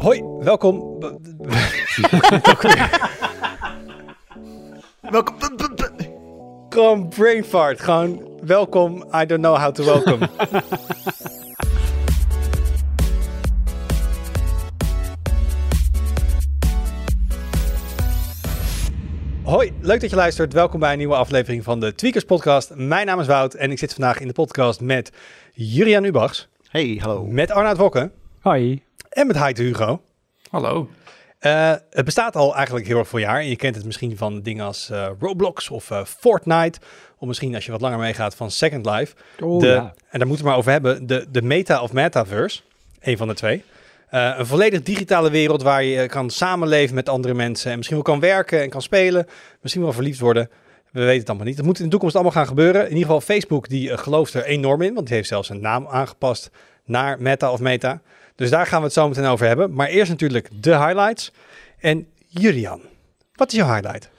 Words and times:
Hoi, 0.00 0.22
welkom. 0.38 0.98
Welkom. 5.10 5.34
Gewoon 6.68 7.08
brain 7.08 7.44
fart. 7.44 7.80
Gewoon 7.80 8.38
welkom. 8.44 9.04
I 9.14 9.26
don't 9.26 9.40
know 9.40 9.56
how 9.56 9.72
to 9.74 9.84
welcome. 9.84 10.28
Hoi, 19.44 19.72
leuk 19.80 20.00
dat 20.00 20.10
je 20.10 20.16
luistert. 20.16 20.52
Welkom 20.52 20.80
bij 20.80 20.92
een 20.92 20.98
nieuwe 20.98 21.14
aflevering 21.14 21.64
van 21.64 21.80
de 21.80 21.94
Tweakers 21.94 22.24
Podcast. 22.24 22.72
Mijn 22.74 23.06
naam 23.06 23.20
is 23.20 23.26
Wout 23.26 23.54
en 23.54 23.70
ik 23.70 23.78
zit 23.78 23.92
vandaag 23.92 24.20
in 24.20 24.26
de 24.26 24.32
podcast 24.32 24.80
met 24.80 25.12
Jurian 25.52 26.04
Ubachs, 26.04 26.48
Hey, 26.68 26.98
hallo. 27.00 27.24
met 27.24 27.50
Arnoud 27.50 27.76
Wokken 27.76 28.12
Hoi. 28.40 28.82
En 29.12 29.26
met 29.26 29.36
Heide 29.36 29.62
Hugo. 29.62 30.02
Hallo. 30.50 30.88
Eh, 31.38 31.74
het 31.90 32.04
bestaat 32.04 32.36
al 32.36 32.54
eigenlijk 32.56 32.86
heel 32.86 32.98
erg 32.98 33.08
veel 33.08 33.18
jaar. 33.18 33.40
En 33.40 33.48
je 33.48 33.56
kent 33.56 33.74
het 33.74 33.84
misschien 33.84 34.16
van 34.16 34.42
dingen 34.42 34.64
als 34.64 34.90
eh, 34.90 35.08
Roblox 35.20 35.70
of 35.70 35.90
eh, 35.90 36.04
Fortnite. 36.04 36.78
Of 37.18 37.28
misschien 37.28 37.54
als 37.54 37.64
je 37.64 37.72
wat 37.72 37.80
langer 37.80 37.98
meegaat 37.98 38.34
van 38.34 38.50
Second 38.50 38.86
Life. 38.86 39.14
Oh, 39.40 39.60
de, 39.60 39.66
ja. 39.66 39.94
En 40.10 40.18
daar 40.18 40.26
moeten 40.26 40.44
we 40.44 40.50
maar 40.50 40.60
over 40.60 40.72
hebben. 40.72 41.06
De, 41.06 41.26
de 41.30 41.42
meta 41.42 41.82
of 41.82 41.92
metaverse. 41.92 42.60
Een 43.00 43.16
van 43.16 43.28
de 43.28 43.34
twee. 43.34 43.64
Eh, 44.08 44.34
een 44.36 44.46
volledig 44.46 44.82
digitale 44.82 45.30
wereld 45.30 45.62
waar 45.62 45.84
je 45.84 46.06
kan 46.06 46.30
samenleven 46.30 46.94
met 46.94 47.08
andere 47.08 47.34
mensen. 47.34 47.70
En 47.70 47.76
misschien 47.76 47.96
wel 47.96 48.06
kan 48.06 48.20
werken 48.20 48.62
en 48.62 48.70
kan 48.70 48.82
spelen. 48.82 49.26
Misschien 49.60 49.82
wel 49.82 49.92
verliefd 49.92 50.20
worden. 50.20 50.50
We 50.90 51.00
weten 51.00 51.18
het 51.18 51.28
allemaal 51.28 51.46
niet. 51.46 51.56
Het 51.56 51.66
moet 51.66 51.78
in 51.78 51.84
de 51.84 51.90
toekomst 51.90 52.14
allemaal 52.14 52.32
gaan 52.32 52.46
gebeuren. 52.46 52.82
In 52.82 52.88
ieder 52.88 53.04
geval 53.04 53.20
Facebook 53.20 53.68
die 53.68 53.98
gelooft 53.98 54.34
er 54.34 54.44
enorm 54.44 54.82
in. 54.82 54.94
Want 54.94 55.06
die 55.06 55.16
heeft 55.16 55.28
zelfs 55.28 55.48
een 55.48 55.60
naam 55.60 55.86
aangepast 55.86 56.50
naar 56.84 57.22
meta 57.22 57.52
of 57.52 57.60
meta. 57.60 58.00
Dus 58.42 58.50
daar 58.50 58.66
gaan 58.66 58.78
we 58.78 58.84
het 58.84 58.94
zo 58.94 59.08
meteen 59.08 59.24
over 59.24 59.46
hebben. 59.46 59.74
Maar 59.74 59.86
eerst 59.86 60.10
natuurlijk 60.10 60.48
de 60.62 60.76
highlights. 60.76 61.32
En 61.78 62.06
Julian, 62.26 62.80
wat 63.34 63.52
is 63.52 63.58
jouw 63.58 63.74
highlight? 63.74 64.10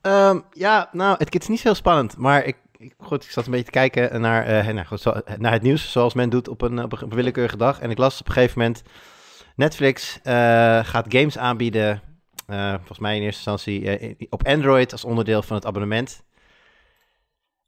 Ehm, 0.00 0.40
ja, 0.52 0.88
nou, 0.92 1.16
het, 1.18 1.40
is 1.40 1.48
niet 1.48 1.62
heel 1.62 1.74
spannend, 1.74 2.16
maar 2.16 2.44
ik, 2.44 2.56
ik, 2.76 2.94
goed, 2.98 3.24
ik 3.24 3.30
zat 3.30 3.44
een 3.44 3.50
beetje 3.50 3.66
te 3.66 3.70
kijken 3.70 4.20
naar, 4.20 4.46
eh, 4.46 4.66
nou, 4.74 4.86
goed, 4.86 5.00
zo- 5.00 5.20
naar 5.38 5.52
het 5.52 5.62
nieuws, 5.62 5.92
zoals 5.92 6.14
men 6.14 6.30
doet 6.30 6.48
op 6.48 6.62
een, 6.62 6.82
op 6.82 7.02
een 7.02 7.08
willekeurige 7.14 7.56
dag. 7.56 7.80
En 7.80 7.90
ik 7.90 7.98
las 7.98 8.20
op 8.20 8.26
een 8.26 8.32
gegeven 8.32 8.58
moment, 8.58 8.82
Netflix 9.56 10.18
eh, 10.22 10.34
gaat 10.84 11.06
games 11.08 11.38
aanbieden, 11.38 12.02
eh, 12.46 12.74
volgens 12.74 12.98
mij 12.98 13.16
in 13.16 13.22
eerste 13.22 13.50
instantie 13.50 13.98
eh, 13.98 14.14
op 14.30 14.46
Android 14.46 14.92
als 14.92 15.04
onderdeel 15.04 15.42
van 15.42 15.56
het 15.56 15.66
abonnement. 15.66 16.22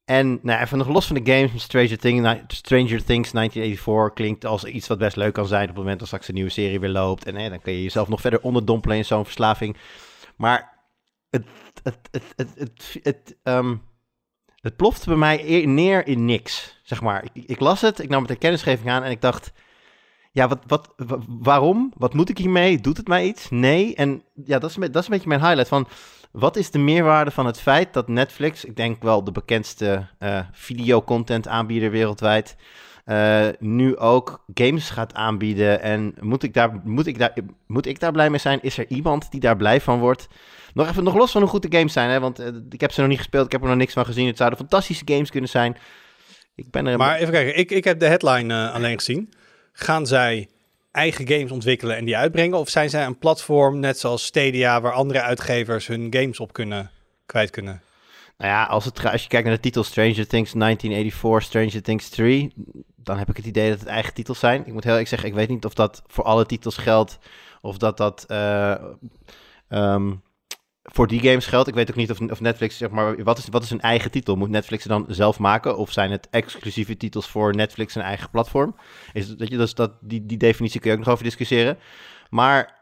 En 0.04 0.38
nou, 0.42 0.60
even 0.60 0.78
nog 0.78 0.88
los 0.88 1.06
van 1.06 1.16
de 1.22 1.32
games, 1.32 1.62
Stranger, 1.62 1.98
Thing, 1.98 2.44
Stranger 2.48 3.04
Things 3.04 3.30
1984 3.32 4.12
klinkt 4.14 4.44
als 4.44 4.64
iets 4.64 4.88
wat 4.88 4.98
best 4.98 5.16
leuk 5.16 5.32
kan 5.34 5.46
zijn 5.46 5.62
op 5.62 5.68
het 5.68 5.76
moment 5.76 5.98
dat 5.98 6.06
straks 6.08 6.28
een 6.28 6.34
nieuwe 6.34 6.50
serie 6.50 6.80
weer 6.80 6.90
loopt. 6.90 7.24
En 7.26 7.36
eh, 7.36 7.48
dan 7.50 7.60
kun 7.60 7.72
je 7.72 7.82
jezelf 7.82 8.08
nog 8.08 8.20
verder 8.20 8.40
onderdompelen 8.40 8.96
in 8.96 9.04
zo'n 9.04 9.24
verslaving. 9.24 9.76
Maar 10.36 10.78
het, 11.30 11.44
het, 11.82 11.98
het, 12.10 12.24
het, 12.36 12.48
het, 12.56 12.98
het, 13.02 13.36
ehm, 13.42 13.74
plofte 14.76 15.08
bij 15.08 15.16
mij 15.18 15.48
eer- 15.48 15.68
neer 15.68 16.06
in 16.06 16.24
niks, 16.24 16.80
zeg 16.82 17.00
maar. 17.00 17.24
Ik, 17.32 17.44
ik 17.46 17.60
las 17.60 17.80
het, 17.80 17.98
ik 17.98 18.08
nam 18.08 18.22
het 18.22 18.30
in 18.30 18.38
kennisgeving 18.38 18.90
aan 18.90 19.02
en 19.02 19.10
ik 19.10 19.20
dacht... 19.20 19.52
Ja, 20.32 20.48
wat, 20.48 20.58
wat, 20.66 20.92
wa- 20.96 21.18
waarom? 21.28 21.92
Wat 21.96 22.14
moet 22.14 22.28
ik 22.28 22.38
hiermee? 22.38 22.80
Doet 22.80 22.96
het 22.96 23.08
mij 23.08 23.26
iets? 23.26 23.50
Nee. 23.50 23.94
En 23.94 24.22
ja, 24.44 24.58
dat 24.58 24.70
is, 24.70 24.76
een 24.76 24.92
dat 24.92 25.02
is 25.02 25.04
een 25.08 25.12
beetje 25.14 25.28
mijn 25.28 25.40
highlight 25.40 25.68
van... 25.68 25.88
Wat 26.30 26.56
is 26.56 26.70
de 26.70 26.78
meerwaarde 26.78 27.30
van 27.30 27.46
het 27.46 27.60
feit 27.60 27.92
dat 27.92 28.08
Netflix, 28.08 28.64
ik 28.64 28.76
denk 28.76 29.02
wel 29.02 29.24
de 29.24 29.32
bekendste 29.32 30.06
eh 30.18 30.40
videocontent 30.52 31.48
aanbieder 31.48 31.90
wereldwijd, 31.90 32.56
eh, 33.04 33.48
nu 33.58 33.96
ook 33.96 34.44
games 34.54 34.90
gaat 34.90 35.14
aanbieden? 35.14 35.82
En 35.82 36.14
moet 36.20 36.42
ik, 36.42 36.54
daar, 36.54 36.80
moet, 36.84 37.06
ik 37.06 37.18
daar, 37.18 37.32
moet 37.66 37.86
ik 37.86 38.00
daar 38.00 38.12
blij 38.12 38.30
mee 38.30 38.38
zijn? 38.38 38.58
Is 38.62 38.78
er 38.78 38.86
iemand 38.88 39.30
die 39.30 39.40
daar 39.40 39.56
blij 39.56 39.80
van 39.80 39.98
wordt? 39.98 40.28
Nog 40.74 40.88
even, 40.88 41.04
nog 41.04 41.14
los 41.14 41.30
van 41.30 41.40
hoe 41.40 41.50
goed 41.50 41.70
de 41.70 41.76
games 41.78 41.92
zijn, 41.92 42.10
hè? 42.10 42.20
want 42.20 42.38
eh, 42.38 42.46
ik 42.68 42.80
heb 42.80 42.92
ze 42.92 43.00
nog 43.00 43.08
niet 43.08 43.18
gespeeld, 43.18 43.46
ik 43.46 43.52
heb 43.52 43.62
er 43.62 43.68
nog 43.68 43.76
niks 43.76 43.92
van 43.92 44.04
gezien. 44.04 44.26
Het 44.26 44.36
zouden 44.36 44.58
fantastische 44.58 45.04
games 45.06 45.30
kunnen 45.30 45.50
zijn. 45.50 45.76
Ik 46.54 46.70
ben 46.70 46.86
er... 46.86 46.98
Maar 46.98 47.16
even 47.16 47.32
kijken, 47.32 47.58
ik, 47.58 47.70
ik 47.70 47.84
heb 47.84 48.00
de 48.00 48.06
headline 48.06 48.70
alleen 48.70 48.98
gezien. 48.98 49.32
Gaan 49.72 50.06
zij 50.06 50.48
eigen 50.90 51.28
games 51.28 51.50
ontwikkelen 51.50 51.96
en 51.96 52.04
die 52.04 52.16
uitbrengen? 52.16 52.58
Of 52.58 52.68
zijn 52.68 52.90
zij 52.90 53.06
een 53.06 53.18
platform, 53.18 53.78
net 53.78 53.98
zoals 53.98 54.24
Stadia, 54.24 54.80
waar 54.80 54.92
andere 54.92 55.20
uitgevers 55.20 55.86
hun 55.86 56.06
games 56.10 56.40
op 56.40 56.52
kunnen, 56.52 56.90
kwijt 57.26 57.50
kunnen? 57.50 57.82
Nou 58.38 58.52
ja, 58.52 58.64
als, 58.64 58.84
het, 58.84 59.06
als 59.06 59.22
je 59.22 59.28
kijkt 59.28 59.46
naar 59.46 59.54
de 59.54 59.62
titel 59.62 59.84
Stranger 59.84 60.26
Things 60.26 60.52
1984, 60.52 61.42
Stranger 61.42 61.82
Things 61.82 62.08
3, 62.08 62.52
dan 62.96 63.18
heb 63.18 63.28
ik 63.28 63.36
het 63.36 63.46
idee 63.46 63.70
dat 63.70 63.78
het 63.78 63.88
eigen 63.88 64.14
titels 64.14 64.38
zijn. 64.38 64.66
Ik 64.66 64.72
moet 64.72 64.82
heel 64.82 64.92
eerlijk 64.92 65.08
zeggen, 65.08 65.28
ik 65.28 65.34
weet 65.34 65.48
niet 65.48 65.64
of 65.64 65.74
dat 65.74 66.02
voor 66.06 66.24
alle 66.24 66.46
titels 66.46 66.76
geldt, 66.76 67.18
of 67.60 67.76
dat 67.76 67.96
dat 67.96 68.24
eh, 68.28 68.74
ehm, 69.68 70.12
voor 70.92 71.06
die 71.06 71.20
games 71.20 71.46
geldt. 71.46 71.68
Ik 71.68 71.74
weet 71.74 71.90
ook 71.90 71.96
niet 71.96 72.10
of, 72.10 72.20
of 72.20 72.40
Netflix, 72.40 72.76
zeg 72.76 72.90
maar, 72.90 73.22
wat 73.24 73.38
is, 73.38 73.46
wat 73.50 73.62
is 73.62 73.70
een 73.70 73.80
eigen 73.80 74.10
titel? 74.10 74.36
Moet 74.36 74.48
Netflix 74.48 74.84
het 74.84 74.92
dan 74.92 75.04
zelf 75.08 75.38
maken? 75.38 75.76
Of 75.76 75.92
zijn 75.92 76.10
het 76.10 76.28
exclusieve 76.30 76.96
titels 76.96 77.28
voor 77.28 77.54
Netflix 77.54 77.94
een 77.94 78.02
eigen 78.02 78.30
platform? 78.30 78.76
Is, 79.12 79.36
dat 79.36 79.48
je, 79.48 79.56
dus 79.56 79.74
dat, 79.74 79.92
die, 80.00 80.26
die 80.26 80.38
definitie 80.38 80.80
kun 80.80 80.90
je 80.90 80.96
ook 80.96 81.04
nog 81.04 81.12
over 81.12 81.24
discussiëren. 81.24 81.78
Maar 82.30 82.80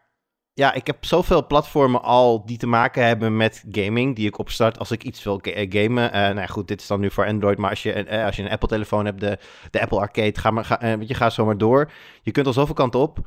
ja, 0.58 0.72
ik 0.72 0.86
heb 0.86 1.04
zoveel 1.04 1.46
platformen 1.46 2.02
al 2.02 2.46
die 2.46 2.58
te 2.58 2.66
maken 2.66 3.06
hebben 3.06 3.36
met 3.36 3.64
gaming, 3.70 4.16
die 4.16 4.26
ik 4.26 4.38
opstart 4.38 4.78
als 4.78 4.90
ik 4.90 5.02
iets 5.02 5.22
wil 5.22 5.40
eh, 5.40 5.66
gamen. 5.70 6.12
Eh, 6.12 6.20
nou 6.20 6.40
ja, 6.40 6.46
goed, 6.46 6.68
dit 6.68 6.80
is 6.80 6.86
dan 6.86 7.00
nu 7.00 7.10
voor 7.10 7.26
Android, 7.26 7.58
maar 7.58 7.70
als 7.70 7.82
je, 7.82 7.92
eh, 7.92 8.24
als 8.24 8.36
je 8.36 8.42
een 8.42 8.50
Apple-telefoon 8.50 9.04
hebt, 9.04 9.20
de, 9.20 9.38
de 9.70 9.80
Apple 9.80 9.98
Arcade, 9.98 10.40
ga 10.40 10.50
maar, 10.50 10.64
ga, 10.64 10.96
je 11.00 11.14
gaat 11.14 11.32
zo 11.32 11.44
maar 11.44 11.58
door. 11.58 11.90
Je 12.22 12.30
kunt 12.30 12.46
al 12.46 12.52
zoveel 12.52 12.74
kanten 12.74 13.00
op. 13.00 13.18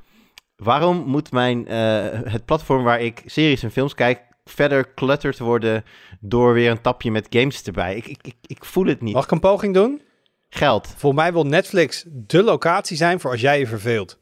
Waarom 0.56 1.04
moet 1.06 1.32
mijn, 1.32 1.68
het 1.68 2.46
platform 2.46 2.84
waar 2.84 3.00
ik 3.00 3.22
series 3.26 3.64
en 3.64 3.72
films 3.72 3.94
kijk, 3.94 4.22
verder 4.52 4.94
cluttered 4.94 5.40
worden 5.40 5.84
door 6.20 6.54
weer 6.54 6.72
een 6.72 6.82
tapje 6.82 7.12
met 7.12 7.28
games 7.30 7.64
erbij? 7.64 7.96
Ik, 7.96 8.08
ik, 8.08 8.20
ik, 8.22 8.36
ik 8.46 8.66
voel 8.66 8.86
het 8.86 9.02
niet. 9.02 9.14
Mag 9.14 9.24
ik 9.24 9.32
een 9.32 9.40
poging 9.40 9.74
doen? 9.74 10.02
Geld. 10.50 10.94
Voor 10.98 11.14
mij 11.14 11.34
wil 11.34 11.46
Netflix 11.46 12.06
de 12.08 12.44
locatie 12.44 12.98
zijn 12.98 13.20
voor 13.20 13.32
als 13.32 13.42
jij 13.42 13.60
je 13.60 13.68
verveelt. 13.68 14.20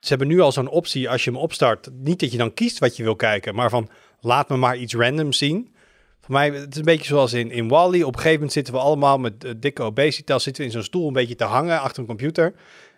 Ze 0.00 0.08
hebben 0.08 0.28
nu 0.28 0.40
al 0.40 0.52
zo'n 0.52 0.68
optie 0.68 1.10
als 1.10 1.24
je 1.24 1.30
hem 1.30 1.38
opstart. 1.38 1.88
Niet 1.92 2.20
dat 2.20 2.32
je 2.32 2.38
dan 2.38 2.54
kiest 2.54 2.78
wat 2.78 2.96
je 2.96 3.02
wil 3.02 3.16
kijken, 3.16 3.54
maar 3.54 3.70
van 3.70 3.88
laat 4.20 4.48
me 4.48 4.56
maar 4.56 4.76
iets 4.76 4.94
randoms 4.94 5.38
zien. 5.38 5.74
Voor 6.20 6.32
mij, 6.34 6.50
het 6.50 6.72
is 6.72 6.78
een 6.78 6.84
beetje 6.84 7.06
zoals 7.06 7.32
in, 7.32 7.50
in 7.50 7.68
Wally. 7.68 8.02
Op 8.02 8.06
een 8.06 8.14
gegeven 8.14 8.32
moment 8.32 8.52
zitten 8.52 8.74
we 8.74 8.80
allemaal 8.80 9.18
met 9.18 9.44
eh, 9.44 9.52
dikke 9.56 9.82
obesitas, 9.82 10.42
zitten 10.42 10.62
we 10.62 10.68
in 10.68 10.74
zo'n 10.74 10.84
stoel 10.84 11.06
een 11.06 11.12
beetje 11.12 11.34
te 11.34 11.44
hangen 11.44 11.80
achter 11.80 12.00
een 12.00 12.08
computer. 12.08 12.54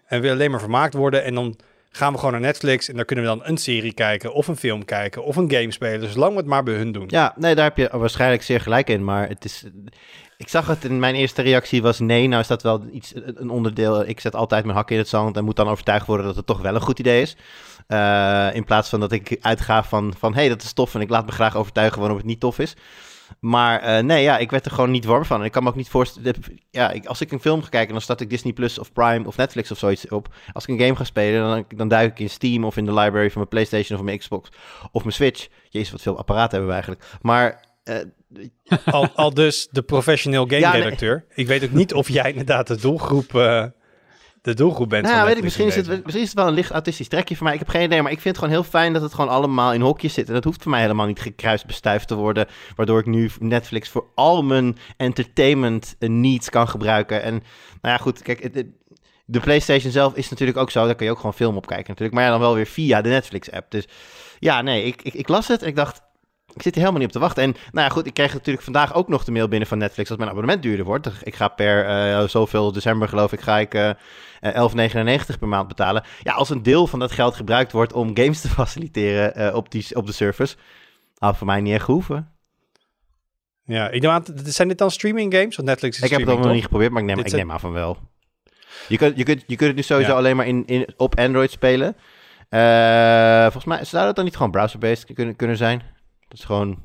En 0.07 0.21
willen 0.21 0.37
alleen 0.37 0.51
maar 0.51 0.61
vermaakt 0.61 0.95
worden. 0.95 1.25
En 1.25 1.35
dan 1.35 1.57
gaan 1.97 2.13
we 2.13 2.19
gewoon 2.19 2.33
naar 2.33 2.41
Netflix 2.41 2.89
en 2.89 2.97
daar 2.97 3.05
kunnen 3.05 3.25
we 3.25 3.31
dan 3.31 3.41
een 3.45 3.57
serie 3.57 3.93
kijken 3.93 4.33
of 4.35 4.49
een 4.49 4.57
film 4.57 4.85
kijken 4.85 5.25
of 5.25 5.37
een 5.37 5.51
game 5.51 5.73
spelen. 5.73 6.13
Zolang 6.13 6.33
we 6.33 6.39
het 6.39 6.47
maar 6.47 6.63
bij 6.63 6.75
hun 6.75 6.93
doen. 6.93 7.05
Ja, 7.07 7.35
nee, 7.37 7.55
daar 7.55 7.65
heb 7.65 7.77
je 7.77 7.99
waarschijnlijk 7.99 8.43
zeer 8.43 8.61
gelijk 8.61 8.89
in. 8.89 9.05
Maar 9.05 9.29
het 9.29 9.45
is. 9.45 9.65
Ik 10.37 10.49
zag 10.49 10.67
het 10.67 10.85
in 10.85 10.99
mijn 10.99 11.15
eerste 11.15 11.43
reactie 11.43 11.83
was 11.83 11.99
nee. 11.99 12.29
Nou 12.29 12.41
is 12.41 12.47
dat 12.47 12.63
wel 12.63 12.85
iets, 12.93 13.13
een 13.15 13.51
onderdeel. 13.51 14.09
Ik 14.09 14.21
zet 14.21 14.35
altijd 14.35 14.65
mijn 14.65 14.77
hak 14.77 14.91
in 14.91 14.99
het 14.99 15.09
zand 15.09 15.37
en 15.37 15.45
moet 15.45 15.57
dan 15.57 15.69
overtuigd 15.69 16.07
worden 16.07 16.27
dat 16.27 16.37
het 16.37 16.47
toch 16.47 16.61
wel 16.61 16.75
een 16.75 16.81
goed 16.81 16.99
idee 16.99 17.23
is. 17.23 17.37
Eh, 17.87 18.49
in 18.53 18.65
plaats 18.65 18.89
van 18.89 19.01
dat 19.01 19.13
ik 19.13 19.37
uitga 19.41 19.85
van, 19.85 20.15
van 20.19 20.33
hé, 20.33 20.41
hey, 20.41 20.49
dat 20.49 20.63
is 20.63 20.73
tof 20.73 20.95
en 20.95 21.01
ik 21.01 21.11
laat 21.11 21.27
me 21.27 21.33
graag 21.33 21.57
overtuigen 21.57 21.99
waarom 21.99 22.17
het 22.17 22.27
niet 22.27 22.41
tof 22.41 22.59
is. 22.59 22.75
Maar 23.41 23.81
eh, 23.81 24.03
nee, 24.03 24.23
ja, 24.23 24.39
ik 24.39 24.51
werd 24.51 24.65
er 24.65 24.71
gewoon 24.71 24.91
niet 24.91 25.05
warm 25.05 25.25
van. 25.25 25.41
En 25.41 25.47
ik 25.47 25.53
kan 25.53 25.63
me 25.63 25.69
ook 25.69 25.77
niet 25.77 25.89
voorstellen. 25.89 26.35
Ja, 26.71 26.91
ik, 26.91 27.07
als 27.07 27.21
ik 27.21 27.33
een 27.33 27.41
film 27.41 27.63
ga 27.63 27.69
kijken, 27.69 27.93
dan 27.93 28.03
start 28.03 28.21
ik 28.21 28.31
Disney 28.31 28.53
Plus 28.53 28.79
of 28.79 28.93
Prime 28.93 29.27
of 29.27 29.37
Netflix 29.37 29.71
of 29.71 29.79
zoiets 29.79 30.09
op. 30.09 30.35
Als 30.53 30.67
ik 30.67 30.71
een 30.71 30.81
game 30.81 30.97
ga 30.97 31.05
spelen, 31.05 31.49
dan, 31.49 31.65
dan 31.77 31.89
duik 31.89 32.11
ik 32.11 32.19
in 32.19 32.31
Steam 32.31 32.65
of 32.65 32.77
in 32.77 32.85
de 32.85 32.95
library 32.95 33.31
van 33.31 33.39
mijn 33.39 33.49
PlayStation 33.49 33.99
of 33.99 34.05
mijn 34.05 34.19
Xbox 34.19 34.49
of 34.93 35.03
mijn 35.03 35.15
Switch. 35.15 35.49
Jezus, 35.69 35.91
wat 35.91 36.03
veel 36.03 36.19
apparaten 36.19 36.51
hebben 36.51 36.69
we 36.69 36.75
eigenlijk. 36.75 37.05
Maar 37.21 37.65
eh, 37.85 37.97
Al, 38.85 39.09
al 39.15 39.35
dus 39.35 39.69
de 39.71 39.83
professioneel 39.83 40.45
game 40.45 40.59
Ja, 40.59 40.73
nee. 40.73 40.83
redacteur. 40.83 41.25
Ik 41.35 41.47
weet 41.47 41.65
ook 41.65 41.73
niet 41.73 41.95
of 41.95 42.09
jij 42.09 42.31
inderdaad 42.31 42.67
de 42.67 42.77
doelgroep, 42.77 43.35
eh, 43.35 43.65
de 44.45 44.55
doelgroep 44.55 44.89
bent. 44.89 45.07
Nou, 45.07 45.27
weet 45.27 45.37
ik, 45.37 45.43
misschien, 45.43 45.67
is 45.67 45.75
het, 45.77 45.87
misschien 46.05 46.23
is 46.25 46.29
het 46.29 46.39
wel 46.39 46.47
een 46.49 46.55
licht 46.55 46.71
autistisch 46.71 47.09
trekje 47.09 47.35
voor 47.37 47.45
mij. 47.45 47.53
Ik 47.53 47.59
heb 47.59 47.69
geen 47.69 47.83
idee, 47.85 48.03
maar 48.03 48.11
ik 48.13 48.21
vind 48.21 48.37
het 48.37 48.45
gewoon 48.45 48.61
heel 48.61 48.71
fijn 48.71 48.93
dat 48.93 49.03
het 49.03 49.15
gewoon 49.15 49.31
allemaal 49.31 49.73
in 49.73 49.81
hokjes 49.81 50.15
zit. 50.15 50.29
En 50.29 50.35
dat 50.35 50.45
hoeft 50.45 50.63
voor 50.63 50.71
mij 50.71 50.81
helemaal 50.81 51.07
niet 51.07 51.21
gekruist 51.21 51.67
bestuift 51.67 52.09
te 52.09 52.15
worden. 52.15 52.47
Waardoor 52.77 52.99
ik 52.99 53.07
nu 53.07 53.31
Netflix 53.39 53.89
voor 53.89 54.05
al 54.15 54.43
mijn 54.43 54.77
entertainment 54.97 55.97
eh, 55.99 56.09
needs 56.09 56.51
kan 56.51 56.69
gebruiken. 56.69 57.23
En 57.23 57.33
nou 57.33 57.43
ja, 57.95 57.97
goed, 57.97 58.23
kijk, 58.23 58.43
het- 58.43 58.55
het- 58.55 58.67
de 59.27 59.41
PlayStation 59.41 59.93
zelf 59.93 60.15
is 60.15 60.29
natuurlijk 60.31 60.59
ook 60.59 60.71
zo. 60.71 60.87
Daar 60.87 60.95
kun 60.95 61.05
je 61.07 61.11
ook 61.13 61.19
gewoon 61.19 61.35
film 61.35 61.57
op 61.57 61.67
kijken 61.67 61.87
natuurlijk. 61.89 62.15
Maar 62.15 62.25
ja, 62.25 62.31
dan 62.31 62.41
wel 62.41 62.55
weer 62.55 62.67
via 62.67 63.01
de 63.03 63.09
Netflix-app. 63.09 63.71
Dus 63.71 63.89
ja, 64.39 64.63
nee, 64.63 64.85
ik, 64.85 65.03
ik, 65.03 65.15
ik 65.15 65.29
las 65.29 65.49
het 65.49 65.63
en 65.63 65.69
ik 65.69 65.77
dacht... 65.77 66.03
Ik 66.55 66.63
zit 66.63 66.75
er 66.75 66.81
helemaal 66.81 66.99
niet 67.01 67.09
op 67.09 67.15
te 67.15 67.19
wachten. 67.19 67.43
En 67.43 67.51
nou 67.51 67.87
ja, 67.87 67.93
goed, 67.93 68.07
ik 68.07 68.15
kreeg 68.15 68.33
natuurlijk 68.33 68.65
vandaag 68.65 68.95
ook 68.95 69.09
nog 69.09 69.25
de 69.25 69.33
mail 69.33 69.49
binnen 69.49 69.69
van 69.69 69.79
Netflix 69.79 70.09
dat 70.09 70.19
mijn 70.19 70.31
abonnement 70.31 70.63
duurder 70.63 70.85
wordt. 70.85 71.11
Ik 71.23 71.35
ga 71.35 71.49
per 71.49 71.87
eh, 71.87 72.29
zoveel 72.29 72.73
december, 72.73 73.09
geloof 73.09 73.33
ik, 73.33 73.41
ga 73.41 73.59
ik 73.59 73.75
eh, 73.75 73.91
eh, 74.45 75.19
11,99 75.31 75.39
per 75.39 75.49
maand 75.49 75.69
betalen. 75.69 76.05
Ja, 76.23 76.33
als 76.33 76.51
een 76.51 76.63
deel 76.63 76.87
van 76.87 76.99
dat 76.99 77.13
geld 77.13 77.35
gebruikt 77.35 77.73
wordt 77.73 77.93
om 77.93 78.17
games 78.17 78.41
te 78.41 78.49
faciliteren 78.61 79.35
eh, 79.35 79.55
op, 79.55 79.71
die, 79.71 79.97
op 79.97 80.07
de 80.07 80.13
service, 80.13 80.57
had 81.19 81.37
voor 81.37 81.47
mij 81.47 81.61
niet 81.61 81.75
echt 81.75 81.85
gehoeven. 81.85 82.29
Ja, 83.65 83.91
ik 83.91 84.03
neem 84.03 84.11
aan, 84.11 84.25
zijn 84.45 84.69
dit 84.69 84.79
dan 84.79 84.91
streaming 84.91 85.35
games? 85.35 85.57
Want 85.57 85.69
Netflix 85.69 85.97
is 85.97 86.05
ik 86.05 86.11
heb 86.11 86.21
het 86.21 86.29
ook 86.29 86.45
nog 86.45 86.53
niet 86.53 86.63
geprobeerd, 86.63 86.91
maar 86.93 87.01
ik 87.01 87.07
neem, 87.07 87.17
Dit 87.17 87.27
ik 87.27 87.33
neem 87.33 87.53
aan 87.53 87.61
van 87.61 87.73
wel. 87.73 87.99
Je 88.89 88.97
kunt, 88.97 89.17
je 89.17 89.23
kunt, 89.23 89.45
je 89.47 89.57
kunt 89.57 89.69
het 89.69 89.77
nu 89.77 89.83
sowieso 89.83 90.11
Ja. 90.11 90.17
alleen 90.17 90.37
maar 90.37 90.47
in, 90.47 90.67
in, 90.67 90.89
op 90.97 91.19
Android 91.19 91.51
spelen. 91.51 91.97
Eh, 92.49 93.43
volgens 93.43 93.65
mij 93.65 93.85
zou 93.85 94.05
dat 94.05 94.17
dan 94.17 94.25
niet 94.25 94.37
gewoon 94.37 94.51
browser-based 94.51 95.15
kunnen, 95.15 95.37
kunnen 95.37 95.57
zijn. 95.57 95.83
Dat 96.35 96.43
is 96.43 96.49
gewoon... 96.49 96.83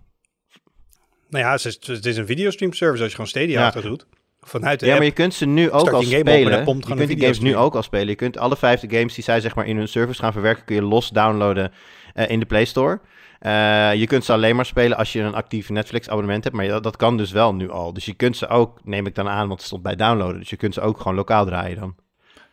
Nou 1.30 1.46
ja, 1.46 1.52
het 1.52 1.66
is, 1.66 1.80
het 1.88 2.06
is 2.06 2.18
een 2.18 2.26
videostream 2.26 2.74
service 2.74 3.02
als 3.02 3.10
je 3.12 3.16
gewoon 3.16 3.30
Stadia 3.32 3.60
Ja. 3.60 3.66
achter 3.66 3.82
doet. 3.82 4.06
Vanuit 4.42 4.80
de 4.80 4.86
Ja, 4.86 4.92
app. 4.92 5.00
maar 5.02 5.10
je 5.10 5.16
kunt 5.16 5.34
ze 5.34 5.46
nu 5.46 5.72
ook 5.72 5.90
al 5.90 5.94
open 5.96 6.08
spelen. 6.08 6.52
dan 6.52 6.64
pompt 6.64 6.80
Je 6.80 6.92
gewoon 6.92 7.06
kunt 7.08 7.20
die 7.20 7.28
games 7.28 7.40
nu 7.40 7.56
ook 7.56 7.76
al 7.76 7.84
spelen. 7.84 8.08
Je 8.08 8.16
kunt 8.16 8.38
alle 8.38 8.58
vijf 8.58 8.80
de 8.80 8.98
games 8.98 9.14
die 9.14 9.24
zij 9.24 9.42
zeg 9.42 9.56
maar 9.56 9.66
in 9.66 9.78
hun 9.78 9.88
servers 9.88 10.20
gaan 10.20 10.32
verwerken, 10.32 10.66
kun 10.66 10.76
je 10.76 10.82
los 10.82 11.10
downloaden 11.10 11.72
eh, 12.14 12.30
in 12.30 12.40
de 12.40 12.46
Play 12.46 12.66
Store. 12.66 13.00
Eh, 13.40 13.94
je 13.94 14.08
kunt 14.08 14.26
ze 14.26 14.34
alleen 14.34 14.56
maar 14.56 14.66
spelen 14.66 14.98
als 14.98 15.14
je 15.14 15.22
een 15.22 15.34
actief 15.34 15.70
Netflix 15.70 16.10
abonnement 16.10 16.44
hebt, 16.44 16.56
maar 16.56 16.68
dat, 16.68 16.84
dat 16.84 16.98
kan 16.98 17.18
dus 17.18 17.32
wel 17.32 17.56
nu 17.56 17.70
al. 17.70 17.94
Dus 17.94 18.06
je 18.06 18.14
kunt 18.14 18.38
ze 18.38 18.48
ook, 18.48 18.80
neem 18.84 19.06
ik 19.06 19.16
dan 19.16 19.28
aan, 19.30 19.48
want 19.48 19.60
het 19.60 19.68
stond 19.68 19.84
bij 19.84 19.96
downloaden. 19.96 20.40
Dus 20.40 20.50
je 20.50 20.58
kunt 20.58 20.74
ze 20.74 20.82
ook 20.82 20.98
gewoon 20.98 21.16
lokaal 21.16 21.46
draaien 21.46 21.80
dan. 21.80 21.96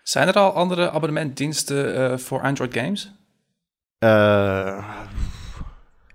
Zijn 0.03 0.29
er 0.29 0.35
al 0.35 0.53
andere 0.53 0.91
abonnementdiensten 0.91 2.11
eh, 2.11 2.19
voor 2.19 2.41
Android 2.43 2.75
games? 2.75 3.13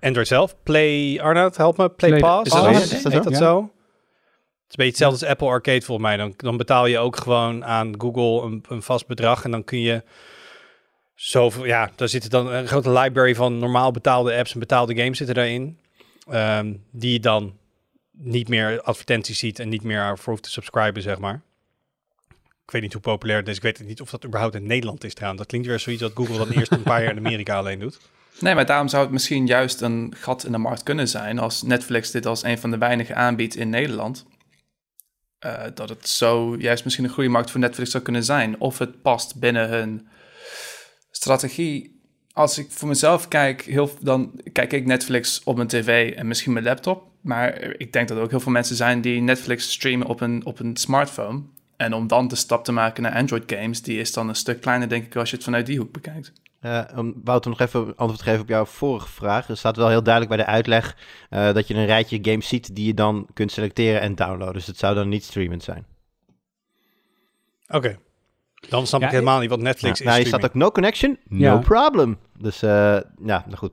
Android 0.02 0.28
zelf. 0.28 0.56
Play, 0.64 1.20
Arnoud, 1.22 1.58
help 1.58 1.78
me. 1.78 1.90
Play, 1.90 2.10
Play- 2.10 2.22
Pass. 2.22 2.46
Is 2.46 2.52
dat 2.54 2.64
zo? 2.64 2.72
het- 2.72 2.92
Is 2.92 3.02
dat 3.04 3.12
heet 3.14 3.24
zo? 3.24 3.30
dat 3.30 3.40
Ja. 3.40 3.46
zo? 3.46 3.62
Het 3.62 4.80
is 4.80 4.86
een 4.86 4.86
beetje 4.86 5.06
hetzelfde 5.06 5.20
als 5.20 5.30
Apple 5.32 5.48
Arcade 5.48 5.82
volgens 5.82 6.08
mij. 6.08 6.18
Dan, 6.18 6.34
dan 6.38 6.58
betaal 6.58 6.86
je 6.86 6.98
ook 6.98 7.18
gewoon 7.18 7.66
aan 7.66 7.94
Google 7.98 8.42
een, 8.48 8.64
een 8.70 8.82
vast 8.82 9.08
bedrag. 9.08 9.44
En 9.44 9.52
dan 9.52 9.64
kun 9.64 9.80
je 9.80 10.04
zoveel... 11.16 11.66
Ja, 11.66 11.92
daar 11.96 12.08
zit 12.10 12.30
dan 12.30 12.52
een 12.54 12.68
grote 12.68 12.90
library 12.92 13.36
van 13.36 13.58
normaal 13.60 13.92
betaalde 13.92 14.36
apps 14.36 14.54
en 14.54 14.60
betaalde 14.60 14.96
games 14.96 15.18
zitten 15.18 15.36
daarin. 15.36 15.80
Ehm, 16.30 16.74
die 16.92 17.12
je 17.14 17.20
dan 17.20 17.58
niet 18.12 18.48
meer 18.48 18.82
advertenties 18.82 19.40
ziet 19.40 19.60
en 19.60 19.70
niet 19.70 19.84
meer 19.84 20.18
voor 20.18 20.30
hoeft 20.34 20.44
te 20.44 20.50
subscriben, 20.50 21.02
zeg 21.02 21.20
maar. 21.20 21.42
Ik 22.66 22.72
weet 22.72 22.82
niet 22.82 22.94
hoe 22.94 23.02
populair 23.02 23.40
het 23.40 23.48
is. 23.48 23.56
Ik 23.56 23.62
weet 23.62 23.84
niet 23.86 24.02
of 24.02 24.10
dat 24.10 24.26
überhaupt 24.26 24.56
in 24.56 24.68
Nederland 24.68 25.04
is 25.04 25.14
trouwens. 25.14 25.42
Dat 25.42 25.50
klinkt 25.50 25.68
weer 25.68 25.80
zoiets 25.80 26.02
dat 26.02 26.12
Google 26.16 26.38
dan 26.38 26.50
eerst 26.50 26.72
een 26.72 26.84
paar 26.84 27.02
jaar 27.04 27.12
in 27.12 27.18
Amerika 27.26 27.58
alleen 27.58 27.80
doet. 27.80 28.00
Nee, 28.40 28.56
maar 28.56 28.66
daarom 28.66 28.88
zou 28.88 29.04
het 29.04 29.12
misschien 29.12 29.48
juist 29.48 29.82
een 29.82 30.14
gat 30.18 30.46
in 30.46 30.52
de 30.52 30.58
markt 30.58 30.84
kunnen 30.84 31.08
zijn 31.08 31.40
als 31.40 31.62
Netflix 31.62 32.12
dit 32.12 32.26
als 32.26 32.44
een 32.44 32.58
van 32.58 32.72
de 32.72 32.78
weinigen 32.78 33.16
aanbiedt 33.16 33.56
in 33.56 33.70
Nederland. 33.70 34.26
Eh, 35.40 35.64
dat 35.74 35.90
het 35.90 36.10
zo 36.10 36.56
juist 36.58 36.84
misschien 36.84 37.06
een 37.06 37.12
groeimarkt 37.12 37.52
voor 37.52 37.60
Netflix 37.60 37.92
zou 37.92 38.04
kunnen 38.04 38.24
zijn. 38.24 38.60
Of 38.60 38.78
het 38.78 39.02
past 39.02 39.40
binnen 39.40 39.70
hun 39.70 40.08
strategie. 41.12 42.00
Als 42.32 42.58
ik 42.58 42.72
voor 42.72 42.88
mezelf 42.88 43.28
kijk, 43.28 43.62
heel, 43.62 43.92
dan 44.02 44.42
kijk 44.52 44.74
ik 44.74 44.86
Netflix 44.86 45.42
op 45.44 45.56
mijn 45.56 45.68
tv 45.68 46.14
en 46.16 46.28
misschien 46.28 46.54
mijn 46.54 46.66
laptop. 46.66 47.10
Maar 47.22 47.62
ik 47.78 47.94
denk 47.94 48.08
dat 48.08 48.18
er 48.18 48.24
ook 48.24 48.30
heel 48.30 48.40
veel 48.40 48.52
mensen 48.52 48.76
zijn 48.76 49.02
die 49.02 49.22
Netflix 49.22 49.72
streamen 49.72 50.08
op 50.08 50.22
een, 50.22 50.46
op 50.46 50.60
een 50.60 50.78
smartphone. 50.78 51.42
En 51.78 51.94
om 51.94 52.08
dan 52.08 52.28
de 52.28 52.36
stap 52.36 52.64
te 52.64 52.72
maken 52.72 53.04
naar 53.04 53.16
Android 53.16 53.44
games, 53.46 53.82
die 53.82 54.00
is 54.00 54.14
dan 54.14 54.30
een 54.30 54.36
stuk 54.36 54.62
kleiner, 54.62 54.90
denk 54.90 55.06
ik, 55.06 55.16
als 55.16 55.30
je 55.30 55.36
het 55.36 55.46
vanuit 55.46 55.66
die 55.66 55.78
hoek 55.78 55.92
bekijkt. 55.92 56.32
Eh, 56.62 56.82
om 56.96 57.14
Wouter 57.24 57.50
nog 57.50 57.60
even 57.60 57.80
antwoord 57.96 58.18
te 58.18 58.24
geven 58.24 58.42
op 58.42 58.48
jouw 58.50 58.66
vorige 58.66 59.08
vraag. 59.10 59.50
Er 59.50 59.58
staat 59.58 59.76
wel 59.78 59.90
heel 59.90 60.04
duidelijk 60.04 60.36
bij 60.36 60.46
de 60.46 60.52
uitleg 60.52 60.98
eh, 61.30 61.54
dat 61.54 61.68
je 61.68 61.74
een 61.74 61.86
rijtje 61.86 62.20
games 62.22 62.48
ziet 62.48 62.76
die 62.76 62.86
je 62.86 62.94
dan 62.94 63.28
kunt 63.34 63.52
selecteren 63.52 64.02
en 64.02 64.16
downloaden. 64.16 64.54
Dus 64.54 64.68
het 64.68 64.78
zou 64.78 64.96
dan 64.96 65.10
niet 65.10 65.24
streamend 65.24 65.64
zijn. 65.64 65.86
Oké. 67.68 67.98
Dan 68.70 68.88
snap 68.88 69.00
Ja, 69.02 69.06
ik 69.08 69.14
helemaal 69.14 69.40
niet 69.40 69.50
wat 69.50 69.60
Netflix 69.60 70.00
Ja, 70.00 70.06
is. 70.06 70.10
nou, 70.12 70.22
je 70.22 70.28
staat 70.28 70.44
ook 70.46 70.54
no 70.54 70.72
connection, 70.72 71.18
no 71.28 71.38
Ja. 71.38 71.58
problem. 71.58 72.18
Dus 72.38 72.62
eh, 72.62 72.70
ja, 73.24 73.44
nou 73.46 73.56
goed. 73.56 73.72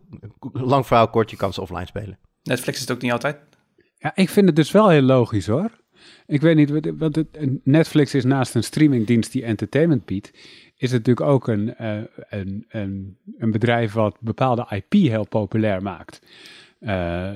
Lang 0.52 0.87
verhaal 0.87 1.08
kort, 1.11 1.31
je 1.31 1.37
kan 1.37 1.52
ze 1.52 1.61
offline 1.61 1.87
spelen. 1.87 2.19
Netflix 2.43 2.76
is 2.76 2.82
het 2.88 2.90
ook 2.96 3.02
niet 3.02 3.12
altijd. 3.12 3.38
Ja, 3.99 4.12
ik 4.14 4.29
vind 4.29 4.46
het 4.46 4.56
dus 4.56 4.70
wel 4.70 4.88
heel 4.88 5.02
logisch 5.02 5.46
hoor. 5.46 5.70
Ik 6.26 6.40
weet 6.40 6.56
niet, 6.56 6.94
want 6.99 7.17
het, 7.17 7.26
Netflix 7.64 8.14
is 8.14 8.25
naast 8.25 8.55
een 8.55 8.62
streamingdienst 8.64 9.32
die 9.32 9.44
entertainment 9.44 10.05
biedt, 10.05 10.31
is 10.78 10.92
het 10.92 11.06
natuurlijk 11.06 11.30
ook 11.30 11.48
een, 11.48 11.75
eh, 11.75 11.96
een, 12.28 12.64
een, 12.69 13.16
een 13.38 13.50
bedrijf 13.50 13.92
wat 13.92 14.16
bepaalde 14.20 14.66
IP 14.70 14.92
heel 14.92 15.26
populair 15.26 15.82
maakt. 15.82 16.20
Eh 16.78 17.30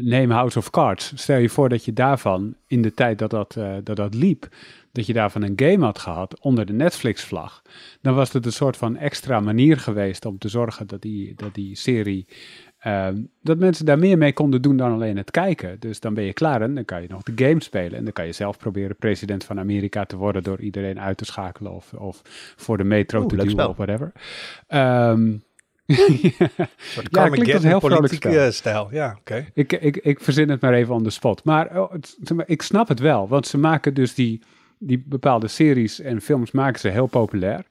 neem 0.00 0.30
House 0.30 0.58
of 0.58 0.70
Cards. 0.70 1.12
Stel 1.14 1.38
je 1.38 1.48
voor 1.48 1.68
dat 1.68 1.84
je 1.84 1.92
daarvan, 1.92 2.54
in 2.66 2.82
de 2.82 2.94
tijd 2.94 3.18
dat 3.18 3.30
dat, 3.30 3.56
eh, 3.56 3.74
dat 3.84 3.96
dat 3.96 4.14
liep, 4.14 4.48
dat 4.92 5.06
je 5.06 5.12
daarvan 5.12 5.42
een 5.42 5.52
game 5.56 5.84
had 5.84 5.98
gehad 5.98 6.40
onder 6.40 6.66
de 6.66 6.72
Netflix-vlag. 6.72 7.62
Dan 8.00 8.14
was 8.14 8.32
het 8.32 8.46
een 8.46 8.52
soort 8.52 8.76
van 8.76 8.96
extra 8.96 9.40
manier 9.40 9.78
geweest 9.78 10.24
om 10.24 10.38
te 10.38 10.48
zorgen 10.48 10.86
dat 10.86 11.02
die, 11.02 11.34
dat 11.34 11.54
die 11.54 11.76
serie 11.76 12.26
Ehm, 12.86 13.16
dat 13.42 13.58
mensen 13.58 13.84
daar 13.86 13.98
meer 13.98 14.18
mee 14.18 14.32
konden 14.32 14.62
doen 14.62 14.76
dan 14.76 14.92
alleen 14.92 15.16
het 15.16 15.30
kijken. 15.30 15.76
Dus 15.80 16.00
dan 16.00 16.14
ben 16.14 16.24
je 16.24 16.32
klaar 16.32 16.62
en 16.62 16.74
dan 16.74 16.84
kan 16.84 17.02
je 17.02 17.08
nog 17.08 17.22
de 17.22 17.44
game 17.46 17.62
spelen. 17.62 17.98
En 17.98 18.04
dan 18.04 18.12
kan 18.12 18.26
je 18.26 18.32
zelf 18.32 18.58
proberen 18.58 18.96
president 18.96 19.44
van 19.44 19.58
Amerika 19.58 20.04
te 20.04 20.16
worden 20.16 20.42
door 20.42 20.60
iedereen 20.60 21.00
uit 21.00 21.16
te 21.16 21.24
schakelen 21.24 21.72
of, 21.72 21.92
of 21.92 22.20
voor 22.56 22.76
de 22.76 22.84
metro 22.84 23.18
Oeh, 23.20 23.28
te 23.28 23.34
duwen 23.36 23.50
spel. 23.50 23.68
of 23.68 23.76
whatever. 23.76 24.12
Een 24.66 25.42
soort 26.76 27.08
Ja, 27.16 27.28
klinkt 27.28 27.54
als 27.54 27.62
een 27.62 27.68
heel 27.68 27.80
vrolijk 27.80 28.12
spel. 28.14 28.52
stijl. 28.52 28.88
Ja, 28.90 29.16
oké. 29.18 29.46
ik, 29.54 29.72
ik, 29.72 29.96
ik 29.96 30.20
verzin 30.20 30.48
het 30.50 30.60
maar 30.60 30.72
even 30.74 30.94
on 30.94 31.02
the 31.02 31.10
spot. 31.10 31.44
Maar 31.44 31.80
oh, 31.80 31.92
het- 31.92 32.16
ik 32.46 32.62
snap 32.62 32.88
het 32.88 33.00
wel, 33.00 33.28
want 33.28 33.46
ze 33.46 33.58
maken 33.58 33.94
dus 33.94 34.14
die, 34.14 34.42
die 34.78 35.04
bepaalde 35.06 35.48
series 35.48 36.00
en 36.00 36.20
films 36.20 36.50
maken 36.50 36.80
ze 36.80 36.88
heel 36.88 37.06
populair. 37.06 37.64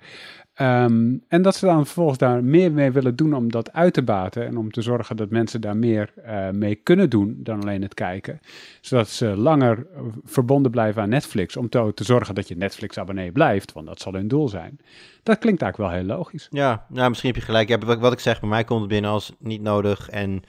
Ehm, 0.55 1.17
en 1.27 1.41
dat 1.41 1.55
ze 1.55 1.65
dan 1.65 1.85
vervolgens 1.85 2.17
daar 2.17 2.43
meer 2.43 2.71
mee 2.71 2.91
willen 2.91 3.15
doen 3.15 3.33
om 3.33 3.51
dat 3.51 3.73
uit 3.73 3.93
te 3.93 4.03
baten 4.03 4.45
en 4.45 4.57
om 4.57 4.71
te 4.71 4.81
zorgen 4.81 5.17
dat 5.17 5.29
mensen 5.29 5.61
daar 5.61 5.77
meer 5.77 6.13
eh, 6.23 6.49
mee 6.49 6.75
kunnen 6.75 7.09
doen 7.09 7.39
dan 7.43 7.61
alleen 7.61 7.81
het 7.81 7.93
kijken. 7.93 8.39
Zodat 8.81 9.09
ze 9.09 9.25
langer 9.25 9.87
verbonden 10.23 10.71
blijven 10.71 11.01
aan 11.01 11.09
Netflix, 11.09 11.57
om 11.57 11.69
te, 11.69 11.91
te 11.95 12.03
zorgen 12.03 12.35
dat 12.35 12.47
je 12.47 12.55
Netflix-abonnee 12.55 13.31
blijft, 13.31 13.73
want 13.73 13.87
dat 13.87 14.01
zal 14.01 14.13
hun 14.13 14.27
doel 14.27 14.49
zijn. 14.49 14.79
Dat 15.23 15.37
klinkt 15.37 15.61
eigenlijk 15.61 15.91
wel 15.91 16.01
heel 16.01 16.17
logisch. 16.17 16.47
Ja, 16.49 16.85
nou, 16.89 17.09
misschien 17.09 17.31
heb 17.31 17.39
je 17.39 17.45
gelijk. 17.45 17.83
Wat, 17.99 18.13
ik 18.13 18.19
zeg, 18.19 18.39
bij 18.39 18.49
mij 18.49 18.63
komt 18.63 18.79
het 18.79 18.89
binnen 18.89 19.11
als 19.11 19.33
niet 19.39 19.61
nodig. 19.61 20.09
En 20.09 20.43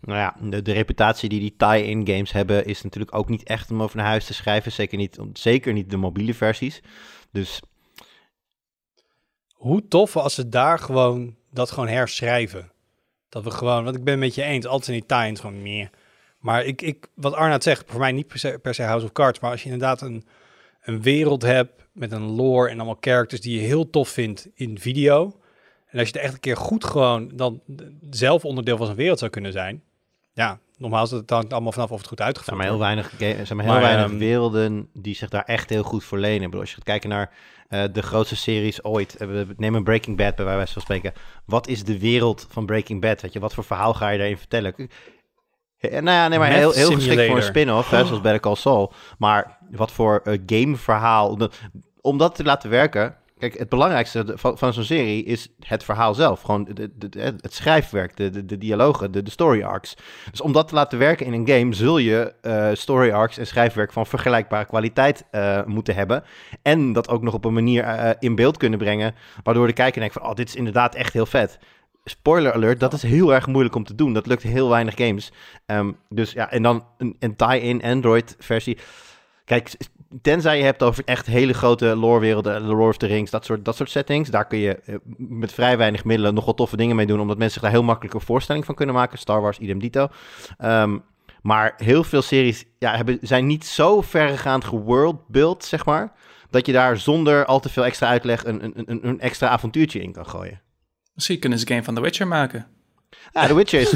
nou 0.00 0.18
ja, 0.18 0.36
de, 0.40 0.62
de 0.62 0.72
reputatie 0.72 1.28
die 1.28 1.40
die 1.40 1.54
tie-in 1.56 2.06
games 2.06 2.32
hebben, 2.32 2.66
is 2.66 2.82
natuurlijk 2.82 3.14
ook 3.14 3.28
niet 3.28 3.42
echt 3.42 3.70
om 3.70 3.82
over 3.82 3.96
naar 3.96 4.06
huis 4.06 4.24
te 4.24 4.34
schrijven. 4.34 4.72
Zeker 4.72 4.98
niet, 4.98 5.18
zeker 5.32 5.72
niet 5.72 5.90
de 5.90 5.96
mobiele 5.96 6.34
versies. 6.34 6.82
Dus 7.30 7.62
Hoe 9.64 9.88
tof 9.88 10.16
als 10.16 10.34
ze 10.34 10.48
daar 10.48 10.78
gewoon 10.78 11.36
dat 11.50 11.70
gewoon 11.70 11.88
herschrijven. 11.88 12.70
Dat 13.28 13.44
we 13.44 13.50
gewoon, 13.50 13.84
want 13.84 13.96
ik 13.96 14.04
ben 14.04 14.12
het 14.12 14.22
met 14.22 14.34
je 14.34 14.42
eens, 14.42 14.66
altijd 14.66 14.84
zijn 14.84 14.98
die 14.98 15.06
tie-ins 15.06 15.40
gewoon 15.40 15.62
meer. 15.62 15.90
Maar 16.38 16.64
ik, 16.64 16.82
ik, 16.82 17.06
wat 17.14 17.34
Arnaud 17.34 17.62
zegt, 17.62 17.90
voor 17.90 18.00
mij 18.00 18.12
niet 18.12 18.26
per 18.26 18.38
se, 18.38 18.58
per 18.62 18.74
se 18.74 18.82
House 18.82 19.04
of 19.04 19.12
Cards, 19.12 19.40
maar 19.40 19.50
als 19.50 19.62
je 19.62 19.70
inderdaad 19.70 20.00
een, 20.00 20.26
een 20.82 21.02
wereld 21.02 21.42
hebt 21.42 21.86
met 21.92 22.12
een 22.12 22.30
lore 22.30 22.68
en 22.68 22.76
allemaal 22.76 22.96
characters 23.00 23.40
die 23.40 23.60
je 23.60 23.66
heel 23.66 23.90
tof 23.90 24.08
vindt 24.08 24.48
in 24.54 24.78
video. 24.78 25.40
En 25.86 25.98
als 25.98 26.08
je 26.08 26.14
er 26.14 26.24
echt 26.24 26.34
een 26.34 26.40
keer 26.40 26.56
goed 26.56 26.84
gewoon 26.84 27.30
dan 27.34 27.60
zelf 28.10 28.44
onderdeel 28.44 28.76
van 28.76 28.86
zo'n 28.86 28.96
wereld 28.96 29.18
zou 29.18 29.30
kunnen 29.30 29.52
zijn. 29.52 29.82
Ja, 30.32 30.58
nogmaals, 30.78 31.10
het 31.10 31.30
hangt 31.30 31.52
allemaal 31.52 31.72
vanaf 31.72 31.90
of 31.90 31.98
het 31.98 32.08
goed 32.08 32.18
er 32.18 32.24
uitgevoerd 32.24 32.56
maar 32.56 32.66
heel 32.66 32.76
wordt. 32.76 33.18
weinig, 33.18 33.46
zijn 33.46 33.56
maar 33.56 33.64
heel 33.66 33.74
Maar, 33.74 33.82
weinig 33.84 34.06
ehm, 34.10 34.18
werelden 34.18 34.88
die 34.92 35.14
zich 35.14 35.28
daar 35.28 35.44
echt 35.44 35.70
heel 35.70 35.82
goed 35.82 36.04
voor 36.04 36.18
lenen. 36.18 36.38
Ik 36.40 36.44
bedoel, 36.44 36.60
als 36.60 36.68
je 36.70 36.74
gaat 36.76 36.84
kijken 36.84 37.08
naar 37.08 37.30
eh, 37.68 37.82
de 37.92 38.02
grootste 38.02 38.36
series 38.36 38.84
ooit, 38.84 39.16
eh, 39.16 39.28
we- 39.28 39.54
neem 39.56 39.74
een 39.74 39.84
Breaking 39.84 40.16
Bad 40.16 40.34
bij 40.34 40.44
wijze 40.44 40.72
van 40.72 40.82
spreken. 40.82 41.12
Wat 41.44 41.68
is 41.68 41.84
de 41.84 41.98
wereld 41.98 42.46
van 42.50 42.66
Breaking 42.66 43.00
Bad? 43.00 43.20
Weet 43.20 43.32
je, 43.32 43.40
wat 43.40 43.54
voor 43.54 43.64
verhaal 43.64 43.94
ga 43.94 44.08
je 44.08 44.18
daarin 44.18 44.38
vertellen? 44.38 44.74
Eh, 45.78 45.90
Nou 45.90 46.04
ja, 46.16 46.28
nee, 46.28 46.38
maar 46.38 46.50
heel, 46.52 46.72
heel 46.72 46.92
geschikt 46.92 47.26
voor 47.26 47.36
een 47.36 47.42
spin-off, 47.42 47.90
hè, 47.90 48.04
zoals 48.04 48.20
Better 48.20 48.40
Call 48.40 48.54
Saul. 48.54 48.92
Maar 49.18 49.58
wat 49.70 49.90
voor 49.92 50.22
gameverhaal... 50.46 51.38
Om 52.00 52.18
dat 52.18 52.34
te 52.34 52.44
laten 52.44 52.70
werken... 52.70 53.16
Kijk, 53.44 53.58
het 53.58 53.68
belangrijkste 53.68 54.24
van, 54.34 54.58
van 54.58 54.72
zo'n 54.72 54.84
serie 54.84 55.24
is 55.24 55.48
het 55.58 55.84
verhaal 55.84 56.14
zelf. 56.14 56.40
Gewoon 56.40 56.68
het 57.40 57.54
schrijfwerk, 57.54 58.16
de, 58.16 58.44
de, 58.44 58.58
dialogen, 58.58 59.12
de, 59.12 59.22
de 59.22 59.30
story 59.30 59.62
arcs. 59.62 59.96
Dus 60.30 60.40
om 60.40 60.52
dat 60.52 60.68
te 60.68 60.74
laten 60.74 60.98
werken 60.98 61.26
in 61.26 61.32
een 61.32 61.48
game... 61.48 61.74
zul 61.74 61.98
je 61.98 62.34
eh, 62.40 62.68
story 62.72 63.10
arcs 63.10 63.38
en 63.38 63.46
schrijfwerk 63.46 63.92
van 63.92 64.06
vergelijkbare 64.06 64.64
kwaliteit 64.64 65.24
eh, 65.30 65.64
moeten 65.64 65.94
hebben. 65.94 66.24
En 66.62 66.92
dat 66.92 67.08
ook 67.08 67.22
nog 67.22 67.34
op 67.34 67.44
een 67.44 67.52
manier 67.52 67.84
eh, 67.84 68.10
in 68.18 68.34
beeld 68.34 68.56
kunnen 68.56 68.78
brengen... 68.78 69.14
waardoor 69.42 69.66
de 69.66 69.72
kijker 69.72 70.00
denkt 70.00 70.14
van... 70.14 70.26
oh, 70.28 70.34
dit 70.34 70.48
is 70.48 70.54
inderdaad 70.54 70.94
echt 70.94 71.12
heel 71.12 71.26
vet. 71.26 71.58
Spoiler 72.04 72.52
alert, 72.52 72.80
dat 72.80 72.92
is 72.92 73.02
heel 73.02 73.34
erg 73.34 73.46
moeilijk 73.46 73.74
om 73.74 73.84
te 73.84 73.94
doen. 73.94 74.12
Dat 74.12 74.26
lukt 74.26 74.42
heel 74.42 74.68
weinig 74.68 74.94
games. 74.96 75.32
Ehm, 75.66 75.92
dus 76.08 76.32
ja, 76.32 76.50
en 76.50 76.62
dan 76.62 76.86
een, 76.98 77.16
een 77.18 77.36
tie-in 77.36 77.82
Android 77.82 78.36
versie. 78.38 78.78
Kijk, 79.44 79.70
tenzij 80.22 80.58
je 80.58 80.64
hebt 80.64 80.82
over 80.82 81.04
echt 81.04 81.26
hele 81.26 81.52
grote 81.52 81.96
lore-werelden, 81.96 82.62
Lord 82.62 82.90
of 82.90 82.96
the 82.96 83.06
Rings, 83.06 83.30
dat 83.30 83.44
soort, 83.44 83.64
dat 83.64 83.76
soort 83.76 83.90
settings. 83.90 84.30
Daar 84.30 84.46
kun 84.46 84.58
je 84.58 84.74
eh, 84.74 84.94
met 85.16 85.52
vrij 85.52 85.76
weinig 85.76 86.04
middelen 86.04 86.34
nog 86.34 86.44
wel 86.44 86.54
toffe 86.54 86.76
dingen 86.76 86.96
mee 86.96 87.06
doen, 87.06 87.20
omdat 87.20 87.36
mensen 87.36 87.60
zich 87.60 87.62
daar 87.62 87.78
heel 87.78 87.86
makkelijk 87.86 88.14
een 88.14 88.20
voorstelling 88.20 88.64
van 88.64 88.74
kunnen 88.74 88.94
maken. 88.94 89.18
Star 89.18 89.40
Wars, 89.40 89.58
idem 89.58 89.78
dito. 89.78 90.08
Ehm, 90.58 90.98
maar 91.42 91.74
heel 91.76 92.04
veel 92.04 92.22
series 92.22 92.64
ja, 92.78 92.96
hebben, 92.96 93.18
zijn 93.20 93.46
niet 93.46 93.64
zo 93.64 94.00
verregaand 94.00 94.64
geworldbuild, 94.64 95.64
zeg 95.64 95.84
maar, 95.84 96.12
dat 96.50 96.66
je 96.66 96.72
daar 96.72 96.98
zonder 96.98 97.44
al 97.44 97.60
te 97.60 97.68
veel 97.68 97.84
extra 97.84 98.08
uitleg 98.08 98.44
een, 98.44 98.64
een, 98.64 98.72
een, 98.86 99.08
een 99.08 99.20
extra 99.20 99.48
avontuurtje 99.48 100.02
in 100.02 100.12
kan 100.12 100.26
gooien. 100.26 100.60
Misschien 101.14 101.38
kunnen 101.38 101.58
ze 101.58 101.64
een 101.64 101.70
game 101.70 101.84
van 101.84 101.94
The 101.94 102.00
Witcher 102.00 102.26
maken. 102.26 102.66
Ja, 103.32 103.46
The 103.46 103.54
Witcher 103.54 103.80
is, 103.80 103.90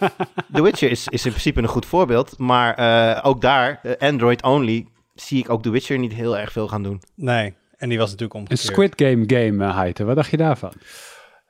The 0.54 0.62
Witcher 0.62 0.90
is, 0.90 1.08
is 1.08 1.24
in 1.24 1.30
principe 1.30 1.60
een 1.60 1.68
goed 1.68 1.86
voorbeeld. 1.86 2.38
Maar 2.38 2.74
eh, 2.74 3.26
ook 3.26 3.40
daar, 3.40 3.80
eh, 3.82 4.08
Android 4.08 4.42
only, 4.42 4.86
zie 5.14 5.38
ik 5.38 5.50
ook 5.50 5.62
The 5.62 5.70
Witcher 5.70 5.98
niet 5.98 6.12
heel 6.12 6.38
erg 6.38 6.52
veel 6.52 6.68
gaan 6.68 6.82
doen. 6.82 7.02
Nee, 7.14 7.54
en 7.76 7.88
die 7.88 7.98
was 7.98 8.10
natuurlijk 8.10 8.34
Een 8.34 8.40
omgekeerd. 8.40 8.72
Squid 8.72 8.92
Game 8.96 9.24
game, 9.26 9.64
uh, 9.64 9.76
Heite, 9.76 10.04
wat 10.04 10.16
dacht 10.16 10.30
je 10.30 10.36
daarvan? 10.36 10.72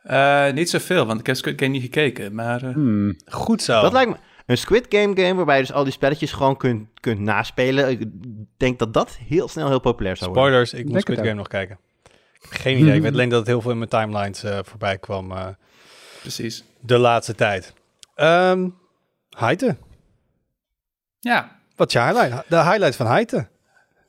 Eh, 0.02 0.52
niet 0.52 0.70
zoveel, 0.70 1.06
want 1.06 1.20
ik 1.20 1.26
heb 1.26 1.36
Squid 1.36 1.60
Game 1.60 1.70
niet 1.72 1.82
gekeken. 1.82 2.34
Maar 2.34 2.62
eh, 2.62 2.74
Hmm. 2.74 3.16
Goed 3.26 3.62
zo. 3.62 3.80
Dat 3.80 3.92
lijkt 3.92 4.10
me 4.10 4.16
een 4.46 4.58
Squid 4.58 4.86
Game 4.88 5.16
game 5.16 5.34
waarbij 5.34 5.56
je 5.56 5.62
dus 5.62 5.72
al 5.72 5.84
die 5.84 5.92
spelletjes 5.92 6.32
gewoon 6.32 6.56
kunt, 6.56 6.88
kunt 7.00 7.20
naspelen. 7.20 7.90
Ik 7.90 8.08
denk 8.56 8.78
dat 8.78 8.94
dat 8.94 9.16
heel 9.28 9.48
snel 9.48 9.68
heel 9.68 9.80
populair 9.80 10.16
zou 10.16 10.30
worden. 10.30 10.44
Spoilers, 10.44 10.72
ik 10.74 10.88
moet 10.88 11.00
Squid 11.00 11.18
Game 11.18 11.32
nog 11.32 11.48
kijken. 11.48 11.78
Ik 12.34 12.40
heb 12.40 12.50
geen 12.60 12.78
idee. 12.78 12.94
Ik 12.94 13.02
weet 13.02 13.12
alleen 13.12 13.28
dat 13.28 13.38
het 13.38 13.48
heel 13.48 13.60
veel 13.60 13.70
in 13.70 13.78
mijn 13.78 13.90
timelines 13.90 14.42
eh, 14.42 14.58
voorbij 14.62 14.98
kwam 14.98 15.32
eh, 15.32 15.46
precies. 16.20 16.64
de 16.80 16.98
laatste 16.98 17.34
tijd. 17.34 17.72
Ehm 18.14 18.68
Heite. 19.30 19.76
Ja, 21.20 21.58
Wat 21.76 21.86
is 21.86 21.92
je 21.92 22.00
highlight? 22.00 22.44
De 22.48 22.56
highlight 22.56 22.96
van 22.96 23.06
Heite. 23.06 23.48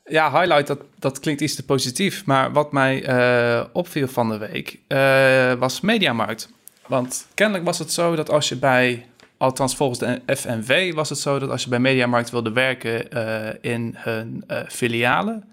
Ja, 0.10 0.32
highlight, 0.32 0.68
dat, 0.68 0.80
dat 1.00 1.20
klinkt 1.20 1.42
iets 1.42 1.56
te 1.56 1.66
positief. 1.66 2.26
Maar 2.26 2.52
wat 2.52 2.72
mij 2.72 3.04
eh, 3.04 3.66
opviel 3.74 4.08
van 4.08 4.30
de 4.30 4.38
week 4.38 4.80
eh, 4.88 5.54
was 5.54 5.82
Mediamarkt. 5.82 6.50
Want 6.88 7.28
kennelijk 7.34 7.66
was 7.66 7.80
het 7.80 7.92
zo 7.92 8.16
dat 8.16 8.30
als 8.30 8.50
je 8.50 8.56
bij, 8.56 9.06
althans 9.38 9.76
volgens 9.76 10.00
de 10.00 10.22
FNV, 10.36 10.94
was 10.94 11.10
het 11.10 11.18
zo 11.20 11.40
dat 11.40 11.50
als 11.50 11.64
je 11.64 11.70
bij 11.70 11.80
Mediamarkt 11.80 12.30
wilde 12.30 12.52
werken 12.52 13.12
eh, 13.12 13.72
in 13.72 13.96
hun 13.98 14.44
filialen, 14.68 15.50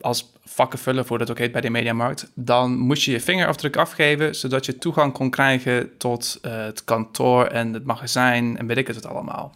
als 0.00 0.32
vakkenvuller, 0.44 1.04
voor 1.04 1.18
dat 1.18 1.30
ook 1.30 1.38
heet 1.38 1.52
bij 1.52 1.60
de 1.60 1.70
Mediamarkt, 1.70 2.30
dan 2.34 2.78
moest 2.78 3.02
je 3.02 3.10
je 3.10 3.20
vingerafdruk 3.20 3.76
afgeven, 3.76 4.34
zodat 4.34 4.66
je 4.66 4.78
toegang 4.78 5.12
kon 5.12 5.30
krijgen 5.30 5.96
tot 5.96 6.38
het 6.42 6.84
kantoor 6.84 7.46
en 7.46 7.72
het 7.72 7.84
magazijn 7.84 8.58
en 8.58 8.66
weet 8.66 8.76
ik 8.76 8.86
het 8.86 9.06
allemaal. 9.06 9.54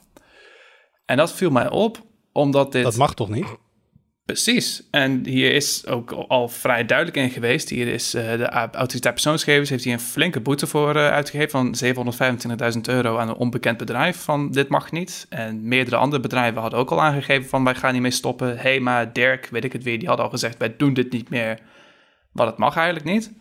En 1.05 1.17
dat 1.17 1.33
viel 1.33 1.51
mij 1.51 1.71
op, 1.71 2.03
omdat 2.35 2.73
dit... 2.73 2.83
Dat 2.83 2.97
mag 2.97 3.15
toch 3.15 3.29
niet? 3.29 3.47
Precies. 4.25 4.89
En 4.91 5.27
hier 5.27 5.53
is 5.53 5.87
ook 5.87 6.13
al 6.13 6.49
vrij 6.49 6.85
duidelijk 6.87 7.17
in 7.17 7.31
geweest. 7.31 7.69
Hier 7.69 7.89
is 7.89 8.15
eh, 8.15 8.37
de 8.37 8.49
autoriteit 8.49 9.15
persoonsgegevens 9.15 9.71
heeft 9.71 9.85
hier 9.85 9.93
een 9.93 10.01
flinke 10.01 10.41
boete 10.41 10.67
voor 10.67 10.97
uh, 10.97 11.09
uitgegeven 11.09 11.51
van 11.51 11.95
725.000 12.75 12.81
euro 12.83 13.19
aan 13.19 13.29
een 13.29 13.35
onbekend 13.35 13.77
bedrijf 13.77 14.17
van 14.17 14.51
dit 14.51 14.69
mag 14.69 14.91
niet. 14.91 15.27
En 15.29 15.69
meerdere 15.69 15.97
andere 15.97 16.23
bedrijven 16.23 16.61
hadden 16.61 16.79
ook 16.79 16.91
al 16.91 17.03
aangegeven 17.03 17.49
van 17.49 17.65
wij 17.65 17.75
gaan 17.75 17.93
hiermee 17.93 18.11
stoppen. 18.11 18.59
Hema, 18.59 19.05
Dirk, 19.05 19.49
weet 19.51 19.65
ik 19.65 19.73
het 19.73 19.83
weer, 19.83 19.99
die 19.99 20.09
hadden 20.09 20.25
al 20.25 20.31
gezegd 20.31 20.59
wij 20.59 20.77
doen 20.77 20.95
dit 20.95 21.13
niet 21.13 21.31
meer. 21.31 21.59
Wat 22.33 22.47
het 22.47 22.59
mag 22.59 22.77
eigenlijk 22.77 23.07
niet. 23.07 23.33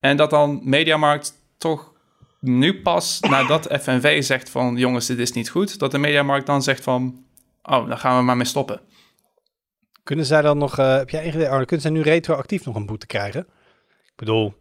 En 0.00 0.16
dat 0.16 0.30
dan 0.30 0.60
Mediamarkt 0.64 1.32
toch 1.58 1.92
nu 2.40 2.82
pas 2.82 3.20
nadat 3.20 3.68
FNV 3.80 4.22
zegt 4.22 4.50
van 4.50 4.76
jongens 4.76 5.06
dit 5.06 5.18
is 5.18 5.32
niet 5.32 5.50
goed. 5.50 5.78
Dat 5.78 5.90
de 5.90 5.98
Mediamarkt 5.98 6.46
dan 6.46 6.62
zegt 6.62 6.82
van 6.82 7.24
oh 7.62 7.88
dan 7.88 7.98
gaan 7.98 8.16
we 8.16 8.22
maar 8.22 8.36
mee 8.36 8.46
stoppen. 8.46 8.80
Kunnen 10.02 10.26
zij 10.26 10.42
dan 10.42 10.58
nog, 10.58 10.78
uh, 10.78 10.96
heb 10.96 11.10
jij 11.10 11.26
idee, 11.26 11.48
Arne, 11.48 11.64
kunnen 11.64 11.80
zij 11.80 11.94
nu 11.94 12.00
retroactief 12.00 12.64
nog 12.64 12.74
een 12.74 12.86
boete 12.86 13.06
krijgen? 13.06 13.40
Ik 14.04 14.12
bedoel... 14.16 14.54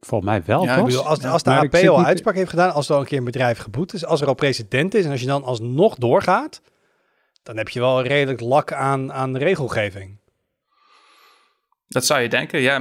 Volgens 0.00 0.30
mij 0.30 0.42
wel, 0.44 0.64
ja, 0.64 0.76
toch? 0.76 0.84
Bedoel, 0.84 1.06
als, 1.06 1.24
als 1.24 1.42
de 1.42 1.50
AP 1.50 1.74
ik 1.74 1.88
al 1.88 1.98
niet- 1.98 2.06
uitspraak 2.06 2.34
heeft 2.34 2.50
gedaan, 2.50 2.72
als 2.72 2.88
er 2.88 2.94
al 2.94 3.00
een 3.00 3.06
keer 3.06 3.18
een 3.18 3.24
bedrijf 3.24 3.58
geboet 3.58 3.92
is, 3.92 4.04
als 4.04 4.20
er 4.20 4.26
al 4.26 4.34
precedent 4.34 4.94
is 4.94 5.04
en 5.04 5.10
als 5.10 5.20
je 5.20 5.26
dan 5.26 5.44
alsnog 5.44 5.94
doorgaat, 5.94 6.60
dan 7.42 7.56
heb 7.56 7.68
je 7.68 7.80
wel 7.80 8.02
redelijk 8.02 8.40
lak 8.40 8.72
aan, 8.72 9.12
aan 9.12 9.36
regelgeving. 9.36 10.18
Dat 11.88 12.06
zou 12.06 12.20
je 12.20 12.28
denken, 12.28 12.60
ja. 12.60 12.78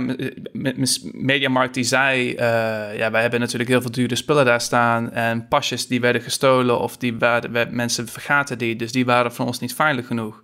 Mediamarkt 1.12 1.74
die 1.74 1.84
zei, 1.84 2.36
eh, 2.36 2.46
ja, 2.98 3.12
wij 3.12 3.22
hebben 3.22 3.40
natuurlijk 3.40 3.70
heel 3.70 3.82
veel 3.82 3.92
dure 3.92 4.16
spullen 4.16 4.46
daar 4.46 4.62
staan 4.62 5.12
en 5.12 5.48
pasjes 5.48 5.88
die 5.88 6.02
werden 6.02 6.22
gestolen 6.22 6.80
of 6.80 6.98
die 6.98 7.18
waren, 7.18 7.52
we- 7.52 7.68
mensen 7.72 8.08
vergaten 8.08 8.58
die, 8.58 8.76
dus 8.76 8.92
die 8.92 9.06
waren 9.06 9.34
voor 9.34 9.46
ons 9.46 9.60
niet 9.60 9.76
veilig 9.76 10.08
genoeg. 10.08 10.44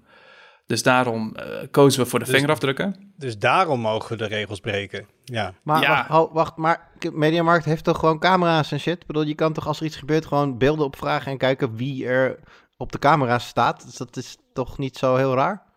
Dus 0.66 0.84
daarom 0.84 1.36
eh, 1.36 1.46
kozen 1.72 2.04
we 2.04 2.10
voor 2.10 2.20
de 2.20 2.26
Dus- 2.26 2.34
vingerafdrukken. 2.34 3.14
Dus 3.18 3.38
daarom 3.38 3.80
mogen 3.80 4.10
we 4.12 4.18
de 4.18 4.26
regels 4.36 4.60
breken. 4.60 5.06
Ja. 5.24 5.54
Maar 5.64 5.82
Ja. 5.82 6.06
wacht, 6.10 6.32
wacht, 6.34 6.56
maar 6.58 6.90
Mediamarkt 7.14 7.66
heeft 7.66 7.84
toch 7.84 8.00
gewoon 8.00 8.20
camera's 8.20 8.72
en 8.72 8.80
shit? 8.80 9.02
Ik 9.02 9.08
bedoel, 9.08 9.24
je 9.26 9.36
kan 9.36 9.54
toch 9.54 9.68
als 9.68 9.80
er 9.80 9.86
iets 9.86 9.96
gebeurt 9.96 10.26
gewoon 10.26 10.58
beelden 10.58 10.86
opvragen 10.86 11.32
en 11.32 11.38
kijken 11.38 11.76
wie 11.76 12.06
er 12.08 12.40
op 12.78 12.92
de 12.92 13.00
camera's 13.00 13.48
staat? 13.48 13.86
Dus 13.86 13.96
dat 13.98 14.18
is 14.18 14.38
toch 14.54 14.78
niet 14.78 14.98
zo 14.98 15.16
heel 15.16 15.36
raar? 15.36 15.68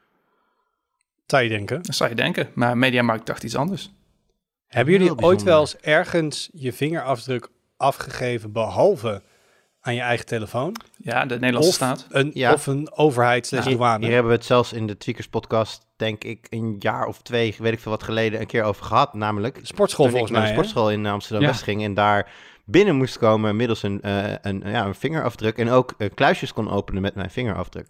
Zou 1.33 1.43
je 1.45 1.49
denken. 1.49 1.83
Dat 1.83 1.95
zou 1.95 2.11
je 2.11 2.17
denken, 2.17 2.49
maar 2.55 2.79
Mediamarkt 2.79 3.27
dacht 3.27 3.43
iets 3.45 3.57
anders. 3.57 3.91
Hebben 4.67 4.93
jullie 4.93 5.09
Heel 5.09 5.17
ooit 5.17 5.21
bijzonder. 5.45 5.47
wel 5.53 5.61
eens 5.61 5.77
ergens 5.77 6.49
je 6.53 6.73
vingerafdruk 6.73 7.49
afgegeven, 7.77 8.53
behalve 8.53 9.23
aan 9.81 9.95
je 9.95 10.01
eigen 10.01 10.27
telefoon? 10.27 10.77
Ja, 10.97 11.25
de 11.27 11.35
Nederlandse 11.39 11.69
Of 11.69 11.75
staat. 11.75 12.07
een, 12.11 12.31
Ja. 12.35 12.53
of 12.53 12.67
een 12.67 12.93
overheid 12.93 13.47
slash 13.47 13.65
Hier, 13.67 13.77
douane? 13.77 14.05
hier 14.05 14.13
hebben 14.15 14.33
we 14.33 14.37
het 14.39 14.47
zelfs 14.47 14.73
in 14.73 14.87
de 14.87 14.97
Tweakers 14.97 15.29
podcast, 15.29 15.87
denk 15.97 16.25
ik, 16.25 16.47
een 16.51 16.77
jaar 16.79 17.07
of 17.07 17.23
twee, 17.23 17.55
weet 17.59 17.73
ik 17.73 17.81
veel 17.81 17.91
wat 17.91 18.03
geleden, 18.03 18.41
een 18.41 18.47
keer 18.47 18.63
over 18.65 18.85
gehad. 18.85 19.15
Namelijk 19.15 19.59
Sportschool 19.63 20.09
volgens 20.09 20.31
naar 20.31 20.41
mij, 20.41 20.51
de 20.51 20.57
hè? 20.57 20.63
sportschool 20.63 20.91
in 20.91 21.07
Amsterdam-West 21.07 21.59
Ja. 21.59 21.65
ging 21.65 21.83
en 21.85 21.95
daar 21.95 22.31
binnen 22.65 22.97
moest 22.97 23.19
komen 23.19 23.57
middels 23.57 23.83
een, 23.83 24.03
eh, 24.03 24.35
een, 24.43 24.63
ja, 24.67 24.85
een 24.85 24.95
vingerafdruk 24.95 25.59
en 25.59 25.69
ook 25.71 25.95
eh, 25.99 26.11
kluisjes 26.15 26.53
kon 26.53 26.71
openen 26.71 27.03
met 27.03 27.15
mijn 27.15 27.31
vingerafdruk. 27.31 27.87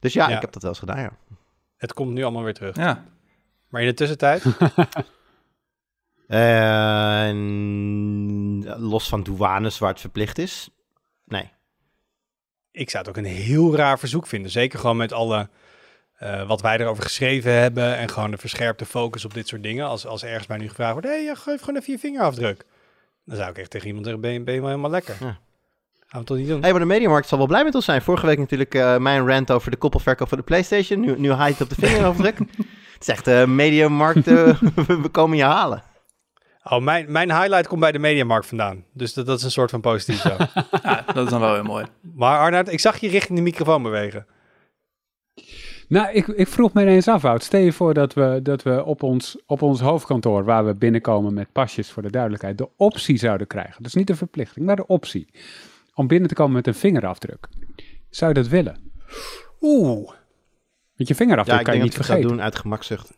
Dus 0.00 0.12
ja, 0.12 0.28
Ja. 0.28 0.34
ik 0.34 0.40
heb 0.40 0.52
dat 0.52 0.62
wel 0.62 0.70
eens 0.70 0.80
gedaan, 0.80 1.00
ja. 1.00 1.10
Het 1.80 1.92
komt 1.92 2.12
nu 2.12 2.22
allemaal 2.22 2.42
weer 2.42 2.54
terug. 2.54 2.76
Ja, 2.76 3.04
Maar 3.68 3.80
in 3.80 3.86
de 3.86 3.94
tussentijd, 3.94 4.44
Eh, 6.30 7.28
en 7.28 8.64
los 8.78 9.08
van 9.08 9.22
douanes 9.22 9.78
waar 9.78 9.90
het 9.90 10.00
verplicht 10.00 10.38
is, 10.38 10.68
nee. 11.24 11.50
ik 12.70 12.90
zou 12.90 13.04
het 13.04 13.16
ook 13.16 13.24
een 13.24 13.30
heel 13.30 13.76
raar 13.76 13.98
verzoek 13.98 14.26
vinden. 14.26 14.50
Zeker 14.50 14.78
gewoon 14.78 14.96
met 14.96 15.12
alle, 15.12 15.48
eh, 16.16 16.46
wat 16.46 16.60
wij 16.60 16.78
erover 16.78 17.02
geschreven 17.02 17.52
hebben 17.52 17.96
en 17.96 18.08
gewoon 18.08 18.30
de 18.30 18.36
verscherpte 18.38 18.86
focus 18.86 19.24
op 19.24 19.34
dit 19.34 19.48
soort 19.48 19.62
dingen. 19.62 19.86
Als, 19.86 20.06
als 20.06 20.24
ergens 20.24 20.46
mij 20.46 20.58
nu 20.58 20.68
gevraagd 20.68 20.92
wordt, 20.92 21.06
hé, 21.06 21.14
hey, 21.14 21.24
ja, 21.24 21.34
geef 21.34 21.60
gewoon 21.60 21.80
even 21.80 21.92
je 21.92 21.98
vingerafdruk. 21.98 22.64
Dan 23.24 23.36
zou 23.36 23.50
ik 23.50 23.58
echt 23.58 23.70
tegen 23.70 23.86
iemand 23.86 24.04
zeggen, 24.04 24.22
ben 24.22 24.32
je, 24.32 24.40
ben 24.40 24.54
je 24.54 24.60
wel 24.60 24.68
helemaal 24.68 24.90
lekker. 24.90 25.16
Ja. 25.20 25.38
Gaan 26.10 26.20
we 26.20 26.26
toch 26.26 26.36
niet 26.36 26.48
doen? 26.48 26.60
Hey, 26.60 26.70
maar 26.70 26.80
de 26.80 26.86
Mediamarkt 26.86 27.28
zal 27.28 27.38
wel 27.38 27.46
blij 27.46 27.64
met 27.64 27.74
ons 27.74 27.84
zijn. 27.84 28.02
Vorige 28.02 28.26
week 28.26 28.38
natuurlijk 28.38 28.74
eh, 28.74 28.96
mijn 28.96 29.26
rant 29.26 29.50
over 29.50 29.70
de 29.70 29.76
koppelverkoop 29.76 30.28
van 30.28 30.38
de 30.38 30.44
PlayStation. 30.44 31.00
Nu, 31.00 31.18
nu 31.18 31.30
haait 31.30 31.60
op 31.60 31.68
de 31.68 31.74
vingerafdruk. 31.74 32.38
het 32.94 33.00
is 33.00 33.08
echt 33.08 33.26
eh 33.26 33.44
Mediamarkt, 33.46 34.26
eh, 34.26 34.60
we 35.02 35.08
komen 35.10 35.36
je 35.36 35.42
halen. 35.42 35.82
Oh, 36.62 36.82
mijn, 36.82 37.12
mijn 37.12 37.30
highlight 37.30 37.66
komt 37.66 37.80
bij 37.80 37.92
de 37.92 37.98
Mediamarkt 37.98 38.46
vandaan. 38.46 38.84
Dus 38.92 39.14
dat, 39.14 39.26
dat 39.26 39.38
is 39.38 39.44
een 39.44 39.50
soort 39.50 39.70
van 39.70 39.80
positief 39.80 40.20
zo. 40.20 40.28
ja, 40.82 41.04
dat 41.14 41.24
is 41.24 41.30
dan 41.30 41.40
wel 41.40 41.54
heel 41.54 41.62
mooi. 41.62 41.86
maar 42.14 42.38
Arnoud, 42.38 42.72
ik 42.72 42.80
zag 42.80 42.96
je 42.96 43.08
richting 43.08 43.38
de 43.38 43.44
microfoon 43.44 43.82
bewegen. 43.82 44.26
Nou, 45.88 46.12
ik, 46.12 46.26
ik 46.26 46.48
vroeg 46.48 46.72
me 46.72 46.82
ineens 46.82 47.08
af, 47.08 47.22
Wout. 47.22 47.42
Stel 47.42 47.60
je 47.60 47.72
voor 47.72 47.94
dat 47.94 48.14
we, 48.14 48.40
dat 48.42 48.62
we 48.62 48.84
op, 48.84 49.02
ons, 49.02 49.36
op 49.46 49.62
ons 49.62 49.80
hoofdkantoor, 49.80 50.44
waar 50.44 50.66
we 50.66 50.74
binnenkomen 50.74 51.34
met 51.34 51.52
pasjes 51.52 51.90
voor 51.90 52.02
de 52.02 52.10
duidelijkheid, 52.10 52.58
de 52.58 52.68
optie 52.76 53.16
zouden 53.16 53.46
krijgen. 53.46 53.82
Dus 53.82 53.94
niet 53.94 54.06
de 54.06 54.16
verplichting, 54.16 54.66
maar 54.66 54.76
de 54.76 54.86
optie. 54.86 55.28
Om 56.00 56.06
binnen 56.06 56.28
te 56.28 56.34
komen 56.34 56.52
met 56.52 56.66
een 56.66 56.74
vingerafdruk. 56.74 57.48
Zou 58.10 58.32
je 58.32 58.40
dat 58.40 58.48
willen? 58.48 58.92
Oeh. 59.60 60.10
Want 60.96 61.08
je 61.08 61.14
vingerafdruk 61.14 61.58
Ja, 61.58 61.64
kan 61.64 61.76
je 61.76 61.82
niet 61.82 61.90
dat 61.92 62.00
ik 62.00 62.06
vergeten. 62.06 62.30
doen 62.30 62.42
uit 62.42 62.56
gemakzucht. 62.56 63.14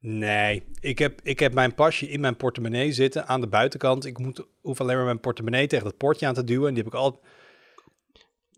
Nee, 0.00 0.64
ik 0.80 0.98
heb, 0.98 1.20
ik 1.22 1.38
heb 1.38 1.54
mijn 1.54 1.74
pasje 1.74 2.08
in 2.08 2.20
mijn 2.20 2.36
portemonnee 2.36 2.92
zitten 2.92 3.26
aan 3.28 3.40
de 3.40 3.46
buitenkant. 3.46 4.04
Ik 4.04 4.18
moet, 4.18 4.46
hoef 4.60 4.80
alleen 4.80 4.96
maar 4.96 5.04
mijn 5.04 5.20
portemonnee 5.20 5.66
tegen 5.66 5.84
dat 5.84 5.96
poortje 5.96 6.26
aan 6.26 6.34
te 6.34 6.44
duwen. 6.44 6.68
En 6.68 6.74
die 6.74 6.82
heb 6.82 6.92
ik 6.92 6.98
al. 6.98 7.20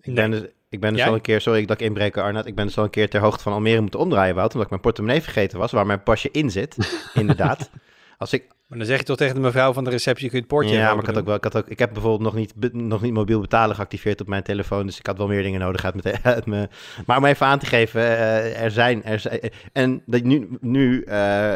Ik 0.01 0.15
ben 0.15 0.31
dus, 0.31 0.43
ik 0.69 0.81
ben 0.81 0.91
dus 0.91 0.99
Jij? 0.99 1.09
al 1.09 1.15
een 1.15 1.21
keer, 1.21 1.41
sorry 1.41 1.65
dat 1.65 1.81
ik 1.81 1.87
inbreken 1.87 2.23
Arnoud, 2.23 2.47
ik 2.47 2.55
ben 2.55 2.67
dus 2.67 2.79
al 2.79 2.85
een 2.85 2.91
keer 2.91 3.09
ter 3.09 3.21
hoogte 3.21 3.43
van 3.43 3.53
Almere 3.53 3.81
moeten 3.81 4.01
omdraaien, 4.01 4.35
Wout, 4.35 4.49
omdat 4.49 4.63
ik 4.65 4.71
mijn 4.71 4.83
portemonnee 4.83 5.23
vergeten 5.23 5.59
was, 5.59 5.73
waar 5.73 5.87
mijn 5.87 6.03
pasje 6.03 6.31
in 6.31 6.51
zit, 6.51 6.77
inderdaad. 7.15 7.71
Als 8.19 8.33
ik, 8.33 8.47
Maar 8.69 8.79
dan 8.79 8.87
zeg 8.87 8.99
je 8.99 9.05
toch 9.05 9.17
tegen 9.17 9.35
de 9.35 9.41
mevrouw 9.41 9.73
van 9.73 9.85
de 9.85 9.91
receptie, 9.91 10.29
kun 10.29 10.37
je 10.37 10.45
het 10.45 10.53
poortje 10.53 10.75
ja, 10.75 10.91
maar 10.91 11.01
ik 11.01 11.07
had 11.07 11.19
ook 11.19 11.27
wel, 11.27 11.35
ik, 11.35 11.45
had 11.45 11.57
ook, 11.57 11.69
ik 11.69 11.79
heb 11.79 11.93
bijvoorbeeld 11.93 12.23
nog 12.23 12.35
niet, 12.35 12.73
nog 12.73 13.03
niet 13.03 13.13
mobiel 13.13 13.41
betalen 13.41 13.77
geactiveerd 13.77 14.21
op 14.21 14.27
mijn 14.27 14.43
telefoon, 14.43 14.87
dus 14.87 14.99
ik 14.99 15.07
had 15.07 15.19
wel 15.19 15.27
meer 15.27 15.43
dingen 15.43 15.61
nodig 15.61 15.85
uit 15.85 16.03
mijn, 16.03 16.19
uit 16.35 16.47
mijn 16.47 16.71
maar 17.07 17.17
om 17.17 17.25
even 17.25 17.47
aan 17.47 17.59
te 17.59 17.67
geven, 17.67 18.01
eh, 18.01 18.63
er 18.63 18.71
zijn, 18.71 19.05
er 19.05 19.21
zijn, 19.21 19.41
en 19.73 20.03
dat 20.07 20.23
nu, 20.23 20.49
nu 20.61 21.03
eh, 21.03 21.55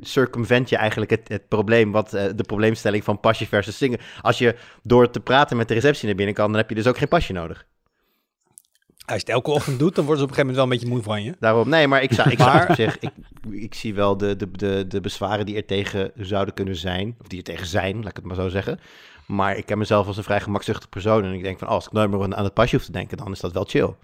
circumvent 0.00 0.68
je 0.68 0.76
eigenlijk 0.76 1.10
het, 1.10 1.28
het 1.28 1.48
probleem, 1.48 1.92
wat 1.92 2.14
eh, 2.14 2.24
de 2.34 2.44
probleemstelling 2.44 3.04
van 3.04 3.20
pasje 3.20 3.46
versus 3.46 3.78
zingen. 3.78 3.98
Als 4.20 4.38
je 4.38 4.54
door 4.82 5.10
te 5.10 5.20
praten 5.20 5.56
met 5.56 5.68
de 5.68 5.74
receptie 5.74 6.06
naar 6.06 6.16
binnen 6.16 6.34
kan, 6.34 6.48
dan 6.48 6.60
heb 6.60 6.68
je 6.68 6.74
dus 6.74 6.86
ook 6.86 6.98
geen 6.98 7.08
pasje 7.08 7.32
nodig. 7.32 7.66
Als 9.08 9.16
je 9.16 9.26
het 9.26 9.34
elke 9.34 9.50
ochtend 9.50 9.78
doet, 9.78 9.94
dan 9.94 10.04
worden 10.04 10.24
ze 10.26 10.30
op 10.30 10.38
een 10.38 10.44
gegeven 10.44 10.56
moment 10.56 10.56
wel 10.56 10.64
een 10.64 10.70
beetje 10.70 10.88
moe 10.88 11.02
van 11.02 11.22
je. 11.22 11.36
Daarom, 11.40 11.68
nee, 11.68 11.88
maar 11.88 12.02
ik 12.02 12.12
zou, 12.12 12.30
ik 12.30 12.38
zou 12.38 12.74
zich, 12.74 12.98
ik, 12.98 13.10
ik 13.50 13.74
zie 13.74 13.94
wel 13.94 14.16
de, 14.16 14.36
de, 14.36 14.50
de, 14.50 14.84
de 14.88 15.00
bezwaren 15.00 15.46
die 15.46 15.56
er 15.56 15.64
tegen 15.64 16.12
zouden 16.16 16.54
kunnen 16.54 16.76
zijn, 16.76 17.16
of 17.20 17.26
die 17.26 17.38
er 17.38 17.44
tegen 17.44 17.66
zijn, 17.66 17.96
laat 17.96 18.08
ik 18.08 18.16
het 18.16 18.24
maar 18.24 18.36
zo 18.36 18.48
zeggen. 18.48 18.80
Maar 19.26 19.56
ik 19.56 19.66
ken 19.66 19.78
mezelf 19.78 20.06
als 20.06 20.16
een 20.16 20.22
vrij 20.24 20.40
gemakzuchtig 20.40 20.88
persoon 20.88 21.24
en 21.24 21.32
ik 21.32 21.42
denk 21.42 21.58
van, 21.58 21.68
oh, 21.68 21.74
als 21.74 21.86
ik 21.86 21.92
nooit 21.92 22.10
meer 22.10 22.22
aan 22.22 22.36
aan 22.36 22.44
het 22.44 22.54
pasje 22.54 22.76
hoef 22.76 22.84
te 22.84 22.92
denken, 22.92 23.16
dan 23.16 23.32
is 23.32 23.40
dat 23.40 23.52
wel 23.52 23.64
chill. 23.64 23.94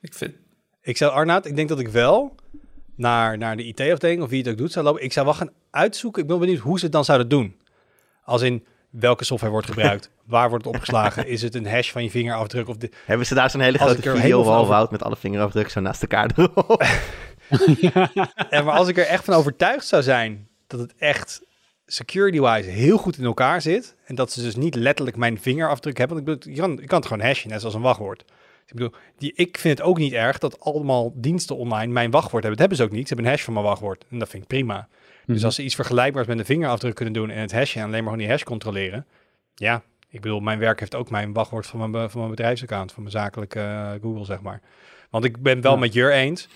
Ik 0.00 0.14
vind, 0.14 0.34
Ik 0.82 0.96
zou, 0.96 1.12
Arnaud, 1.12 1.46
ik 1.46 1.56
denk 1.56 1.68
dat 1.68 1.78
ik 1.78 1.88
wel 1.88 2.34
naar, 2.94 3.38
naar 3.38 3.56
de 3.56 3.64
IT-afdeling, 3.64 4.22
of 4.22 4.28
wie 4.30 4.38
het 4.38 4.48
ook 4.48 4.58
doet, 4.58 4.72
zou 4.72 4.84
lopen. 4.84 5.02
Ik 5.02 5.12
zou 5.12 5.26
wel 5.26 5.34
gaan 5.34 5.50
uitzoeken. 5.70 6.22
Ik 6.22 6.28
ben 6.28 6.38
benieuwd 6.38 6.58
hoe 6.58 6.78
ze 6.78 6.84
het 6.84 6.92
dan 6.92 7.04
zouden 7.04 7.28
doen. 7.28 7.56
Als 8.24 8.42
in 8.42 8.64
welke 8.90 9.24
software 9.24 9.52
wordt 9.52 9.68
gebruikt, 9.68 10.10
waar 10.30 10.48
wordt 10.48 10.64
het 10.64 10.74
opgeslagen, 10.74 11.26
is 11.26 11.42
het 11.42 11.54
een 11.54 11.66
hash 11.66 11.90
van 11.90 12.02
je 12.02 12.10
vingerafdruk 12.10 12.68
of 12.68 12.76
de, 12.76 12.90
Hebben 13.04 13.26
ze 13.26 13.34
daar 13.34 13.50
zo'n 13.50 13.60
hele 13.60 13.78
grote 13.78 14.16
video 14.16 14.44
over- 14.44 14.86
met 14.90 15.02
alle 15.02 15.16
vingerafdrukken 15.16 15.72
zo 15.72 15.80
naast 15.80 16.02
elkaar 16.02 16.30
erop? 16.36 16.82
En 18.50 18.64
maar 18.64 18.74
als 18.74 18.88
ik 18.88 18.96
er 18.98 19.06
echt 19.06 19.24
van 19.24 19.34
overtuigd 19.34 19.86
zou 19.86 20.02
zijn 20.02 20.48
dat 20.66 20.80
het 20.80 20.94
echt 20.98 21.42
security-wise 21.86 22.68
heel 22.68 22.98
goed 22.98 23.18
in 23.18 23.24
elkaar 23.24 23.62
zit. 23.62 23.96
En 24.04 24.14
dat 24.14 24.32
ze 24.32 24.42
dus 24.42 24.56
niet 24.56 24.74
letterlijk 24.74 25.16
mijn 25.16 25.40
vingerafdruk 25.40 25.98
hebben. 25.98 26.16
Want 26.16 26.28
ik 26.28 26.34
bedoel, 26.34 26.54
je 26.54 26.60
kan, 26.60 26.78
je 26.80 26.86
kan 26.86 26.98
het 26.98 27.08
gewoon 27.08 27.26
hashen, 27.26 27.50
net 27.50 27.60
zoals 27.60 27.74
een 27.74 27.80
wachtwoord. 27.80 28.20
Ik 28.66 28.74
bedoel, 28.76 28.92
die, 29.18 29.32
ik 29.34 29.58
vind 29.58 29.78
het 29.78 29.86
ook 29.86 29.98
niet 29.98 30.12
erg 30.12 30.38
dat 30.38 30.60
allemaal 30.60 31.12
diensten 31.14 31.56
online 31.56 31.92
mijn 31.92 32.10
wachtwoord 32.10 32.42
hebben. 32.44 32.50
Dat 32.50 32.68
hebben 32.68 32.76
ze 32.76 32.82
ook 32.84 32.90
niet. 32.98 33.08
Ze 33.08 33.14
hebben 33.14 33.24
een 33.24 33.36
hash 33.36 33.44
van 33.44 33.52
mijn 33.54 33.64
wachtwoord. 33.66 34.04
En 34.10 34.18
dat 34.18 34.28
vind 34.28 34.42
ik 34.42 34.48
prima. 34.48 34.88
Dus 35.26 35.36
Mhm. 35.36 35.44
als 35.44 35.54
ze 35.54 35.62
iets 35.62 35.74
vergelijkbaars 35.74 36.26
met 36.26 36.38
een 36.38 36.44
vingerafdruk 36.44 36.94
kunnen 36.94 37.14
doen 37.14 37.30
en 37.30 37.40
het 37.40 37.52
hashen 37.52 37.80
en 37.80 37.86
alleen 37.86 37.92
maar 38.04 38.12
gewoon 38.12 38.18
die 38.18 38.28
hash 38.28 38.42
controleren. 38.42 39.06
Ja, 39.54 39.82
ik 40.10 40.20
bedoel, 40.20 40.40
mijn 40.40 40.58
werk 40.58 40.80
heeft 40.80 40.94
ook 40.94 41.10
mijn 41.10 41.32
wachtwoord 41.32 41.66
van 41.66 41.90
mijn, 41.90 42.10
van 42.10 42.18
mijn 42.20 42.34
bedrijfsaccount, 42.34 42.92
van 42.92 43.02
mijn 43.02 43.14
zakelijke 43.14 43.60
eh, 43.60 43.90
Google, 44.02 44.24
zeg 44.24 44.40
maar. 44.40 44.60
Want 45.10 45.24
ik 45.24 45.42
ben 45.42 45.60
wel 45.60 45.72
Ja. 45.72 45.78
met 45.78 45.92
Jur 45.92 46.12
eens. 46.12 46.48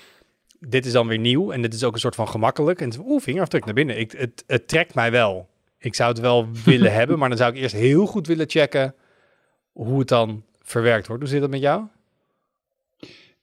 Dit 0.61 0.87
is 0.87 0.93
dan 0.93 1.07
weer 1.07 1.19
nieuw 1.19 1.53
en 1.53 1.63
dit 1.63 1.75
is 1.75 1.85
ook 1.85 1.93
een 1.95 2.01
soort 2.01 2.15
van 2.15 2.29
gemakkelijk. 2.29 2.81
En 2.81 2.93
oeh, 3.05 3.23
vingerafdruk 3.23 3.65
naar 3.65 3.75
binnen. 3.75 3.99
Ik, 3.99 4.13
het, 4.13 4.45
het 4.47 4.69
trekt 4.69 4.95
mij 4.95 5.11
wel. 5.11 5.49
Ik 5.79 5.95
zou 5.95 6.11
het 6.11 6.21
wel 6.21 6.49
willen 6.65 6.93
hebben, 6.93 7.19
maar 7.19 7.29
dan 7.29 7.39
zou 7.39 7.53
ik 7.53 7.59
eerst 7.61 7.75
heel 7.75 8.07
goed 8.07 8.27
willen 8.27 8.51
checken 8.51 8.95
hoe 9.73 9.99
het 9.99 10.09
dan 10.09 10.45
verwerkt 10.63 11.07
wordt. 11.07 11.23
Hoe 11.23 11.31
zit 11.31 11.41
dat 11.41 11.51
met 11.51 11.61
jou? 11.61 11.83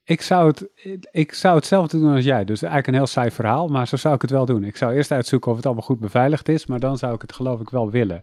Ik 0.04 0.22
zou, 0.22 0.48
het, 0.48 0.70
ik 1.12 1.34
zou 1.34 1.56
hetzelfde 1.56 2.00
doen 2.00 2.16
als 2.16 2.24
jij. 2.24 2.46
Dus 2.46 2.62
eigenlijk 2.62 2.88
een 2.88 2.94
heel 2.94 3.08
saai 3.08 3.32
verhaal, 3.32 3.68
maar 3.68 3.88
zo 3.88 3.96
zou 3.96 4.16
ik 4.16 4.22
het 4.22 4.32
wel 4.32 4.46
doen. 4.46 4.64
Ik 4.64 4.78
zou 4.78 4.94
eerst 4.94 5.12
uitzoeken 5.12 5.52
of 5.52 5.58
het 5.58 5.66
allemaal 5.66 5.84
goed 5.84 6.00
beveiligd 6.00 6.50
is, 6.50 6.66
maar 6.66 6.80
dan 6.80 6.98
zou 6.98 7.14
ik 7.14 7.22
het 7.22 7.34
geloof 7.34 7.60
ik 7.60 7.70
wel 7.70 7.92
willen. 7.92 8.22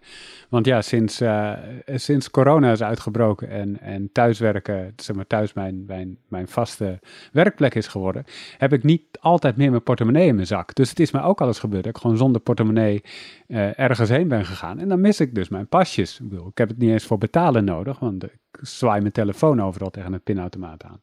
Want 0.48 0.66
ja, 0.66 0.82
sinds, 0.82 1.20
eh, 1.20 1.52
sinds 1.86 2.30
corona 2.30 2.72
is 2.72 2.82
uitgebroken 2.82 3.50
en, 3.50 3.80
en 3.80 4.12
thuiswerken, 4.12 4.92
zeg 4.96 5.16
maar 5.16 5.26
thuis 5.26 5.52
mijn, 5.52 5.84
mijn, 5.86 6.18
mijn 6.28 6.48
vaste 6.48 6.98
werkplek 7.32 7.74
is 7.74 7.86
geworden, 7.86 8.24
heb 8.58 8.72
ik 8.72 8.82
niet 8.82 9.02
altijd 9.20 9.56
meer 9.56 9.70
mijn 9.70 9.82
portemonnee 9.82 10.26
in 10.26 10.34
mijn 10.34 10.46
zak. 10.46 10.74
Dus 10.74 10.88
het 10.88 11.00
is 11.00 11.10
mij 11.10 11.22
ook 11.22 11.40
al 11.40 11.46
eens 11.46 11.58
gebeurd 11.58 11.84
dat 11.84 11.94
ik 11.94 12.00
gewoon 12.00 12.16
zonder 12.16 12.40
portemonnee 12.40 13.02
eh, 13.46 13.78
ergens 13.78 14.08
heen 14.08 14.28
ben 14.28 14.44
gegaan. 14.44 14.78
En 14.78 14.88
dan 14.88 15.00
mis 15.00 15.20
ik 15.20 15.34
dus 15.34 15.48
mijn 15.48 15.68
pasjes. 15.68 16.20
Ik, 16.20 16.28
bedoel, 16.28 16.48
ik 16.48 16.58
heb 16.58 16.68
het 16.68 16.78
niet 16.78 16.90
eens 16.90 17.06
voor 17.06 17.18
betalen 17.18 17.64
nodig, 17.64 17.98
want 17.98 18.24
zwaai 18.60 19.00
mijn 19.00 19.12
telefoon 19.12 19.62
overal 19.62 19.90
tegen 19.90 20.12
een 20.12 20.22
pinautomaat 20.22 20.84
aan. 20.84 21.00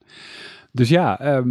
Dus 0.71 0.89
ja, 0.89 1.19
ehm, 1.19 1.49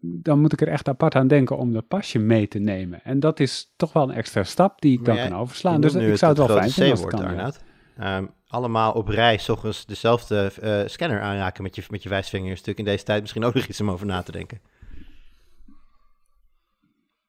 dan 0.00 0.40
moet 0.40 0.52
ik 0.52 0.60
er 0.60 0.68
echt 0.68 0.88
apart 0.88 1.14
aan 1.14 1.28
denken 1.28 1.56
om 1.58 1.72
dat 1.72 1.88
pasje 1.88 2.18
mee 2.18 2.48
te 2.48 2.58
nemen. 2.58 3.00
En 3.04 3.20
dat 3.20 3.40
is 3.40 3.72
toch 3.76 3.92
wel 3.92 4.02
een 4.02 4.14
extra 4.14 4.42
stap 4.44 4.80
die 4.80 4.92
ik 4.92 4.98
Maar 4.98 5.06
dan 5.06 5.16
jij- 5.16 5.28
kan 5.28 5.38
overslaan. 5.38 5.80
Dus 5.80 5.94
ik 5.94 6.16
zou 6.16 6.32
het 6.38 6.46
wel 6.46 6.56
fijn 6.56 6.70
vinden 6.70 6.90
als 6.92 7.00
het 7.00 7.10
kan. 7.10 7.52
Ehm, 7.98 8.26
allemaal 8.46 8.92
op 8.92 9.08
rij, 9.08 9.38
s 9.38 9.48
ochtends 9.48 9.86
dezelfde 9.86 10.52
eh, 10.60 10.80
scanner 10.86 11.20
aanraken 11.20 11.62
met 11.62 11.76
je, 11.76 11.82
met 11.90 12.02
je 12.02 12.08
wijsvinger. 12.08 12.46
Is 12.50 12.58
natuurlijk 12.58 12.78
in 12.86 12.92
deze 12.92 13.04
tijd 13.04 13.20
misschien 13.20 13.44
ook 13.44 13.54
nog 13.54 13.66
iets 13.66 13.80
om 13.80 13.90
over 13.90 14.06
na 14.06 14.22
te 14.22 14.32
denken. 14.32 14.60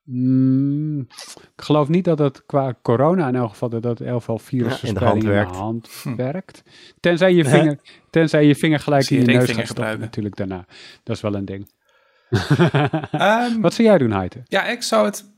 Mm, 0.05 1.00
ik 1.55 1.62
geloof 1.63 1.88
niet 1.88 2.05
dat 2.05 2.19
het 2.19 2.45
qua 2.45 2.75
corona 2.81 3.27
in 3.27 3.35
elk 3.35 3.50
geval, 3.50 3.69
dat 3.69 3.83
dat 3.83 4.00
in 4.00 4.07
elk 4.07 4.19
geval 4.19 4.39
virusverspreiding 4.39 5.24
in 5.24 5.29
de 5.29 5.35
werkt. 5.35 5.55
hand 5.55 5.89
Hm. 6.03 6.15
werkt. 6.15 6.63
Tenzij 7.00 7.33
je 7.33 7.45
vinger, 7.45 7.79
tenzij 8.09 8.45
je 8.45 8.55
vinger 8.55 8.79
gelijk 8.79 9.09
in 9.09 9.19
je 9.19 9.25
neus 9.25 9.51
gaat 9.51 9.65
stoppen 9.67 10.00
natuurlijk 10.00 10.35
daarna. 10.35 10.65
Dat 11.03 11.15
is 11.15 11.21
wel 11.21 11.35
een 11.35 11.45
ding. 11.45 11.69
Ehm, 12.29 13.59
Wat 13.62 13.74
zou 13.74 13.88
jij 13.88 13.97
doen, 13.97 14.12
Heite? 14.12 14.41
Ja, 14.47 14.65
ik 14.67 14.81
zou 14.83 15.05
het. 15.05 15.33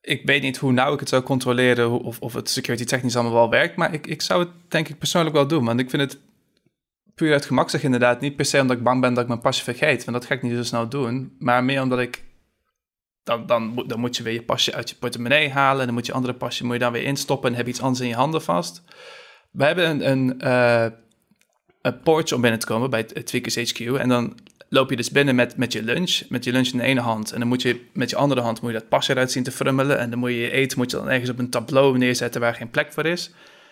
Ik 0.00 0.22
weet 0.24 0.42
niet 0.42 0.56
hoe 0.56 0.72
nauw 0.72 0.92
ik 0.92 1.00
het 1.00 1.08
zou 1.08 1.22
controleren 1.22 1.90
of, 2.00 2.20
of 2.20 2.32
het 2.32 2.50
security 2.50 2.84
technisch 2.84 3.14
allemaal 3.16 3.34
wel 3.34 3.50
werkt, 3.50 3.76
maar 3.76 3.94
ik, 3.94 4.06
ik 4.06 4.22
zou 4.22 4.40
het 4.40 4.50
denk 4.68 4.88
ik 4.88 4.98
persoonlijk 4.98 5.34
wel 5.34 5.46
doen. 5.46 5.64
Want 5.64 5.80
ik 5.80 5.90
vind 5.90 6.02
het 6.02 6.18
puur 7.14 7.32
uit 7.32 7.44
gemak 7.44 7.70
zeg 7.70 7.82
inderdaad. 7.82 8.20
Niet 8.20 8.36
per 8.36 8.44
se 8.44 8.60
omdat 8.60 8.76
ik 8.76 8.82
bang 8.82 9.00
ben 9.00 9.14
dat 9.14 9.22
ik 9.22 9.28
mijn 9.28 9.40
pasje 9.40 9.64
vergeet, 9.64 10.04
want 10.04 10.16
dat 10.16 10.26
ga 10.26 10.34
ik 10.34 10.42
niet 10.42 10.56
zo 10.56 10.62
snel 10.62 10.88
doen. 10.88 11.36
Maar 11.38 11.64
meer 11.64 11.82
omdat 11.82 11.98
ik. 11.98 12.22
Dan, 13.24 13.46
dan, 13.46 13.62
moet- 13.66 13.88
dan 13.88 14.00
moet 14.00 14.16
je 14.16 14.22
weer 14.22 14.32
je 14.32 14.42
pasje 14.42 14.74
uit 14.74 14.90
je 14.90 14.96
portemonnee 14.96 15.50
halen. 15.50 15.80
En 15.80 15.86
dan 15.86 15.94
moet 15.94 16.06
je 16.06 16.12
andere 16.12 16.34
pasje 16.34 16.64
moet 16.64 16.72
je 16.72 16.78
dan 16.78 16.92
weer 16.92 17.02
instoppen 17.04 17.50
en 17.50 17.56
heb 17.56 17.66
je 17.66 17.72
iets 17.72 17.80
anders 17.82 18.00
in 18.00 18.08
je 18.08 18.14
handen 18.14 18.42
vast. 18.42 18.82
We 19.50 19.64
hebben 19.64 19.90
een, 19.90 20.10
een, 20.10 20.40
eh, 20.40 20.86
een 21.82 22.00
poortje 22.00 22.34
om 22.34 22.40
binnen 22.40 22.60
te 22.60 22.66
komen 22.66 22.90
bij 22.90 23.02
Tweakers 23.04 23.56
HQ. 23.72 23.80
En 23.98 24.08
dan 24.08 24.38
loop 24.68 24.90
je 24.90 24.96
dus 24.96 25.10
binnen 25.10 25.34
met, 25.34 25.56
met 25.56 25.72
je 25.72 25.82
lunch, 25.82 26.22
met 26.28 26.44
je 26.44 26.52
lunch 26.52 26.68
in 26.68 26.78
de 26.78 26.84
ene 26.84 27.00
hand. 27.00 27.32
En 27.32 27.38
dan 27.38 27.48
moet 27.48 27.62
je 27.62 27.86
met 27.92 28.10
je 28.10 28.16
andere 28.16 28.40
hand 28.40 28.60
moet 28.60 28.72
je 28.72 28.78
dat 28.78 28.88
pasje 28.88 29.12
eruit 29.12 29.32
zien 29.32 29.42
te 29.42 29.52
frummelen. 29.52 29.98
En 29.98 30.10
dan 30.10 30.18
moet 30.18 30.30
je 30.30 30.36
je 30.36 30.50
eten 30.50 30.78
moet 30.78 30.90
je 30.90 30.96
dan 30.96 31.10
ergens 31.10 31.30
op 31.30 31.38
een 31.38 31.50
tableau 31.50 31.98
neerzetten 31.98 32.40
waar 32.40 32.54
geen 32.54 32.70
plek 32.70 32.92
voor 32.92 33.06
is. 33.06 33.30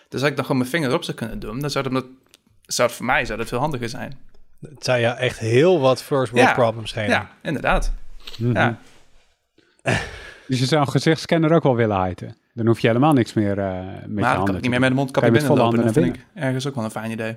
Dus 0.09 0.21
als 0.21 0.29
ik 0.29 0.35
dan 0.35 0.45
gewoon 0.45 0.59
mijn 0.59 0.69
vinger 0.71 0.89
erop 0.89 1.03
zou 1.03 1.17
kunnen 1.17 1.39
doen, 1.39 1.59
dan 1.59 1.69
zou 1.69 1.89
dat, 1.89 2.05
zou 2.61 2.89
voor 2.89 3.05
mij 3.05 3.25
zou 3.25 3.37
dat 3.37 3.47
veel 3.47 3.59
handiger 3.59 3.89
zijn. 3.89 4.19
Het 4.61 4.83
zou 4.83 4.99
je 4.99 5.07
echt 5.07 5.39
heel 5.39 5.79
wat 5.79 6.03
first 6.03 6.31
world 6.31 6.47
Ja. 6.47 6.53
problems 6.53 6.91
geven. 6.91 7.09
Ja, 7.09 7.31
inderdaad. 7.41 7.93
Mhm. 8.37 8.53
Ja. 8.53 8.79
Dus 10.47 10.59
je 10.59 10.65
zou 10.65 10.81
een 10.81 10.87
gezichtsscanner 10.87 11.53
ook 11.53 11.63
wel 11.63 11.75
willen 11.75 12.03
hiten. 12.03 12.37
Dan 12.53 12.65
hoef 12.65 12.79
je 12.79 12.87
helemaal 12.87 13.13
niks 13.13 13.33
meer 13.33 13.59
eh, 13.59 13.75
met 13.75 13.85
je 13.85 14.07
maar 14.07 14.07
dan 14.07 14.23
handen 14.23 14.45
kan 14.45 14.55
ik 14.55 14.61
niet 14.61 14.71
meer 14.71 14.79
met 14.79 14.89
de 14.89 14.95
mondkapje 14.95 15.31
je 15.31 15.41
volle 15.41 15.47
binnenlopen. 15.47 15.93
Dat 15.93 16.03
vind 16.03 16.15
ik 16.15 16.25
ergens 16.33 16.67
ook 16.67 16.75
wel 16.75 16.83
een 16.83 16.91
fijn 16.91 17.11
idee. 17.11 17.35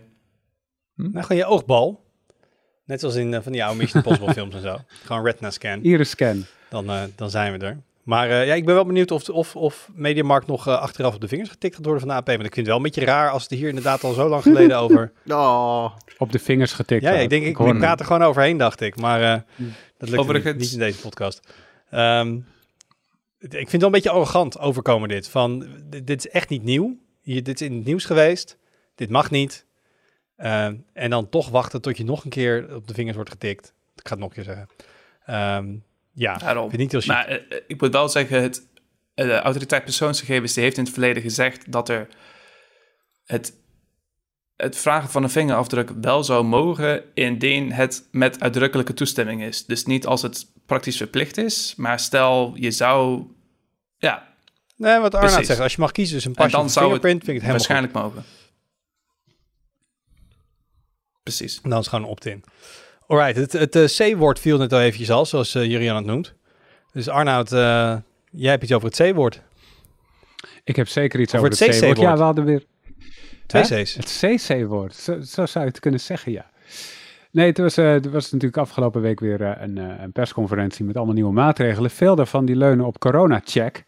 Nou, 0.94 1.24
gewoon 1.24 1.36
je 1.36 1.44
oogbal. 1.44 2.04
Net 2.84 3.00
zoals 3.00 3.14
in 3.14 3.34
eh, 3.34 3.40
van 3.42 3.52
die 3.52 3.64
oude 3.64 3.78
Mission 3.78 4.02
Impossible 4.02 4.34
films 4.40 4.54
en 4.54 4.60
zo. 4.60 4.78
Gewoon 5.04 5.24
retina 5.24 5.50
scan. 5.50 5.82
Iris 5.82 6.10
scan. 6.10 6.44
Dan, 6.68 6.90
eh, 6.90 7.02
dan 7.16 7.30
zijn 7.30 7.58
we 7.58 7.66
er. 7.66 7.78
Maar 8.04 8.30
eh, 8.30 8.46
ja, 8.46 8.54
ik 8.54 8.64
ben 8.64 8.74
wel 8.74 8.84
benieuwd 8.86 9.10
of, 9.10 9.28
of, 9.28 9.56
of 9.56 9.90
Mediamarkt 9.94 10.46
nog 10.46 10.68
achteraf 10.68 11.14
op 11.14 11.20
de 11.20 11.28
vingers 11.28 11.50
getikt 11.50 11.74
gaat 11.74 11.84
worden 11.84 12.02
van 12.02 12.10
de 12.10 12.14
AP. 12.14 12.26
Want 12.26 12.38
ik 12.38 12.54
vind 12.54 12.56
het 12.56 12.66
wel 12.66 12.76
een 12.76 12.82
beetje 12.82 13.04
raar 13.04 13.30
als 13.30 13.42
het 13.42 13.52
hier 13.52 13.68
inderdaad 13.68 14.04
al 14.04 14.12
zo 14.12 14.28
lang 14.28 14.42
geleden 14.42 14.78
over... 14.84 15.12
Oh, 15.28 15.90
Op 16.18 16.32
de 16.32 16.38
vingers 16.38 16.72
getikt. 16.72 17.02
ja, 17.02 17.12
ja, 17.12 17.18
ik 17.18 17.30
denk, 17.30 17.44
ik, 17.44 17.78
praat 17.78 18.00
er 18.00 18.06
gewoon 18.06 18.22
overheen, 18.22 18.56
dacht 18.56 18.80
ik. 18.80 18.96
Maar 18.96 19.22
eh, 19.22 19.40
dat 19.98 20.08
lukt 20.08 20.44
niet, 20.44 20.56
niet 20.56 20.72
in 20.72 20.78
deze 20.78 21.00
podcast. 21.00 21.40
Ehm, 21.94 22.36
ik 23.38 23.50
vind 23.50 23.72
het 23.72 23.80
wel 23.80 23.84
een 23.84 23.90
beetje 23.90 24.10
arrogant 24.10 24.58
overkomen 24.58 25.08
dit. 25.08 25.28
Van, 25.28 25.66
dit, 25.84 26.06
dit 26.06 26.24
is 26.24 26.30
echt 26.30 26.48
niet 26.48 26.62
nieuw. 26.62 26.98
Hier, 27.20 27.42
dit 27.42 27.60
is 27.60 27.66
in 27.66 27.76
het 27.76 27.84
nieuws 27.84 28.04
geweest. 28.04 28.58
Dit 28.94 29.10
mag 29.10 29.30
niet. 29.30 29.66
Ehm, 30.36 30.76
en 30.92 31.10
dan 31.10 31.28
toch 31.28 31.48
wachten 31.48 31.80
tot 31.80 31.96
je 31.96 32.04
nog 32.04 32.24
een 32.24 32.30
keer 32.30 32.74
op 32.74 32.88
de 32.88 32.94
vingers 32.94 33.16
wordt 33.16 33.30
getikt. 33.30 33.74
Ik 33.96 34.08
ga 34.08 34.10
het 34.10 34.18
nog 34.18 34.28
een 34.28 34.34
keer 34.34 34.44
zeggen. 34.44 34.68
Ehm, 35.24 35.76
ja, 36.12 36.36
Daarom. 36.36 36.64
ik 36.64 36.70
vind 36.70 36.82
niet 36.82 37.04
heel. 37.04 37.14
Maar 37.14 37.26
eh, 37.26 37.34
eh, 37.34 37.62
ik 37.66 37.80
moet 37.80 37.92
wel 37.92 38.08
zeggen, 38.08 38.42
het, 38.42 38.68
eh, 39.14 39.26
de 39.26 39.38
autoriteit 39.38 39.84
persoonsgegevens 39.84 40.52
die 40.52 40.62
heeft 40.62 40.76
in 40.76 40.84
het 40.84 40.92
verleden 40.92 41.22
gezegd 41.22 41.72
dat 41.72 41.88
er 41.88 42.08
het, 43.24 43.52
het 44.56 44.76
vragen 44.76 45.10
van 45.10 45.22
een 45.22 45.30
vingerafdruk 45.30 45.90
wel 46.00 46.24
zou 46.24 46.44
mogen 46.44 47.04
indien 47.14 47.72
het 47.72 48.08
met 48.10 48.40
uitdrukkelijke 48.40 48.94
toestemming 48.94 49.42
is. 49.42 49.66
Dus 49.66 49.84
niet 49.84 50.06
als 50.06 50.22
het 50.22 50.52
praktisch 50.66 50.96
verplicht 50.96 51.36
is, 51.36 51.74
maar 51.76 52.00
stel 52.00 52.52
je 52.56 52.70
zou, 52.70 53.22
ja, 53.98 54.34
Nee, 54.76 54.98
wat 54.98 55.14
Arnaud 55.14 55.30
Precies. 55.30 55.46
zegt, 55.46 55.60
als 55.60 55.74
je 55.74 55.80
mag 55.80 55.92
kiezen 55.92 56.14
tussen 56.14 56.30
een 56.30 56.36
En 56.36 56.42
pasje 56.42 56.56
dan 56.56 56.66
of 56.66 56.72
zou 56.72 56.92
het 56.92 57.00
fingerprint, 57.00 57.24
vind 57.24 57.36
ik 57.36 57.42
het 57.42 57.68
helemaal 57.68 57.82
waarschijnlijk 57.82 58.14
mogen. 58.14 58.24
Precies. 61.22 61.54
goed. 61.54 61.70
Dan 61.70 61.72
is 61.72 61.78
het 61.78 61.88
gewoon 61.88 62.04
een 62.04 62.10
opt-in. 62.10 62.44
Alright, 63.06 63.36
het, 63.36 63.52
het 63.52 64.00
eh, 64.00 64.12
C-woord 64.12 64.40
viel 64.40 64.58
net 64.58 64.72
al 64.72 64.80
eventjes 64.80 65.10
al, 65.10 65.26
zoals 65.26 65.54
uh, 65.54 65.64
Jurian 65.64 65.96
het 65.96 66.04
noemt. 66.04 66.34
Dus 66.92 67.08
Arnoud, 67.08 67.52
eh, 67.52 67.96
jij 68.30 68.50
hebt 68.50 68.62
iets 68.62 68.72
over 68.72 68.88
het 68.88 68.96
C-woord. 68.96 69.40
Ik 70.64 70.76
heb 70.76 70.88
zeker 70.88 71.20
iets 71.20 71.34
Over 71.34 71.50
over, 71.50 71.66
het 71.66 71.74
het 71.74 71.82
C-woord. 71.82 71.98
Ja, 71.98 72.16
we 72.16 72.22
hadden 72.22 72.44
weer... 72.44 72.64
Twee 73.46 73.62
Hè? 73.62 73.82
C's. 73.82 73.94
Het 73.94 74.40
CC-woord, 74.40 74.94
zo, 74.94 75.20
zo 75.20 75.46
zou 75.46 75.64
je 75.64 75.70
het 75.70 75.80
kunnen 75.80 76.00
zeggen, 76.00 76.32
ja. 76.32 76.50
Nee, 77.34 77.46
het 77.46 77.58
was, 77.58 77.76
eh, 77.76 78.04
er 78.04 78.10
was 78.10 78.32
natuurlijk 78.32 78.60
afgelopen 78.60 79.00
week 79.02 79.20
weer 79.20 79.42
eh, 79.42 79.62
een, 79.62 79.78
eh, 79.78 80.02
een 80.02 80.12
persconferentie 80.12 80.84
met 80.84 80.96
allemaal 80.96 81.14
nieuwe 81.14 81.32
maatregelen. 81.32 81.90
Veel 81.90 82.16
daarvan 82.16 82.44
die 82.44 82.56
leunen 82.56 82.86
op 82.86 82.98
corona-check. 82.98 83.84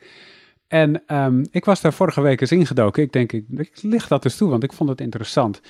En 0.68 1.02
ehm, 1.06 1.44
ik 1.50 1.64
was 1.64 1.80
daar 1.80 1.92
vorige 1.92 2.20
week 2.20 2.40
eens 2.40 2.52
ingedoken. 2.52 3.02
Ik 3.02 3.12
denk, 3.12 3.32
ik, 3.32 3.44
ik 3.56 3.82
licht 3.82 4.08
dat 4.08 4.24
eens 4.24 4.36
toe, 4.36 4.50
want 4.50 4.62
ik 4.62 4.72
vond 4.72 4.90
het 4.90 5.00
interessant. 5.00 5.60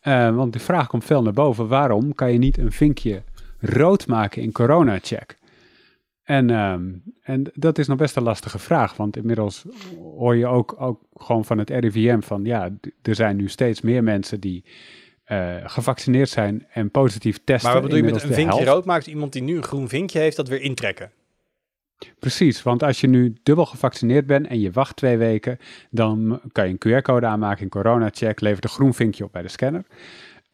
Eh, 0.00 0.34
want 0.34 0.52
de 0.52 0.58
vraag 0.58 0.86
komt 0.86 1.04
veel 1.04 1.22
naar 1.22 1.32
boven. 1.32 1.68
Waarom 1.68 2.14
kan 2.14 2.32
je 2.32 2.38
niet 2.38 2.58
een 2.58 2.72
vinkje 2.72 3.22
rood 3.60 4.06
maken 4.06 4.42
in 4.42 4.52
corona-check? 4.52 5.38
En, 6.22 6.50
ehm, 6.50 6.92
en 7.22 7.50
dat 7.54 7.78
is 7.78 7.86
nog 7.86 7.96
best 7.96 8.16
een 8.16 8.22
lastige 8.22 8.58
vraag, 8.58 8.96
want 8.96 9.16
inmiddels 9.16 9.64
hoor 9.98 10.36
je 10.36 10.46
ook, 10.46 10.74
ook 10.78 11.00
gewoon 11.14 11.44
van 11.44 11.58
het 11.58 11.70
RIVM 11.70 12.20
van 12.20 12.44
ja, 12.44 12.70
er 13.02 13.14
zijn 13.14 13.36
nu 13.36 13.48
steeds 13.48 13.80
meer 13.80 14.02
mensen 14.02 14.40
die 14.40 14.64
eh, 15.26 15.56
gevaccineerd 15.64 16.28
zijn 16.28 16.66
en 16.70 16.90
positief 16.90 17.38
testen. 17.44 17.70
Maar 17.70 17.80
wat 17.80 17.90
bedoel 17.90 18.06
je 18.06 18.12
met 18.12 18.22
een 18.22 18.34
vinkje 18.34 18.64
rood 18.64 18.84
maakt? 18.84 19.06
Iemand 19.06 19.32
die 19.32 19.42
nu 19.42 19.56
een 19.56 19.62
groen 19.62 19.88
vinkje 19.88 20.18
heeft, 20.18 20.36
dat 20.36 20.48
weer 20.48 20.60
intrekken. 20.60 21.10
Precies, 22.18 22.62
want 22.62 22.82
als 22.82 23.00
je 23.00 23.06
nu 23.06 23.36
dubbel 23.42 23.66
gevaccineerd 23.66 24.26
bent 24.26 24.46
en 24.46 24.60
je 24.60 24.70
wacht 24.70 24.96
twee 24.96 25.16
weken, 25.16 25.58
dan 25.90 26.40
kan 26.52 26.68
je 26.68 26.76
een 26.78 27.02
QR-code 27.02 27.26
aanmaken 27.26 27.62
in 27.62 27.68
corona-check, 27.68 28.40
levert 28.40 28.64
een 28.64 28.70
groen 28.70 28.94
vinkje 28.94 29.24
op 29.24 29.32
bij 29.32 29.42
de 29.42 29.48
scanner. 29.48 29.84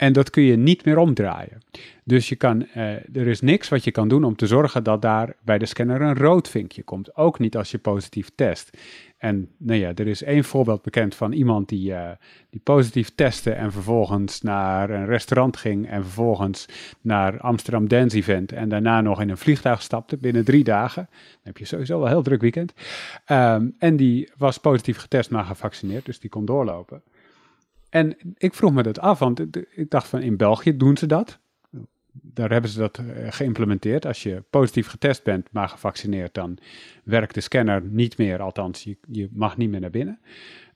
En 0.02 0.12
dat 0.12 0.30
kun 0.30 0.42
je 0.42 0.56
niet 0.56 0.84
meer 0.84 0.98
omdraaien. 0.98 1.58
Dus 2.04 2.28
je 2.28 2.36
kan, 2.36 2.66
eh, 2.66 3.16
er 3.16 3.26
is 3.26 3.40
niks 3.40 3.68
wat 3.68 3.84
je 3.84 3.90
kan 3.90 4.08
doen 4.08 4.24
om 4.24 4.36
te 4.36 4.46
zorgen 4.46 4.84
dat 4.84 5.02
daar 5.02 5.34
bij 5.44 5.58
de 5.58 5.66
scanner 5.66 6.00
een 6.00 6.16
rood 6.16 6.48
vinkje 6.48 6.82
komt. 6.82 7.16
Ook 7.16 7.38
niet 7.38 7.56
als 7.56 7.70
je 7.70 7.78
positief 7.78 8.30
test. 8.34 8.70
En 9.18 9.48
nou 9.56 9.78
ja, 9.78 9.92
er 9.94 10.06
is 10.06 10.22
één 10.22 10.44
voorbeeld 10.44 10.82
bekend 10.82 11.14
van 11.14 11.32
iemand 11.32 11.68
die, 11.68 11.90
uh, 11.90 12.10
die 12.50 12.60
positief 12.64 13.14
testte 13.14 13.50
en 13.50 13.72
vervolgens 13.72 14.40
naar 14.40 14.90
een 14.90 15.06
restaurant 15.06 15.56
ging 15.56 15.88
en 15.88 16.02
vervolgens 16.02 16.68
naar 17.00 17.40
Amsterdam 17.40 17.88
Dance 17.88 18.16
Event 18.16 18.52
en 18.52 18.68
daarna 18.68 19.00
nog 19.00 19.20
in 19.20 19.30
een 19.30 19.38
vliegtuig 19.38 19.82
stapte 19.82 20.16
binnen 20.16 20.44
drie 20.44 20.64
dagen. 20.64 21.08
Dan 21.10 21.40
heb 21.42 21.58
je 21.58 21.64
sowieso 21.64 21.96
wel 21.96 22.06
een 22.06 22.12
heel 22.12 22.22
druk 22.22 22.40
weekend. 22.40 22.72
Um, 23.30 23.74
en 23.78 23.96
die 23.96 24.30
was 24.36 24.58
positief 24.58 24.96
getest 24.96 25.30
maar 25.30 25.44
gevaccineerd, 25.44 26.04
dus 26.04 26.20
die 26.20 26.30
kon 26.30 26.44
doorlopen. 26.44 27.02
En 27.92 28.16
ik 28.36 28.54
vroeg 28.54 28.72
me 28.72 28.82
dat 28.82 28.98
af, 28.98 29.18
want 29.18 29.40
ik 29.74 29.90
dacht 29.90 30.08
van 30.08 30.20
in 30.20 30.36
België 30.36 30.76
doen 30.76 30.96
ze 30.96 31.06
dat. 31.06 31.38
Daar 32.12 32.50
hebben 32.50 32.70
ze 32.70 32.78
dat 32.78 32.98
eh, 32.98 33.04
geïmplementeerd. 33.30 34.06
Als 34.06 34.22
je 34.22 34.42
positief 34.50 34.86
getest 34.86 35.24
bent, 35.24 35.48
maar 35.50 35.68
gevaccineerd, 35.68 36.34
dan 36.34 36.58
werkt 37.04 37.34
de 37.34 37.40
scanner 37.40 37.82
niet 37.82 38.18
meer. 38.18 38.42
Althans, 38.42 38.88
je, 39.06 39.28
mag 39.32 39.56
niet 39.56 39.70
meer 39.70 39.80
naar 39.80 39.90
binnen. 39.90 40.18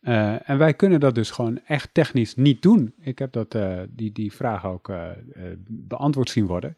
Uh, 0.02 0.48
en 0.50 0.58
wij 0.58 0.74
kunnen 0.74 1.00
dat 1.00 1.14
dus 1.14 1.30
gewoon 1.30 1.60
echt 1.66 1.88
technisch 1.92 2.34
niet 2.34 2.62
doen. 2.62 2.94
Ik 3.00 3.18
heb 3.18 3.32
dat, 3.32 3.54
uh, 3.54 3.80
die, 3.88 4.12
die 4.12 4.32
vraag 4.32 4.66
ook 4.66 4.92
beantwoord 5.68 6.30
zien 6.30 6.46
worden. 6.46 6.76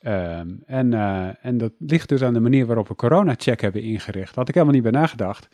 Ehm, 0.00 0.48
en, 0.66 0.92
en 1.40 1.58
dat 1.58 1.72
ligt 1.78 2.08
dus 2.08 2.22
aan 2.22 2.34
de 2.34 2.40
manier 2.40 2.66
waarop 2.66 2.88
we 2.88 2.94
corona-check 2.94 3.60
hebben 3.60 3.82
ingericht. 3.82 4.34
Had 4.34 4.48
ik 4.48 4.54
helemaal 4.54 4.74
niet 4.74 4.82
bij 4.82 4.92
nagedacht. 4.92 5.48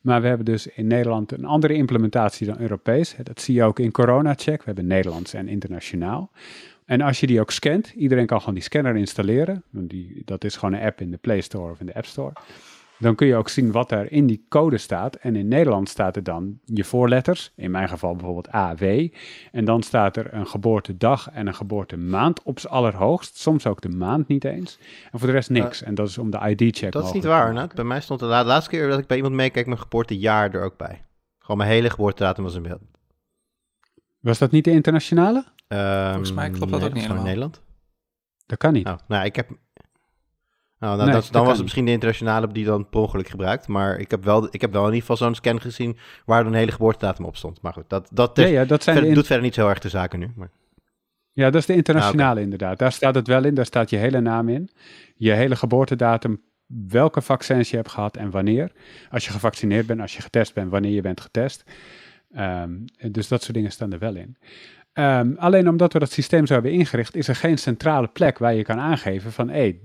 Maar 0.00 0.20
we 0.20 0.26
hebben 0.26 0.46
dus 0.46 0.66
in 0.66 0.86
Nederland 0.86 1.32
een 1.32 1.44
andere 1.44 1.74
implementatie 1.74 2.46
dan 2.46 2.58
Europees. 2.58 3.14
Dat 3.22 3.40
zie 3.40 3.54
je 3.54 3.62
ook 3.62 3.78
in 3.78 3.90
corona-check. 3.90 4.58
We 4.58 4.64
hebben 4.64 4.86
Nederlands 4.86 5.34
en 5.34 5.48
internationaal. 5.48 6.30
En 6.84 7.00
als 7.00 7.20
je 7.20 7.26
die 7.26 7.40
ook 7.40 7.50
scant, 7.50 7.92
iedereen 7.96 8.26
kan 8.26 8.38
gewoon 8.38 8.54
die 8.54 8.62
scanner 8.62 8.96
installeren. 8.96 9.62
Die, 9.70 10.22
dat 10.24 10.44
is 10.44 10.56
gewoon 10.56 10.74
een 10.74 10.86
app 10.86 11.00
in 11.00 11.10
de 11.10 11.16
Play 11.16 11.40
Store 11.40 11.72
of 11.72 11.80
in 11.80 11.86
de 11.86 11.94
App 11.94 12.06
Store. 12.06 12.32
Dan 13.00 13.14
kun 13.14 13.26
je 13.26 13.36
ook 13.36 13.48
zien 13.48 13.72
wat 13.72 13.90
er 13.90 14.12
in 14.12 14.26
die 14.26 14.46
code 14.48 14.78
staat. 14.78 15.14
En 15.14 15.36
in 15.36 15.48
Nederland 15.48 15.88
staat 15.88 16.16
er 16.16 16.22
dan 16.22 16.58
je 16.64 16.84
voorletters, 16.84 17.52
in 17.56 17.70
mijn 17.70 17.88
geval 17.88 18.16
bijvoorbeeld 18.16 18.48
AW. 18.50 19.08
En 19.52 19.64
dan 19.64 19.82
staat 19.82 20.16
er 20.16 20.34
een 20.34 20.46
geboortedag 20.46 21.30
en 21.30 21.46
een 21.46 21.54
geboortemaand 21.54 22.42
op 22.42 22.58
z'n 22.58 22.66
allerhoogst. 22.66 23.38
Soms 23.38 23.66
ook 23.66 23.80
de 23.80 23.88
maand 23.88 24.28
niet 24.28 24.44
eens. 24.44 24.78
En 25.12 25.18
voor 25.18 25.28
de 25.28 25.34
rest 25.34 25.50
niks. 25.50 25.82
en 25.82 25.94
dat 25.94 26.08
is 26.08 26.18
om 26.18 26.30
de 26.30 26.38
ID-check 26.56 26.92
Dat 26.92 27.04
is 27.04 27.12
niet 27.12 27.24
waar, 27.24 27.54
hè? 27.54 27.66
Bij 27.74 27.84
mij 27.84 28.00
stond 28.00 28.20
de 28.20 28.26
laatste 28.26 28.70
keer 28.70 28.88
dat 28.88 28.98
ik 28.98 29.06
bij 29.06 29.16
iemand 29.16 29.34
meekijk 29.34 29.66
mijn 29.66 29.78
geboortejaar 29.78 30.54
er 30.54 30.62
ook 30.62 30.76
bij. 30.76 31.04
Gewoon 31.38 31.56
mijn 31.56 31.70
hele 31.70 31.90
geboortedatum 31.90 32.44
was 32.44 32.54
in 32.54 32.62
beeld. 32.62 32.80
Was 34.20 34.38
dat 34.38 34.50
niet 34.50 34.64
de 34.64 34.70
internationale? 34.70 35.44
Um, 35.68 36.08
Volgens 36.08 36.32
mij 36.32 36.50
klopt 36.50 36.72
dat 36.72 36.82
ook 36.82 36.92
niet 36.92 37.02
helemaal. 37.02 37.22
in 37.22 37.24
Nederland. 37.24 37.62
Dat 38.46 38.58
kan 38.58 38.72
niet. 38.72 38.86
Oh, 38.86 38.94
nou, 39.08 39.24
ik 39.24 39.36
heb... 39.36 39.50
Nou, 40.80 40.96
nou 40.96 41.10
dat, 41.10 41.28
dan 41.30 41.44
was 41.44 41.52
het 41.52 41.62
misschien 41.62 41.84
de 41.84 41.90
internationale 41.90 42.52
die 42.52 42.64
dan 42.64 42.88
per 42.88 43.00
ongeluk 43.00 43.28
gebruikt. 43.28 43.66
Maar 43.68 43.98
ik 43.98 44.10
heb 44.10 44.24
wel, 44.24 44.48
ik 44.50 44.60
heb 44.60 44.72
wel 44.72 44.80
in 44.86 44.92
ieder 44.92 45.00
geval 45.00 45.16
zo'n 45.16 45.34
scan 45.34 45.60
gezien 45.60 45.96
waar 46.24 46.46
een 46.46 46.54
hele 46.54 46.72
geboortedatum 46.72 47.24
op 47.24 47.36
stond. 47.36 47.62
Maar 47.62 47.72
goed, 47.72 47.84
dat, 47.88 48.08
dat, 48.12 48.36
ja, 48.36 48.46
ja, 48.46 48.64
dat 48.64 48.82
zijn 48.82 48.96
verder, 48.96 49.14
doet 49.14 49.26
verder 49.26 49.44
niet 49.44 49.54
zo 49.54 49.68
erg 49.68 49.78
de 49.78 49.88
zaken 49.88 50.18
nu. 50.18 50.32
Maar... 50.36 50.50
Ja, 51.32 51.50
dat 51.50 51.60
is 51.60 51.66
de 51.66 51.74
internationale 51.74 52.36
ah, 52.36 52.42
inderdaad. 52.42 52.78
Daar 52.78 52.92
staat 52.92 53.14
het 53.14 53.26
wel 53.26 53.44
in, 53.44 53.54
daar 53.54 53.66
staat 53.66 53.90
je 53.90 53.96
hele 53.96 54.20
naam 54.20 54.48
in. 54.48 54.70
Je 55.14 55.32
hele 55.32 55.56
geboortedatum, 55.56 56.42
welke 56.88 57.20
vaccins 57.22 57.70
je 57.70 57.76
hebt 57.76 57.90
gehad 57.90 58.16
en 58.16 58.30
wanneer. 58.30 58.72
Als 59.10 59.24
je 59.24 59.30
gevaccineerd 59.30 59.86
bent, 59.86 60.00
als 60.00 60.16
je 60.16 60.22
getest 60.22 60.54
bent, 60.54 60.70
wanneer 60.70 60.92
je 60.92 61.00
bent 61.00 61.20
getest. 61.20 61.64
Um, 62.36 62.84
dus 63.10 63.28
dat 63.28 63.42
soort 63.42 63.54
dingen 63.54 63.72
staan 63.72 63.92
er 63.92 63.98
wel 63.98 64.16
in. 64.16 64.36
Um, 64.92 65.36
alleen 65.38 65.68
omdat 65.68 65.92
we 65.92 65.98
dat 65.98 66.10
systeem 66.10 66.46
zo 66.46 66.52
hebben 66.52 66.72
ingericht, 66.72 67.16
is 67.16 67.28
er 67.28 67.36
geen 67.36 67.58
centrale 67.58 68.08
plek 68.08 68.38
waar 68.38 68.54
je 68.54 68.62
kan 68.62 68.78
aangeven 68.78 69.32
van 69.32 69.48
hé, 69.48 69.54
hey, 69.54 69.80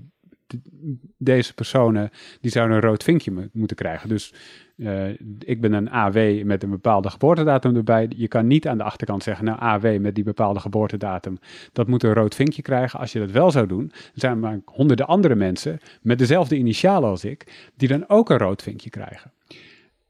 deze 1.18 1.54
personen 1.54 2.10
die 2.40 2.50
zouden 2.50 2.76
een 2.76 2.82
rood 2.82 3.02
vinkje 3.02 3.50
moeten 3.52 3.76
krijgen. 3.76 4.08
Dus 4.08 4.34
uh, 4.76 5.08
ik 5.38 5.60
ben 5.60 5.72
een 5.72 5.90
AW 5.90 6.42
met 6.44 6.62
een 6.62 6.70
bepaalde 6.70 7.10
geboortedatum 7.10 7.76
erbij. 7.76 8.10
Je 8.16 8.28
kan 8.28 8.46
niet 8.46 8.68
aan 8.68 8.78
de 8.78 8.84
achterkant 8.84 9.22
zeggen, 9.22 9.44
nou 9.44 9.58
AW 9.58 10.00
met 10.00 10.14
die 10.14 10.24
bepaalde 10.24 10.60
geboortedatum, 10.60 11.38
dat 11.72 11.86
moet 11.86 12.02
een 12.02 12.12
rood 12.12 12.34
vinkje 12.34 12.62
krijgen. 12.62 12.98
Als 12.98 13.12
je 13.12 13.18
dat 13.18 13.30
wel 13.30 13.50
zou 13.50 13.66
doen, 13.66 13.86
dan 13.86 14.12
zijn 14.14 14.32
er 14.32 14.38
maar 14.38 14.60
honderden 14.64 15.06
andere 15.06 15.34
mensen 15.34 15.78
met 16.02 16.18
dezelfde 16.18 16.56
initialen 16.56 17.08
als 17.08 17.24
ik, 17.24 17.70
die 17.76 17.88
dan 17.88 18.08
ook 18.08 18.30
een 18.30 18.38
rood 18.38 18.62
vinkje 18.62 18.90
krijgen. 18.90 19.32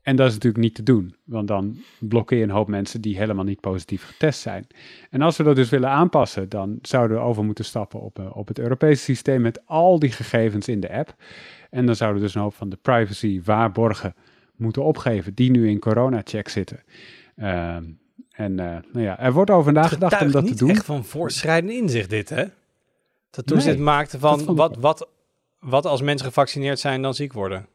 En 0.06 0.16
dat 0.16 0.26
is 0.26 0.32
natuurlijk 0.32 0.62
niet 0.62 0.74
te 0.74 0.82
doen, 0.82 1.14
want 1.24 1.48
dan 1.48 1.76
blokkeer 1.98 2.38
je 2.38 2.44
een 2.44 2.50
hoop 2.50 2.68
mensen 2.68 3.00
die 3.00 3.16
helemaal 3.16 3.44
niet 3.44 3.60
positief 3.60 4.04
getest 4.04 4.40
zijn. 4.40 4.66
En 5.10 5.22
als 5.22 5.36
we 5.36 5.42
dat 5.42 5.56
dus 5.56 5.68
willen 5.68 5.88
aanpassen, 5.88 6.48
dan 6.48 6.78
zouden 6.82 7.16
we 7.16 7.22
over 7.22 7.44
moeten 7.44 7.64
stappen 7.64 8.00
op, 8.00 8.18
uh, 8.18 8.36
op 8.36 8.48
het 8.48 8.58
Europese 8.58 9.02
systeem 9.02 9.40
met 9.40 9.66
al 9.66 9.98
die 9.98 10.10
gegevens 10.10 10.68
in 10.68 10.80
de 10.80 10.92
app. 10.92 11.14
En 11.70 11.86
dan 11.86 11.96
zouden 11.96 12.20
we 12.20 12.26
dus 12.26 12.34
een 12.34 12.40
hoop 12.40 12.54
van 12.54 12.68
de 12.68 12.78
privacy 12.82 13.40
waarborgen 13.44 14.14
moeten 14.56 14.84
opgeven, 14.84 15.34
die 15.34 15.50
nu 15.50 15.68
in 15.68 15.78
corona-check 15.78 16.48
zitten. 16.48 16.82
Uh, 17.36 17.76
en 18.30 18.50
uh, 18.50 18.56
nou 18.92 19.00
ja, 19.00 19.18
er 19.18 19.32
wordt 19.32 19.50
over 19.50 19.72
nagedacht 19.72 20.20
om 20.20 20.30
dat 20.30 20.46
te 20.46 20.54
doen. 20.54 20.70
echt 20.70 20.84
van 20.84 21.04
voortschrijdend 21.04 21.72
inzicht 21.72 22.10
dit, 22.10 22.28
hè? 22.28 22.44
Dat 23.30 23.46
toen 23.46 23.56
nee, 23.56 23.66
ze 23.66 23.70
het 23.70 23.78
maakte 23.78 24.18
van 24.18 24.54
wat, 24.54 24.76
wat, 24.76 25.08
wat 25.60 25.86
als 25.86 26.00
mensen 26.02 26.26
gevaccineerd 26.26 26.78
zijn 26.78 27.02
dan 27.02 27.14
ziek 27.14 27.32
worden. 27.32 27.66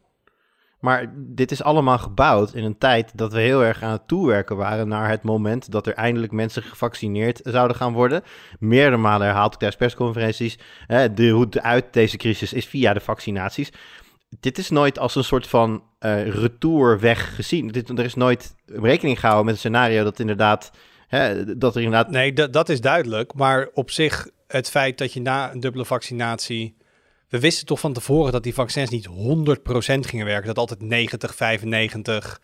Maar 0.82 1.14
dit 1.16 1.52
is 1.52 1.64
allemaal 1.64 1.98
gebouwd 1.98 2.54
in 2.54 2.64
een 2.64 2.78
tijd 2.78 3.18
dat 3.18 3.34
we 3.34 3.40
heel 3.40 3.64
erg 3.64 3.84
aan 3.84 3.92
het 3.92 4.08
toewerken 4.08 4.56
waren 4.56 4.88
naar 4.88 5.10
het 5.10 5.24
moment 5.24 5.72
dat 5.72 5.88
er 5.88 5.94
eindelijk 5.94 6.32
mensen 6.32 6.64
gevaccineerd 6.64 7.40
zouden 7.44 7.78
gaan 7.78 7.94
worden. 7.94 8.24
Meerdere 8.60 8.98
malen 8.98 9.28
herhaald 9.28 9.60
tijdens 9.60 9.80
persconferenties. 9.80 10.60
de 10.88 11.30
route 11.30 11.62
uit 11.62 11.94
deze 11.94 12.18
crisis 12.18 12.54
is 12.54 12.66
via 12.66 12.94
de 12.94 13.00
vaccinaties. 13.00 13.72
Dit 14.40 14.58
is 14.58 14.70
nooit 14.70 15.00
als 15.00 15.16
een 15.16 15.24
soort 15.24 15.48
van 15.48 15.84
uh, 16.00 16.28
retourweg 16.28 17.36
gezien. 17.36 17.68
Dit, 17.68 17.90
er 17.90 18.06
is 18.06 18.16
nooit 18.16 18.56
rekening 18.66 19.20
gehouden 19.20 19.46
met 19.46 19.54
een 19.54 19.60
scenario 19.60 20.04
dat 20.04 20.20
inderdaad. 20.20 20.72
Hè, 21.08 21.58
dat 21.58 21.76
er 21.76 21.82
inderdaad. 21.82 22.12
Nee, 22.12 22.34
dat 22.34 22.70
is 22.70 22.82
duidelijk. 22.82 23.34
Maar 23.34 23.70
op 23.74 23.92
zich, 23.92 24.30
het 24.48 24.70
feit 24.70 24.98
dat 24.98 25.14
je 25.14 25.22
na 25.22 25.52
een 25.52 25.60
dubbele 25.60 25.86
vaccinatie 25.86 26.76
we 27.32 27.40
wisten 27.40 27.66
toch 27.66 27.80
van 27.80 27.94
tevoren 27.94 28.32
dat 28.32 28.44
die 28.44 28.54
vaccins 28.54 28.90
niet 28.90 29.08
100% 29.08 29.12
gingen 30.00 30.26
werken. 30.26 30.48
Dat 30.48 30.58
altijd 30.58 30.82
90, 30.82 31.36
95. 31.36 32.42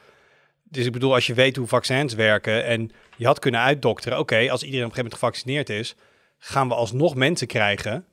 Dus 0.64 0.86
ik 0.86 0.92
bedoel, 0.92 1.14
als 1.14 1.28
je 1.28 1.34
weet 1.34 1.56
hoe 1.56 1.68
vaccins 1.68 2.14
werken 2.14 2.66
en 2.66 2.92
je 3.18 3.26
had 3.26 3.40
kunnen 3.40 3.60
uitdokteren, 3.60 4.20
oké, 4.20 4.52
als 4.52 4.64
iedereen 4.64 4.86
op 4.86 4.90
een 4.90 4.96
gegeven 4.96 4.96
moment 4.96 5.14
gevaccineerd 5.14 5.70
is, 5.70 5.96
gaan 6.38 6.68
we 6.68 6.74
alsnog 6.74 7.16
mensen 7.16 7.48
krijgen 7.48 8.06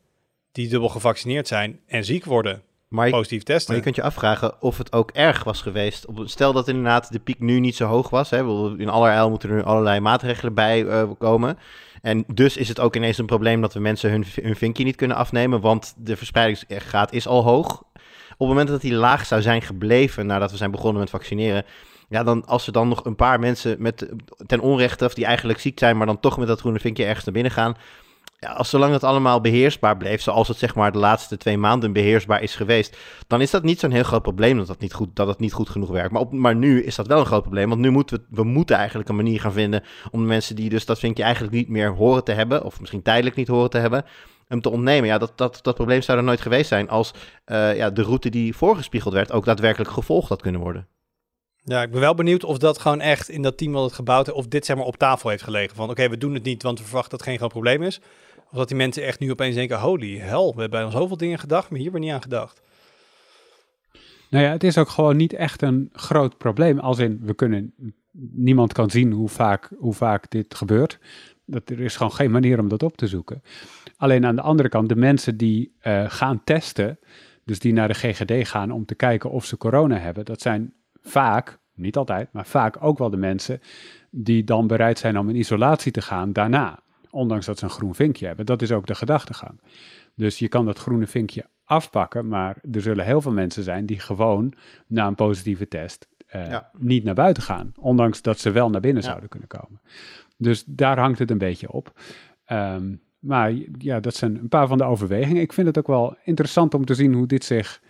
die 0.52 0.68
dubbel 0.68 0.88
gevaccineerd 0.88 1.48
zijn 1.48 1.80
en 1.86 2.04
ziek 2.04 2.24
worden. 2.24 2.62
Maar 2.94 3.06
je, 3.06 3.12
positief 3.12 3.42
testen. 3.42 3.66
Maar 3.66 3.76
je 3.76 3.82
kunt 3.82 3.96
je 3.96 4.02
afvragen 4.02 4.62
of 4.62 4.78
het 4.78 4.92
ook 4.92 5.10
erg 5.10 5.44
was 5.44 5.62
geweest. 5.62 6.06
Stel 6.24 6.52
dat 6.52 6.68
inderdaad 6.68 7.12
de 7.12 7.18
piek 7.18 7.40
nu 7.40 7.60
niet 7.60 7.76
zo 7.76 7.86
hoog 7.86 8.10
was. 8.10 8.30
Hè, 8.30 8.38
in 8.78 8.88
allerijl 8.88 9.30
moeten 9.30 9.50
er 9.50 9.62
allerlei 9.62 10.00
maatregelen 10.00 10.54
bij 10.54 10.82
uh, 10.82 11.10
komen. 11.18 11.58
En 12.02 12.24
dus 12.34 12.56
is 12.56 12.68
het 12.68 12.80
ook 12.80 12.96
ineens 12.96 13.18
een 13.18 13.26
probleem 13.26 13.60
dat 13.60 13.74
we 13.74 13.80
mensen 13.80 14.10
hun, 14.10 14.24
hun 14.42 14.56
vinkje 14.56 14.84
niet 14.84 14.96
kunnen 14.96 15.16
afnemen, 15.16 15.60
want 15.60 15.94
de 15.96 16.16
verspreidingsgraad 16.16 17.12
is 17.12 17.26
al 17.26 17.42
hoog. 17.42 17.82
Op 18.32 18.38
het 18.38 18.48
moment 18.48 18.68
dat 18.68 18.80
die 18.80 18.94
laag 18.94 19.26
zou 19.26 19.42
zijn 19.42 19.62
gebleven 19.62 20.26
nadat 20.26 20.50
we 20.50 20.56
zijn 20.56 20.70
begonnen 20.70 21.00
met 21.00 21.10
vaccineren, 21.10 21.64
ja, 22.08 22.22
dan 22.22 22.46
als 22.46 22.66
er 22.66 22.72
dan 22.72 22.88
nog 22.88 23.04
een 23.04 23.16
paar 23.16 23.40
mensen 23.40 23.76
met, 23.78 24.08
ten 24.46 24.60
onrechte, 24.60 25.04
of 25.04 25.14
die 25.14 25.24
eigenlijk 25.24 25.58
ziek 25.58 25.78
zijn, 25.78 25.96
maar 25.96 26.06
dan 26.06 26.20
toch 26.20 26.38
met 26.38 26.48
dat 26.48 26.60
groene 26.60 26.80
vinkje 26.80 27.04
ergens 27.04 27.24
naar 27.24 27.34
binnen 27.34 27.52
gaan, 27.52 27.76
als 28.48 28.70
zolang 28.70 28.92
het 28.92 29.04
allemaal 29.04 29.40
beheersbaar 29.40 29.96
bleef, 29.96 30.22
zoals 30.22 30.48
het 30.48 30.58
zeg 30.58 30.74
maar 30.74 30.92
de 30.92 30.98
laatste 30.98 31.36
twee 31.36 31.58
maanden 31.58 31.92
beheersbaar 31.92 32.42
is 32.42 32.54
geweest, 32.54 32.96
dan 33.26 33.40
is 33.40 33.50
dat 33.50 33.62
niet 33.62 33.80
zo'n 33.80 33.90
heel 33.90 34.02
groot 34.02 34.22
probleem 34.22 34.56
dat, 34.56 34.66
dat, 34.66 34.80
niet 34.80 34.92
goed, 34.92 35.16
dat 35.16 35.26
het 35.26 35.38
niet 35.38 35.52
goed 35.52 35.68
genoeg 35.68 35.90
werkt. 35.90 36.12
Maar, 36.12 36.20
op, 36.20 36.32
maar 36.32 36.56
nu 36.56 36.82
is 36.82 36.94
dat 36.94 37.06
wel 37.06 37.18
een 37.18 37.26
groot 37.26 37.42
probleem, 37.42 37.68
want 37.68 37.80
nu 37.80 37.90
moeten 37.90 38.18
we, 38.18 38.24
we 38.36 38.44
moeten 38.44 38.76
eigenlijk 38.76 39.08
een 39.08 39.16
manier 39.16 39.40
gaan 39.40 39.52
vinden 39.52 39.82
om 40.10 40.20
de 40.20 40.26
mensen 40.26 40.56
die 40.56 40.68
dus 40.68 40.84
dat 40.84 40.98
vind 40.98 41.16
je 41.16 41.22
eigenlijk 41.22 41.54
niet 41.54 41.68
meer 41.68 41.90
horen 41.90 42.24
te 42.24 42.32
hebben, 42.32 42.64
of 42.64 42.80
misschien 42.80 43.02
tijdelijk 43.02 43.36
niet 43.36 43.48
horen 43.48 43.70
te 43.70 43.78
hebben, 43.78 44.04
hem 44.46 44.60
te 44.60 44.70
ontnemen. 44.70 45.08
Ja, 45.08 45.18
dat, 45.18 45.32
dat, 45.36 45.58
dat 45.62 45.74
probleem 45.74 46.02
zou 46.02 46.18
er 46.18 46.24
nooit 46.24 46.40
geweest 46.40 46.68
zijn 46.68 46.88
als 46.88 47.14
uh, 47.46 47.76
ja, 47.76 47.90
de 47.90 48.02
route 48.02 48.30
die 48.30 48.56
voorgespiegeld 48.56 49.14
werd 49.14 49.32
ook 49.32 49.44
daadwerkelijk 49.44 49.90
gevolgd 49.90 50.28
had 50.28 50.42
kunnen 50.42 50.60
worden. 50.60 50.88
Ja, 51.66 51.82
ik 51.82 51.90
ben 51.90 52.00
wel 52.00 52.14
benieuwd 52.14 52.44
of 52.44 52.58
dat 52.58 52.78
gewoon 52.78 53.00
echt 53.00 53.28
in 53.28 53.42
dat 53.42 53.58
team 53.58 53.72
wat 53.72 53.84
het 53.84 53.92
gebouwd 53.92 54.26
heeft, 54.26 54.38
of 54.38 54.46
dit 54.46 54.64
zeg 54.64 54.76
maar 54.76 54.84
op 54.84 54.96
tafel 54.96 55.30
heeft 55.30 55.42
gelegen. 55.42 55.76
Van 55.76 55.90
oké, 55.90 56.08
we 56.08 56.18
doen 56.18 56.34
het 56.34 56.42
niet, 56.42 56.62
want 56.62 56.78
we 56.78 56.84
verwachten 56.84 57.10
dat 57.10 57.20
het 57.20 57.28
geen 57.28 57.38
groot 57.38 57.50
probleem 57.50 57.82
is. 57.82 58.00
Of 58.54 58.60
dat 58.60 58.68
die 58.68 58.76
mensen 58.76 59.02
echt 59.02 59.20
nu 59.20 59.30
opeens 59.30 59.54
denken, 59.54 59.80
holy 59.80 60.18
hell, 60.18 60.52
we 60.54 60.60
hebben 60.60 60.80
aan 60.80 60.90
zoveel 60.90 61.16
dingen 61.16 61.38
gedacht, 61.38 61.70
maar 61.70 61.78
hier 61.78 61.90
wordt 61.90 62.04
niet 62.04 62.14
aan 62.14 62.22
gedacht. 62.22 62.62
Nou 64.30 64.44
ja, 64.44 64.50
het 64.50 64.64
is 64.64 64.78
ook 64.78 64.88
gewoon 64.88 65.16
niet 65.16 65.32
echt 65.32 65.62
een 65.62 65.90
groot 65.92 66.38
probleem. 66.38 66.78
Als 66.78 66.98
in, 66.98 67.20
we 67.22 67.34
kunnen, 67.34 67.74
niemand 68.32 68.72
kan 68.72 68.90
zien 68.90 69.12
hoe 69.12 69.28
vaak, 69.28 69.70
hoe 69.78 69.94
vaak 69.94 70.30
dit 70.30 70.54
gebeurt. 70.54 70.98
Dat, 71.44 71.70
er 71.70 71.80
is 71.80 71.96
gewoon 71.96 72.12
geen 72.12 72.30
manier 72.30 72.58
om 72.58 72.68
dat 72.68 72.82
op 72.82 72.96
te 72.96 73.06
zoeken. 73.06 73.42
Alleen 73.96 74.26
aan 74.26 74.36
de 74.36 74.42
andere 74.42 74.68
kant, 74.68 74.88
de 74.88 74.96
mensen 74.96 75.36
die 75.36 75.74
uh, 75.82 76.04
gaan 76.10 76.44
testen, 76.44 76.98
dus 77.44 77.58
die 77.58 77.72
naar 77.72 77.88
de 77.88 77.94
GGD 77.94 78.48
gaan 78.48 78.70
om 78.70 78.84
te 78.84 78.94
kijken 78.94 79.30
of 79.30 79.44
ze 79.44 79.56
corona 79.56 79.98
hebben, 79.98 80.24
dat 80.24 80.40
zijn 80.40 80.72
vaak, 81.02 81.58
niet 81.74 81.96
altijd, 81.96 82.28
maar 82.32 82.46
vaak 82.46 82.76
ook 82.80 82.98
wel 82.98 83.10
de 83.10 83.16
mensen 83.16 83.60
die 84.10 84.44
dan 84.44 84.66
bereid 84.66 84.98
zijn 84.98 85.18
om 85.18 85.28
in 85.28 85.36
isolatie 85.36 85.92
te 85.92 86.02
gaan 86.02 86.32
daarna 86.32 86.83
ondanks 87.14 87.46
dat 87.46 87.58
ze 87.58 87.64
een 87.64 87.70
groen 87.70 87.94
vinkje 87.94 88.26
hebben. 88.26 88.46
Dat 88.46 88.62
is 88.62 88.72
ook 88.72 88.86
de 88.86 88.94
gedachtegang. 88.94 89.60
Dus 90.14 90.38
je 90.38 90.48
kan 90.48 90.64
dat 90.64 90.78
groene 90.78 91.06
vinkje 91.06 91.44
afpakken, 91.64 92.28
maar 92.28 92.56
er 92.72 92.80
zullen 92.80 93.04
heel 93.04 93.20
veel 93.20 93.32
mensen 93.32 93.62
zijn 93.62 93.86
die 93.86 93.98
gewoon 93.98 94.52
na 94.86 95.06
een 95.06 95.14
positieve 95.14 95.68
test 95.68 96.08
eh, 96.26 96.48
Ja. 96.48 96.70
niet 96.78 97.04
naar 97.04 97.14
buiten 97.14 97.42
gaan. 97.42 97.72
Ondanks 97.80 98.22
dat 98.22 98.38
ze 98.38 98.50
wel 98.50 98.70
naar 98.70 98.80
binnen 98.80 99.02
Ja. 99.02 99.08
zouden 99.08 99.28
kunnen 99.28 99.48
komen. 99.48 99.80
Dus 100.36 100.64
daar 100.66 100.98
hangt 100.98 101.18
het 101.18 101.30
een 101.30 101.38
beetje 101.38 101.72
op. 101.72 101.92
Ehm, 102.44 102.94
maar 103.18 103.52
ja, 103.78 104.00
dat 104.00 104.14
zijn 104.14 104.36
een 104.36 104.48
paar 104.48 104.66
van 104.66 104.78
de 104.78 104.84
overwegingen. 104.84 105.42
Ik 105.42 105.52
vind 105.52 105.66
het 105.66 105.78
ook 105.78 105.86
wel 105.86 106.16
interessant 106.24 106.74
om 106.74 106.84
te 106.84 106.94
zien 106.94 107.12
hoe 107.12 107.26
dit 107.26 107.44
zich 107.44 107.82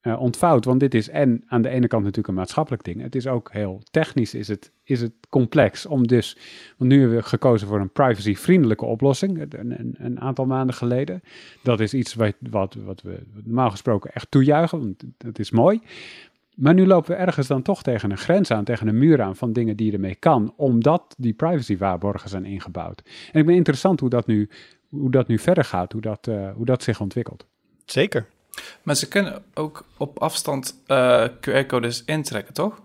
eh, 0.00 0.20
ontvouwt. 0.20 0.64
Want 0.64 0.80
dit 0.80 0.94
is 0.94 1.08
en 1.08 1.42
aan 1.46 1.62
de 1.62 1.68
ene 1.68 1.86
kant 1.86 2.02
natuurlijk 2.02 2.28
een 2.28 2.34
maatschappelijk 2.34 2.84
ding. 2.84 3.02
Het 3.02 3.14
is 3.14 3.26
ook 3.26 3.52
heel 3.52 3.82
technisch 3.90 4.34
is 4.34 4.48
het, 4.48 4.72
is 4.84 5.00
het 5.00 5.12
complex 5.28 5.86
om 5.86 6.06
dus... 6.06 6.36
Want 6.76 6.90
nu 6.90 7.00
hebben 7.00 7.16
we 7.16 7.22
gekozen 7.22 7.68
voor 7.68 7.80
een 7.80 7.92
privacy-vriendelijke 7.92 8.84
oplossing. 8.84 9.40
Een, 9.40 9.80
een, 9.80 9.94
een 9.98 10.20
aantal 10.20 10.46
maanden 10.46 10.74
geleden. 10.74 11.22
Dat 11.62 11.80
is 11.80 11.94
iets 11.94 12.14
wat, 12.14 12.34
wat, 12.50 12.74
wat 12.74 13.02
we 13.02 13.22
normaal 13.44 13.70
gesproken 13.70 14.12
echt 14.12 14.30
toejuichen. 14.30 14.78
Want 14.78 15.04
dat 15.16 15.38
is 15.38 15.50
mooi. 15.50 15.80
Maar 16.54 16.74
nu 16.74 16.86
lopen 16.86 17.10
we 17.10 17.16
ergens 17.16 17.46
dan 17.46 17.62
toch 17.62 17.82
tegen 17.82 18.10
een 18.10 18.18
grens 18.18 18.50
aan, 18.50 18.64
tegen 18.64 18.88
een 18.88 18.98
muur 18.98 19.22
aan 19.22 19.36
van 19.36 19.52
dingen 19.52 19.76
die 19.76 19.86
je 19.86 19.92
ermee 19.92 20.14
kan, 20.14 20.52
omdat 20.56 21.14
die 21.18 21.32
privacy-waarborgen 21.32 22.28
zijn 22.28 22.44
ingebouwd. 22.44 23.02
En 23.32 23.40
ik 23.40 23.46
ben 23.46 23.54
interessant 23.54 24.00
hoe 24.00 24.10
dat 24.10 24.26
nu, 24.26 24.48
hoe 24.88 25.10
dat 25.10 25.28
nu 25.28 25.38
verder 25.38 25.64
gaat, 25.64 25.92
hoe 25.92 26.00
dat, 26.00 26.26
eh, 26.26 26.50
hoe 26.54 26.64
dat 26.64 26.82
zich 26.82 27.00
ontwikkelt. 27.00 27.46
Zeker. 27.84 28.26
Maar 28.82 28.96
ze 28.96 29.08
kunnen 29.08 29.42
ook 29.54 29.84
op 29.96 30.18
afstand 30.18 30.82
eh, 30.86 31.26
QR-codes 31.40 32.04
intrekken, 32.04 32.54
toch? 32.54 32.82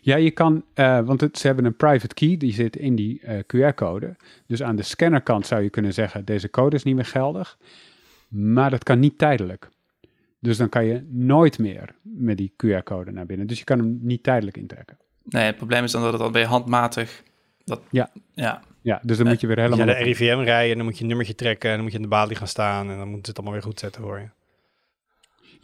Ja, 0.00 0.16
je 0.16 0.30
kan, 0.30 0.64
eh, 0.74 1.00
want 1.00 1.20
het, 1.20 1.38
ze 1.38 1.46
hebben 1.46 1.64
een 1.64 1.76
private 1.76 2.14
key, 2.14 2.36
die 2.36 2.52
zit 2.52 2.76
in 2.76 2.94
die 2.94 3.20
eh, 3.20 3.38
QR-code. 3.38 4.16
Dus 4.46 4.62
aan 4.62 4.76
de 4.76 4.82
scannerkant 4.82 5.46
zou 5.46 5.62
je 5.62 5.70
kunnen 5.70 5.92
zeggen, 5.92 6.24
deze 6.24 6.50
code 6.50 6.76
is 6.76 6.82
niet 6.82 6.94
meer 6.94 7.04
geldig. 7.04 7.58
Maar 8.28 8.70
dat 8.70 8.84
kan 8.84 8.98
niet 8.98 9.18
tijdelijk. 9.18 9.68
Dus 10.40 10.56
dan 10.56 10.68
kan 10.68 10.84
je 10.84 11.06
nooit 11.10 11.58
meer 11.58 11.94
met 12.02 12.36
die 12.36 12.52
QR-code 12.56 13.10
naar 13.10 13.26
binnen. 13.26 13.46
Dus 13.46 13.58
je 13.58 13.64
kan 13.64 13.78
hem 13.78 13.98
niet 14.02 14.22
tijdelijk 14.22 14.56
intrekken. 14.56 14.98
Nee, 15.22 15.44
het 15.44 15.56
probleem 15.56 15.84
is 15.84 15.92
dan 15.92 16.02
dat 16.02 16.12
het 16.12 16.20
dan 16.20 16.32
weer 16.32 16.46
handmatig... 16.46 17.22
Dat, 17.64 17.80
Ja. 17.90 18.10
ja. 18.34 18.62
Ja, 18.80 19.00
dus 19.02 19.16
dan 19.16 19.26
moet 19.26 19.40
je 19.40 19.46
weer 19.46 19.56
helemaal... 19.56 19.86
naar 19.86 19.96
de 19.96 20.02
RIVM 20.02 20.38
rijden 20.38 20.70
en 20.70 20.76
dan 20.76 20.86
moet 20.86 20.94
je 20.94 21.00
een 21.02 21.08
nummertje 21.08 21.34
trekken 21.34 21.68
en 21.68 21.74
dan 21.74 21.82
moet 21.84 21.92
je 21.92 21.98
in 21.98 22.04
de 22.04 22.10
balie 22.10 22.36
gaan 22.36 22.48
staan 22.48 22.90
en 22.90 22.96
dan 22.96 23.08
moet 23.08 23.26
het 23.26 23.36
allemaal 23.36 23.54
weer 23.54 23.62
goed 23.62 23.78
zetten 23.78 24.02
hoor 24.02 24.18
je. 24.18 24.28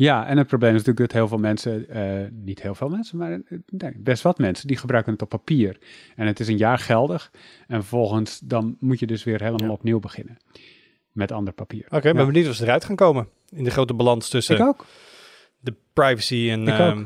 Ja, 0.02 0.26
en 0.26 0.38
het 0.38 0.46
probleem 0.46 0.70
is 0.74 0.78
natuurlijk 0.78 1.06
dat 1.12 1.12
heel 1.12 1.28
veel 1.28 1.38
mensen, 1.38 1.88
eh, 1.88 2.30
niet 2.30 2.62
heel 2.62 2.74
veel 2.74 2.88
mensen, 2.88 3.18
maar 3.18 3.32
eh, 3.32 3.58
nee, 3.66 3.92
best 3.98 4.22
wat 4.22 4.38
mensen, 4.38 4.66
die 4.66 4.76
gebruiken 4.76 5.12
het 5.12 5.22
op 5.22 5.28
papier. 5.28 5.78
En 6.16 6.26
het 6.26 6.40
is 6.40 6.48
een 6.48 6.56
jaar 6.56 6.78
geldig. 6.78 7.30
En 7.66 7.76
vervolgens 7.80 8.38
dan 8.44 8.76
moet 8.78 8.98
je 8.98 9.06
dus 9.06 9.24
weer 9.24 9.40
helemaal 9.42 9.66
Ja. 9.66 9.72
opnieuw 9.72 9.98
beginnen. 10.00 10.36
Met 11.12 11.32
ander 11.32 11.52
papier. 11.54 11.84
Oké, 11.88 12.00
ben 12.12 12.20
Ja. 12.20 12.26
benieuwd 12.26 12.48
of 12.48 12.54
ze 12.54 12.62
eruit 12.62 12.84
gaan 12.84 12.96
komen 12.96 13.28
in 13.48 13.64
de 13.64 13.70
grote 13.70 13.94
balans 13.94 14.28
tussen 14.28 14.56
Ik 14.56 14.62
ook. 14.62 14.86
de 15.60 15.74
privacy 15.92 16.48
en 16.50 16.68
ehm, 16.68 17.04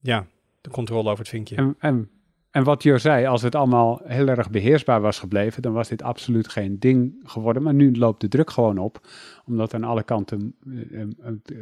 ja, 0.00 0.26
de 0.60 0.70
controle 0.70 1.06
over 1.08 1.18
het 1.18 1.28
vinkje. 1.28 1.56
En, 1.56 1.76
en, 1.78 2.10
en 2.50 2.64
wat 2.64 2.82
Jo 2.82 2.98
zei, 2.98 3.26
als 3.26 3.42
het 3.42 3.54
allemaal 3.54 4.00
heel 4.04 4.28
erg 4.28 4.50
beheersbaar 4.50 5.00
was 5.00 5.18
gebleven, 5.18 5.62
dan 5.62 5.72
was 5.72 5.88
dit 5.88 6.02
absoluut 6.02 6.48
geen 6.48 6.78
ding 6.78 7.20
geworden. 7.24 7.62
Maar 7.62 7.74
nu 7.74 7.96
loopt 7.96 8.20
de 8.20 8.28
druk 8.28 8.50
gewoon 8.50 8.78
op, 8.78 9.08
omdat 9.46 9.74
aan 9.74 9.84
alle 9.84 10.02
kanten 10.02 10.54
eh, 10.66 11.00
eh, 11.00 11.08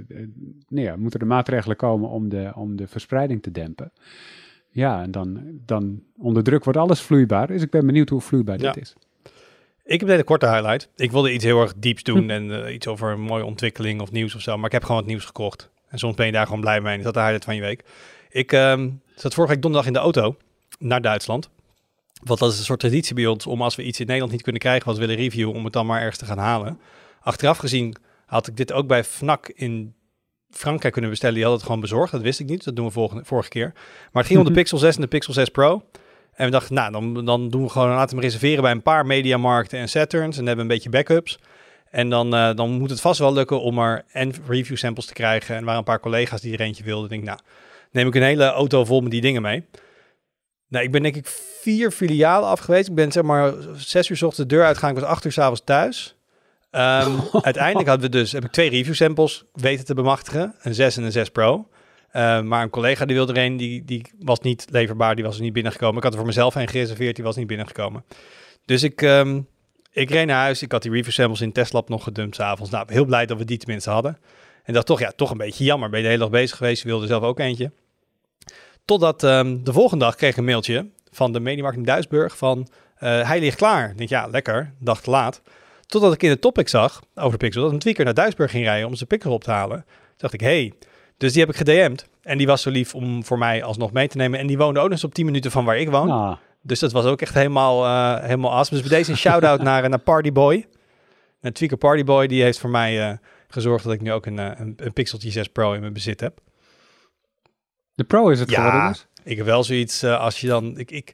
eh, 0.09 0.29
nee, 0.69 0.85
ja, 0.85 0.97
moeten 0.97 1.21
er 1.21 1.27
maatregelen 1.27 1.77
komen 1.77 2.09
om 2.09 2.29
de, 2.29 2.53
om 2.55 2.77
de 2.77 2.87
verspreiding 2.87 3.43
te 3.43 3.51
dempen. 3.51 3.93
Ja, 4.71 5.03
en 5.03 5.11
dan, 5.11 5.41
dan 5.67 6.03
onder 6.17 6.43
druk 6.43 6.65
wordt 6.65 6.79
alles 6.79 7.01
vloeibaar. 7.01 7.47
Dus 7.47 7.63
ik 7.63 7.71
ben 7.71 7.87
benieuwd 7.87 8.09
hoe 8.09 8.21
vloeibaar 8.21 8.61
Ja. 8.61 8.73
dit 8.73 8.83
is. 8.83 8.95
Ik 9.85 10.01
heb 10.01 10.03
een 10.03 10.09
hele 10.09 10.25
korte 10.25 10.49
highlight. 10.49 10.89
Ik 10.97 11.11
wilde 11.11 11.33
iets 11.33 11.45
heel 11.45 11.61
erg 11.61 11.75
dieps 11.77 12.03
doen 12.03 12.31
en 12.31 12.65
eh, 12.65 12.75
iets 12.75 12.87
over 12.87 13.11
een 13.11 13.21
mooie 13.21 13.45
ontwikkeling 13.45 14.01
of 14.01 14.11
nieuws 14.11 14.35
of 14.35 14.41
zo. 14.41 14.57
Maar 14.57 14.67
ik 14.67 14.73
heb 14.73 14.83
gewoon 14.83 14.97
het 15.01 15.07
nieuws 15.07 15.25
gekocht. 15.25 15.71
En 15.89 15.99
soms 15.99 16.15
ben 16.15 16.27
je 16.27 16.33
daar 16.33 16.47
gewoon 16.47 16.61
blij 16.61 16.81
mee. 16.81 16.93
En 16.93 16.99
is 16.99 17.05
dat 17.05 17.15
de 17.15 17.21
highlight 17.21 17.45
van 17.45 17.55
je 17.55 17.61
week. 17.61 17.85
Ik 18.31 18.53
ehm, 18.53 18.91
zat 19.15 19.35
vorige 19.35 19.53
week 19.53 19.63
donderdag 19.63 19.89
in 19.89 19.95
de 19.95 19.99
auto 19.99 20.37
naar 20.79 21.01
Duitsland. 21.01 21.49
Want 22.23 22.41
dat 22.41 22.53
is 22.53 22.59
een 22.59 22.65
soort 22.65 22.81
traditie 22.81 23.15
bij 23.15 23.27
ons 23.27 23.47
om 23.47 23.63
als 23.63 23.77
we 23.77 23.83
iets 23.83 24.01
in 24.01 24.07
Nederland 24.07 24.33
niet 24.33 24.43
kunnen 24.43 24.61
krijgen 24.61 24.87
wat 24.87 24.95
we 24.95 25.01
willen 25.01 25.17
reviewen, 25.17 25.55
om 25.55 25.65
het 25.65 25.73
dan 25.73 25.87
maar 25.87 26.01
ergens 26.01 26.19
te 26.19 26.25
gaan 26.25 26.39
halen. 26.39 26.81
Achteraf 27.21 27.59
gezien 27.59 27.97
had 28.27 28.47
ik 28.47 28.57
dit 28.57 28.73
ook 28.73 28.87
bij 28.87 29.05
Fnac 29.05 29.49
in 29.49 29.95
Frankrijk 30.51 30.93
kunnen 30.93 31.11
bestellen. 31.11 31.35
Die 31.35 31.45
hadden 31.45 31.63
het 31.63 31.71
gewoon 31.73 31.89
bezorgd. 31.89 32.13
Dat 32.13 32.23
wist 32.23 32.41
ik 32.41 32.49
niet. 32.49 32.65
Dat 32.65 32.77
doen 32.77 32.87
we 32.87 32.93
volgende, 32.93 33.25
vorige 33.25 33.49
keer. 33.49 33.73
Maar 34.13 34.23
het 34.23 34.27
ging 34.27 34.39
om 34.39 34.47
de 34.47 34.53
Pixel 34.53 34.79
6 34.79 34.95
en 34.95 35.01
de 35.01 35.09
Pixel 35.09 35.33
6 35.33 35.49
Pro. 35.49 35.83
En 36.35 36.45
we 36.45 36.51
dachten, 36.51 36.75
nou, 36.75 36.93
dan, 36.93 37.25
dan 37.25 37.49
doen 37.49 37.63
we 37.63 37.69
gewoon, 37.69 37.89
laten 37.89 38.17
we 38.17 38.23
reserveren 38.23 38.63
bij 38.63 38.71
een 38.71 38.83
paar 38.83 39.07
mediamarkten 39.07 39.79
en 39.79 39.89
Saturns. 39.89 40.39
En 40.39 40.45
dan 40.45 40.47
hebben 40.47 40.67
we 40.67 40.73
een 40.73 40.79
beetje 40.79 40.91
backups. 40.91 41.39
En 41.91 42.11
dan, 42.11 42.35
eh, 42.35 42.55
dan 42.55 42.71
moet 42.71 42.91
het 42.91 43.01
vast 43.01 43.19
wel 43.19 43.33
lukken 43.33 43.61
om 43.61 43.79
er 43.79 44.05
en 44.13 44.33
review 44.47 44.77
samples 44.77 45.07
te 45.07 45.13
krijgen. 45.13 45.55
En 45.55 45.61
er 45.61 45.65
waren 45.65 45.79
een 45.79 45.85
paar 45.85 46.01
collega's 46.01 46.41
die 46.41 46.53
er 46.53 46.61
eentje 46.61 46.85
wilden. 46.85 47.05
Ik 47.05 47.11
denk, 47.11 47.25
nou, 47.25 47.39
neem 47.91 48.07
ik 48.07 48.15
een 48.15 48.23
hele 48.23 48.45
auto 48.45 48.85
vol 48.85 49.01
met 49.01 49.11
die 49.11 49.21
dingen 49.21 49.43
mee. 49.43 49.65
Nou, 50.69 50.85
ik 50.85 50.91
ben 50.91 51.03
denk 51.03 51.17
ik 51.17 51.27
vier 51.61 51.91
filialen 51.91 52.49
af 52.49 52.61
geweest. 52.61 52.89
Ik 52.89 52.95
ben 52.95 53.13
zeg 53.13 53.23
maar 53.23 53.55
zes 53.77 54.09
uur 54.09 54.17
's 54.17 54.23
ochtends 54.23 54.49
de 54.49 54.55
deur 54.57 54.65
uitgegaan. 54.65 54.91
Ik 54.91 55.01
was 55.01 55.09
acht 55.09 55.25
uur 55.25 55.33
's 55.33 55.39
avonds 55.39 55.63
thuis. 55.65 56.17
Ehm, 56.71 57.13
uiteindelijk 57.51 57.89
hadden 57.89 58.11
we 58.11 58.17
dus, 58.17 58.33
heb 58.33 58.45
ik 58.45 58.51
twee 58.51 58.71
review 58.71 58.95
samples 58.95 59.45
weten 59.53 59.85
te 59.85 59.95
bemachtigen. 59.95 60.55
Een 60.61 60.75
6 60.75 60.97
en 60.97 61.03
een 61.03 61.13
6 61.13 61.29
Pro. 61.29 61.69
Eh, 62.09 62.41
maar 62.43 62.63
een 62.63 62.71
collega 62.71 63.05
die 63.05 63.17
wilde 63.17 63.33
er 63.33 63.45
een, 63.45 63.57
die, 63.57 63.85
die 63.85 64.13
was 64.19 64.41
niet 64.41 64.67
leverbaar, 64.71 65.15
die 65.15 65.25
was 65.25 65.37
er 65.37 65.43
niet 65.43 65.53
binnengekomen. 65.53 65.97
Ik 65.97 66.03
had 66.03 66.13
er 66.13 66.19
voor 66.19 66.27
mezelf 66.27 66.55
een 66.55 66.69
gereserveerd, 66.69 67.15
die 67.17 67.25
was 67.25 67.37
niet 67.37 67.47
binnengekomen. 67.47 68.05
Dus 68.65 68.83
ik, 68.83 69.03
ehm, 69.03 69.41
ik 69.93 70.11
reed 70.11 70.27
naar 70.27 70.41
huis, 70.41 70.63
ik 70.63 70.73
had 70.73 70.83
die 70.83 70.91
review 70.91 71.13
samples 71.13 71.41
in 71.41 71.53
Testlab 71.53 71.89
nog 71.89 72.03
gedumpt 72.03 72.35
s'avonds. 72.35 72.71
Nou, 72.71 72.93
heel 72.93 73.05
blij 73.05 73.27
dat 73.27 73.39
we 73.39 73.45
die 73.45 73.59
tenminste 73.59 73.91
hadden. 73.91 74.19
En 74.65 74.73
dacht 74.75 74.87
toch, 74.87 75.01
ja, 75.01 75.13
toch 75.17 75.31
een 75.31 75.37
beetje 75.37 75.65
jammer. 75.65 75.89
Ben 75.89 75.99
je 75.99 76.05
de 76.05 76.11
hele 76.11 76.23
dag 76.23 76.33
bezig 76.33 76.57
geweest, 76.57 76.83
je 76.83 76.89
wilde 76.89 77.07
zelf 77.07 77.23
ook 77.23 77.39
eentje. 77.39 77.73
Totdat 78.89 79.23
ehm, 79.23 79.57
de 79.63 79.73
volgende 79.73 80.05
dag 80.05 80.15
kreeg 80.15 80.31
ik 80.31 80.37
een 80.37 80.45
mailtje 80.45 80.87
van 81.11 81.33
de 81.33 81.41
Mediamarkt 81.41 81.77
in 81.79 81.85
Duisburg 81.85 82.37
van, 82.37 82.69
eh, 82.97 83.29
hij 83.29 83.41
ligt 83.41 83.57
klaar. 83.57 83.91
Ik 83.91 83.99
denk, 83.99 84.09
ja, 84.09 84.27
lekker, 84.27 84.73
dag 84.79 85.01
te 85.01 85.11
laat. 85.11 85.43
Totdat 85.87 86.13
ik 86.13 86.23
in 86.23 86.31
de 86.31 86.39
topic 86.39 86.69
zag, 86.69 87.03
over 87.15 87.31
de 87.31 87.37
Pixel, 87.37 87.63
dat 87.63 87.73
een 87.73 87.79
tweaker 87.79 88.05
naar 88.05 88.15
Duisburg 88.15 88.51
ging 88.51 88.65
rijden 88.65 88.87
om 88.89 88.95
zijn 88.95 89.09
Pixel 89.09 89.33
op 89.33 89.45
te 89.45 89.51
halen. 89.51 89.85
Toen 89.87 90.17
dacht 90.17 90.33
ik, 90.33 90.41
hey, 90.41 90.73
dus 91.17 91.33
die 91.33 91.41
heb 91.41 91.51
ik 91.51 91.57
gedM'd. 91.57 92.09
En 92.23 92.39
die 92.39 92.47
was 92.47 92.63
zo 92.63 92.71
lief 92.71 92.95
om 92.95 93.25
voor 93.25 93.39
mij 93.39 93.63
alsnog 93.63 93.93
mee 93.93 94.09
te 94.09 94.17
nemen. 94.17 94.39
En 94.39 94.47
die 94.47 94.59
woonde 94.59 94.79
ook 94.79 94.85
nog 94.85 94.95
eens 94.95 95.05
op 95.05 95.15
10 95.15 95.25
minuten 95.25 95.51
van 95.51 95.65
waar 95.65 95.79
ik 95.79 95.91
woon. 95.91 96.11
Ah, 96.11 96.37
Dus 96.63 96.79
dat 96.79 96.93
was 96.93 97.05
ook 97.05 97.21
echt 97.21 97.35
helemaal, 97.35 97.85
eh 97.85 98.23
helemaal 98.23 98.53
awesome. 98.53 98.81
Dus 98.81 98.89
bij 98.89 98.99
deze 98.99 99.11
een 99.11 99.17
shout-out 99.17 99.63
naar, 99.63 99.89
naar 99.89 99.99
Partyboy. 99.99 100.67
Een 101.41 101.53
tweaker 101.53 101.79
Partyboy, 101.79 102.27
die 102.27 102.43
heeft 102.43 102.59
voor 102.59 102.71
mij 102.71 103.09
eh, 103.09 103.17
gezorgd 103.49 103.85
dat 103.85 103.93
ik 103.93 104.01
nu 104.01 104.13
ook 104.13 104.27
een, 104.27 104.39
eh, 104.39 104.51
een, 104.59 104.75
een 104.77 104.93
Pixeltje 104.93 105.31
6 105.31 105.49
Pro 105.49 105.73
in 105.73 105.81
mijn 105.81 105.93
bezit 105.93 106.21
heb. 106.21 106.41
De 107.99 108.05
Pro 108.05 108.29
is 108.29 108.41
het 108.41 108.51
Ja. 108.51 108.57
geworden 108.57 108.89
dus. 108.93 109.07
Ik 109.25 109.37
heb 109.37 109.47
wel 109.47 109.65
zoiets 109.65 110.03
eh, 110.03 110.21
als 110.21 110.41
je 110.41 110.47
dan... 110.47 110.79
Ik, 110.79 110.91
ik, 110.91 111.13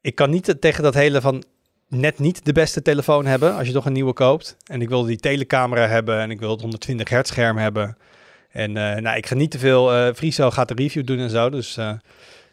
ik 0.00 0.14
kan 0.14 0.30
niet 0.30 0.56
tegen 0.60 0.82
dat 0.82 0.94
hele 0.94 1.20
van 1.20 1.44
net 1.88 2.18
niet 2.18 2.44
de 2.44 2.52
beste 2.52 2.82
telefoon 2.82 3.26
hebben 3.26 3.54
als 3.54 3.66
je 3.66 3.72
toch 3.72 3.86
een 3.86 3.92
nieuwe 3.92 4.12
koopt. 4.12 4.56
En 4.66 4.82
ik 4.82 4.88
wilde 4.88 5.08
die 5.08 5.16
telecamera 5.16 5.86
hebben 5.86 6.20
en 6.20 6.30
ik 6.30 6.40
wil 6.40 6.50
het 6.50 6.60
120 6.60 7.08
hertz 7.08 7.30
scherm 7.30 7.56
hebben. 7.56 7.96
En 8.50 8.76
eh, 8.76 9.02
nou, 9.02 9.16
ik 9.16 9.26
ga 9.26 9.34
niet 9.34 9.50
te 9.50 9.58
veel... 9.58 10.14
Friso 10.14 10.50
gaat 10.50 10.68
de 10.68 10.74
review 10.74 11.06
doen 11.06 11.18
en 11.18 11.30
zo, 11.30 11.50
dus 11.50 11.78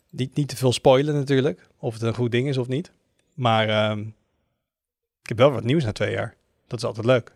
niet, 0.09 0.35
niet 0.35 0.47
te 0.47 0.55
veel 0.55 0.73
spoilen 0.73 1.13
natuurlijk. 1.13 1.67
Of 1.79 1.93
het 1.93 2.01
een 2.01 2.13
goed 2.13 2.31
ding 2.31 2.47
is 2.47 2.57
of 2.57 2.67
niet. 2.67 2.91
Maar 3.33 3.69
ehm, 3.69 3.99
ik 5.21 5.29
heb 5.29 5.37
wel 5.37 5.51
wat 5.51 5.63
nieuws 5.63 5.83
na 5.83 5.91
twee 5.91 6.11
jaar. 6.11 6.35
Dat 6.67 6.79
is 6.79 6.85
altijd 6.85 7.05
leuk. 7.05 7.31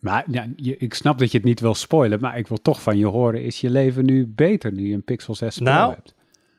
Maar 0.00 0.24
ja, 0.30 0.46
je, 0.56 0.76
ik 0.76 0.94
snap 0.94 1.18
dat 1.18 1.30
je 1.30 1.36
het 1.36 1.46
niet 1.46 1.60
wil 1.60 1.74
spoilen, 1.74 2.20
maar 2.20 2.38
ik 2.38 2.48
wil 2.48 2.62
toch 2.62 2.82
van 2.82 2.98
je 2.98 3.06
horen, 3.06 3.42
is 3.42 3.60
je 3.60 3.70
leven 3.70 4.04
nu 4.04 4.26
beter 4.26 4.72
nu 4.72 4.88
je 4.88 4.94
een 4.94 5.04
Pixel 5.04 5.34
6 5.34 5.56
Pro 5.56 5.64
Nou, 5.64 5.94
hebt? 5.94 6.14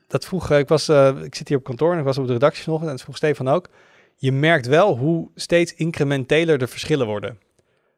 dat 0.06 0.24
vroeg, 0.24 0.50
eh, 0.50 0.58
ik, 0.58 0.68
was, 0.68 0.88
eh, 0.88 1.22
ik 1.22 1.34
zit 1.34 1.48
hier 1.48 1.56
op 1.56 1.64
kantoor 1.64 1.92
en 1.92 1.98
ik 1.98 2.04
was 2.04 2.18
op 2.18 2.26
de 2.26 2.32
redactie 2.32 2.62
vanochtend 2.62 2.90
en 2.90 2.96
dat 2.96 3.04
vroeg 3.04 3.16
Stefan 3.16 3.48
ook. 3.48 3.68
Je 4.16 4.32
merkt 4.32 4.66
wel 4.66 4.98
hoe 4.98 5.30
steeds 5.34 5.74
incrementeler 5.74 6.58
de 6.58 6.66
verschillen 6.66 7.06
worden. 7.06 7.38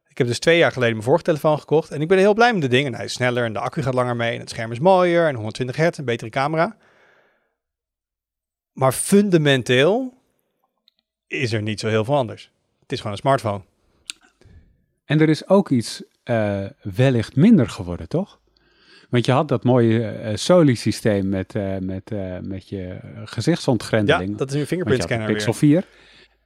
Ik 0.09 0.19
heb 0.19 0.27
dus 0.27 0.39
twee 0.39 0.59
jaar 0.59 0.73
geleden 0.73 0.93
mijn 0.93 1.05
vorige 1.07 1.25
telefoon 1.25 1.59
gekocht 1.59 1.91
en 1.91 2.01
ik 2.01 2.09
ben 2.09 2.19
heel 2.19 2.35
blij 2.35 2.53
met 2.53 2.63
de 2.63 2.69
dingen. 2.69 2.95
Hij 2.95 3.05
is 3.05 3.13
sneller 3.13 3.45
en 3.45 3.53
de 3.53 3.59
accu 3.59 3.83
gaat 3.83 3.95
langer 3.95 4.17
mee 4.17 4.35
en 4.35 4.41
het 4.41 4.51
scherm 4.51 4.73
is 4.73 4.79
mooier 4.79 5.29
en 5.29 5.35
120 5.35 5.77
hertz, 5.77 5.99
een 5.99 6.05
betere 6.05 6.31
camera. 6.31 6.77
Maar 8.73 8.93
fundamenteel 8.93 10.15
is 11.27 11.53
er 11.53 11.63
niet 11.63 11.81
zo 11.81 11.89
heel 11.89 12.05
veel 12.05 12.17
anders. 12.17 12.51
Het 12.81 12.93
is 12.93 12.99
gewoon 12.99 13.13
een 13.13 13.19
smartphone. 13.19 13.63
En 15.05 15.21
er 15.21 15.29
is 15.29 15.49
ook 15.49 15.71
iets 15.71 16.03
eh, 16.23 16.64
wellicht 16.83 17.37
minder 17.37 17.69
geworden, 17.69 18.09
toch? 18.09 18.40
Want 19.11 19.27
je 19.27 19.33
had 19.33 19.49
dat 19.49 19.64
mooie 19.64 20.07
eh 20.07 20.37
Soli-systeem 20.37 21.29
met, 21.29 21.55
eh, 21.55 21.77
met, 21.79 22.11
met 22.43 22.69
je 22.69 22.77
Ja, 22.77 23.01
gezichtsontgrendeling. 23.25 24.37
dat 24.37 24.49
is 24.49 24.55
nu 24.55 24.61
een 24.61 24.67
Want 24.67 24.71
je 24.71 24.77
fingerprint 24.77 25.01
had 25.01 25.09
de 25.09 25.14
scanner 25.14 25.33
Pixel 25.33 25.53
weer. 25.53 25.83
4. 25.83 25.87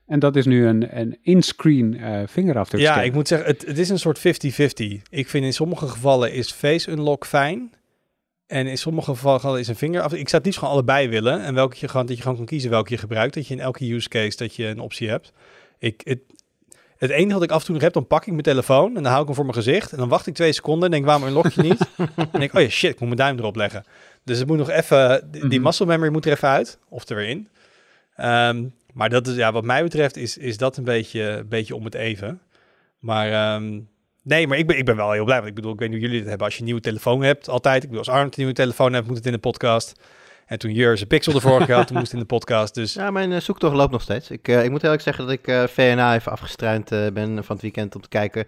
En 0.05 0.19
dat 0.19 0.35
is 0.35 0.45
nu 0.45 0.67
een, 0.67 0.99
een 0.99 1.17
in-screen 1.21 1.99
vingerafdruk 2.27 2.81
Ja, 2.81 3.01
ik 3.01 3.13
moet 3.13 3.27
zeggen, 3.27 3.47
het, 3.47 3.65
het 3.65 3.77
is 3.77 3.89
een 3.89 3.99
soort 3.99 4.19
50-50. 4.19 4.21
Ik 5.09 5.29
vind 5.29 5.45
in 5.45 5.53
sommige 5.53 5.87
gevallen 5.87 6.33
is 6.33 6.51
face 6.51 6.91
unlock 6.91 7.25
fijn. 7.25 7.73
En 8.49 8.67
in 8.67 8.77
sommige 8.77 9.15
gevallen 9.15 9.59
is 9.59 9.67
een 9.67 9.75
vinger 9.75 10.01
af. 10.01 10.13
Ik 10.13 10.29
zou 10.29 10.35
het 10.35 10.45
liefst 10.45 10.59
gewoon 10.59 10.73
allebei 10.73 11.09
willen. 11.09 11.41
En 11.41 11.53
welke 11.53 11.75
je 11.79 11.87
gewoon, 11.87 12.05
dat 12.05 12.15
je 12.15 12.21
gewoon 12.21 12.37
kan 12.37 12.45
kiezen 12.45 12.69
welke 12.69 12.91
je 12.93 12.97
gebruikt. 12.97 13.33
Dat 13.33 13.47
je 13.47 13.53
in 13.53 13.59
elke 13.59 13.93
use 13.93 14.09
case 14.09 14.37
dat 14.37 14.55
je 14.55 14.65
een 14.65 14.79
optie 14.79 15.09
hebt. 15.09 15.31
Ik, 15.79 16.01
het, 16.03 16.19
het 16.99 17.09
enige 17.09 17.33
wat 17.33 17.43
ik 17.43 17.51
af 17.51 17.59
en 17.59 17.65
toe 17.65 17.73
nog 17.73 17.83
heb, 17.83 17.93
dan 17.93 18.07
pak 18.07 18.21
ik 18.21 18.31
mijn 18.31 18.41
telefoon 18.41 18.87
en 18.87 18.93
dan 19.03 19.05
hou 19.05 19.19
ik 19.19 19.25
hem 19.25 19.35
voor 19.35 19.45
mijn 19.45 19.57
gezicht. 19.57 19.91
En 19.91 19.97
dan 19.97 20.09
wacht 20.09 20.27
ik 20.27 20.33
twee 20.33 20.51
seconden 20.53 20.83
en 20.85 20.91
denk, 20.91 21.05
waarom 21.05 21.27
unlock 21.27 21.47
je 21.51 21.61
niet? 21.61 21.79
en 22.31 22.39
denk 22.39 22.53
oh 22.53 22.61
ja, 22.61 22.69
shit, 22.69 22.89
ik 22.91 22.99
moet 22.99 23.07
mijn 23.07 23.19
duim 23.21 23.37
erop 23.39 23.55
leggen. 23.55 23.83
Dus 24.23 24.37
het 24.39 24.47
moet 24.47 24.57
nog 24.57 24.69
even, 24.69 25.27
die, 25.31 25.41
die 25.47 25.59
Mhm. 25.59 25.67
muscle 25.67 25.85
memory 25.85 26.11
moet 26.11 26.25
er 26.25 26.31
even 26.31 26.47
uit, 26.49 26.79
of 26.89 27.09
er 27.09 27.15
weer 27.15 27.27
in. 27.29 27.47
Ehm, 28.15 28.63
maar 28.93 29.09
dat 29.09 29.27
is, 29.27 29.35
ja, 29.35 29.51
wat 29.51 29.63
mij 29.63 29.83
betreft 29.83 30.17
is, 30.17 30.37
is 30.37 30.57
dat 30.57 30.77
een 30.77 30.83
beetje, 30.83 31.21
een 31.21 31.47
beetje 31.47 31.75
om 31.75 31.85
het 31.85 31.95
even. 31.95 32.41
Maar 32.99 33.31
ehm, 33.31 33.79
nee, 34.23 34.47
maar 34.47 34.57
ik 34.57 34.67
ben, 34.67 34.77
ik 34.77 34.85
ben 34.85 34.95
wel 34.95 35.11
heel 35.11 35.23
blij. 35.25 35.37
Want 35.37 35.49
ik 35.49 35.55
bedoel, 35.55 35.73
ik 35.73 35.79
weet 35.79 35.89
niet 35.89 35.97
hoe 35.97 36.05
jullie 36.07 36.19
het 36.21 36.29
hebben. 36.29 36.45
Als 36.45 36.55
je 36.55 36.59
een 36.61 36.65
nieuwe 36.65 36.81
telefoon 36.81 37.23
hebt, 37.23 37.49
altijd. 37.49 37.75
Ik 37.83 37.89
bedoel, 37.89 37.99
als 38.05 38.09
Arnold 38.13 38.27
een 38.27 38.33
nieuwe 38.37 38.53
telefoon 38.53 38.93
hebt, 38.93 39.07
moet 39.07 39.17
het 39.17 39.25
in 39.25 39.31
de 39.31 39.37
podcast. 39.37 39.99
En 40.49 40.59
toen 40.59 40.73
Jur 40.73 40.97
zijn 40.97 41.09
Pixel 41.09 41.33
de 41.33 41.39
vorige 41.41 41.65
keer 41.65 41.75
had, 41.75 41.87
toen 41.87 41.97
moest 41.97 42.13
in 42.13 42.19
de 42.19 42.25
podcast. 42.25 42.73
Dus 42.73 42.93
Ja, 42.93 43.11
mijn 43.11 43.31
eh, 43.31 43.39
zoektocht 43.41 43.75
loopt 43.75 43.91
nog 43.91 44.01
steeds. 44.01 44.29
Ik, 44.31 44.47
eh, 44.47 44.63
ik 44.63 44.69
moet 44.71 44.83
eerlijk 44.83 45.01
zeggen 45.01 45.23
dat 45.25 45.33
ik 45.33 45.47
eh, 45.47 45.63
VNA 45.63 46.15
even 46.15 46.31
afgestruind 46.31 46.89
ben 46.89 47.43
van 47.43 47.55
het 47.55 47.61
weekend 47.61 47.95
om 47.95 48.01
te 48.01 48.09
kijken. 48.09 48.45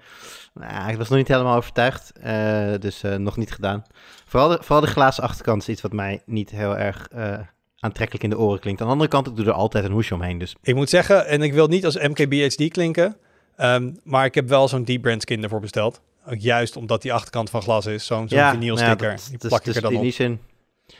Nou, 0.53 0.89
ik 0.91 0.97
was 0.97 1.09
nog 1.09 1.17
niet 1.17 1.27
helemaal 1.27 1.55
overtuigd, 1.55 2.11
dus 2.81 3.01
nog 3.17 3.37
niet 3.37 3.51
gedaan. 3.51 3.83
Vooral 4.25 4.49
de, 4.49 4.57
vooral 4.61 4.81
de 4.81 4.87
glazen 4.87 5.23
achterkant 5.23 5.61
is 5.61 5.69
iets 5.69 5.81
wat 5.81 5.93
mij 5.93 6.21
niet 6.25 6.49
heel 6.49 6.77
erg 6.77 7.07
aantrekkelijk 7.79 8.23
in 8.23 8.29
de 8.29 8.37
oren 8.37 8.59
klinkt. 8.59 8.81
Aan 8.81 8.87
de 8.87 8.93
andere 8.93 9.09
kant, 9.09 9.27
ik 9.27 9.35
doe 9.35 9.45
er 9.45 9.51
altijd 9.51 9.83
een 9.85 9.91
hoesje 9.91 10.13
omheen, 10.13 10.37
dus 10.37 10.55
ik 10.61 10.75
moet 10.75 10.89
zeggen, 10.89 11.27
en 11.27 11.41
ik 11.41 11.53
wil 11.53 11.67
niet 11.67 11.85
als 11.85 11.97
MKBHD 11.97 12.67
klinken. 12.67 13.15
ehm, 13.55 13.91
maar 14.03 14.25
ik 14.25 14.35
heb 14.35 14.47
wel 14.49 14.67
zo'n 14.67 14.83
deep 14.83 15.01
brand 15.01 15.21
skin 15.21 15.43
ervoor 15.43 15.59
besteld. 15.59 16.01
Ook 16.27 16.39
juist 16.39 16.75
omdat 16.75 17.01
die 17.01 17.13
achterkant 17.13 17.49
van 17.49 17.61
glas 17.61 17.85
is. 17.85 18.05
Zo'n 18.05 18.25
ja, 18.27 18.51
vinyl 18.51 18.75
nou 18.75 18.87
ja, 18.87 18.93
sticker. 18.93 19.15
dat- 19.15 19.25
die 19.29 19.37
dus- 19.37 19.49
plak 19.49 19.65
ik 19.65 19.75
er 19.75 19.81
dan 19.81 19.91
in 19.91 19.97
op. 19.97 20.03
die 20.03 20.11
zin. 20.13 20.39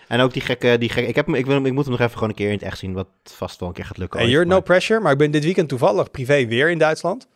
En 0.08 0.20
ook 0.20 0.34
die 0.34 0.42
gekke, 0.42 0.78
die 0.78 0.90
gekke 0.90 1.10
ik, 1.10 1.16
heb, 1.16 1.26
hem- 1.26 1.36
ik, 1.36 1.46
wil, 1.46 1.56
hem- 1.56 1.66
ik 1.66 1.74
moet 1.74 1.84
hem 1.84 1.92
nog 1.92 2.02
even 2.02 2.14
gewoon 2.14 2.30
een 2.30 2.36
keer 2.36 2.48
in 2.48 2.54
het 2.54 2.62
echt 2.64 2.78
zien, 2.78 2.94
wat 2.94 3.08
vast 3.24 3.60
wel 3.60 3.70
een 3.70 3.76
keer 3.76 3.86
gaat 3.86 3.98
lukken. 3.98 4.20
Hey, 4.20 4.30
you're 4.30 4.46
no 4.46 4.62
pressure, 4.62 5.00
maar 5.00 5.12
ik 5.12 5.18
ben 5.18 5.32
dit 5.32 5.44
weekend 5.44 5.70
toevallig 5.70 6.12
privé 6.12 6.46
weer 6.46 6.70
in 6.70 6.78
Duitsland. 6.78 7.28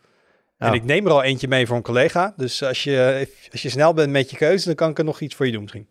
En 0.58 0.68
Oh. 0.68 0.74
ik 0.74 0.84
neem 0.84 1.06
er 1.06 1.12
al 1.12 1.22
eentje 1.22 1.48
mee 1.48 1.66
voor 1.66 1.76
een 1.76 1.82
collega. 1.82 2.34
Dus 2.36 2.62
als 2.62 2.84
je, 2.84 3.28
als 3.52 3.62
je 3.62 3.68
snel 3.68 3.94
bent 3.94 4.10
met 4.10 4.30
je 4.30 4.36
keuze, 4.36 4.66
dan 4.66 4.74
kan 4.74 4.90
ik 4.90 4.98
er 4.98 5.04
nog 5.04 5.20
iets 5.20 5.34
voor 5.34 5.46
je 5.46 5.52
doen 5.52 5.62
misschien. 5.62 5.88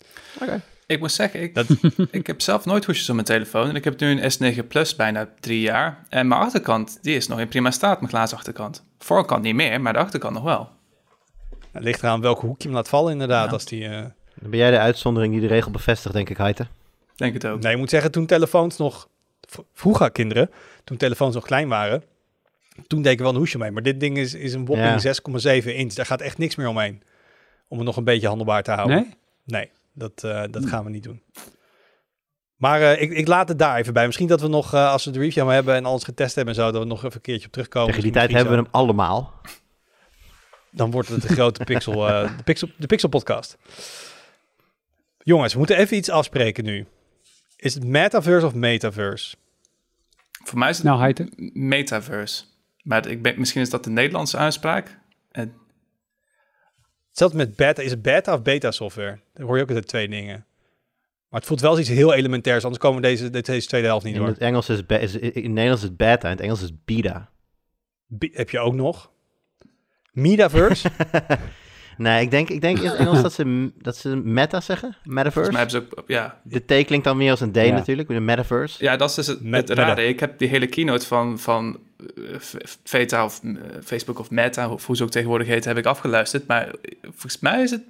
Ik 0.88 1.00
moet 1.00 1.12
zeggen, 1.12 1.42
ik, 1.42 1.56
Dat- 1.56 1.68
ik 2.12 2.28
heb 2.28 2.42
zelf 2.42 2.66
nooit 2.66 2.86
hoesjes 2.86 3.10
op 3.10 3.16
mijn 3.16 3.28
telefoon. 3.28 3.70
En 3.70 3.76
ik 3.76 3.84
heb 3.84 4.00
nu 4.00 4.22
een 4.22 4.32
S9 4.64 4.68
Plus 4.68 4.96
bijna 4.96 5.30
drie 5.40 5.60
jaar. 5.62 6.06
En 6.10 6.28
mijn 6.28 6.42
achterkant, 6.42 6.98
die 7.02 7.16
is 7.16 7.28
nog 7.28 7.40
in 7.40 7.48
prima 7.48 7.72
staat, 7.72 8.00
mijn 8.00 8.12
glazen 8.12 8.38
achterkant. 8.38 8.84
Voorkant 9.00 9.44
niet 9.44 9.56
meer, 9.56 9.82
maar 9.82 9.94
de 9.94 10.00
achterkant 10.00 10.34
nog 10.34 10.44
wel. 10.44 10.70
Het 11.72 11.84
ligt 11.84 12.00
eraan 12.04 12.22
welke 12.22 12.46
hoek 12.46 12.62
je 12.62 12.68
hem 12.68 12.76
laat 12.78 12.90
vallen 12.90 13.12
inderdaad. 13.12 13.46
Ja. 13.46 13.52
Als 13.52 13.66
die, 13.66 13.88
eh, 13.88 14.06
Dan 14.46 14.54
ben 14.54 14.64
jij 14.64 14.72
de 14.72 14.80
uitzondering 14.80 15.34
die 15.34 15.42
de 15.42 15.48
regel 15.48 15.72
bevestigt, 15.72 16.14
denk 16.14 16.30
ik, 16.30 16.38
Heite. 16.38 16.68
Denk 17.16 17.34
het 17.34 17.46
ook. 17.46 17.62
Nee, 17.62 17.72
ik 17.72 17.78
moet 17.78 17.90
zeggen, 17.90 18.12
toen 18.12 18.26
telefoons 18.26 18.78
nog... 18.78 19.08
Vroeger 19.74 20.12
kinderen, 20.12 20.50
toen 20.84 20.98
telefoons 20.98 21.36
nog 21.36 21.46
klein 21.46 21.68
waren... 21.68 22.04
Toen 22.88 23.02
deed 23.02 23.12
ik 23.12 23.20
wel 23.20 23.30
een 23.30 23.36
hoesje 23.36 23.58
mee. 23.58 23.72
Maar 23.72 23.84
dit 23.84 24.00
ding 24.00 24.18
is, 24.18 24.34
is 24.34 24.54
een 24.54 24.66
whopping 24.66 25.18
6,7 25.64 25.66
inch. 25.66 25.94
Daar 25.94 26.06
gaat 26.06 26.22
echt 26.22 26.38
niks 26.38 26.56
meer 26.56 26.68
omheen. 26.68 27.02
Om 27.68 27.78
het 27.78 27.86
nog 27.86 27.98
een 27.98 28.04
beetje 28.04 28.28
handelbaar 28.28 28.64
te 28.64 28.72
houden. 28.72 28.96
Nee? 28.96 29.10
Nee, 29.44 29.70
dat, 29.94 30.24
eh, 30.24 30.44
dat 30.52 30.66
gaan 30.66 30.84
we 30.84 30.90
niet 30.90 31.04
doen. 31.04 31.22
Maar 32.56 32.82
eh, 32.82 33.02
ik, 33.02 33.12
ik 33.12 33.28
laat 33.28 33.48
het 33.48 33.60
daar 33.60 33.78
even 33.78 33.94
bij. 33.94 34.06
Misschien 34.06 34.28
dat 34.28 34.42
we 34.42 34.48
nog, 34.48 34.74
eh, 34.74 34.92
als 34.92 35.06
we 35.06 35.12
de 35.12 35.20
review 35.20 35.50
hebben 35.50 35.76
en 35.76 35.86
alles 35.86 36.04
getest 36.04 36.36
hebben 36.36 36.54
en 36.54 36.60
zo, 36.62 36.72
dat 36.72 36.82
we 36.82 36.88
nog 36.88 37.04
even 37.04 37.16
een 37.16 37.22
keertje 37.22 37.46
op 37.46 37.52
terugkomen. 37.52 37.88
Tegen 37.88 38.04
die 38.04 38.12
tijd 38.12 38.32
hebben 38.32 38.52
we 38.52 38.62
hem 38.62 38.72
allemaal. 38.72 39.34
Dan 40.72 40.92
wordt 40.92 41.10
het 41.10 41.22
de 41.22 41.28
grote 41.28 41.64
Pixel, 41.64 42.08
eh, 42.08 42.38
de 42.38 42.44
Pixel, 42.44 42.70
de 42.78 42.88
Pixel 42.88 43.10
podcast. 43.10 43.58
Jongens, 45.26 45.52
we 45.54 45.58
moeten 45.58 45.78
even 45.78 45.98
iets 45.98 46.10
afspreken 46.10 46.64
nu. 46.64 46.86
Is 47.58 47.74
het 47.74 47.84
metaverse 47.84 48.46
of 48.46 48.54
metaverse? 48.54 49.36
Voor 50.44 50.58
mij 50.60 50.70
is 50.70 50.76
het 50.78 50.86
Nou, 50.86 51.00
Heite. 51.00 51.30
metaverse. 51.54 52.44
Maar 52.84 53.08
ik 53.08 53.22
ben, 53.22 53.40
misschien 53.40 53.62
is 53.62 53.70
dat 53.70 53.84
de 53.84 53.90
Nederlandse 53.90 54.38
uitspraak. 54.38 55.00
En 55.32 55.54
Hetzelfde 57.10 57.38
met 57.38 57.56
beta. 57.56 57.82
Is 57.82 57.92
het 57.92 58.02
beta 58.02 58.34
of 58.34 58.42
beta 58.42 58.72
software? 58.72 59.20
Dan 59.34 59.46
hoor 59.46 59.56
je 59.56 59.62
ook 59.62 59.68
altijd 59.70 59.88
twee 59.88 60.08
dingen. 60.10 60.46
Maar 61.30 61.40
het 61.40 61.46
voelt 61.46 61.62
wel 61.62 61.70
als 61.70 61.80
iets 61.80 61.90
heel 61.90 62.14
elementairs, 62.14 62.64
anders 62.64 62.82
komen 62.82 63.02
we 63.02 63.08
deze, 63.08 63.30
deze 63.30 63.68
tweede 63.68 63.88
helft 63.88 64.06
niet 64.06 64.14
In 64.14 64.20
door. 64.20 64.30
het 64.30 64.38
Engels 64.38 64.70
is, 64.70 64.82
is 64.88 65.16
in 65.16 65.30
het 65.34 65.44
Nederlands 65.44 65.82
is 65.84 65.88
het 65.88 65.98
beta, 65.98 66.24
in 66.30 66.34
het 66.36 66.40
Engels 66.44 66.62
is 66.62 66.70
het 66.70 66.86
beta. 66.86 67.30
Heb 68.20 68.50
je 68.50 68.60
ook 68.60 68.74
nog? 68.74 69.12
Metaverse? 70.12 70.90
Nee, 71.98 72.22
ik 72.24 72.32
denk, 72.32 72.50
ik 72.50 72.62
denk 72.62 72.78
in 72.80 72.86
het 72.90 72.96
Engels 72.96 73.22
dat 73.22 73.34
ze, 73.34 73.72
dat 73.82 73.98
ze 73.98 74.16
meta 74.16 74.62
zeggen, 74.62 74.96
metaverse. 75.04 75.32
volgens 75.32 75.56
mij 75.56 75.66
hebben 75.66 75.82
ze 75.94 76.00
ook... 76.02 76.08
Ja, 76.10 76.40
De 76.44 76.60
T 76.66 76.86
klinkt 76.86 77.06
dan 77.06 77.18
meer 77.18 77.32
als 77.32 77.42
een 77.42 77.52
D 77.52 77.56
Ja. 77.56 77.72
natuurlijk, 77.72 78.08
met 78.08 78.18
een 78.18 78.26
metaverse. 78.26 78.84
ja 78.84 78.98
dat 78.98 79.10
is 79.10 79.16
dus 79.16 79.28
het, 79.28 79.42
Met- 79.44 79.68
het 79.70 79.78
rare. 79.78 80.08
Ik 80.08 80.20
heb 80.20 80.38
die 80.40 80.48
hele 80.48 80.68
keynote 80.68 81.06
van, 81.08 81.40
van 81.40 81.80
eh, 82.18 82.36
Veta 82.84 83.26
of 83.26 83.42
eh, 83.44 83.52
Facebook 83.84 84.20
of 84.20 84.30
Meta, 84.32 84.70
of 84.70 84.86
hoe 84.86 84.96
ze 84.96 85.04
ook 85.04 85.10
tegenwoordig 85.10 85.48
heet, 85.48 85.66
heb 85.66 85.78
ik 85.78 85.86
afgeluisterd. 85.86 86.48
Maar 86.48 86.72
volgens 87.02 87.40
mij 87.40 87.62
is 87.62 87.72
het 87.72 87.84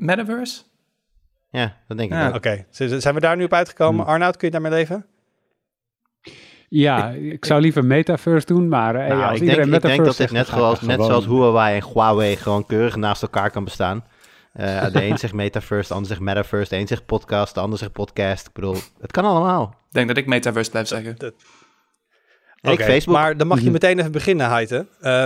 metaverse. 0.00 0.62
Ja, 1.50 1.76
dat 1.88 1.96
denk 1.98 2.10
ik 2.10 2.16
Ja. 2.18 2.32
Oké, 2.34 2.66
zijn 2.70 3.14
we 3.14 3.20
daar 3.20 3.36
nu 3.36 3.44
op 3.44 3.52
uitgekomen? 3.52 4.00
Hmm. 4.04 4.10
Arnoud, 4.12 4.36
kun 4.36 4.46
je 4.46 4.52
daarmee 4.52 4.72
leven? 4.72 5.06
Ja, 6.72 7.08
ik 7.10 7.44
zou 7.44 7.60
liever 7.60 7.84
metaverse 7.84 8.46
doen, 8.46 8.68
maar 8.68 8.94
eh, 8.94 9.08
Nou, 9.08 9.20
ja, 9.20 9.28
als 9.28 9.40
ik, 9.40 9.46
denk, 9.46 9.74
ik 9.74 9.82
denk 9.82 10.04
dat 10.04 10.16
dit 10.16 10.30
net, 10.30 10.46
zoals, 10.46 10.80
net 10.80 11.02
zoals 11.04 11.26
Huawei 11.26 11.76
en 11.80 11.84
Huawei 11.92 12.36
gewoon 12.36 12.66
keurig 12.66 12.96
naast 12.96 13.22
elkaar 13.22 13.50
kan 13.50 13.64
bestaan. 13.64 14.04
Eh, 14.52 14.92
de 14.92 15.04
een 15.04 15.18
zegt 15.24 15.32
metaverse, 15.32 15.88
de 15.88 15.94
ander 15.94 16.08
zegt 16.08 16.20
metaverse, 16.20 16.74
de 16.74 16.80
een 16.80 16.86
zegt 16.86 17.06
podcast, 17.06 17.54
de 17.54 17.60
ander 17.60 17.78
zegt 17.78 17.92
podcast. 17.92 18.46
Ik 18.46 18.52
bedoel, 18.52 18.76
het 19.00 19.10
kan 19.12 19.24
allemaal. 19.24 19.62
Ik 19.88 19.94
denk 19.94 20.08
dat 20.08 20.16
ik 20.16 20.26
metaverse 20.26 20.70
blijf 20.70 20.88
zeggen. 20.88 21.16
Ik 22.60 22.70
Oké, 22.70 22.84
Facebook. 22.84 23.16
Maar 23.16 23.36
dan 23.36 23.46
mag 23.46 23.56
je 23.58 23.62
Mhm. 23.64 23.72
meteen 23.72 23.98
even 23.98 24.12
beginnen, 24.12 24.48
Heite. 24.50 24.86
Eh, 25.00 25.24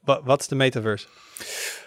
wa- 0.00 0.20
wat 0.24 0.40
is 0.40 0.48
de 0.48 0.54
metaverse? 0.54 1.06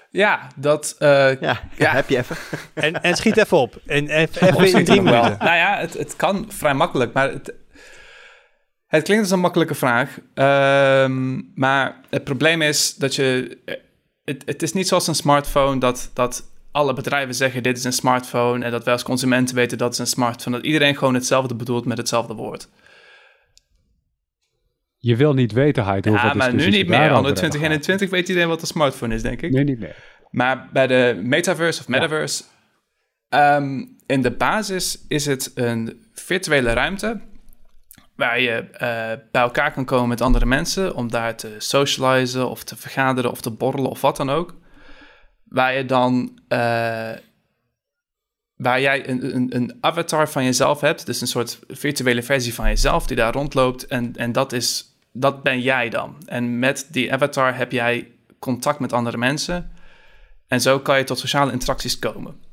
Ja, 0.10 0.48
dat... 0.56 0.96
eh, 1.00 1.42
Ja, 1.42 1.60
Ja. 1.78 1.92
heb 2.00 2.10
je 2.10 2.18
even. 2.18 2.36
En, 2.74 3.04
en 3.04 3.16
schiet 3.16 3.38
even 3.38 3.58
op. 3.58 3.76
En 3.86 4.08
even, 4.08 4.48
even 4.48 4.80
in 4.80 4.86
drie 4.86 5.02
minuten. 5.02 5.36
Nou 5.40 5.56
ja, 5.56 5.78
het, 5.78 5.94
het 5.94 6.16
kan 6.16 6.46
vrij 6.50 6.74
makkelijk, 6.74 7.14
maar 7.14 7.30
het, 7.32 7.54
het 8.88 9.04
klinkt 9.04 9.24
als 9.24 9.32
een 9.32 9.40
makkelijke 9.40 9.76
vraag. 9.76 10.20
Ehm, 10.34 11.42
maar 11.56 12.02
het 12.10 12.24
probleem 12.24 12.62
is 12.62 12.96
dat 12.96 13.16
je... 13.16 13.58
Het, 14.24 14.44
het 14.46 14.62
is 14.62 14.74
niet 14.74 14.88
zoals 14.88 15.08
een 15.08 15.16
smartphone 15.16 15.80
dat, 15.80 16.12
dat 16.14 16.52
alle 16.72 16.94
bedrijven 16.94 17.36
zeggen 17.36 17.64
dit 17.64 17.78
is 17.78 17.84
een 17.84 17.94
smartphone 17.94 18.66
en 18.66 18.72
dat 18.72 18.84
wij 18.84 18.94
als 18.94 19.04
consumenten 19.04 19.56
weten 19.56 19.78
dat 19.78 19.94
is 19.94 20.00
een 20.00 20.08
smartphone. 20.08 20.56
Dat 20.56 20.66
iedereen 20.66 20.98
gewoon 20.98 21.14
hetzelfde 21.14 21.56
bedoelt 21.56 21.86
met 21.86 21.98
hetzelfde 21.98 22.34
woord. 22.34 22.70
Je 24.98 25.16
wil 25.16 25.34
niet 25.34 25.52
weten, 25.52 25.86
Heide, 25.86 26.10
hoeveel 26.10 26.30
Ja, 26.30 26.36
maar 26.36 26.54
nu 26.54 26.70
niet 26.70 26.88
meer. 26.88 27.00
Anno 27.00 27.14
hebben 27.14 27.34
2021 27.34 28.10
weet 28.10 28.28
iedereen 28.28 28.50
wat 28.50 28.62
een 28.62 28.68
smartphone 28.68 29.16
is, 29.16 29.22
denk 29.22 29.42
ik. 29.42 29.52
Nee, 29.52 29.64
niet 29.64 29.80
meer. 29.80 29.96
Maar 30.30 30.70
bij 30.74 30.88
de 30.88 31.20
metaverse 31.24 31.82
of 31.82 31.88
metaverse, 31.88 32.44
ehm, 33.30 33.86
in 34.06 34.22
de 34.22 34.32
basis 34.32 35.06
is 35.08 35.26
het 35.26 35.52
een 35.56 36.06
virtuele 36.14 36.74
ruimte 36.74 37.22
waar 38.18 38.40
je 38.40 38.52
eh, 38.52 38.80
bij 39.32 39.42
elkaar 39.42 39.72
kan 39.74 39.86
komen 39.86 40.08
met 40.08 40.22
andere 40.22 40.46
mensen 40.46 40.96
om 40.96 41.12
daar 41.12 41.36
te 41.36 41.56
socializen 41.58 42.50
of 42.50 42.64
te 42.64 42.76
vergaderen 42.76 43.32
of 43.32 43.42
te 43.42 43.52
borrelen 43.52 43.90
of 43.90 44.02
wat 44.02 44.18
dan 44.18 44.30
ook. 44.30 44.56
Waar 45.44 45.74
je 45.74 45.86
dan, 45.86 46.40
eh, 46.48 47.12
waar 48.56 48.82
jij 48.82 49.10
een, 49.10 49.36
een, 49.36 49.56
een 49.56 49.78
avatar 49.82 50.30
van 50.30 50.44
jezelf 50.44 50.82
hebt, 50.82 51.06
dus 51.06 51.22
een 51.22 51.28
soort 51.28 51.60
virtuele 51.68 52.24
versie 52.24 52.54
van 52.54 52.68
jezelf 52.68 53.08
die 53.08 53.18
daar 53.18 53.34
rondloopt 53.34 53.88
en, 53.88 54.16
en 54.16 54.32
dat 54.32 54.54
is, 54.54 54.98
dat 55.12 55.44
ben 55.44 55.62
jij 55.62 55.90
dan. 55.90 56.16
En 56.26 56.60
met 56.60 56.88
die 56.92 57.14
avatar 57.14 57.56
heb 57.58 57.72
jij 57.72 58.12
contact 58.40 58.80
met 58.80 58.94
andere 58.94 59.18
mensen. 59.18 59.72
En 60.48 60.62
zo 60.62 60.80
kan 60.80 60.98
je 60.98 61.04
tot 61.04 61.20
sociale 61.20 61.52
interacties 61.52 62.00
komen. 62.00 62.47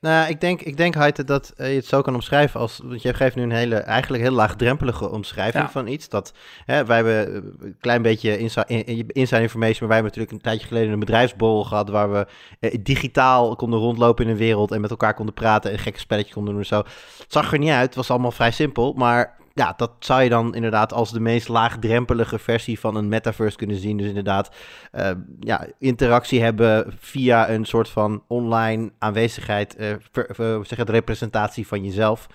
Nou, 0.00 0.28
ik 0.28 0.40
denk, 0.40 0.62
ik 0.62 0.76
denk 0.76 0.94
Heite, 0.94 1.24
dat 1.24 1.52
eh, 1.56 1.68
je 1.70 1.76
het 1.76 1.86
zo 1.86 2.00
kan 2.02 2.14
omschrijven 2.14 2.60
als... 2.60 2.80
Want 2.84 3.02
je 3.02 3.14
geeft 3.14 3.36
nu 3.36 3.42
een 3.42 3.50
hele, 3.50 3.76
eigenlijk 3.76 4.22
heel 4.22 4.32
laagdrempelige 4.32 5.10
omschrijving 5.10 5.64
Ja. 5.64 5.70
van 5.70 5.86
iets. 5.86 6.08
Dat, 6.08 6.32
hè, 6.64 6.84
wij 6.84 6.96
hebben 6.96 7.26
eh, 7.28 7.34
een 7.66 7.76
klein 7.80 8.02
beetje 8.02 8.38
inside, 8.38 8.66
in- 8.66 9.06
inside 9.08 9.40
information, 9.42 9.78
maar 9.78 9.88
wij 9.88 9.96
hebben 9.96 10.04
natuurlijk 10.04 10.32
een 10.32 10.40
tijdje 10.50 10.66
geleden 10.66 10.92
een 10.92 10.98
bedrijfsborrel 10.98 11.64
gehad 11.64 11.88
waar 11.88 12.12
we 12.12 12.26
eh, 12.60 12.78
digitaal 12.82 13.56
konden 13.56 13.78
rondlopen 13.78 14.24
in 14.24 14.30
een 14.30 14.36
wereld 14.36 14.70
en 14.72 14.80
met 14.80 14.90
elkaar 14.90 15.14
konden 15.14 15.34
praten 15.34 15.70
en 15.72 15.78
gekke 15.78 15.98
spelletjes 15.98 16.34
konden 16.34 16.52
doen 16.52 16.62
en 16.62 16.68
zo. 16.68 16.78
Het 17.18 17.32
zag 17.32 17.52
er 17.52 17.58
niet 17.58 17.70
uit, 17.70 17.86
het 17.86 17.94
was 17.94 18.10
allemaal 18.10 18.30
vrij 18.32 18.50
simpel, 18.50 18.92
maar 18.92 19.36
ja, 19.56 19.74
dat 19.76 19.92
zou 19.98 20.22
je 20.22 20.28
dan 20.28 20.54
inderdaad 20.54 20.92
als 20.92 21.12
de 21.12 21.20
meest 21.20 21.48
laagdrempelige 21.48 22.38
versie 22.38 22.80
van 22.80 22.96
een 22.96 23.08
metaverse 23.08 23.56
kunnen 23.56 23.76
zien. 23.76 23.96
Dus 23.96 24.06
inderdaad, 24.08 24.54
eh, 24.92 25.10
ja, 25.40 25.66
interactie 25.78 26.42
hebben 26.42 26.94
via 26.98 27.50
een 27.50 27.64
soort 27.64 27.88
van 27.88 28.22
online 28.26 28.92
aanwezigheid, 28.98 29.76
eh, 29.76 29.94
ver- 30.12 30.34
ver- 30.34 30.66
zeg 30.66 30.78
het, 30.78 30.90
representatie 30.90 31.66
van 31.66 31.84
jezelf. 31.84 32.26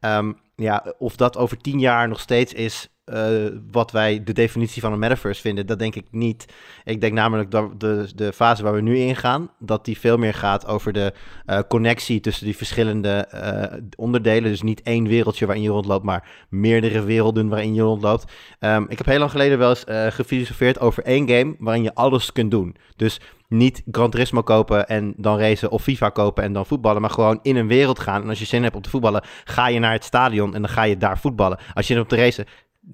Ehm, 0.00 0.32
ja, 0.56 0.94
of 0.98 1.16
dat 1.16 1.36
over 1.36 1.56
tien 1.56 1.78
jaar 1.78 2.08
nog 2.08 2.20
steeds 2.20 2.52
is, 2.52 2.88
eh, 3.04 3.30
wat 3.70 3.90
wij 3.90 4.24
de 4.24 4.32
definitie 4.32 4.82
van 4.82 4.92
een 4.92 4.98
metaverse 4.98 5.40
vinden. 5.40 5.66
Dat 5.66 5.78
denk 5.78 5.94
ik 5.94 6.06
niet. 6.10 6.44
Ik 6.84 7.00
denk 7.00 7.12
namelijk 7.12 7.50
dat 7.50 7.80
de, 7.80 8.08
de 8.14 8.32
fase 8.32 8.62
waar 8.62 8.74
we 8.74 8.80
nu 8.80 8.96
ingaan, 8.96 9.50
dat 9.58 9.84
die 9.84 9.98
veel 9.98 10.16
meer 10.16 10.34
gaat 10.34 10.66
over 10.66 10.92
de 10.92 11.12
uh, 11.46 11.58
connectie 11.68 12.20
tussen 12.20 12.44
die 12.44 12.56
verschillende 12.56 13.28
uh, 13.34 13.78
onderdelen. 13.96 14.50
Dus 14.50 14.62
niet 14.62 14.82
één 14.82 15.06
wereldje 15.06 15.46
waarin 15.46 15.64
je 15.64 15.70
rondloopt, 15.70 16.04
maar 16.04 16.28
meerdere 16.48 17.02
werelden 17.02 17.48
waarin 17.48 17.74
je 17.74 17.82
rondloopt. 17.82 18.32
Um, 18.60 18.86
ik 18.88 18.98
heb 18.98 19.06
heel 19.06 19.18
lang 19.18 19.30
geleden 19.30 19.58
wel 19.58 19.68
eens 19.68 20.14
gefilosofeerd 20.14 20.80
over 20.80 21.02
één 21.02 21.28
game 21.28 21.56
waarin 21.58 21.82
je 21.82 21.94
alles 21.94 22.32
kunt 22.32 22.50
doen. 22.50 22.76
Dus 22.96 23.20
niet 23.48 23.82
Gran 23.90 24.10
Turismo 24.10 24.42
kopen 24.42 24.88
en 24.88 25.14
dan 25.16 25.38
racen 25.38 25.70
of 25.70 25.82
FIFA 25.82 26.08
kopen 26.08 26.44
en 26.44 26.52
dan 26.52 26.66
voetballen, 26.66 27.00
maar 27.00 27.10
gewoon 27.10 27.38
in 27.42 27.56
een 27.56 27.66
wereld 27.66 27.98
gaan. 27.98 28.22
En 28.22 28.28
als 28.28 28.38
je 28.38 28.44
zin 28.44 28.62
hebt 28.62 28.76
om 28.76 28.82
te 28.82 28.90
voetballen, 28.90 29.24
ga 29.44 29.68
je 29.68 29.78
naar 29.78 29.92
het 29.92 30.04
stadion 30.04 30.54
en 30.54 30.62
dan 30.62 30.70
ga 30.70 30.82
je 30.82 30.96
daar 30.96 31.18
voetballen. 31.18 31.58
Als 31.58 31.86
je 31.86 31.94
zin 31.94 31.96
hebt 31.96 32.12
om 32.12 32.18
te 32.18 32.24
racen, 32.24 32.46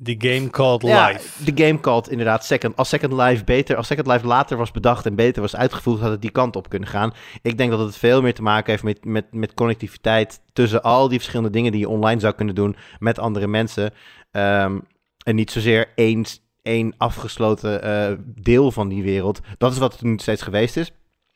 The 0.03 0.14
game 0.18 0.51
called 0.51 0.82
life. 0.82 1.53
De 1.53 1.64
game 1.64 1.80
called 1.80 2.09
inderdaad 2.09 2.45
Second. 2.45 2.76
Als 2.76 2.88
Second 2.88 3.12
Life 3.12 3.45
beter, 3.45 3.76
als 3.76 3.86
Second 3.86 4.07
Life 4.07 4.26
later 4.26 4.57
was 4.57 4.70
bedacht 4.70 5.07
en 5.07 5.14
beter 5.14 5.43
was 5.43 5.57
uitgevoerd, 5.57 6.01
had 6.01 6.11
het 6.11 6.22
die 6.22 6.30
kant 6.30 6.57
op 6.57 6.68
kunnen 6.68 6.88
gaan. 6.88 7.12
Ik 7.43 7.59
denk 7.59 7.70
dat 7.70 7.80
het 7.80 7.97
veel 7.97 8.22
meer 8.22 8.34
te 8.34 8.43
maken 8.43 8.70
heeft 8.70 8.82
met, 8.82 9.05
met, 9.05 9.26
met 9.32 9.55
connectiviteit 9.55 10.41
tussen 10.53 10.82
al 10.82 11.09
die 11.09 11.18
verschillende 11.18 11.51
dingen 11.51 11.72
die 11.72 11.80
je 11.80 11.88
online 11.88 12.20
zou 12.20 12.34
kunnen 12.34 12.55
doen 12.55 12.76
met 12.99 13.18
andere 13.18 13.47
mensen. 13.47 13.93
Um, 14.32 14.86
en 15.24 15.34
niet 15.34 15.51
zozeer 15.51 15.93
één, 15.95 16.24
één 16.62 16.95
afgesloten 16.97 17.86
uh, 17.86 18.16
deel 18.24 18.72
van 18.72 18.88
die 18.88 19.03
wereld. 19.03 19.41
Dat 19.59 19.72
is 19.72 19.78
wat 19.78 19.93
het 19.93 20.03
nu 20.03 20.18
steeds 20.18 20.43
geweest 20.43 20.76
is 20.76 20.93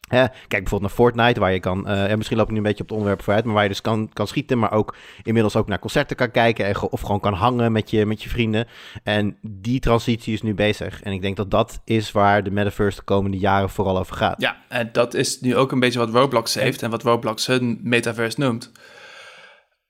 kijk 0.08 0.32
bijvoorbeeld 0.48 0.80
naar 0.80 0.90
Fortnite, 0.90 1.40
waar 1.40 1.52
je 1.52 1.60
kan, 1.60 1.90
uh, 1.90 2.14
misschien 2.14 2.36
loop 2.36 2.46
ik 2.46 2.52
nu 2.52 2.58
een 2.58 2.62
beetje 2.62 2.82
op 2.82 2.88
het 2.88 2.96
onderwerp 2.96 3.22
vooruit, 3.22 3.44
maar 3.44 3.54
waar 3.54 3.62
je 3.62 3.68
dus 3.68 3.80
kan, 3.80 4.10
kan 4.12 4.26
schieten, 4.26 4.58
maar 4.58 4.72
ook 4.72 4.96
inmiddels 5.22 5.56
ook 5.56 5.68
naar 5.68 5.78
concerten 5.78 6.16
kan 6.16 6.30
kijken 6.30 6.66
en, 6.66 6.80
of 6.80 7.00
gewoon 7.00 7.20
kan 7.20 7.32
hangen 7.32 7.72
met 7.72 7.90
je, 7.90 8.06
met 8.06 8.22
je 8.22 8.28
vrienden. 8.28 8.66
En 9.02 9.38
die 9.40 9.80
transitie 9.80 10.32
is 10.32 10.42
nu 10.42 10.54
bezig. 10.54 11.02
En 11.02 11.12
ik 11.12 11.22
denk 11.22 11.36
dat 11.36 11.50
dat 11.50 11.80
is 11.84 12.12
waar 12.12 12.42
de 12.42 12.50
metaverse 12.50 12.98
de 12.98 13.04
komende 13.04 13.38
jaren 13.38 13.70
vooral 13.70 13.98
over 13.98 14.16
gaat. 14.16 14.40
Ja, 14.40 14.56
en 14.68 14.88
dat 14.92 15.14
is 15.14 15.40
nu 15.40 15.56
ook 15.56 15.72
een 15.72 15.80
beetje 15.80 15.98
wat 15.98 16.10
Roblox 16.10 16.54
heeft 16.54 16.82
en 16.82 16.90
wat 16.90 17.02
Roblox 17.02 17.46
hun 17.46 17.80
metaverse 17.82 18.40
noemt. 18.40 18.72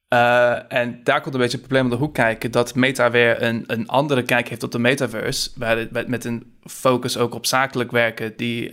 Uh, 0.09 0.73
en 0.73 1.01
daar 1.03 1.21
komt 1.21 1.35
een 1.35 1.41
beetje 1.41 1.57
het 1.57 1.67
probleem 1.67 1.85
op 1.85 1.91
de 1.91 2.05
hoek 2.05 2.15
kijken, 2.15 2.51
dat 2.51 2.75
Meta 2.75 3.11
weer 3.11 3.43
een, 3.43 3.65
een 3.67 3.89
andere 3.89 4.23
kijk 4.23 4.49
heeft 4.49 4.63
op 4.63 4.73
de 4.73 4.79
metaverse, 4.79 5.51
waar 5.57 5.87
met 6.07 6.25
een 6.25 6.57
focus 6.65 7.17
ook 7.19 7.35
op 7.35 7.47
zakelijk 7.47 7.91
werken, 7.91 8.37
die... 8.37 8.71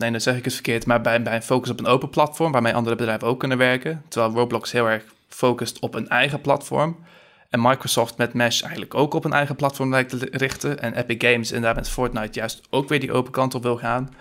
Nee, 0.00 0.10
dan 0.10 0.20
zeg 0.20 0.36
ik 0.36 0.44
het 0.44 0.54
verkeerd, 0.54 0.86
maar 0.86 1.00
bij, 1.00 1.22
bij 1.22 1.34
een 1.34 1.42
focus 1.42 1.70
op 1.70 1.78
een 1.78 1.86
open 1.86 2.10
platform 2.10 2.52
waarmee 2.52 2.74
andere 2.74 2.96
bedrijven 2.96 3.28
ook 3.28 3.38
kunnen 3.38 3.58
werken. 3.58 4.02
Terwijl 4.08 4.32
Roblox 4.32 4.72
heel 4.72 4.86
erg 4.86 5.04
focust 5.28 5.78
op 5.78 5.94
een 5.94 6.08
eigen 6.08 6.40
platform. 6.40 7.04
En 7.48 7.60
Microsoft 7.62 8.16
met 8.16 8.34
Mesh 8.34 8.62
eigenlijk 8.62 8.94
ook 8.94 9.14
op 9.14 9.24
een 9.24 9.32
eigen 9.32 9.56
platform 9.56 9.90
lijkt 9.90 10.10
te 10.10 10.28
richten. 10.30 10.80
En 10.80 10.94
Epic 10.94 11.30
Games 11.30 11.52
inderdaad 11.52 11.76
met 11.76 11.88
Fortnite 11.88 12.38
juist 12.38 12.60
ook 12.70 12.88
weer 12.88 13.00
die 13.00 13.12
open 13.12 13.32
kant 13.32 13.54
op 13.54 13.62
wil 13.62 13.76
gaan. 13.76 14.14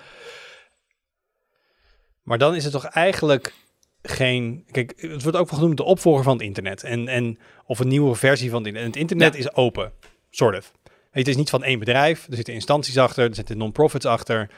Maar 2.23 2.38
dan 2.38 2.55
is 2.55 2.63
het 2.63 2.73
toch 2.73 2.86
eigenlijk 2.86 3.53
geen. 4.01 4.65
Kijk, 4.71 4.93
het 4.97 5.23
wordt 5.23 5.38
ook 5.38 5.49
wel 5.49 5.59
genoemd 5.59 5.77
de 5.77 5.84
opvolger 5.84 6.23
van 6.23 6.34
het 6.34 6.41
internet. 6.41 6.84
En, 6.84 7.07
en, 7.07 7.39
of 7.65 7.80
een 7.80 7.88
nieuwe 7.88 8.15
versie 8.15 8.49
van 8.49 8.59
het 8.59 8.67
internet. 8.67 8.93
het 8.93 9.01
internet 9.01 9.36
is 9.36 9.53
open, 9.53 9.91
sort 10.30 10.57
of. 10.57 10.71
Het 11.11 11.27
is 11.27 11.36
niet 11.36 11.49
van 11.49 11.63
één 11.63 11.80
bedrijf. 11.80 12.27
Er 12.30 12.36
zitten 12.36 12.53
instanties 12.53 12.97
achter, 12.97 13.30
er 13.30 13.36
zitten 13.36 13.57
non-profits 13.57 14.05
achter. 14.05 14.49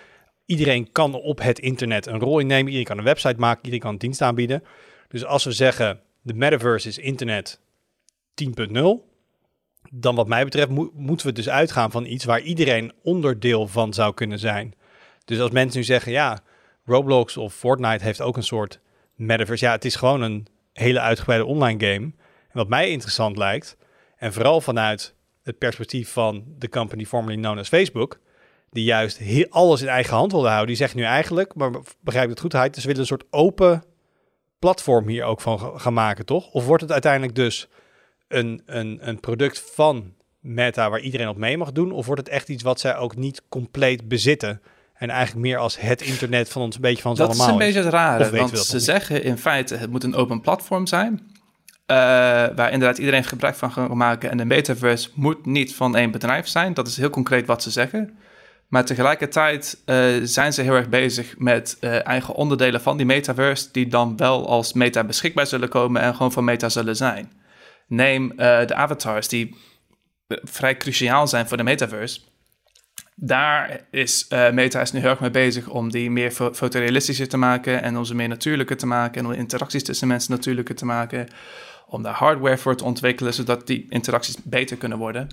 Iedereen 0.46 0.92
kan 0.92 1.14
op 1.14 1.42
het 1.42 1.60
internet 1.60 2.06
een 2.06 2.20
rol 2.20 2.40
innemen. 2.40 2.66
Iedereen 2.66 2.86
kan 2.86 2.98
een 2.98 3.04
website 3.04 3.40
maken. 3.40 3.60
Iedereen 3.60 3.80
kan 3.80 3.92
een 3.92 3.98
dienst 3.98 4.22
aanbieden. 4.22 4.64
Dus 5.08 5.26
als 5.26 5.44
we 5.44 5.52
zeggen 5.52 6.00
de 6.22 6.34
metaverse 6.34 6.88
is 6.88 6.98
internet 6.98 7.60
10.0, 8.34 9.10
dan 9.90 10.16
wat 10.16 10.28
mij 10.28 10.44
betreft 10.44 10.70
moeten 10.94 11.28
we 11.28 11.34
dus 11.34 11.50
uitgaan 11.50 11.92
van 11.92 12.06
iets 12.06 12.26
waar 12.26 12.42
iedereen 12.42 12.94
onderdeel 13.04 13.68
van 13.68 13.94
zou 13.94 14.14
kunnen 14.14 14.40
zijn. 14.40 14.74
Dus 15.26 15.40
als 15.40 15.52
mensen 15.52 15.80
nu 15.80 15.86
zeggen, 15.86 16.12
ja, 16.12 16.40
Roblox 16.86 17.38
of 17.38 17.54
Fortnite 17.54 18.04
heeft 18.04 18.22
ook 18.22 18.38
een 18.38 18.44
soort 18.44 18.80
metaverse. 19.16 19.66
Ja, 19.66 19.72
het 19.72 19.86
is 19.86 19.96
gewoon 19.96 20.22
een 20.22 20.48
hele 20.74 21.00
uitgebreide 21.00 21.46
online 21.46 21.86
game. 21.86 22.06
En 22.48 22.58
wat 22.58 22.68
mij 22.68 22.90
interessant 22.90 23.38
lijkt, 23.38 23.78
en 24.18 24.34
vooral 24.34 24.62
vanuit 24.62 25.16
het 25.44 25.58
perspectief 25.58 26.10
van 26.10 26.44
de 26.58 26.70
company 26.70 27.06
formerly 27.06 27.38
known 27.38 27.60
as 27.60 27.68
Facebook, 27.68 28.20
die 28.72 28.84
juist 28.84 29.20
alles 29.50 29.82
in 29.82 29.88
eigen 29.88 30.16
hand 30.16 30.32
wilde 30.32 30.48
houden, 30.48 30.68
die 30.68 30.76
zegt 30.76 30.96
nu 30.96 31.04
eigenlijk, 31.04 31.56
maar 31.56 31.72
begrijp 32.00 32.26
ik 32.26 32.30
het 32.30 32.40
goed, 32.40 32.56
uit, 32.56 32.76
ze 32.76 32.82
willen 32.82 33.00
een 33.00 33.06
soort 33.06 33.24
open 33.30 33.84
platform 34.60 35.08
hier 35.08 35.24
ook 35.24 35.42
van 35.42 35.80
gaan 35.80 35.94
maken, 35.94 36.26
toch? 36.26 36.52
Of 36.52 36.66
wordt 36.66 36.82
het 36.82 36.92
uiteindelijk 36.92 37.36
dus 37.36 37.68
een, 38.28 38.62
een, 38.66 38.98
een 39.02 39.20
product 39.20 39.64
van 39.74 40.14
Meta 40.40 40.90
waar 40.90 41.00
iedereen 41.00 41.28
op 41.28 41.38
mee 41.38 41.58
mag 41.58 41.72
doen? 41.72 41.92
Of 41.92 42.06
wordt 42.06 42.22
het 42.22 42.30
echt 42.30 42.50
iets 42.50 42.64
wat 42.64 42.80
zij 42.80 42.96
ook 42.98 43.16
niet 43.16 43.42
compleet 43.50 44.08
bezitten? 44.08 44.62
En 44.94 45.10
eigenlijk 45.10 45.46
meer 45.46 45.58
als 45.58 45.80
het 45.80 46.02
internet 46.02 46.50
van 46.50 46.62
ons, 46.62 46.76
een 46.76 46.82
beetje 46.82 47.02
van 47.02 47.12
ons 47.12 47.20
dat 47.20 47.30
allemaal. 47.30 47.48
Dat 47.48 47.56
is 47.56 47.62
een 47.62 47.74
beetje 47.74 47.84
het 47.90 47.94
rare, 47.94 48.38
want 48.38 48.60
ze 48.60 48.80
zeggen 48.80 49.24
in 49.24 49.38
feite 49.38 49.76
het 49.76 49.90
moet 49.90 50.04
een 50.04 50.16
open 50.16 50.42
platform 50.42 50.88
zijn. 50.88 51.12
Uh, 51.12 51.98
waar 52.56 52.72
inderdaad 52.72 52.98
iedereen 52.98 53.24
gebruik 53.24 53.56
van 53.56 53.74
kan 53.74 53.98
maken. 53.98 54.30
En 54.30 54.38
de 54.38 54.46
metaverse 54.46 55.10
moet 55.14 55.46
niet 55.46 55.76
van 55.76 55.96
één 55.96 56.12
bedrijf 56.12 56.48
zijn. 56.48 56.74
Dat 56.74 56.88
is 56.88 56.98
heel 56.98 57.10
concreet 57.10 57.46
wat 57.46 57.64
ze 57.64 57.72
zeggen. 57.72 58.18
Maar 58.72 58.86
tegelijkertijd 58.86 59.82
uh, 59.86 60.16
zijn 60.24 60.54
ze 60.54 60.62
heel 60.62 60.74
erg 60.74 60.90
bezig 60.90 61.38
met 61.38 61.78
uh, 61.82 62.08
eigen 62.08 62.34
onderdelen 62.34 62.82
van 62.82 62.98
die 62.98 63.06
metaverse, 63.06 63.70
die 63.72 63.88
dan 63.88 64.18
wel 64.18 64.48
als 64.48 64.74
meta 64.74 65.04
beschikbaar 65.04 65.48
zullen 65.48 65.70
komen 65.70 66.02
en 66.02 66.16
gewoon 66.16 66.32
van 66.32 66.44
meta 66.44 66.70
zullen 66.70 66.96
zijn. 66.96 67.32
Neem 67.88 68.32
uh, 68.32 68.38
de 68.38 68.76
avatars, 68.76 69.28
die 69.28 69.56
vrij 70.28 70.78
cruciaal 70.78 71.28
zijn 71.28 71.48
voor 71.48 71.58
de 71.58 71.64
metaverse. 71.64 72.22
Daar 73.16 73.88
is 73.90 74.28
Meta 74.52 74.82
is 74.82 74.92
nu 74.92 75.00
heel 75.00 75.10
erg 75.10 75.20
mee 75.20 75.32
bezig 75.32 75.68
om 75.68 75.92
die 75.92 76.12
meer 76.12 76.32
fo 76.32 76.54
fotorealistischer 76.54 77.28
te 77.28 77.38
maken 77.38 77.82
en 77.82 77.98
om 77.98 78.06
ze 78.06 78.16
meer 78.16 78.28
natuurlijker 78.28 78.78
te 78.78 78.86
maken 78.86 79.22
en 79.22 79.26
om 79.26 79.32
interacties 79.32 79.84
tussen 79.84 80.08
mensen 80.08 80.32
natuurlijker 80.32 80.76
te 80.76 80.86
maken. 80.86 81.28
Om 81.88 82.04
daar 82.04 82.14
hardware 82.14 82.58
voor 82.58 82.76
te 82.76 82.84
ontwikkelen, 82.84 83.34
zodat 83.34 83.68
die 83.68 83.86
interacties 83.90 84.38
beter 84.44 84.78
kunnen 84.78 84.98
worden. 84.98 85.30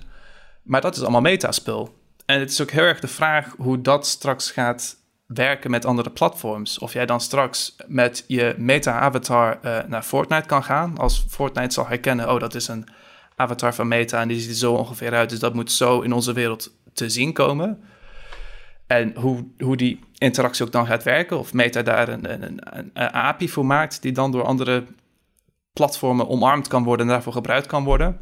Maar 0.63 0.81
dat 0.81 0.95
is 0.95 1.01
allemaal 1.01 1.21
metaspul. 1.21 1.97
En 2.29 2.39
het 2.39 2.51
is 2.51 2.61
ook 2.61 2.71
heel 2.71 2.83
erg 2.83 2.99
de 2.99 3.07
vraag 3.07 3.53
hoe 3.57 3.81
dat 3.81 4.07
straks 4.07 4.51
gaat 4.51 4.97
werken 5.25 5.71
met 5.71 5.85
andere 5.85 6.09
platforms. 6.09 6.79
Of 6.79 6.93
jij 6.93 7.05
dan 7.05 7.21
straks 7.21 7.75
met 7.87 8.23
je 8.27 8.55
meta-avatar 8.57 9.59
uh, 9.63 9.79
naar 9.87 10.03
Fortnite 10.03 10.47
kan 10.47 10.63
gaan. 10.63 10.97
Als 10.97 11.25
Fortnite 11.29 11.73
zal 11.73 11.87
herkennen, 11.87 12.33
oh, 12.33 12.39
dat 12.39 12.55
is 12.55 12.67
een 12.67 12.87
avatar 13.35 13.73
van 13.73 13.87
Meta 13.87 14.21
en 14.21 14.27
die 14.27 14.39
ziet 14.39 14.49
er 14.49 14.55
zo 14.55 14.73
ongeveer 14.73 15.13
uit. 15.13 15.29
Dus 15.29 15.39
dat 15.39 15.53
moet 15.53 15.71
zo 15.71 16.01
in 16.01 16.13
onze 16.13 16.33
wereld 16.33 16.71
te 16.93 17.09
zien 17.09 17.33
komen. 17.33 17.83
En 18.87 19.15
hoe, 19.15 19.45
hoe 19.59 19.77
die 19.77 19.99
interactie 20.17 20.65
ook 20.65 20.71
dan 20.71 20.87
gaat 20.87 21.03
werken. 21.03 21.39
Of 21.39 21.53
Meta 21.53 21.81
daar 21.81 22.09
een, 22.09 22.33
een, 22.33 22.43
een, 22.43 22.91
een 22.93 23.11
API 23.11 23.49
voor 23.49 23.65
maakt 23.65 24.01
die 24.01 24.11
dan 24.11 24.31
door 24.31 24.43
andere 24.43 24.83
platformen 25.73 26.29
omarmd 26.29 26.67
kan 26.67 26.83
worden 26.83 27.05
en 27.05 27.11
daarvoor 27.11 27.33
gebruikt 27.33 27.67
kan 27.67 27.83
worden. 27.83 28.19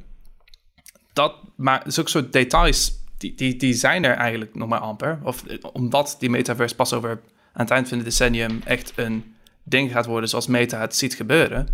Dat 1.14 1.36
maar 1.56 1.84
zulke 1.86 2.10
soort 2.10 2.34
details 2.34 3.06
die, 3.18 3.36
die, 3.36 3.56
die 3.56 3.74
zijn 3.74 4.04
er 4.04 4.16
eigenlijk 4.16 4.56
nog 4.56 4.70
maar 4.70 4.80
amper. 4.80 5.20
Of 5.24 5.44
omdat 5.74 6.16
die 6.20 6.30
metaverse 6.30 6.76
pas 6.76 6.94
over 6.94 7.10
aan 7.54 7.64
het 7.64 7.72
eind 7.72 7.88
van 7.88 7.98
het 7.98 8.06
decennium 8.06 8.62
echt 8.66 8.94
een 8.96 9.36
ding 9.64 9.92
gaat 9.92 10.06
worden 10.06 10.30
zoals 10.30 10.48
Meta 10.48 10.80
het 10.80 10.96
ziet 10.96 11.16
gebeuren. 11.16 11.68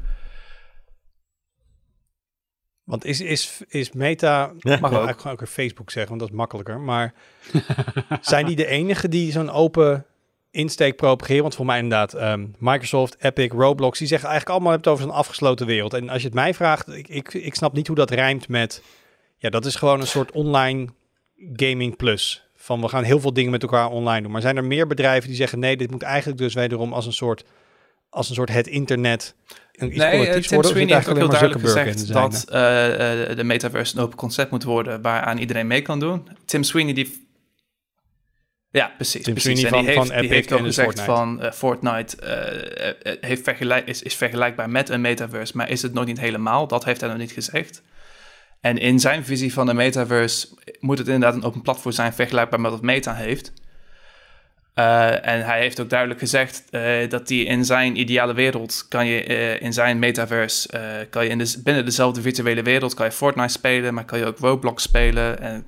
Want 2.84 3.06
is, 3.06 3.22
is, 3.22 3.62
is 3.68 3.92
Meta, 3.92 4.46
mag 4.48 4.76
ik 4.76 4.84
eigenlijk 4.84 5.22
gewoon 5.22 5.40
ook 5.40 5.48
Facebook 5.48 5.92
zeggen, 5.92 6.10
want 6.10 6.22
dat 6.22 6.30
is 6.30 6.36
makkelijker. 6.36 6.80
Maar 6.80 7.14
zijn 8.22 8.46
die 8.46 8.56
de 8.56 8.66
enige 8.66 9.08
die 9.08 9.32
zo'n 9.32 9.50
open 9.50 10.06
insteek 10.52 10.96
propageren? 10.96 11.42
Want 11.42 11.56
voor 11.56 11.66
mij 11.66 11.80
inderdaad, 11.80 12.14
um, 12.14 12.56
Microsoft, 12.60 13.16
Epic, 13.20 13.52
Roblox, 13.52 14.00
die 14.00 14.08
zeggen 14.08 14.30
eigenlijk 14.30 14.60
allemaal 14.60 14.78
het 14.78 14.88
over 14.88 15.04
zo'n 15.04 15.14
afgesloten 15.14 15.66
wereld. 15.66 15.94
En 15.94 16.10
als 16.10 16.22
je 16.22 16.28
het 16.28 16.36
mij 16.36 16.54
vraagt, 16.54 16.88
ik, 16.88 17.08
ik, 17.08 17.34
ik 17.34 17.56
snap 17.56 17.74
niet 17.74 17.88
hoe 17.88 17.96
dat 17.96 18.12
rijmt 18.12 18.48
met, 18.48 18.84
ja, 19.38 19.50
dat 19.50 19.66
is 19.66 19.76
gewoon 19.76 20.00
een 20.00 20.08
soort 20.08 20.32
online 20.32 20.88
Gaming 21.54 21.96
Plus. 21.96 22.48
Van 22.56 22.82
we 22.82 22.88
gaan 22.88 23.04
heel 23.04 23.20
veel 23.20 23.34
dingen 23.34 23.52
met 23.52 23.62
elkaar 23.62 23.90
online 23.90 24.22
doen. 24.22 24.32
Maar 24.32 24.42
zijn 24.42 24.58
er 24.58 24.66
meer 24.66 24.88
bedrijven 24.88 25.28
die 25.28 25.38
zeggen 25.38 25.60
nee, 25.60 25.78
dit 25.78 25.92
moet 25.92 26.02
eigenlijk 26.02 26.38
dus 26.38 26.54
wederom 26.54 26.94
als 26.94 27.06
een 27.06 27.14
soort, 27.14 27.44
als 28.10 28.30
een 28.30 28.36
soort 28.36 28.50
het 28.50 28.68
internet. 28.68 29.36
Iets 29.72 29.96
nee, 29.96 30.40
Tim 30.40 30.50
worden, 30.50 30.72
Sweeney 30.72 30.96
heeft 30.96 31.10
ook 31.10 31.18
heel 31.18 31.30
duidelijk 31.30 31.62
gezegd 31.62 32.14
dat 32.14 32.46
uh, 32.50 32.56
uh, 33.30 33.36
de 33.36 33.44
metaverse 33.44 33.98
een 33.98 34.04
open 34.04 34.18
concept 34.18 34.52
moet 34.52 34.64
worden 34.64 35.02
waaraan 35.02 35.38
iedereen 35.38 35.68
mee 35.68 35.82
kan 35.82 36.00
doen. 36.00 36.28
Tim 36.46 36.64
Sweeney 36.64 36.94
die 36.94 37.22
ja, 38.74 38.92
precies. 38.96 39.24
Tim 39.24 39.34
precies. 39.34 39.68
Van, 39.68 39.80
die 39.80 39.88
heeft, 39.88 40.08
van 40.08 40.20
die 40.20 40.30
heeft 40.30 40.52
ook 40.52 40.60
gezegd 40.60 41.02
Fortnite. 41.02 41.12
van 41.12 41.44
uh, 41.44 41.52
Fortnite 41.52 42.18
uh, 43.04 43.14
heeft 43.22 43.44
vergelijk, 43.44 43.88
is, 43.88 44.02
is 44.02 44.16
vergelijkbaar 44.16 44.70
met 44.70 44.90
een 44.90 45.02
metaverse, 45.02 45.58
maar 45.58 45.70
is 45.70 45.82
het 45.82 45.94
nog 45.94 46.06
niet 46.06 46.20
helemaal. 46.20 46.68
Dat 46.68 46.86
heeft 46.86 47.02
hij 47.02 47.10
nog 47.10 47.20
niet 47.20 47.32
gezegd. 47.32 47.82
En 48.64 48.78
in 48.78 49.00
zijn 49.00 49.26
visie 49.26 49.54
van 49.54 49.66
de 49.66 49.74
metaverse 49.74 50.48
moet 50.80 50.98
het 50.98 51.08
inderdaad 51.08 51.36
een 51.36 51.44
open 51.44 51.62
platform 51.62 51.94
zijn 51.94 52.14
vergelijkbaar 52.14 52.62
met 52.62 52.72
wat 52.72 52.82
Meta 52.82 53.14
heeft. 53.14 53.54
Uh, 54.76 55.28
en 55.28 55.46
hij 55.46 55.60
heeft 55.60 55.80
ook 55.80 55.90
duidelijk 55.90 56.20
gezegd 56.20 56.64
uh, 56.72 57.10
dat 57.10 57.30
hij 57.30 57.38
in 57.38 57.66
zijn 57.66 58.00
ideale 58.00 58.34
wereld 58.34 58.86
kan 58.90 59.06
je 59.06 59.28
uh, 59.28 59.62
in 59.62 59.74
zijn 59.74 60.00
metaverse 60.00 61.08
kan 61.10 61.24
je 61.24 61.30
in 61.30 61.46
binnen 61.64 61.86
dezelfde 61.86 62.22
virtuele 62.22 62.62
wereld 62.62 62.94
kan 62.94 63.06
je 63.06 63.12
Fortnite 63.12 63.52
spelen, 63.52 63.94
maar 63.94 64.06
kan 64.06 64.20
je 64.20 64.26
ook 64.26 64.38
Roblox 64.38 64.84
spelen 64.84 65.40
en 65.40 65.66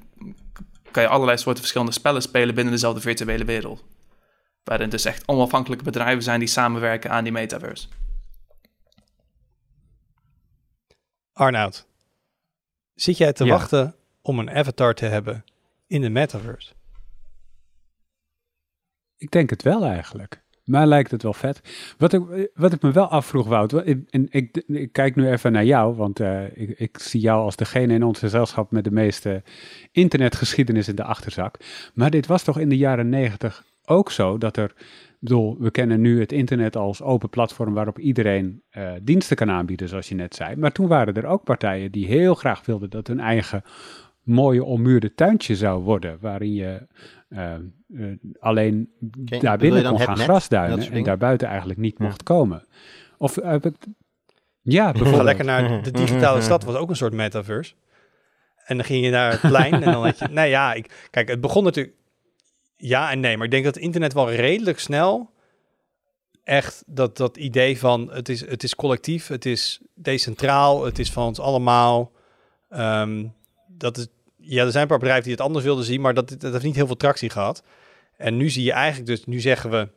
kan 0.91 1.03
je 1.03 1.09
allerlei 1.09 1.37
soorten 1.37 1.61
verschillende 1.61 1.93
spellen 1.93 2.21
spelen 2.21 2.55
binnen 2.55 2.73
dezelfde 2.73 3.01
virtuele 3.01 3.45
wereld. 3.45 3.83
Waarin 4.63 4.89
dus 4.89 5.05
echt 5.05 5.27
onafhankelijke 5.27 5.83
bedrijven 5.83 6.23
zijn 6.23 6.39
die 6.39 6.47
samenwerken 6.47 7.11
aan 7.11 7.23
die 7.23 7.33
metaverse. 7.33 7.87
Arnoud, 11.33 11.87
zit 12.95 13.17
jij 13.17 13.33
te 13.33 13.45
wachten 13.45 13.95
om 14.21 14.39
een 14.39 14.51
avatar 14.51 14.93
te 14.93 15.05
hebben 15.05 15.43
in 15.87 16.01
de 16.01 16.09
metaverse? 16.09 16.73
Ik 19.17 19.31
denk 19.31 19.49
het 19.49 19.63
wel 19.63 19.85
eigenlijk. 19.85 20.43
Maar 20.65 20.87
lijkt 20.87 21.11
het 21.11 21.23
wel 21.23 21.33
vet. 21.33 21.61
Wat 21.97 22.13
ik, 22.13 22.49
wat 22.53 22.73
ik 22.73 22.81
me 22.81 22.91
wel 22.91 23.07
afvroeg, 23.07 23.47
Wout, 23.47 23.73
en 23.73 24.27
ik, 24.29 24.63
ik, 24.67 24.91
kijk 24.91 25.15
nu 25.15 25.29
even 25.29 25.51
naar 25.51 25.65
jou, 25.65 25.95
want 25.95 26.19
uh, 26.19 26.43
ik, 26.53 26.79
ik, 26.79 26.97
zie 26.99 27.19
jou 27.19 27.43
als 27.43 27.55
degene 27.55 27.93
in 27.93 28.03
ons 28.03 28.19
gezelschap 28.19 28.71
met 28.71 28.83
de 28.83 28.91
meeste 28.91 29.43
internetgeschiedenis 29.91 30.87
in 30.87 30.95
de 30.95 31.03
achterzak. 31.03 31.57
Maar 31.93 32.09
dit 32.09 32.27
was 32.27 32.43
toch 32.43 32.59
in 32.59 32.69
de 32.69 32.77
jaren 32.77 33.09
negentig 33.09 33.63
ook 33.85 34.11
zo 34.11 34.37
dat 34.37 34.57
er, 34.57 34.73
bedoel, 35.19 35.57
we 35.59 35.71
kennen 35.71 36.01
nu 36.01 36.19
het 36.19 36.31
internet 36.31 36.75
als 36.75 37.01
open 37.01 37.29
platform 37.29 37.73
waarop 37.73 37.99
iedereen 37.99 38.63
uh, 38.71 38.91
diensten 39.01 39.35
kan 39.35 39.49
aanbieden, 39.49 39.89
zoals 39.89 40.09
je 40.09 40.15
net 40.15 40.35
zei. 40.35 40.55
Maar 40.55 40.71
toen 40.71 40.87
waren 40.87 41.13
er 41.13 41.25
ook 41.25 41.43
partijen 41.43 41.91
die 41.91 42.05
heel 42.05 42.35
graag 42.35 42.65
wilden 42.65 42.89
dat 42.89 43.07
hun 43.07 43.19
eigen 43.19 43.63
mooie 44.23 44.63
ommuurde 44.63 45.13
tuintje 45.13 45.55
zou 45.55 45.83
worden, 45.83 46.17
waarin 46.21 46.53
je 46.53 46.87
uh, 47.29 47.53
uh, 47.87 48.17
alleen 48.39 48.89
okay, 49.25 49.39
daarbinnen 49.39 49.83
kon 49.83 49.99
gaan 49.99 50.17
grasduinen 50.17 50.91
en 50.91 51.03
daarbuiten 51.03 51.47
eigenlijk 51.47 51.79
niet 51.79 51.95
ja. 51.97 52.05
mocht 52.05 52.23
komen. 52.23 52.65
Of 53.17 53.37
uh, 53.37 53.55
ja, 54.61 54.83
bijvoorbeeld. 54.91 55.15
Ga 55.15 55.23
lekker 55.23 55.45
naar 55.45 55.83
de 55.83 55.91
digitale 55.91 56.41
stad, 56.41 56.63
was 56.63 56.75
ook 56.75 56.89
een 56.89 56.95
soort 56.95 57.13
metaverse. 57.13 57.73
En 58.65 58.75
dan 58.75 58.85
ging 58.85 59.05
je 59.05 59.11
naar 59.11 59.31
het 59.31 59.41
plein 59.41 59.73
en 59.73 59.91
dan 59.91 60.03
had 60.03 60.19
je... 60.19 60.27
Nee 60.39 60.49
ja, 60.49 60.73
ik, 60.73 61.07
kijk, 61.11 61.27
het 61.27 61.41
begon 61.41 61.63
natuurlijk... 61.63 61.95
Ja 62.87 63.11
en 63.11 63.19
nee, 63.19 63.37
maar 63.37 63.45
ik 63.45 63.51
denk 63.51 63.63
dat 63.63 63.75
het 63.75 63.83
internet 63.83 64.13
wel 64.13 64.31
redelijk 64.31 64.79
snel... 64.79 65.33
Echt 66.43 66.83
dat, 66.85 67.17
dat 67.17 67.37
idee 67.37 67.79
van 67.79 68.11
het 68.11 68.29
is, 68.29 68.47
het 68.47 68.63
is 68.63 68.75
collectief, 68.75 69.27
het 69.27 69.45
is 69.45 69.79
decentraal, 69.95 70.83
het 70.83 70.99
is 70.99 71.11
van 71.11 71.25
ons 71.25 71.39
allemaal. 71.39 72.11
Um, 72.69 73.33
dat 73.67 73.97
is, 73.97 74.07
ja, 74.37 74.63
er 74.63 74.71
zijn 74.71 74.83
een 74.83 74.89
paar 74.89 74.97
bedrijven 74.97 75.23
die 75.23 75.33
het 75.33 75.41
anders 75.41 75.65
wilden 75.65 75.85
zien, 75.85 76.01
maar 76.01 76.13
dat, 76.13 76.29
dat 76.29 76.51
heeft 76.51 76.63
niet 76.63 76.75
heel 76.75 76.85
veel 76.85 76.95
tractie 76.95 77.29
gehad. 77.29 77.63
En 78.17 78.37
nu 78.37 78.49
zie 78.49 78.63
je 78.63 78.71
eigenlijk 78.71 79.07
dus, 79.07 79.25
nu 79.25 79.39
zeggen 79.39 79.69
we, 79.69 79.89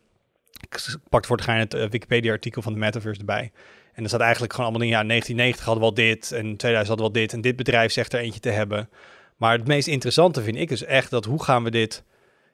ik 0.60 0.96
pak 1.08 1.24
voor 1.24 1.36
het 1.36 1.44
gein 1.44 1.58
het 1.58 1.74
uh, 1.74 1.88
Wikipedia-artikel 1.88 2.62
van 2.62 2.72
de 2.72 2.78
Metaverse 2.78 3.20
erbij. 3.20 3.52
En 3.92 4.02
er 4.02 4.08
staat 4.08 4.20
eigenlijk 4.20 4.52
gewoon 4.52 4.70
allemaal 4.70 4.86
dingen, 4.86 5.02
ja, 5.02 5.08
1990 5.08 5.64
hadden 5.64 5.82
we 5.82 5.88
al 5.88 6.08
dit, 6.12 6.32
en 6.32 6.56
2000 6.56 6.88
hadden 6.88 6.96
we 6.96 7.02
al 7.12 7.22
dit, 7.22 7.32
en 7.32 7.40
dit 7.40 7.56
bedrijf 7.56 7.92
zegt 7.92 8.12
er 8.12 8.20
eentje 8.20 8.40
te 8.40 8.50
hebben. 8.50 8.88
Maar 9.36 9.58
het 9.58 9.66
meest 9.66 9.88
interessante 9.88 10.42
vind 10.42 10.56
ik 10.56 10.68
dus 10.68 10.84
echt 10.84 11.10
dat 11.10 11.24
hoe 11.24 11.42
gaan 11.42 11.64
we 11.64 11.70
dit 11.70 12.04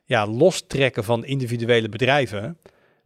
ja, 0.04 0.26
lostrekken 0.26 1.04
van 1.04 1.24
individuele 1.24 1.88
bedrijven, 1.88 2.58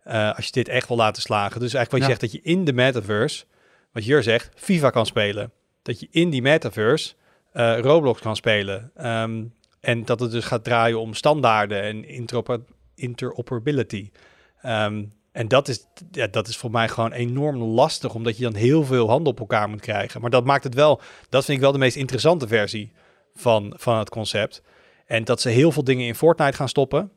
uh, 0.06 0.36
als 0.36 0.44
je 0.44 0.52
dit 0.52 0.68
echt 0.68 0.88
wil 0.88 0.96
laten 0.96 1.22
slagen. 1.22 1.60
Dus 1.60 1.74
eigenlijk 1.74 1.90
wat 1.90 2.00
je 2.00 2.06
zegt, 2.06 2.20
dat 2.20 2.32
je 2.32 2.50
in 2.52 2.64
de 2.64 2.72
Metaverse, 2.72 3.44
wat 3.92 4.02
hier 4.02 4.22
zegt, 4.22 4.50
FIFA 4.54 4.90
kan 4.90 5.06
spelen. 5.06 5.52
Dat 5.82 6.00
je 6.00 6.08
in 6.10 6.30
die 6.30 6.42
Metaverse 6.42 7.14
uh, 7.54 7.78
Roblox 7.78 8.20
kan 8.20 8.36
spelen. 8.36 8.92
Um, 8.96 9.54
en 9.80 10.04
dat 10.04 10.20
het 10.20 10.30
dus 10.30 10.44
gaat 10.44 10.64
draaien 10.64 11.00
om 11.00 11.14
standaarden 11.14 11.82
en 11.82 12.08
interoper 12.08 12.60
interoperability. 12.94 14.10
Um, 14.64 15.12
en 15.32 15.48
dat 15.48 15.68
is, 15.68 15.86
ja, 16.10 16.26
dat 16.26 16.48
is 16.48 16.56
voor 16.56 16.70
mij 16.70 16.88
gewoon 16.88 17.12
enorm 17.12 17.62
lastig, 17.62 18.14
omdat 18.14 18.36
je 18.36 18.42
dan 18.42 18.54
heel 18.54 18.84
veel 18.84 19.08
handen 19.08 19.32
op 19.32 19.40
elkaar 19.40 19.68
moet 19.68 19.80
krijgen. 19.80 20.20
Maar 20.20 20.30
dat 20.30 20.44
maakt 20.44 20.64
het 20.64 20.74
wel, 20.74 21.00
dat 21.28 21.44
vind 21.44 21.56
ik 21.56 21.62
wel 21.62 21.72
de 21.72 21.78
meest 21.78 21.96
interessante 21.96 22.48
versie 22.48 22.92
van, 23.34 23.74
van 23.76 23.98
het 23.98 24.10
concept. 24.10 24.62
En 25.08 25.24
dat 25.24 25.40
ze 25.40 25.48
heel 25.48 25.72
veel 25.72 25.84
dingen 25.84 26.06
in 26.06 26.14
Fortnite 26.14 26.56
gaan 26.56 26.68
stoppen. 26.68 27.10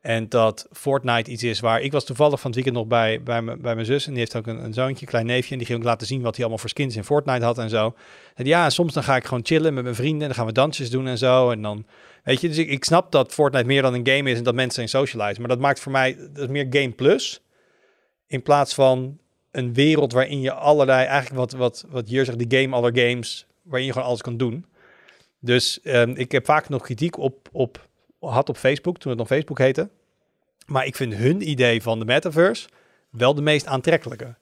En 0.00 0.28
dat 0.28 0.66
Fortnite 0.72 1.30
iets 1.30 1.42
is 1.42 1.60
waar... 1.60 1.80
Ik 1.80 1.92
was 1.92 2.04
toevallig 2.04 2.40
van 2.40 2.50
het 2.50 2.54
weekend 2.54 2.76
nog 2.76 2.86
bij, 2.86 3.22
bij, 3.22 3.44
bij 3.44 3.74
mijn 3.74 3.84
zus. 3.86 4.06
En 4.06 4.10
die 4.10 4.18
heeft 4.18 4.36
ook 4.36 4.46
een, 4.46 4.64
een 4.64 4.72
zoontje, 4.72 5.00
een 5.00 5.10
klein 5.10 5.26
neefje. 5.26 5.52
En 5.52 5.58
die 5.58 5.66
ging 5.66 5.78
ook 5.78 5.84
laten 5.84 6.06
zien 6.06 6.22
wat 6.22 6.30
hij 6.30 6.40
allemaal 6.40 6.58
voor 6.58 6.68
skins 6.68 6.96
in 6.96 7.04
Fortnite 7.04 7.44
had 7.44 7.58
en 7.58 7.68
zo. 7.68 7.94
En 8.34 8.44
ja, 8.44 8.70
soms 8.70 8.92
dan 8.92 9.02
ga 9.02 9.16
ik 9.16 9.24
gewoon 9.24 9.44
chillen 9.44 9.74
met 9.74 9.82
mijn 9.82 9.94
vrienden. 9.94 10.20
En 10.20 10.26
dan 10.26 10.34
gaan 10.34 10.46
we 10.46 10.52
dansjes 10.52 10.90
doen 10.90 11.06
en 11.06 11.18
zo. 11.18 11.50
En 11.50 11.62
dan... 11.62 11.86
Weet 12.24 12.40
je, 12.40 12.48
dus 12.48 12.58
ik, 12.58 12.68
ik 12.68 12.84
snap 12.84 13.12
dat 13.12 13.32
Fortnite 13.32 13.66
meer 13.66 13.82
dan 13.82 13.94
een 13.94 14.06
game 14.08 14.30
is 14.30 14.38
en 14.38 14.44
dat 14.44 14.54
mensen 14.54 14.88
zijn 14.88 15.04
socialize. 15.04 15.40
Maar 15.40 15.48
dat 15.48 15.58
maakt 15.58 15.80
voor 15.80 15.92
mij... 15.92 16.16
Dat 16.32 16.42
is 16.42 16.48
meer 16.48 16.66
game 16.70 16.90
plus. 16.90 17.42
In 18.26 18.42
plaats 18.42 18.74
van 18.74 19.18
een 19.50 19.74
wereld 19.74 20.12
waarin 20.12 20.40
je 20.40 20.52
allerlei... 20.52 21.06
Eigenlijk 21.06 21.40
wat, 21.40 21.52
wat, 21.52 21.84
wat 21.88 22.08
hier 22.08 22.24
zegt, 22.24 22.50
de 22.50 22.58
game 22.58 22.76
aller 22.76 22.98
games. 22.98 23.46
Waarin 23.62 23.86
je 23.86 23.92
gewoon 23.92 24.08
alles 24.08 24.22
kan 24.22 24.36
doen. 24.36 24.66
Dus 25.40 25.80
um, 25.82 26.16
ik 26.16 26.32
heb 26.32 26.44
vaak 26.44 26.68
nog 26.68 26.82
kritiek 26.82 27.18
op, 27.18 27.48
op 27.52 27.88
had 28.18 28.48
op 28.48 28.56
Facebook, 28.56 28.98
toen 28.98 29.10
het 29.10 29.20
nog 29.20 29.28
Facebook 29.28 29.58
heette. 29.58 29.88
Maar 30.66 30.86
ik 30.86 30.96
vind 30.96 31.14
hun 31.14 31.48
idee 31.48 31.82
van 31.82 31.98
de 31.98 32.04
metaverse 32.04 32.68
wel 33.10 33.34
de 33.34 33.42
meest 33.42 33.66
aantrekkelijke. 33.66 34.34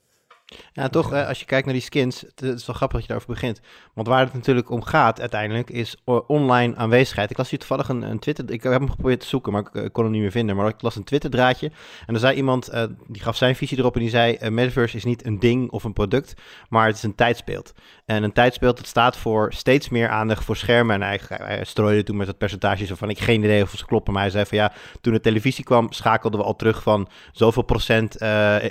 Ja, 0.72 0.88
toch, 0.88 1.12
eh, 1.12 1.28
als 1.28 1.38
je 1.38 1.44
kijkt 1.44 1.64
naar 1.64 1.74
die 1.74 1.82
skins, 1.82 2.20
het 2.20 2.42
is 2.42 2.66
wel 2.66 2.76
grappig 2.76 2.98
dat 2.98 3.00
je 3.00 3.06
daarover 3.06 3.34
begint. 3.34 3.60
Want 3.94 4.08
waar 4.08 4.24
het 4.24 4.34
natuurlijk 4.34 4.70
om 4.70 4.82
gaat 4.82 5.20
uiteindelijk 5.20 5.70
is 5.70 5.96
online 6.26 6.76
aanwezigheid. 6.76 7.30
Ik 7.30 7.38
las 7.38 7.50
hier 7.50 7.58
toevallig 7.58 7.88
een, 7.88 8.02
een 8.02 8.18
Twitter, 8.18 8.50
ik 8.50 8.62
heb 8.62 8.72
hem 8.72 8.90
geprobeerd 8.90 9.20
te 9.20 9.26
zoeken, 9.26 9.52
maar 9.52 9.60
ik, 9.60 9.82
ik 9.82 9.92
kon 9.92 10.04
hem 10.04 10.12
niet 10.12 10.22
meer 10.22 10.30
vinden. 10.30 10.56
Maar 10.56 10.68
ik 10.68 10.82
las 10.82 10.96
een 10.96 11.04
Twitter 11.04 11.30
draadje 11.30 11.70
en 12.06 12.14
er 12.14 12.20
zei 12.20 12.36
iemand, 12.36 12.74
uh, 12.74 12.84
die 13.06 13.22
gaf 13.22 13.36
zijn 13.36 13.56
visie 13.56 13.78
erop 13.78 13.94
en 13.94 14.00
die 14.00 14.10
zei, 14.10 14.36
uh, 14.42 14.48
metaverse 14.48 14.96
is 14.96 15.04
niet 15.04 15.26
een 15.26 15.38
ding 15.38 15.70
of 15.70 15.84
een 15.84 15.92
product, 15.92 16.34
maar 16.68 16.86
het 16.86 16.96
is 16.96 17.02
een 17.02 17.14
tijdsbeeld. 17.14 17.72
En 18.04 18.22
een 18.22 18.32
tijdsbeeld, 18.32 18.78
het 18.78 18.86
staat 18.86 19.16
voor 19.16 19.52
steeds 19.52 19.88
meer 19.88 20.08
aandacht 20.08 20.44
voor 20.44 20.56
schermen. 20.56 20.94
En 20.94 21.02
hij, 21.02 21.20
hij 21.28 21.64
strooide 21.64 22.02
toen 22.02 22.16
met 22.16 22.26
het 22.26 22.38
percentage 22.38 22.86
zo 22.86 22.94
van, 22.94 23.10
ik 23.10 23.18
geen 23.18 23.44
idee 23.44 23.62
of 23.62 23.70
ze 23.76 23.86
kloppen. 23.86 24.12
Maar 24.12 24.22
hij 24.22 24.30
zei 24.30 24.46
van 24.46 24.58
ja, 24.58 24.72
toen 25.00 25.12
de 25.12 25.20
televisie 25.20 25.64
kwam, 25.64 25.92
schakelden 25.92 26.40
we 26.40 26.46
al 26.46 26.56
terug 26.56 26.82
van 26.82 27.08
zoveel 27.32 27.62
procent 27.62 28.16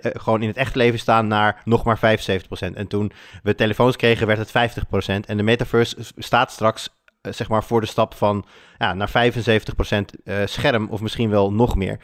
gewoon 0.02 0.42
in 0.42 0.48
het 0.48 0.58
echt 0.58 0.76
leven 0.76 1.00
staan 1.00 1.28
naar 1.28 1.62
nog 1.76 1.84
maar 1.84 2.18
75%. 2.20 2.74
En 2.74 2.88
toen 2.88 3.12
we 3.44 3.56
telefoons 3.56 3.96
kregen, 3.96 4.28
werd 4.28 4.54
het 4.54 4.78
50%. 4.80 5.26
En 5.26 5.38
de 5.38 5.44
metaverse 5.44 5.98
staat 6.16 6.52
straks 6.52 6.90
eh, 7.26 7.34
zeg 7.34 7.50
maar 7.50 7.64
voor 7.64 7.82
de 7.82 7.88
stap 7.88 8.14
van 8.14 8.46
ja, 8.78 8.94
naar 8.94 9.10
75% 9.10 9.12
uh, 9.12 10.42
eh, 10.42 10.48
scherm 10.48 10.88
of 10.90 11.02
misschien 11.02 11.30
wel 11.30 11.54
nog 11.54 11.76
meer. 11.76 12.00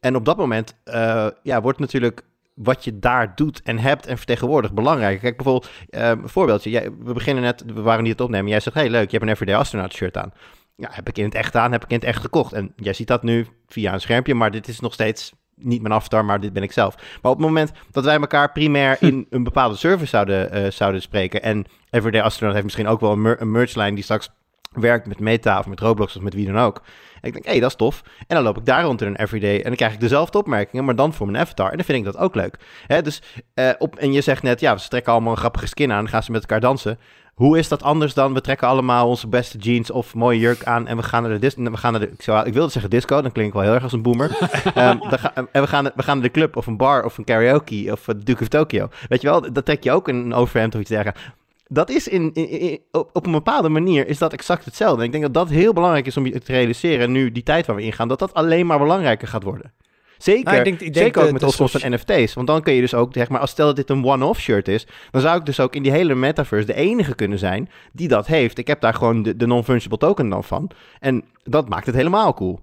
En 0.00 0.16
op 0.16 0.24
dat 0.24 0.36
moment 0.36 0.76
uh, 0.84 1.26
ja, 1.42 1.60
wordt 1.60 1.78
natuurlijk 1.78 2.22
wat 2.54 2.84
je 2.84 2.98
daar 2.98 3.34
doet 3.34 3.62
en 3.62 3.78
hebt 3.78 4.06
en 4.06 4.16
vertegenwoordigt 4.16 4.74
belangrijk. 4.74 5.20
Kijk 5.20 5.36
bijvoorbeeld, 5.36 5.70
een 5.90 6.28
voorbeeldje. 6.28 6.70
Jij, 6.70 6.90
we 6.98 7.12
beginnen 7.12 7.42
net, 7.42 7.62
we 7.66 7.80
waren 7.80 8.02
niet 8.02 8.12
het 8.12 8.20
opnemen. 8.20 8.50
Jij 8.50 8.60
zegt, 8.60 8.76
hey 8.76 8.90
leuk, 8.90 9.10
je 9.10 9.16
hebt 9.16 9.22
een 9.22 9.34
Everyday 9.34 9.56
Astronaut 9.56 9.92
shirt 9.92 10.16
aan. 10.16 10.32
Ja, 10.76 10.88
heb 10.92 11.08
ik 11.08 11.18
in 11.18 11.24
het 11.24 11.34
echt 11.34 11.56
aan, 11.56 11.72
heb 11.72 11.84
ik 11.84 11.90
in 11.90 11.96
het 11.96 12.04
echt 12.04 12.20
gekocht. 12.20 12.52
En 12.52 12.72
jij 12.76 12.92
ziet 12.92 13.06
dat 13.06 13.22
nu 13.22 13.46
via 13.66 13.92
een 13.92 14.00
schermpje, 14.00 14.34
maar 14.34 14.50
dit 14.50 14.68
is 14.68 14.80
nog 14.80 14.92
steeds 14.92 15.32
niet 15.56 15.82
mijn 15.82 15.94
avatar, 15.94 16.24
maar 16.24 16.40
dit 16.40 16.52
ben 16.52 16.62
ik 16.62 16.72
zelf. 16.72 16.96
Maar 16.96 17.32
op 17.32 17.38
het 17.38 17.46
moment 17.46 17.72
dat 17.90 18.04
wij 18.04 18.20
elkaar 18.20 18.52
primair 18.52 18.96
in 19.00 19.26
een 19.30 19.44
bepaalde 19.44 19.76
service 19.76 20.06
zouden, 20.06 20.56
uh, 20.56 20.70
zouden 20.70 21.02
spreken... 21.02 21.42
en 21.42 21.64
Everyday 21.90 22.22
Astronaut 22.22 22.54
heeft 22.54 22.64
misschien 22.64 22.88
ook 22.88 23.00
wel 23.00 23.12
een, 23.12 23.22
mer 23.22 23.40
een 23.40 23.50
merchlijn 23.50 23.94
die 23.94 24.04
straks 24.04 24.30
werkt 24.72 25.06
met 25.06 25.20
Meta 25.20 25.58
of 25.58 25.66
met 25.66 25.80
Roblox 25.80 26.16
of 26.16 26.22
met 26.22 26.34
wie 26.34 26.46
dan 26.46 26.58
ook. 26.58 26.82
En 27.20 27.28
ik 27.28 27.32
denk, 27.32 27.44
hé, 27.44 27.50
hey, 27.50 27.60
dat 27.60 27.70
is 27.70 27.76
tof. 27.76 28.02
En 28.26 28.34
dan 28.34 28.44
loop 28.44 28.58
ik 28.58 28.64
daar 28.64 28.82
rond 28.82 29.00
in 29.00 29.06
een 29.06 29.16
everyday 29.16 29.56
en 29.56 29.62
dan 29.62 29.74
krijg 29.74 29.92
ik 29.92 30.00
dezelfde 30.00 30.38
opmerkingen, 30.38 30.84
maar 30.84 30.96
dan 30.96 31.12
voor 31.12 31.26
mijn 31.26 31.42
avatar. 31.42 31.70
En 31.70 31.76
dan 31.76 31.84
vind 31.84 31.98
ik 31.98 32.04
dat 32.04 32.16
ook 32.16 32.34
leuk. 32.34 32.56
Hè, 32.86 33.02
dus, 33.02 33.22
uh, 33.54 33.70
op, 33.78 33.96
en 33.96 34.12
je 34.12 34.20
zegt 34.20 34.42
net, 34.42 34.60
ja, 34.60 34.76
ze 34.76 34.88
trekken 34.88 35.12
allemaal 35.12 35.32
een 35.32 35.38
grappige 35.38 35.66
skin 35.66 35.92
aan 35.92 36.04
en 36.04 36.10
gaan 36.10 36.22
ze 36.22 36.30
met 36.30 36.40
elkaar 36.40 36.60
dansen. 36.60 36.98
Hoe 37.36 37.58
is 37.58 37.68
dat 37.68 37.82
anders 37.82 38.14
dan 38.14 38.34
we 38.34 38.40
trekken 38.40 38.68
allemaal 38.68 39.08
onze 39.08 39.28
beste 39.28 39.58
jeans 39.58 39.90
of 39.90 40.14
mooie 40.14 40.38
jurk 40.38 40.64
aan 40.64 40.86
en 40.86 40.96
we 40.96 41.02
gaan 41.02 41.22
naar 41.22 41.32
de 41.32 41.38
disco. 41.38 41.62
We 41.62 41.76
gaan 41.76 41.92
naar 41.92 42.00
de, 42.00 42.10
ik, 42.10 42.22
zou, 42.22 42.46
ik 42.46 42.52
wilde 42.52 42.72
zeggen 42.72 42.90
disco, 42.90 43.22
dan 43.22 43.32
klink 43.32 43.48
ik 43.48 43.54
wel 43.54 43.62
heel 43.62 43.72
erg 43.72 43.82
als 43.82 43.92
een 43.92 44.02
boomer. 44.02 44.30
um, 44.76 45.02
ga, 45.02 45.34
en 45.34 45.62
we 45.62 45.66
gaan, 45.66 45.84
we 45.94 46.02
gaan 46.02 46.16
naar 46.16 46.26
de 46.26 46.30
club 46.30 46.56
of 46.56 46.66
een 46.66 46.76
bar 46.76 47.04
of 47.04 47.18
een 47.18 47.24
karaoke 47.24 47.88
of 47.92 48.04
Duke 48.16 48.42
of 48.42 48.48
Tokyo. 48.48 48.88
Weet 49.08 49.20
je 49.20 49.28
wel, 49.28 49.52
dat 49.52 49.64
trek 49.64 49.82
je 49.82 49.92
ook 49.92 50.08
een 50.08 50.34
overhemd 50.34 50.74
of 50.74 50.80
iets 50.80 50.90
dergelijks. 50.90 51.20
Dat 51.68 51.90
is 51.90 52.08
in, 52.08 52.32
in, 52.34 52.80
op, 52.90 53.10
op, 53.12 53.26
een 53.26 53.32
bepaalde 53.32 53.68
manier 53.68 54.06
is 54.06 54.18
dat 54.18 54.32
exact 54.32 54.64
hetzelfde. 54.64 54.98
En 54.98 55.04
ik 55.04 55.12
denk 55.12 55.24
dat 55.24 55.34
dat 55.34 55.48
heel 55.48 55.72
belangrijk 55.72 56.06
is 56.06 56.16
om 56.16 56.26
je 56.26 56.40
te 56.40 56.52
realiseren, 56.52 57.12
nu 57.12 57.32
die 57.32 57.42
tijd 57.42 57.66
waar 57.66 57.76
we 57.76 57.82
ingaan, 57.82 58.08
dat 58.08 58.18
dat 58.18 58.34
alleen 58.34 58.66
maar 58.66 58.78
belangrijker 58.78 59.28
gaat 59.28 59.42
worden. 59.42 59.72
Zeker, 60.18 60.44
nou, 60.44 60.56
ik 60.56 60.64
denk, 60.64 60.80
ik 60.80 60.96
zeker 60.96 61.22
ook 61.22 61.32
met 61.32 61.40
de 61.40 61.46
opkomst 61.46 61.78
van 61.78 61.92
NFT's. 61.92 62.34
Want 62.34 62.46
dan 62.46 62.62
kun 62.62 62.72
je 62.72 62.80
dus 62.80 62.94
ook, 62.94 63.12
zeg 63.12 63.28
maar, 63.28 63.40
als 63.40 63.50
stel 63.50 63.66
dat 63.66 63.76
dit 63.76 63.90
een 63.90 64.04
one-off 64.04 64.40
shirt 64.40 64.68
is, 64.68 64.86
dan 65.10 65.20
zou 65.20 65.38
ik 65.38 65.46
dus 65.46 65.60
ook 65.60 65.74
in 65.74 65.82
die 65.82 65.92
hele 65.92 66.14
metaverse 66.14 66.66
de 66.66 66.74
enige 66.74 67.14
kunnen 67.14 67.38
zijn 67.38 67.70
die 67.92 68.08
dat 68.08 68.26
heeft. 68.26 68.58
Ik 68.58 68.66
heb 68.66 68.80
daar 68.80 68.94
gewoon 68.94 69.22
de, 69.22 69.36
de 69.36 69.46
non-fungible 69.46 69.98
token 69.98 70.28
dan 70.28 70.44
van. 70.44 70.70
En 71.00 71.24
dat 71.42 71.68
maakt 71.68 71.86
het 71.86 71.94
helemaal 71.94 72.34
cool. 72.34 72.60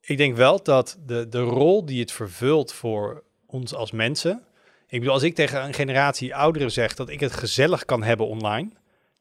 Ik 0.00 0.16
denk 0.16 0.36
wel 0.36 0.62
dat 0.62 0.98
de, 1.06 1.28
de 1.28 1.40
rol 1.40 1.84
die 1.84 2.00
het 2.00 2.12
vervult 2.12 2.72
voor 2.72 3.22
ons 3.46 3.74
als 3.74 3.90
mensen. 3.90 4.42
Ik 4.86 4.98
bedoel, 4.98 5.14
als 5.14 5.22
ik 5.22 5.34
tegen 5.34 5.64
een 5.64 5.74
generatie 5.74 6.34
ouderen 6.34 6.70
zeg 6.70 6.94
dat 6.94 7.08
ik 7.08 7.20
het 7.20 7.32
gezellig 7.32 7.84
kan 7.84 8.02
hebben 8.02 8.26
online, 8.26 8.70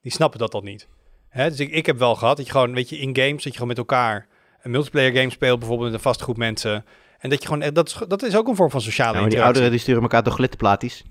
die 0.01 0.11
snappen 0.11 0.39
dat 0.39 0.51
dan 0.51 0.63
niet. 0.63 0.87
Hè? 1.29 1.49
Dus 1.49 1.59
ik, 1.59 1.71
ik 1.71 1.85
heb 1.85 1.97
wel 1.97 2.15
gehad 2.15 2.37
dat 2.37 2.45
je 2.45 2.51
gewoon, 2.51 2.73
weet 2.73 2.89
je, 2.89 2.97
in 2.97 3.15
games, 3.15 3.31
dat 3.31 3.43
je 3.43 3.51
gewoon 3.51 3.67
met 3.67 3.77
elkaar 3.77 4.27
een 4.61 4.71
multiplayer 4.71 5.13
game 5.13 5.29
speelt, 5.29 5.59
bijvoorbeeld 5.59 5.89
met 5.89 5.97
een 5.97 6.05
vaste 6.05 6.23
groep 6.23 6.37
mensen. 6.37 6.85
En 7.19 7.29
dat 7.29 7.41
je 7.41 7.47
gewoon, 7.47 7.61
echt- 7.61 7.75
dat 7.75 7.87
is, 7.87 7.97
dat 8.07 8.23
is 8.23 8.35
ook 8.35 8.47
een 8.47 8.55
vorm 8.55 8.69
van 8.71 8.81
sociale 8.81 9.13
Ja, 9.15 9.21
maar 9.21 9.29
die 9.29 9.41
ouderen 9.43 9.71
die 9.71 9.79
sturen 9.79 10.01
elkaar 10.01 10.23
toch 10.23 10.33
glitterplaatjes. 10.35 11.03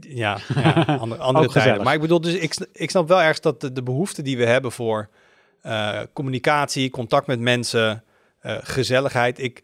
Ja, 0.00 0.38
ja 0.54 0.72
andere, 1.00 1.22
andere 1.22 1.44
tijden. 1.46 1.50
gezellig. 1.50 1.82
Maar 1.82 1.94
ik 1.94 2.00
bedoel, 2.00 2.20
dus 2.20 2.34
ik, 2.34 2.54
ik 2.72 2.90
snap 2.90 3.08
wel 3.08 3.20
ergens 3.20 3.40
dat 3.40 3.60
de, 3.60 3.72
de 3.72 3.82
behoefte 3.82 4.22
die 4.22 4.36
we 4.36 4.46
hebben 4.46 4.72
voor 4.72 5.08
eh, 5.62 6.00
communicatie, 6.12 6.90
contact 6.90 7.26
met 7.26 7.40
mensen, 7.40 8.04
eh, 8.40 8.56
gezelligheid. 8.60 9.38
Ik, 9.38 9.62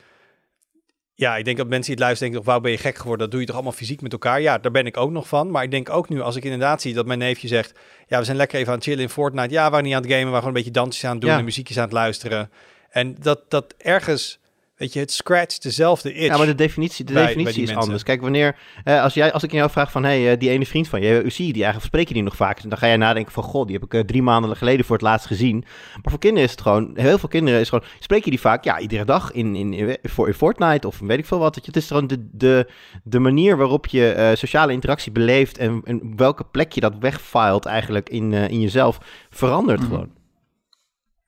ja, 1.15 1.37
ik 1.37 1.45
denk 1.45 1.57
dat 1.57 1.67
mensen 1.69 1.85
die 1.87 1.95
het 1.95 2.05
luisteren 2.05 2.33
denken, 2.33 2.51
wauw, 2.51 2.61
ben 2.63 2.71
je 2.71 2.79
gek 2.79 2.97
geworden? 2.97 3.21
Dat 3.21 3.31
doe 3.31 3.41
je 3.41 3.47
toch 3.47 3.55
allemaal 3.55 3.73
fysiek 3.75 4.01
met 4.01 4.13
elkaar? 4.13 4.41
Ja, 4.41 4.59
daar 4.59 4.73
ben 4.73 4.87
ik 4.87 4.97
ook 4.97 5.11
nog 5.11 5.29
van. 5.29 5.51
Maar 5.51 5.63
ik 5.63 5.71
denk 5.71 5.91
ook 5.91 6.09
nu, 6.09 6.21
als 6.21 6.37
ik 6.37 6.45
inderdaad 6.45 6.81
zie 6.83 6.95
dat 6.95 7.07
mijn 7.07 7.19
neefje 7.19 7.49
zegt, 7.49 7.79
ja, 8.07 8.19
we 8.19 8.25
zijn 8.25 8.37
lekker 8.37 8.59
even 8.59 8.71
aan 8.71 8.79
het 8.79 8.85
chillen 8.87 9.03
in 9.03 9.09
Fortnite. 9.09 9.53
Ja, 9.55 9.65
we 9.65 9.71
waren 9.71 9.85
niet 9.85 9.95
aan 9.95 10.03
het 10.03 10.11
gamen, 10.11 10.25
we 10.25 10.31
waren 10.31 10.43
gewoon 10.43 10.57
een 10.57 10.63
beetje 10.65 10.81
dansjes 10.81 11.05
aan 11.05 11.13
het 11.13 11.21
doen 11.21 11.31
Ja. 11.31 11.39
en 11.39 11.45
muziekjes 11.45 11.77
aan 11.77 11.85
het 11.85 11.93
luisteren. 11.93 12.51
En 12.91 13.17
dat, 13.21 13.51
dat 13.51 13.75
ergens, 13.79 14.39
weet 14.85 14.93
je, 14.93 15.01
het 15.01 15.13
scratch 15.13 15.59
dezelfde 15.59 16.13
itch. 16.13 16.27
Ja, 16.27 16.37
maar 16.37 16.47
de 16.47 16.55
definitie, 16.55 17.05
de 17.05 17.13
bij- 17.13 17.27
definitie 17.27 17.61
is 17.63 17.67
mensen. 17.67 17.83
anders. 17.83 18.03
Kijk, 18.03 18.21
wanneer, 18.21 18.57
eh, 18.85 19.03
als, 19.03 19.15
jij, 19.15 19.33
als 19.33 19.43
ik 19.43 19.51
aan 19.51 19.57
jou 19.57 19.71
vraag 19.71 19.91
van, 19.91 20.05
hey, 20.05 20.33
eh, 20.33 20.39
die 20.39 20.51
ene 20.51 20.67
vriend 20.67 20.89
van 20.89 21.01
je, 21.01 21.21
eh, 21.21 21.31
zie 21.31 21.47
je 21.47 21.53
die 21.53 21.63
eigenlijk, 21.63 21.93
spreek 21.93 22.09
je 22.09 22.15
die 22.15 22.23
nog 22.23 22.37
vaak? 22.37 22.63
Dan 22.69 22.79
ga 22.79 22.87
jij 22.87 22.97
nadenken 22.97 23.33
van, 23.33 23.43
god, 23.43 23.67
die 23.69 23.79
heb 23.81 23.93
ik 23.95 24.07
drie 24.07 24.23
maanden 24.23 24.57
geleden 24.57 24.85
voor 24.85 24.97
het 24.97 25.05
laatst 25.05 25.27
gezien. 25.27 25.59
Maar 25.93 26.11
voor 26.11 26.19
kinderen 26.19 26.45
is 26.45 26.51
het 26.51 26.61
gewoon, 26.61 26.91
heel 26.95 27.19
veel 27.19 27.29
kinderen 27.29 27.61
is 27.61 27.69
gewoon, 27.69 27.85
spreek 27.99 28.25
je 28.25 28.31
die 28.31 28.41
vaak? 28.41 28.65
Ja, 28.65 28.79
iedere 28.79 29.05
dag 29.05 29.33
in, 29.33 29.55
in, 29.57 29.73
in, 29.73 29.97
voor, 30.03 30.27
in 30.27 30.35
Fortnite 30.35 30.87
of 30.87 30.99
weet 30.99 31.19
ik 31.19 31.27
veel 31.27 31.39
wat. 31.39 31.55
Weet 31.55 31.65
je, 31.65 31.71
Het 31.71 31.81
is 31.83 31.87
gewoon 31.87 32.07
de, 32.07 32.29
de, 32.33 32.71
de 33.05 33.19
manier 33.19 33.57
waarop 33.57 33.87
je 33.87 34.11
eh, 34.13 34.35
sociale 34.37 34.73
interactie 34.73 35.13
beleeft 35.13 35.59
en, 35.59 35.81
en 35.85 36.13
welke 36.17 36.45
plek 36.45 36.73
je 36.73 36.81
dat 36.81 36.95
wegfilt 37.01 37.67
eigenlijk 37.67 38.09
in, 38.09 38.33
eh, 38.33 38.49
in 38.49 38.61
jezelf, 38.61 38.99
verandert 39.31 39.81
Mhm. 39.81 39.89
gewoon. 39.89 40.11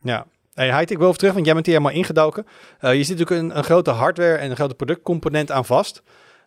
Ja. 0.03 0.27
Hey, 0.57 0.71
Heid, 0.71 0.91
ik 0.91 0.99
wil 0.99 1.07
even 1.07 1.19
terug, 1.19 1.35
want 1.35 1.45
jij 1.45 1.55
bent 1.55 1.67
hier 1.67 1.75
helemaal 1.75 1.99
ingedoken. 1.99 2.47
Eh, 2.79 2.95
je 2.95 3.05
zit 3.05 3.19
natuurlijk 3.19 3.43
een, 3.43 3.59
een 3.59 3.65
grote 3.65 3.91
hardware 3.91 4.37
en 4.37 4.51
een 4.51 4.57
grote 4.57 4.75
productcomponent 4.75 5.51
aan 5.51 5.65
vast. 5.65 6.03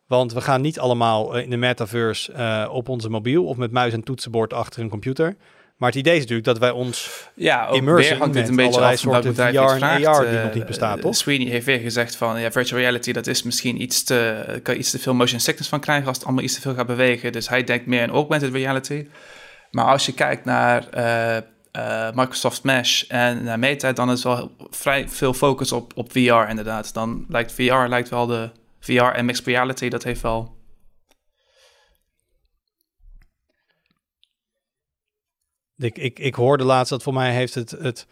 Want 0.07 0.33
we 0.33 0.41
gaan 0.41 0.61
niet 0.61 0.79
allemaal 0.79 1.35
eh, 1.35 1.43
in 1.43 1.49
de 1.49 1.57
metaverse 1.57 2.31
eh, 2.31 2.69
op 2.71 2.89
onze 2.89 3.09
mobiel 3.09 3.45
of 3.45 3.57
met 3.57 3.71
muis 3.71 3.93
en 3.93 4.03
toetsenbord 4.03 4.53
achter 4.53 4.81
een 4.81 4.89
computer. 4.89 5.35
Maar 5.77 5.89
het 5.89 5.97
idee 5.97 6.13
is 6.13 6.19
natuurlijk 6.19 6.47
dat 6.47 6.57
wij 6.57 6.71
ons... 6.71 7.27
Ja, 7.35 7.67
ook 7.67 7.83
weer 7.83 8.17
hangt 8.17 8.33
dit 8.33 8.47
een 8.47 8.55
beetje 8.55 8.71
allerlei 8.71 8.93
af 8.93 8.99
soorten 8.99 9.35
VR 9.35 9.41
en. 9.41 10.05
AR 10.05 10.29
die 10.29 10.39
nog 10.39 10.53
niet 10.53 10.65
bestaat, 10.65 11.01
toch? 11.01 11.15
Sweeney 11.15 11.47
heeft 11.47 11.65
weer 11.65 11.79
gezegd 11.79 12.15
van, 12.15 12.39
ja, 12.39 12.51
virtual 12.51 12.79
reality, 12.81 13.11
dat 13.11 13.27
is 13.27 13.43
misschien 13.43 13.81
iets 13.81 14.03
te, 14.03 14.59
kan 14.63 14.77
iets 14.77 14.91
te 14.91 14.99
veel 14.99 15.13
motion 15.13 15.39
sickness 15.39 15.69
van 15.69 15.79
krijgen 15.79 16.07
als 16.07 16.17
het 16.17 16.25
allemaal 16.25 16.43
iets 16.43 16.53
te 16.53 16.61
veel 16.61 16.73
gaat 16.73 16.87
bewegen. 16.87 17.31
Dus 17.31 17.49
hij 17.49 17.63
denkt 17.63 17.85
meer 17.85 18.01
in 18.01 18.09
augmented 18.09 18.53
reality. 18.53 19.07
Maar 19.71 19.85
als 19.85 20.05
je 20.05 20.13
kijkt 20.13 20.45
naar 20.45 20.83
eh, 21.71 22.11
Microsoft 22.13 22.63
Mesh 22.63 23.03
en 23.07 23.43
naar 23.43 23.59
Meta, 23.59 23.93
dan 23.93 24.11
is 24.11 24.23
wel 24.23 24.51
vrij 24.69 25.09
veel 25.09 25.33
focus 25.33 25.71
op, 25.71 25.91
op 25.95 26.11
VR 26.11 26.49
inderdaad. 26.49 26.93
Dan 26.93 27.25
lijkt 27.27 27.51
VR 27.51 27.73
lijkt 27.73 28.09
wel 28.09 28.25
de 28.25 28.49
VR 28.79 29.03
en 29.03 29.25
mixed 29.25 29.45
reality, 29.45 29.89
dat 29.89 30.03
heeft 30.03 30.21
wel... 30.21 30.57
Ik, 35.77 35.97
ik, 35.97 36.19
ik 36.19 36.35
hoorde 36.35 36.63
laatst 36.63 36.89
dat 36.89 37.03
voor 37.03 37.13
mij 37.13 37.33
heeft 37.33 37.55
het... 37.55 37.71
het 37.71 38.07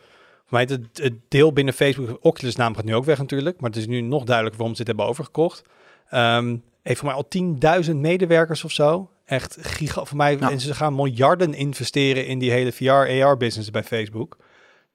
voor 0.46 0.58
mij 0.58 0.68
het, 0.70 0.98
het 0.98 1.14
deel 1.28 1.54
binnen 1.54 1.74
Facebook, 1.74 2.18
Oculus 2.22 2.56
naam 2.56 2.76
gaat 2.76 2.86
nu 2.86 2.96
ook 2.96 3.06
weg 3.06 3.18
natuurlijk, 3.18 3.60
maar 3.60 3.70
het 3.70 3.80
is 3.80 3.88
nu 3.88 4.02
nog 4.02 4.24
duidelijker 4.24 4.58
waarom 4.58 4.76
ze 4.78 4.84
dit 4.84 4.96
hebben 4.96 5.06
overgekocht. 5.06 5.64
Ehm 6.10 6.56
heeft 6.88 7.00
voor 7.00 7.10
mij 7.10 7.18
al 7.18 7.84
10.000 7.86 7.96
medewerkers 7.96 8.64
of 8.64 8.72
zo. 8.72 9.10
Echt 9.28 9.58
giga 9.62 10.06
voor 10.06 10.18
mij. 10.18 10.38
En 10.38 10.60
ze 10.60 10.74
gaan 10.74 10.96
miljarden 10.96 11.54
investeren 11.54 12.26
in 12.26 12.40
die 12.40 12.52
hele 12.52 12.72
VR-AR-business 12.72 13.72
bij 13.72 13.84
Facebook. 13.84 14.38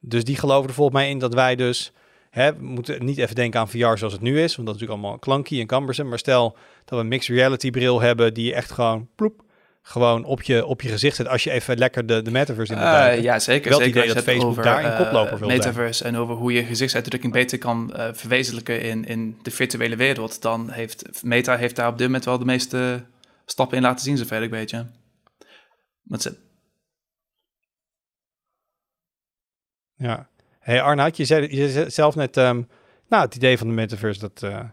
Dus 0.01 0.25
die 0.25 0.37
geloven 0.37 0.69
er 0.69 0.75
volgens 0.75 0.97
mij 0.97 1.11
in 1.11 1.19
dat 1.19 1.35
wij 1.35 1.57
dus... 1.57 1.93
Hè, 2.31 2.57
we 2.57 2.65
moeten 2.65 3.05
niet 3.05 3.19
even 3.19 3.35
denken 3.35 3.61
aan 3.61 3.69
VR 3.69 3.77
zoals 3.77 4.13
het 4.13 4.21
nu 4.21 4.41
is, 4.41 4.57
want 4.57 4.69
dat 4.69 4.77
is 4.77 4.81
natuurlijk 4.81 4.91
allemaal 4.91 5.19
clunky 5.19 5.61
en 5.61 5.67
cumbersome. 5.67 6.09
Maar 6.09 6.19
stel 6.19 6.57
dat 6.85 6.99
we 6.99 7.05
een 7.05 7.09
mixed 7.09 7.37
reality 7.37 7.71
bril 7.71 8.01
hebben 8.01 8.35
die 8.35 8.47
je 8.47 8.55
echt 8.55 8.71
gewoon 8.71 9.09
ploep, 9.15 9.43
gewoon 9.83 10.25
op 10.25 10.43
je, 10.43 10.67
op 10.67 10.83
je 10.83 10.89
gezicht 10.89 11.17
zet 11.17 11.29
als 11.29 11.45
je 11.45 11.51
even 11.51 11.79
lekker 11.79 12.07
de, 12.07 12.23
de 12.23 12.31
metaverse 12.31 12.73
in 12.73 12.79
Eh, 12.79 13.23
ja, 13.23 13.39
zeker. 13.39 13.71
Wel 13.71 13.79
zeker 13.79 14.03
idee 14.03 14.15
dat 14.15 14.25
Facebook 14.25 14.51
over, 14.51 14.63
daarin 14.63 14.91
eh, 14.91 14.97
koploper 14.97 15.39
wil 15.39 15.49
zijn. 15.49 15.59
metaverse 15.59 16.05
en 16.05 16.17
over 16.17 16.35
hoe 16.35 16.53
je 16.53 16.65
gezichtsuitdrukking 16.65 17.33
beter 17.33 17.59
kan 17.59 17.95
eh, 17.95 18.09
verwezenlijken 18.13 18.83
in, 18.83 19.05
in 19.05 19.39
de 19.43 19.51
virtuele 19.51 19.97
wereld, 19.97 20.43
dan 20.43 20.71
heeft 20.71 21.23
Meta 21.23 21.57
heeft 21.57 21.77
daar 21.77 21.89
op 21.89 21.99
dit 21.99 22.07
moment 22.07 22.25
wel 22.25 22.39
de 22.39 22.45
meeste 22.45 23.03
stappen 23.53 23.77
in 23.77 23.83
laten 23.83 24.05
zien, 24.05 24.17
zover 24.17 24.43
ik 24.43 24.51
weet. 24.51 24.71
Ja. 24.71 24.91
Dat 26.03 26.25
is- 26.27 26.33
Ja. 29.97 30.29
Hey 30.61 30.83
Arnoud, 30.83 31.17
je 31.17 31.25
zei, 31.25 31.57
je 31.57 31.71
zei 31.71 31.91
zelf 31.91 32.15
net, 32.15 32.37
ehm, 32.37 32.63
nou 33.09 33.25
het 33.25 33.35
idee 33.35 33.59
van 33.59 33.67
de 33.67 33.73
metaverse, 33.73 34.21
dat, 34.21 34.43
eh, 34.43 34.65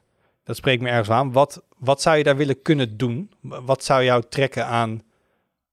dat 0.44 0.56
spreekt 0.56 0.82
me 0.82 0.90
ergens 0.90 1.10
aan. 1.10 1.32
Wat, 1.32 1.64
wat 1.78 2.02
zou 2.02 2.18
je 2.18 2.24
daar 2.24 2.38
willen 2.38 2.62
kunnen 2.62 2.98
doen? 2.98 3.32
Wat 3.42 3.84
zou 3.84 4.04
jou 4.04 4.24
trekken 4.30 4.66
aan 4.66 5.02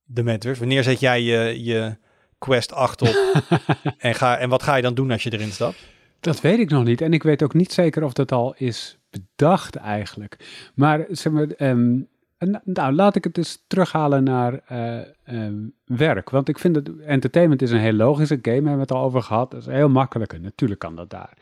de 0.05 0.23
metaverse? 0.23 0.61
Wanneer 0.61 0.83
zet 0.83 1.01
jij 1.01 1.23
je, 1.23 1.65
je 1.65 1.97
Quest 2.39 2.73
8 2.73 3.03
op 3.03 3.43
en, 3.99 4.15
ga, 4.15 4.39
en 4.39 4.49
wat 4.49 4.63
ga 4.63 4.75
je 4.77 4.83
dan 4.83 4.95
doen 4.95 5.11
als 5.11 5.23
je 5.23 5.33
erin 5.33 5.53
stapt? 5.53 5.79
Dat 6.21 6.41
weet 6.41 6.59
ik 6.59 6.71
nog 6.71 6.85
niet. 6.85 7.01
En 7.01 7.13
ik 7.13 7.23
weet 7.23 7.43
ook 7.43 7.55
niet 7.55 7.73
zeker 7.73 8.03
of 8.05 8.13
dat 8.13 8.33
al 8.33 8.55
is 8.55 8.99
bedacht 9.11 9.77
eigenlijk. 9.77 10.37
Maar 10.75 11.07
zeg 11.11 11.33
maar, 11.33 11.47
ehm, 11.51 12.01
nou, 12.65 12.93
laat 12.93 13.17
ik 13.17 13.25
het 13.25 13.39
eens 13.39 13.65
terughalen 13.67 14.25
naar 14.25 14.61
eh, 14.67 15.01
ehm, 15.25 15.69
werk. 15.85 16.31
Want 16.31 16.49
ik 16.49 16.59
vind 16.59 16.75
dat 16.75 16.89
entertainment 17.07 17.63
is 17.63 17.71
een 17.71 17.79
heel 17.79 17.93
logische 17.93 18.39
game, 18.43 18.55
hebben 18.55 18.79
het 18.79 18.93
al 18.93 19.03
over 19.03 19.23
gehad. 19.23 19.51
Dat 19.51 19.61
is 19.61 19.67
heel 19.67 19.89
makkelijk. 19.89 20.41
Natuurlijk 20.41 20.81
kan 20.81 20.97
dat 20.97 21.11
daar. 21.11 21.37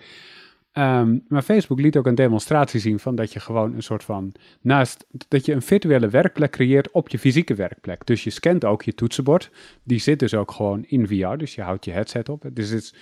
Ehm, 0.72 1.18
maar 1.28 1.42
Facebook 1.42 1.80
liet 1.80 1.96
ook 1.96 2.06
een 2.06 2.14
demonstratie 2.14 2.80
zien 2.80 2.98
van 2.98 3.14
dat 3.14 3.32
je 3.32 3.40
gewoon 3.40 3.74
een 3.74 3.82
soort 3.82 4.04
van 4.04 4.32
naast 4.60 5.06
dat 5.28 5.46
je 5.46 5.52
een 5.52 5.62
virtuele 5.62 6.08
werkplek 6.08 6.50
creëert 6.50 6.90
op 6.90 7.08
je 7.08 7.18
fysieke 7.18 7.54
werkplek. 7.54 8.06
Dus 8.06 8.24
je 8.24 8.30
scant 8.30 8.64
ook 8.64 8.82
je 8.82 8.94
toetsenbord. 8.94 9.50
Die 9.82 9.98
zit 9.98 10.18
dus 10.18 10.34
ook 10.34 10.50
gewoon 10.50 10.84
in 10.84 11.06
VR. 11.06 11.36
Dus 11.36 11.54
je 11.54 11.62
houdt 11.62 11.84
je 11.84 11.90
headset 11.90 12.28
op. 12.28 12.44
Dus 12.52 12.68
het 12.68 12.82
is, 12.82 12.94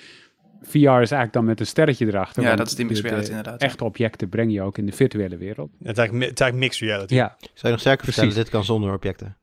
VR 0.63 0.77
is 0.77 0.89
eigenlijk 0.89 1.33
dan 1.33 1.45
met 1.45 1.61
een 1.61 1.67
sterretje 1.67 2.07
erachter. 2.07 2.43
Ja, 2.43 2.57
dat 2.57 2.67
is 2.67 2.75
die 2.75 2.85
mixed 2.85 3.03
de- 3.03 3.09
de 3.09 3.15
reality 3.15 3.37
inderdaad, 3.37 3.61
ja. 3.61 3.67
Echte 3.67 3.85
objecten 3.85 4.29
breng 4.29 4.53
je 4.53 4.63
ook 4.63 4.79
in 4.79 4.87
de 4.87 4.93
virtuele 4.93 5.37
wereld. 5.37 5.71
Het 5.79 5.91
is 5.93 5.99
eigenlijk, 5.99 6.29
het 6.31 6.41
is 6.41 6.45
eigenlijk 6.47 6.57
mixed 6.73 6.89
reality. 6.89 7.15
Ja, 7.15 7.37
Zou 7.39 7.51
je 7.63 7.69
nog 7.71 7.81
sterker 7.81 8.03
Precies. 8.03 8.15
vertellen, 8.23 8.45
dit 8.45 8.53
kan 8.53 8.65
zonder 8.65 8.93
objecten. 8.95 9.37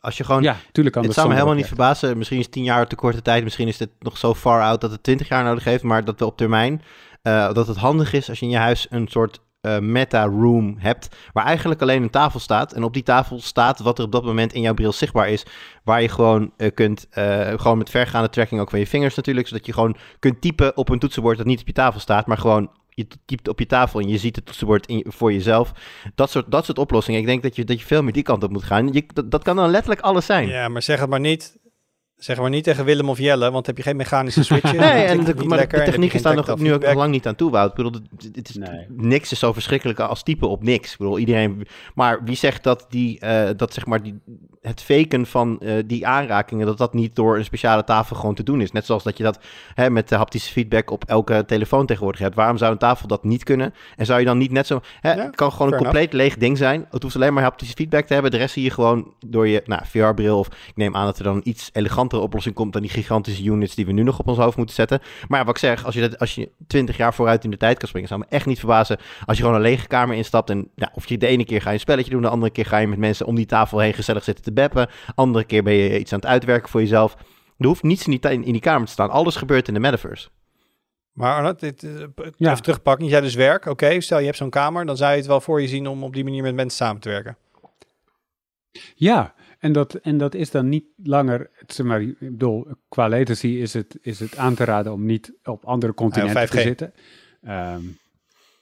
Als 0.00 0.16
je 0.16 0.24
gewoon 0.24 0.42
ja 0.42 0.56
tuurlijk 0.72 0.94
kan 0.94 1.04
het 1.04 1.14
dat 1.14 1.14
zou 1.14 1.28
me 1.28 1.34
helemaal 1.34 1.56
niet 1.56 1.66
verbazen. 1.66 2.18
Misschien 2.18 2.38
is 2.38 2.48
10 2.48 2.64
jaar 2.64 2.86
te 2.86 2.94
korte 2.96 3.22
tijd. 3.22 3.44
Misschien 3.44 3.68
is 3.68 3.76
dit 3.76 3.90
nog 3.98 4.16
zo 4.18 4.34
far 4.34 4.62
out 4.62 4.80
dat 4.80 4.90
het 4.90 5.02
20 5.02 5.28
jaar 5.28 5.44
nodig 5.44 5.64
heeft. 5.64 5.82
Maar 5.82 6.04
dat 6.04 6.18
we 6.18 6.24
op 6.26 6.36
termijn. 6.36 6.82
eh, 7.22 7.52
dat 7.52 7.66
het 7.66 7.76
handig 7.76 8.12
is 8.12 8.28
als 8.28 8.38
je 8.38 8.44
in 8.44 8.50
je 8.52 8.58
huis 8.58 8.86
een 8.90 9.08
soort 9.08 9.40
eh, 9.74 9.78
meta-room 9.78 10.76
hebt. 10.78 11.16
Waar 11.32 11.44
eigenlijk 11.44 11.82
alleen 11.82 12.02
een 12.02 12.10
tafel 12.10 12.40
staat. 12.40 12.72
En 12.72 12.82
op 12.84 12.92
die 12.92 13.02
tafel 13.02 13.40
staat 13.40 13.78
wat 13.78 13.98
er 13.98 14.04
op 14.04 14.12
dat 14.12 14.24
moment 14.24 14.52
in 14.52 14.60
jouw 14.60 14.74
bril 14.74 14.92
zichtbaar 14.92 15.30
is. 15.30 15.46
Waar 15.84 16.02
je 16.02 16.08
gewoon 16.08 16.52
eh, 16.56 16.74
kunt. 16.74 17.06
eh, 17.10 17.52
gewoon 17.56 17.78
met 17.78 17.90
vergaande 17.90 18.28
tracking 18.28 18.60
ook 18.60 18.70
van 18.70 18.78
je 18.78 18.86
vingers 18.86 19.14
natuurlijk. 19.14 19.48
Zodat 19.48 19.66
je 19.66 19.72
gewoon 19.72 19.96
kunt 20.18 20.40
typen 20.40 20.76
op 20.76 20.88
een 20.88 20.98
toetsenbord 20.98 21.36
dat 21.36 21.46
niet 21.46 21.60
op 21.60 21.66
je 21.66 21.72
tafel 21.72 22.00
staat. 22.00 22.26
Maar 22.26 22.38
gewoon. 22.38 22.70
Je 22.88 23.06
typt 23.24 23.48
op 23.48 23.58
je 23.58 23.66
tafel 23.66 24.00
en 24.00 24.08
je 24.08 24.18
ziet 24.18 24.36
het 24.36 24.46
toetsenbord 24.46 24.86
in, 24.86 25.04
voor 25.08 25.32
jezelf. 25.32 25.72
Dat 26.14 26.30
soort, 26.30 26.50
dat 26.50 26.64
soort 26.64 26.78
oplossingen. 26.78 27.20
Ik 27.20 27.26
denk 27.26 27.42
dat 27.42 27.56
je, 27.56 27.64
dat 27.64 27.80
je 27.80 27.86
veel 27.86 28.02
meer 28.02 28.12
die 28.12 28.22
kant 28.22 28.42
op 28.42 28.50
moet 28.50 28.64
gaan. 28.64 28.92
Je, 28.92 29.04
dat, 29.14 29.30
dat 29.30 29.42
kan 29.42 29.56
dan 29.56 29.70
letterlijk 29.70 30.00
alles 30.00 30.26
zijn. 30.26 30.48
Ja, 30.48 30.68
maar 30.68 30.82
zeg 30.82 31.00
het 31.00 31.10
maar 31.10 31.20
niet. 31.20 31.57
Zeg 32.18 32.38
maar 32.38 32.50
niet 32.50 32.64
tegen 32.64 32.84
Willem 32.84 33.08
of 33.08 33.18
Jelle, 33.18 33.50
want 33.50 33.66
heb 33.66 33.76
je 33.76 33.82
geen 33.82 33.96
mechanische 33.96 34.44
switches. 34.48 34.72
dan 34.72 34.80
Nee, 34.80 35.04
en 35.04 35.18
het 35.18 35.26
de, 35.26 35.34
niet 35.34 35.48
maar 35.48 35.58
lekker 35.58 35.78
de 35.78 35.84
techniek 35.84 36.12
is 36.12 36.22
daar 36.22 36.34
nog, 36.34 36.58
nu 36.58 36.72
ook 36.72 36.82
nog 36.82 36.94
lang 36.94 37.10
niet 37.10 37.26
aan 37.26 37.34
toe, 37.34 37.50
Wout. 37.50 37.68
Ik 37.70 37.74
bedoel, 37.76 37.92
het, 37.92 38.36
het 38.36 38.48
is, 38.48 38.56
Nee. 38.56 38.86
niks 38.88 39.32
is 39.32 39.38
zo 39.38 39.52
verschrikkelijk 39.52 40.00
als 40.00 40.22
typen 40.22 40.48
op 40.48 40.62
niks. 40.62 40.92
Ik 40.92 40.98
bedoel, 40.98 41.18
iedereen... 41.18 41.66
Maar 41.94 42.24
wie 42.24 42.36
zegt 42.36 42.62
dat, 42.62 42.86
die, 42.88 43.20
eh, 43.20 43.48
dat 43.56 43.72
zeg 43.72 43.86
maar 43.86 44.02
die, 44.02 44.20
het 44.62 44.82
faken 44.82 45.26
van 45.26 45.60
eh, 45.60 45.72
die 45.86 46.06
aanrakingen... 46.06 46.66
dat 46.66 46.78
dat 46.78 46.94
niet 46.94 47.16
door 47.16 47.36
een 47.36 47.44
speciale 47.44 47.84
tafel 47.84 48.16
gewoon 48.16 48.34
te 48.34 48.42
doen 48.42 48.60
is? 48.60 48.72
Net 48.72 48.86
zoals 48.86 49.02
dat 49.02 49.16
je 49.16 49.22
dat 49.24 49.38
hè, 49.74 49.90
met 49.90 50.08
de 50.08 50.16
haptische 50.16 50.52
feedback 50.52 50.90
op 50.90 51.04
elke 51.04 51.44
telefoon 51.46 51.86
tegenwoordig 51.86 52.20
hebt. 52.20 52.34
Waarom 52.34 52.56
zou 52.56 52.72
een 52.72 52.78
tafel 52.78 53.08
dat 53.08 53.24
niet 53.24 53.44
kunnen? 53.44 53.74
En 53.96 54.06
zou 54.06 54.18
je 54.18 54.26
dan 54.26 54.38
niet 54.38 54.50
net 54.52 54.66
zo... 54.66 54.80
Hè, 55.00 55.12
Ja, 55.12 55.24
het 55.24 55.36
kan 55.36 55.52
gewoon 55.52 55.72
een 55.72 55.78
compleet 55.78 56.12
leeg 56.12 56.36
ding 56.36 56.58
zijn. 56.58 56.86
Het 56.90 57.02
hoeft 57.02 57.14
alleen 57.14 57.34
maar 57.34 57.42
haptische 57.42 57.74
feedback 57.74 58.06
te 58.06 58.12
hebben. 58.12 58.30
De 58.30 58.36
rest 58.36 58.52
zie 58.52 58.62
je 58.62 58.70
gewoon 58.70 59.14
door 59.26 59.48
je 59.48 59.62
nou, 59.64 59.82
VR-bril... 59.86 60.38
of 60.38 60.46
ik 60.46 60.76
neem 60.76 60.96
aan 60.96 61.04
dat 61.04 61.18
er 61.18 61.24
dan 61.24 61.40
iets 61.44 61.70
elegantere 62.08 62.22
oplossing 62.22 62.54
komt... 62.54 62.72
dan 62.72 62.82
die 62.82 62.90
gigantische 62.90 63.42
units 63.44 63.74
die 63.74 63.86
we 63.86 63.92
nu 63.92 64.02
nog 64.02 64.18
op 64.18 64.28
ons 64.28 64.38
hoofd 64.38 64.56
moeten 64.56 64.74
zetten. 64.74 65.00
Maar 65.28 65.38
ja, 65.38 65.44
wat 65.44 65.54
ik 65.54 65.60
zeg, 65.60 65.84
als 65.84 65.94
je, 65.94 66.00
dat, 66.00 66.18
als 66.18 66.34
je 66.34 66.50
20 66.66 66.96
jaar 66.96 67.14
vooruit 67.14 67.44
in 67.44 67.50
de 67.50 67.56
tijd 67.56 67.78
kan 67.78 67.88
springen, 67.88 68.08
zou 68.08 68.20
me 68.20 68.26
echt 68.28 68.46
niet 68.46 68.58
verbazen 68.58 68.98
als 69.26 69.36
je 69.36 69.42
gewoon 69.42 69.58
een 69.58 69.64
lege 69.64 69.86
kamer 69.86 70.16
instapt. 70.16 70.50
En 70.50 70.70
ja, 70.74 70.90
of 70.94 71.06
je 71.08 71.18
de 71.18 71.26
ene 71.26 71.44
keer 71.44 71.60
ga 71.60 71.68
je 71.68 71.74
een 71.74 71.80
spelletje 71.80 72.10
doen, 72.10 72.22
de 72.22 72.28
andere 72.28 72.52
keer 72.52 72.66
ga 72.66 72.78
je 72.78 72.88
met 72.88 72.98
mensen 72.98 73.26
om 73.26 73.34
die 73.34 73.46
tafel 73.46 73.78
heen 73.78 73.94
gezellig 73.94 74.24
zitten 74.24 74.44
te 74.44 74.52
beppen. 74.52 74.88
Andere 75.14 75.44
keer 75.44 75.62
ben 75.62 75.72
je 75.74 75.98
iets 75.98 76.12
aan 76.12 76.18
het 76.18 76.28
uitwerken 76.28 76.68
voor 76.68 76.80
jezelf. 76.80 77.16
Er 77.58 77.66
hoeft 77.66 77.82
niets 77.82 78.06
in 78.06 78.18
die, 78.20 78.30
in 78.30 78.52
die 78.52 78.60
kamer 78.60 78.86
te 78.86 78.92
staan. 78.92 79.10
Alles 79.10 79.36
gebeurt 79.36 79.68
in 79.68 79.74
de 79.74 79.80
metaverse. 79.80 80.28
Maar 81.12 81.36
Arnold, 81.36 81.60
dit, 81.60 81.82
eh, 81.82 81.90
Ja. 82.36 82.50
even 82.50 82.62
terugpakken. 82.62 83.06
Jij 83.06 83.20
dus 83.20 83.34
werk, 83.34 83.66
oké. 83.66 84.00
Stel 84.00 84.18
je 84.18 84.24
hebt 84.24 84.36
zo'n 84.36 84.50
kamer, 84.50 84.86
dan 84.86 84.96
zou 84.96 85.10
je 85.10 85.16
het 85.16 85.26
wel 85.26 85.40
voor 85.40 85.60
je 85.60 85.68
zien 85.68 85.86
om 85.86 86.04
op 86.04 86.14
die 86.14 86.24
manier 86.24 86.42
met 86.42 86.54
mensen 86.54 86.86
samen 86.86 87.00
te 87.00 87.08
werken. 87.08 87.36
Ja, 88.94 89.34
en 89.58 89.72
dat, 89.72 89.94
en 89.94 90.18
dat 90.18 90.34
is 90.34 90.50
dan 90.50 90.68
niet 90.68 90.84
langer, 90.96 91.50
zeg 91.66 91.86
maar, 91.86 92.02
ik 92.02 92.18
bedoel, 92.18 92.66
qua 92.88 93.08
latency 93.08 93.46
is 93.46 93.72
het, 93.74 93.98
is 94.00 94.20
het 94.20 94.36
aan 94.36 94.54
te 94.54 94.64
raden 94.64 94.92
om 94.92 95.04
niet 95.06 95.32
op 95.44 95.64
andere 95.64 95.94
continenten 95.94 96.48
5G. 96.48 96.50
te 96.50 96.60
zitten. 96.60 96.92
Ehm, 97.42 97.82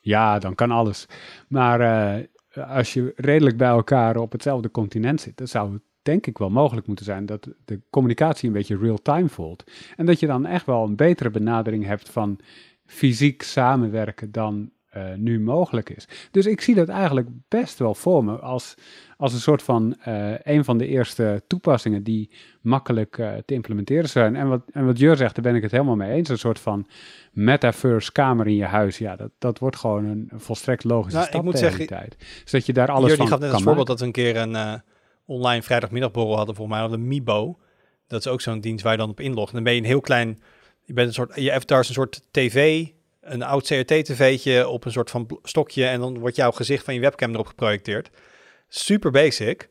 Ja, 0.01 0.39
dan 0.39 0.55
kan 0.55 0.71
alles. 0.71 1.07
Maar 1.49 1.81
uh, 1.81 2.67
als 2.69 2.93
je 2.93 3.13
redelijk 3.17 3.57
bij 3.57 3.69
elkaar 3.69 4.17
op 4.17 4.33
hetzelfde 4.33 4.71
continent 4.71 5.21
zit, 5.21 5.37
dan 5.37 5.49
zou 5.49 5.73
het 5.73 5.83
denk 6.03 6.27
ik 6.27 6.39
wel 6.39 6.51
mogelijk 6.51 6.87
moeten 6.87 7.05
zijn 7.05 7.27
dat 7.27 7.49
de 7.65 7.81
communicatie 7.91 8.49
een 8.49 8.55
beetje 8.55 8.79
real-time 8.79 9.29
voelt. 9.29 9.65
En 9.97 10.07
dat 10.07 10.21
je 10.21 10.27
dan 10.27 10.47
echt 10.47 10.67
wel 10.67 10.85
een 10.85 10.97
betere 10.97 11.31
benadering 11.31 11.85
hebt 11.85 12.09
van 12.09 12.39
fysiek 12.85 13.43
samenwerken 13.43 14.33
dan 14.33 14.71
uh, 14.97 15.15
nu 15.17 15.41
mogelijk 15.41 15.91
is. 15.91 16.09
Dus 16.31 16.47
ik 16.47 16.61
zie 16.61 16.75
dat 16.75 16.89
eigenlijk 16.89 17.29
best 17.49 17.79
wel 17.79 17.95
voor 17.95 18.25
me 18.25 18.37
als, 18.39 18.75
als 19.17 19.33
een 19.33 19.41
soort 19.41 19.63
van 19.63 19.97
uh, 20.09 20.35
een 20.43 20.65
van 20.65 20.79
de 20.79 20.87
eerste 20.87 21.43
toepassingen 21.47 22.03
die 22.03 22.31
makkelijk 22.61 23.19
uh, 23.19 23.33
te 23.45 23.55
implementeren 23.55 24.09
zijn. 24.09 24.37
En 24.37 24.49
wat, 24.49 24.63
en 24.73 24.87
wat 24.87 24.99
Jur 24.99 25.17
zegt, 25.17 25.35
daar 25.35 25.45
ben 25.45 25.55
ik 25.55 25.63
het 25.63 25.71
helemaal 25.71 25.97
mee 25.97 26.13
eens. 26.13 26.29
Een 26.29 26.39
soort 26.39 26.59
van 26.59 26.87
metaverse 27.33 28.13
kamer 28.13 28.47
in 28.47 28.55
je 28.55 28.65
huis. 28.65 28.99
Ja, 28.99 29.17
dat, 29.17 29.31
dat 29.39 29.59
wordt 29.59 29.77
gewoon 29.77 30.05
een, 30.05 30.31
volstrekt 30.35 30.85
logische 30.85 31.17
nou, 31.17 31.29
stap 31.29 31.41
ik 31.41 31.47
moet 31.47 31.59
zeggen, 31.59 31.87
tijd. 31.87 32.17
Zodat 32.45 32.67
je 32.67 32.73
daar 32.73 32.91
alles 32.91 33.09
Jur, 33.09 33.17
van 33.17 33.29
gaf 33.29 33.39
net 33.39 33.53
als 33.53 33.63
voorbeeld 33.63 33.87
dat 33.87 34.01
we 34.01 34.07
een 34.07 34.13
keer 34.13 34.37
een 34.37 34.83
online 35.27 35.63
vrijdagmiddagborrel 35.63 36.37
hadden, 36.37 36.55
volgens 36.55 36.77
mij, 36.77 36.87
hadden 36.87 37.09
Mibo. 37.09 37.59
Dat 38.07 38.21
is 38.21 38.27
ook 38.27 38.41
zo'n 38.41 38.61
dienst 38.61 38.83
waar 38.83 38.93
je 38.93 38.99
dan 38.99 39.11
op 39.11 39.21
inlogt. 39.21 39.49
En 39.49 39.55
dan 39.55 39.65
ben 39.65 39.73
je 39.73 39.79
een 39.79 39.87
heel 39.87 40.01
klein, 40.01 40.43
je 40.85 40.93
bent 40.93 41.09
een 41.09 41.15
soort, 41.15 41.35
je 41.35 41.53
avatar 41.53 41.81
is 41.81 41.89
een 41.89 41.95
soort 41.95 42.23
tv 42.31 42.87
een 43.33 43.43
oud 43.43 43.67
CRT-tv'tje 43.67 44.69
op 44.69 44.85
een 44.85 44.93
soort 44.93 45.11
van 45.11 45.39
stokje 45.43 45.87
en 45.87 46.01
dan 46.01 46.19
wordt 46.19 46.37
jouw 46.37 46.51
gezicht 46.51 46.85
van 46.85 46.95
je 46.95 47.01
webcam 47.01 47.33
erop 47.33 47.47
geprojecteerd. 47.47 48.11
Super 48.69 49.11
basic. 49.11 49.69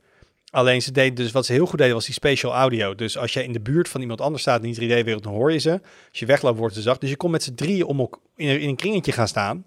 Alleen 0.49 0.81
ze 0.81 0.91
deden 0.91 1.15
dus 1.15 1.31
wat 1.31 1.45
ze 1.45 1.53
heel 1.53 1.65
goed 1.65 1.77
deden 1.79 1.93
was 1.93 2.05
die 2.05 2.13
spatial 2.13 2.53
audio. 2.53 2.95
Dus 2.95 3.17
als 3.17 3.33
jij 3.33 3.43
in 3.43 3.51
de 3.51 3.61
buurt 3.61 3.89
van 3.89 4.01
iemand 4.01 4.21
anders 4.21 4.41
staat 4.41 4.63
in 4.63 4.71
die 4.71 4.89
3D-wereld, 4.89 5.23
dan 5.23 5.33
hoor 5.33 5.51
je 5.51 5.57
ze. 5.57 5.71
Als 6.09 6.19
je 6.19 6.25
wegloopt, 6.25 6.57
wordt 6.57 6.75
ze 6.75 6.81
zacht. 6.81 7.01
Dus 7.01 7.09
je 7.09 7.15
kon 7.15 7.31
met 7.31 7.43
z'n 7.43 7.53
drieën 7.53 7.85
om 7.85 8.09
in, 8.35 8.61
in 8.61 8.69
een 8.69 8.75
kringetje 8.75 9.11
gaan 9.11 9.27
staan. 9.27 9.65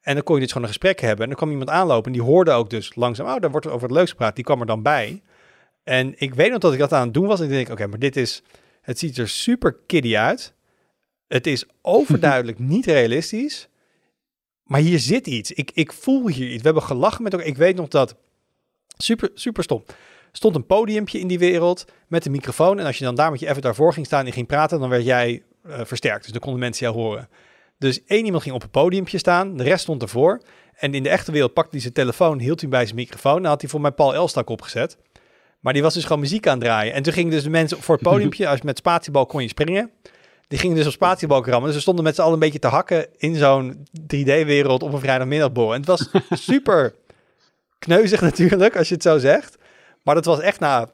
En 0.00 0.14
dan 0.14 0.22
kon 0.22 0.34
je 0.34 0.40
dus 0.40 0.52
gewoon 0.52 0.66
een 0.66 0.72
gesprek 0.72 1.00
hebben. 1.00 1.20
En 1.22 1.26
dan 1.26 1.36
kwam 1.36 1.50
iemand 1.50 1.70
aanlopen 1.70 2.06
en 2.06 2.18
die 2.18 2.26
hoorde 2.26 2.50
ook 2.50 2.70
dus 2.70 2.94
langzaam, 2.94 3.26
oh, 3.26 3.40
daar 3.40 3.50
wordt 3.50 3.66
over 3.66 3.82
het 3.82 3.96
leukste 3.96 4.10
gepraat. 4.10 4.34
Die 4.34 4.44
kwam 4.44 4.60
er 4.60 4.66
dan 4.66 4.82
bij. 4.82 5.22
En 5.84 6.14
ik 6.16 6.34
weet 6.34 6.50
nog 6.50 6.58
dat 6.58 6.72
ik 6.72 6.78
dat 6.78 6.92
aan 6.92 7.04
het 7.04 7.14
doen 7.14 7.26
was. 7.26 7.38
En 7.38 7.44
ik 7.44 7.50
denk, 7.50 7.70
oké, 7.70 7.86
maar 7.86 7.98
dit 7.98 8.16
is, 8.16 8.42
het 8.82 8.98
ziet 8.98 9.18
er 9.18 9.28
super 9.28 9.76
kiddie 9.86 10.18
uit. 10.18 10.54
Het 11.32 11.46
is 11.46 11.64
overduidelijk 11.82 12.58
niet 12.74 12.86
realistisch. 12.86 13.68
Maar 14.64 14.80
hier 14.80 14.98
zit 14.98 15.26
iets. 15.26 15.52
Ik, 15.52 15.70
ik 15.74 15.92
voel 15.92 16.28
hier 16.28 16.46
iets. 16.46 16.56
We 16.56 16.64
hebben 16.64 16.82
gelachen 16.82 17.22
met 17.22 17.32
elkaar. 17.32 17.48
Ik 17.48 17.56
weet 17.56 17.76
nog 17.76 17.88
dat. 17.88 18.14
Super, 18.96 19.30
super 19.34 19.62
stom. 19.62 19.84
Stond 20.32 20.54
een 20.54 20.66
podiumpje 20.66 21.18
in 21.18 21.26
die 21.26 21.38
wereld 21.38 21.84
met 22.08 22.24
een 22.24 22.32
microfoon. 22.32 22.78
En 22.78 22.86
als 22.86 22.98
je 22.98 23.04
dan 23.04 23.14
daar 23.14 23.30
met 23.30 23.40
je 23.40 23.48
even 23.48 23.62
daarvoor 23.62 23.92
ging 23.92 24.06
staan 24.06 24.26
en 24.26 24.32
ging 24.32 24.46
praten, 24.46 24.80
dan 24.80 24.88
werd 24.88 25.04
jij 25.04 25.42
uh, 25.66 25.80
versterkt. 25.84 26.22
Dus 26.22 26.32
dan 26.32 26.40
konden 26.40 26.60
mensen 26.60 26.86
jou 26.86 26.98
horen. 26.98 27.28
Dus 27.78 28.04
één 28.04 28.24
iemand 28.24 28.42
ging 28.42 28.54
op 28.54 28.62
een 28.62 28.70
podiumpje 28.70 29.18
staan, 29.18 29.56
de 29.56 29.62
rest 29.62 29.82
stond 29.82 30.02
ervoor. 30.02 30.42
En 30.74 30.94
in 30.94 31.02
de 31.02 31.08
echte 31.08 31.32
wereld 31.32 31.52
pakte 31.52 31.70
hij 31.70 31.80
zijn 31.80 31.92
telefoon, 31.92 32.38
hield 32.38 32.60
hij 32.60 32.70
bij 32.70 32.84
zijn 32.84 32.96
microfoon. 32.96 33.36
En 33.36 33.48
had 33.48 33.60
hij 33.60 33.70
voor 33.70 33.80
mij 33.80 33.90
Paul 33.90 34.14
Elstak 34.14 34.48
opgezet. 34.48 34.96
Maar 35.60 35.72
die 35.72 35.82
was 35.82 35.94
dus 35.94 36.04
gewoon 36.04 36.20
muziek 36.20 36.46
aan 36.46 36.58
het 36.58 36.64
draaien. 36.64 36.94
En 36.94 37.02
toen 37.02 37.12
gingen 37.12 37.30
dus 37.30 37.42
de 37.42 37.50
mensen 37.50 37.82
voor 37.82 37.94
het 37.94 38.04
podiumpje, 38.04 38.46
als 38.48 38.58
je 38.58 38.64
met 38.64 38.78
spatiebal 38.78 39.26
kon 39.26 39.42
je 39.42 39.48
springen. 39.48 39.90
Die 40.50 40.58
gingen 40.58 40.76
dus 40.76 40.86
op 40.86 40.92
spatiebalk 40.92 41.46
rammen. 41.46 41.64
Dus 41.64 41.74
ze 41.74 41.80
stonden 41.80 42.04
met 42.04 42.14
z'n 42.14 42.20
allen 42.20 42.32
een 42.32 42.38
beetje 42.38 42.58
te 42.58 42.66
hakken 42.66 43.06
in 43.16 43.34
zo'n 43.34 43.86
3D-wereld 44.02 44.82
op 44.82 44.92
een 44.92 45.00
vrijdagmiddagborrel. 45.00 45.74
En 45.74 45.80
het 45.80 45.88
was 45.88 46.10
super 46.50 46.94
kneuzig 47.78 48.20
natuurlijk, 48.20 48.76
als 48.76 48.88
je 48.88 48.94
het 48.94 49.02
zo 49.02 49.18
zegt. 49.18 49.58
Maar 50.02 50.14
dat 50.14 50.24
was 50.24 50.40
echt 50.40 50.60
na, 50.60 50.90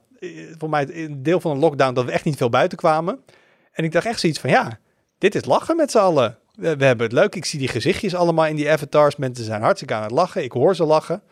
voor 0.58 0.68
mij, 0.68 0.88
een 0.90 1.22
deel 1.22 1.40
van 1.40 1.50
een 1.50 1.58
lockdown 1.58 1.94
dat 1.94 2.04
we 2.04 2.10
echt 2.10 2.24
niet 2.24 2.36
veel 2.36 2.48
buiten 2.48 2.78
kwamen. 2.78 3.24
En 3.72 3.84
ik 3.84 3.92
dacht 3.92 4.06
echt 4.06 4.20
zoiets 4.20 4.38
van, 4.38 4.50
ja, 4.50 4.78
dit 5.18 5.34
is 5.34 5.44
lachen 5.44 5.76
met 5.76 5.90
z'n 5.90 5.98
allen. 5.98 6.38
We, 6.54 6.66
hebben 6.66 7.00
het 7.00 7.12
leuk. 7.12 7.34
Ik 7.34 7.44
zie 7.44 7.58
die 7.58 7.68
gezichtjes 7.68 8.14
allemaal 8.14 8.46
in 8.46 8.56
die 8.56 8.70
avatars. 8.70 9.16
Mensen 9.16 9.44
zijn 9.44 9.62
hartstikke 9.62 9.94
aan 9.94 10.02
het 10.02 10.10
lachen. 10.10 10.42
Ik 10.44 10.52
hoor 10.52 10.76
ze 10.76 10.84
lachen. 10.84 11.22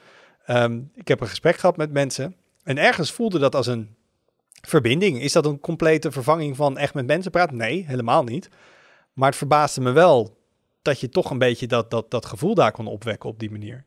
Ehm, 0.47 0.81
ik 0.95 1.09
heb 1.09 1.21
een 1.21 1.29
gesprek 1.29 1.57
gehad 1.57 1.77
met 1.77 1.93
mensen. 1.93 2.37
En 2.63 2.79
ergens 2.79 3.13
voelde 3.13 3.39
dat 3.39 3.55
als 3.55 3.67
een 3.67 3.97
verbinding. 4.69 5.21
Is 5.21 5.33
dat 5.33 5.47
een 5.47 5.61
complete 5.61 6.13
vervanging 6.13 6.57
van 6.57 6.79
echt 6.79 6.95
met 6.95 7.07
mensen 7.07 7.31
praten? 7.31 7.57
Nee, 7.57 7.85
helemaal 7.87 8.25
niet. 8.25 8.49
Maar 9.13 9.29
het 9.29 9.39
verbaasde 9.39 9.81
me 9.81 9.91
wel 9.91 10.39
dat 10.83 11.01
je 11.01 11.09
toch 11.09 11.31
een 11.31 11.39
beetje 11.39 11.67
dat, 11.67 11.91
dat, 11.91 12.11
dat 12.11 12.27
gevoel 12.27 12.55
daar 12.55 12.73
kon 12.73 12.87
opwekken 12.87 13.29
op 13.29 13.39
die 13.39 13.51
manier. 13.51 13.85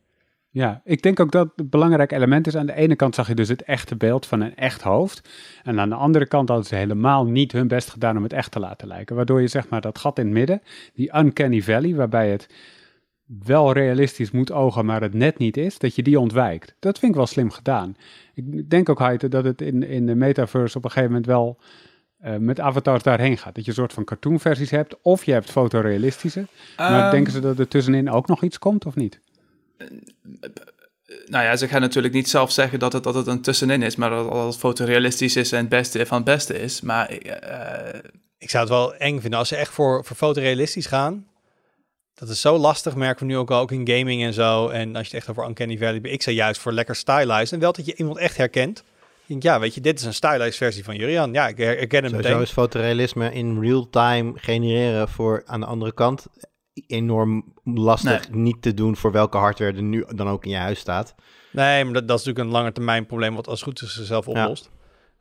Ja, 0.49 0.81
ik 0.85 1.01
denk 1.01 1.19
ook 1.19 1.31
dat 1.31 1.49
het 1.55 1.69
belangrijk 1.69 2.11
element 2.11 2.47
is. 2.47 2.55
Aan 2.55 2.65
de 2.65 2.73
ene 2.73 2.95
kant 2.95 3.15
zag 3.15 3.27
je 3.27 3.35
dus 3.35 3.49
het 3.49 3.63
echte 3.63 3.95
beeld 3.95 4.25
van 4.25 4.41
een 4.41 4.55
echt 4.55 4.81
hoofd. 4.81 5.29
En 5.63 5.79
aan 5.79 5.89
de 5.89 5.95
andere 5.95 6.27
kant 6.27 6.49
hadden 6.49 6.67
ze 6.67 6.75
helemaal 6.75 7.25
niet 7.25 7.51
hun 7.51 7.67
best 7.67 7.89
gedaan 7.89 8.17
om 8.17 8.23
het 8.23 8.33
echt 8.33 8.51
te 8.51 8.59
laten 8.59 8.87
lijken. 8.87 9.15
Waardoor 9.15 9.41
je 9.41 9.47
zeg 9.47 9.69
maar 9.69 9.81
dat 9.81 9.97
gat 9.97 10.19
in 10.19 10.25
het 10.25 10.33
midden, 10.33 10.61
die 10.93 11.17
uncanny 11.17 11.61
valley, 11.61 11.95
waarbij 11.95 12.29
het 12.29 12.47
wel 13.27 13.71
realistisch 13.71 14.31
moet 14.31 14.51
ogen, 14.51 14.85
maar 14.85 15.01
het 15.01 15.13
net 15.13 15.37
niet 15.37 15.57
is, 15.57 15.77
dat 15.77 15.95
je 15.95 16.03
die 16.03 16.19
ontwijkt. 16.19 16.75
Dat 16.79 16.99
vind 16.99 17.11
ik 17.11 17.17
wel 17.17 17.27
slim 17.27 17.51
gedaan. 17.51 17.95
Ik 18.33 18.69
denk 18.69 18.89
ook, 18.89 18.99
Heite, 18.99 19.27
dat 19.27 19.43
het 19.43 19.61
in, 19.61 19.83
in 19.83 20.05
de 20.05 20.15
metaverse 20.15 20.77
op 20.77 20.83
een 20.83 20.89
gegeven 20.89 21.11
moment 21.11 21.27
wel 21.27 21.59
uh, 22.25 22.35
met 22.35 22.59
avatars 22.59 23.03
daarheen 23.03 23.37
gaat. 23.37 23.55
Dat 23.55 23.63
je 23.63 23.69
een 23.69 23.77
soort 23.77 23.93
van 23.93 24.03
cartoonversies 24.03 24.69
hebt, 24.69 25.01
of 25.01 25.23
je 25.23 25.31
hebt 25.31 25.51
fotorealistische. 25.51 26.45
maar 26.77 27.05
um, 27.05 27.11
denken 27.11 27.33
ze 27.33 27.39
dat 27.39 27.59
er 27.59 27.67
tussenin 27.67 28.11
ook 28.11 28.27
nog 28.27 28.43
iets 28.43 28.59
komt, 28.59 28.85
of 28.85 28.95
niet? 28.95 29.19
nou 31.25 31.43
ja, 31.43 31.55
ze 31.55 31.67
gaan 31.67 31.81
natuurlijk 31.81 32.13
niet 32.13 32.29
zelf 32.29 32.51
zeggen 32.51 32.79
dat 32.79 32.93
het, 32.93 33.03
dat 33.03 33.15
het 33.15 33.27
een 33.27 33.41
tussenin 33.41 33.81
is, 33.81 33.95
maar 33.95 34.09
dat 34.09 34.45
het 34.45 34.57
fotorealistisch 34.57 35.35
is 35.35 35.51
en 35.51 35.59
het 35.59 35.69
beste 35.69 36.05
van 36.05 36.17
het 36.17 36.25
beste 36.25 36.59
is. 36.59 36.81
Maar 36.81 37.11
uh, 37.11 37.99
ik 38.37 38.49
zou 38.49 38.63
het 38.63 38.73
wel 38.73 38.95
eng 38.95 39.19
vinden 39.19 39.39
als 39.39 39.47
ze 39.47 39.55
echt 39.55 39.71
voor, 39.71 40.05
voor 40.05 40.15
fotorealistisch 40.15 40.85
gaan 40.85 41.26
dat 42.19 42.29
is 42.29 42.41
zo 42.41 42.57
lastig, 42.57 42.95
merken 42.95 43.25
we 43.25 43.31
nu 43.31 43.37
ook 43.37 43.51
al 43.51 43.59
ook 43.59 43.71
in 43.71 43.89
gaming 43.89 44.23
en 44.23 44.33
zo. 44.33 44.67
En 44.67 44.95
als 44.95 45.07
je 45.07 45.15
het 45.15 45.27
echt 45.27 45.29
over 45.29 45.49
Uncanny 45.49 45.77
Valley 45.77 45.99
ik 46.01 46.21
zou 46.21 46.35
juist 46.35 46.61
voor 46.61 46.71
lekker 46.71 46.95
stylized. 46.95 47.51
En 47.51 47.59
wel 47.59 47.71
dat 47.71 47.85
je 47.85 47.95
iemand 47.95 48.17
echt 48.17 48.37
herkent. 48.37 48.83
denk, 49.25 49.43
ja, 49.43 49.59
weet 49.59 49.73
je, 49.73 49.81
dit 49.81 49.99
is 49.99 50.05
een 50.05 50.13
stylized 50.13 50.55
versie 50.55 50.83
van 50.83 50.95
Jurian. 50.95 51.33
Ja, 51.33 51.47
ik 51.47 51.57
herken 51.57 52.01
hem 52.03 52.09
Sowieso 52.09 52.29
meteen. 52.29 52.41
is 52.41 52.51
fotorealisme 52.51 53.33
in 53.33 53.59
real 53.59 53.89
time 53.89 54.31
genereren 54.35 55.09
voor 55.09 55.43
aan 55.45 55.59
de 55.59 55.65
andere 55.65 55.93
kant 55.93 56.25
enorm 56.87 57.53
lastig 57.63 58.29
niet 58.29 58.61
te 58.61 58.73
doen 58.73 58.95
voor 58.95 59.11
welke 59.11 59.37
hardware 59.37 59.73
er 59.73 59.81
nu 59.81 60.05
dan 60.15 60.29
ook 60.29 60.45
in 60.45 60.51
je 60.51 60.57
huis 60.57 60.79
staat. 60.79 61.15
Nee, 61.51 61.83
maar 61.83 61.93
dat, 61.93 62.07
dat 62.07 62.19
is 62.19 62.25
natuurlijk 62.25 62.55
een 62.55 62.61
lange 62.61 62.71
termijn 62.71 63.05
probleem 63.05 63.35
wat 63.35 63.47
als 63.47 63.61
goed 63.61 63.81
is 63.81 63.95
zichzelf 63.95 64.27
oplost. 64.27 64.69
Ja. 64.71 64.76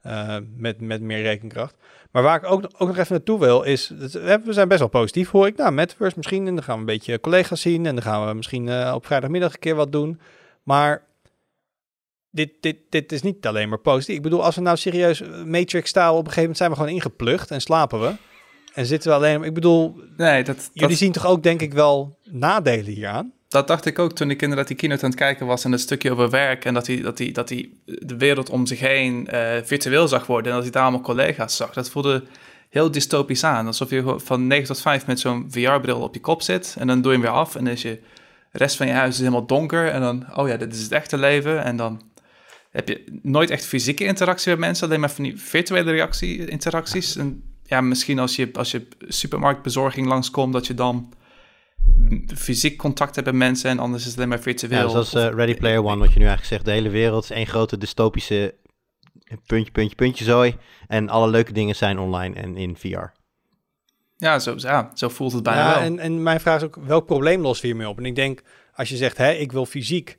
Uh, 0.07 0.37
met, 0.57 0.81
met 0.81 1.01
meer 1.01 1.23
rekenkracht. 1.23 1.75
Maar 2.11 2.23
waar 2.23 2.37
ik 2.37 2.51
ook, 2.51 2.65
ook 2.79 2.89
nog 2.89 2.97
even 2.97 3.13
naartoe 3.13 3.39
wil, 3.39 3.63
is... 3.63 3.89
We 3.89 4.41
zijn 4.49 4.69
best 4.69 4.81
wel 4.81 4.89
positief, 4.89 5.31
hoor 5.31 5.47
ik. 5.47 5.57
Nou, 5.57 5.73
Metaverse 5.73 6.17
misschien. 6.17 6.47
En 6.47 6.55
dan 6.55 6.65
gaan 6.65 6.75
we 6.75 6.81
een 6.81 6.87
beetje 6.87 7.21
collega's 7.21 7.61
zien. 7.61 7.87
En 7.87 7.95
dan 7.95 8.05
gaan 8.05 8.29
we 8.29 8.35
misschien 8.35 8.67
uh, 8.67 8.93
op 8.95 9.07
vrijdagmiddag 9.07 9.53
een 9.53 9.59
keer 9.59 9.75
wat 9.75 9.93
doen. 9.93 10.21
Maar 10.63 11.05
dit, 12.31 12.51
dit, 12.61 12.77
dit 12.89 13.13
is 13.13 13.23
niet 13.23 13.47
alleen 13.47 13.69
maar 13.69 13.79
positief. 13.79 14.17
Ik 14.17 14.23
bedoel, 14.23 14.45
als 14.45 14.55
we 14.55 14.61
nou 14.61 14.77
serieus 14.77 15.23
Matrix-stijl... 15.45 16.13
op 16.13 16.19
een 16.19 16.33
gegeven 16.33 16.41
moment 16.41 16.59
zijn 16.59 16.71
we 16.71 16.77
gewoon 16.77 16.93
ingeplucht 16.93 17.51
en 17.51 17.61
slapen 17.61 18.01
we. 18.01 18.15
En 18.75 18.87
zitten 18.87 19.11
we 19.11 19.17
alleen... 19.17 19.43
Ik 19.43 19.55
bedoel, 19.55 20.01
nee, 20.17 20.45
dat, 20.45 20.71
jullie 20.73 20.89
dat... 20.89 20.99
zien 20.99 21.13
toch 21.13 21.27
ook 21.27 21.43
denk 21.43 21.61
ik 21.61 21.73
wel 21.73 22.19
nadelen 22.31 22.93
hieraan? 22.93 23.33
Dat 23.49 23.69
dacht 23.69 23.87
ik 23.87 23.99
ook 23.99 24.13
toen 24.13 24.31
ik 24.31 24.43
inderdaad 24.43 24.67
die 24.67 24.77
keynote 24.77 25.05
aan 25.05 25.11
het 25.11 25.19
kijken 25.19 25.47
was 25.47 25.65
en 25.65 25.73
het 25.73 25.81
stukje 25.81 26.13
over 26.13 26.31
werk 26.31 26.65
en 26.65 26.75
dat 26.75 26.87
hij, 26.87 27.01
dat 27.01 27.19
hij, 27.19 27.33
dat 27.33 27.49
hij 27.49 27.69
de 27.85 28.17
wereld 28.17 28.51
om 28.51 28.67
zich 28.67 28.81
heen 28.81 29.29
uh, 29.33 29.51
virtueel 29.63 30.09
zag 30.09 30.27
worden 30.27 30.47
en 30.47 30.55
dat 30.55 30.63
hij 30.63 30.73
daar 30.73 30.83
allemaal 30.83 31.01
collega's 31.01 31.57
zag. 31.57 31.73
Dat 31.73 31.91
voelde 31.91 32.25
heel 32.69 32.91
dystopisch 32.91 33.45
aan. 33.45 33.67
Alsof 33.67 33.91
je 33.91 34.15
van 34.17 34.47
9 34.47 34.67
tot 34.67 34.81
5 34.81 35.07
met 35.07 35.21
zo'n 35.21 35.47
VR-bril 35.51 36.01
op 36.01 36.15
je 36.15 36.21
kop 36.21 36.43
zit 36.43 36.77
en 36.79 36.87
dan 36.87 37.01
doe 37.01 37.13
je 37.13 37.19
hem 37.19 37.27
weer 37.27 37.37
af 37.37 37.55
en 37.55 37.65
dan 37.65 37.73
is 37.73 37.83
je 37.83 38.01
de 38.53 38.59
rest 38.59 38.77
van 38.77 38.87
je 38.87 38.93
huis 38.93 39.13
is 39.13 39.19
helemaal 39.19 39.47
donker 39.47 39.91
en 39.91 40.01
dan, 40.01 40.27
oh 40.35 40.49
ja, 40.49 40.57
dit 40.57 40.75
is 40.75 40.83
het 40.83 40.93
echte 40.93 41.19
leven 41.19 41.65
en 41.65 41.77
dan 41.77 42.03
heb 42.71 42.89
je 42.89 43.05
nooit 43.23 43.51
echt 43.51 43.65
fysieke 43.65 44.05
interactie 44.05 44.51
met 44.51 44.59
mensen, 44.59 44.87
alleen 44.87 45.01
maar 45.01 45.11
van 45.11 45.25
die 45.25 45.41
virtuele 45.41 45.91
reactie, 45.91 46.47
interacties. 46.47 47.17
En 47.17 47.43
ja, 47.63 47.81
misschien 47.81 48.19
als 48.19 48.37
je, 48.37 48.51
als 48.53 48.71
je 48.71 48.87
supermarktbezorging 49.01 50.07
langskomt, 50.07 50.53
dat 50.53 50.67
je 50.67 50.75
dan 50.75 51.13
fysiek 52.35 52.77
contact 52.77 53.15
hebben 53.15 53.37
met 53.37 53.47
mensen 53.47 53.71
en 53.71 53.79
anders 53.79 54.03
is 54.03 54.09
het 54.09 54.17
alleen 54.17 54.29
maar 54.29 54.41
virtueel. 54.41 54.81
Ja, 54.81 54.89
zoals 54.89 55.15
uh, 55.15 55.29
Ready 55.29 55.55
Player 55.55 55.85
One, 55.85 55.99
wat 55.99 56.13
je 56.13 56.19
nu 56.19 56.27
eigenlijk 56.27 56.45
zegt. 56.45 56.65
De 56.65 56.71
hele 56.71 56.89
wereld 56.89 57.25
is 57.25 57.31
één 57.31 57.47
grote 57.47 57.79
dystopische 57.79 58.55
puntje, 59.47 59.73
puntje, 59.73 59.97
puntje 59.97 60.25
zooi. 60.25 60.57
En 60.87 61.09
alle 61.09 61.31
leuke 61.31 61.53
dingen 61.53 61.77
zijn 61.77 61.99
online 61.99 62.35
en 62.35 62.57
in 62.57 62.77
VR. 62.77 63.15
Ja, 64.17 64.39
zo, 64.39 64.55
ja, 64.57 64.91
zo 64.95 65.09
voelt 65.09 65.33
het 65.33 65.43
bijna 65.43 65.61
ja, 65.61 65.75
wel. 65.75 65.83
En, 65.83 65.99
en 65.99 66.23
mijn 66.23 66.41
vraag 66.41 66.57
is 66.57 66.63
ook, 66.63 66.77
welk 66.77 67.07
probleem 67.07 67.41
lost 67.41 67.63
hiermee 67.63 67.89
op? 67.89 67.99
En 67.99 68.05
ik 68.05 68.15
denk, 68.15 68.43
als 68.75 68.89
je 68.89 68.97
zegt, 68.97 69.17
hè, 69.17 69.33
ik 69.33 69.53
wil 69.53 69.67
fysiek 69.67 70.19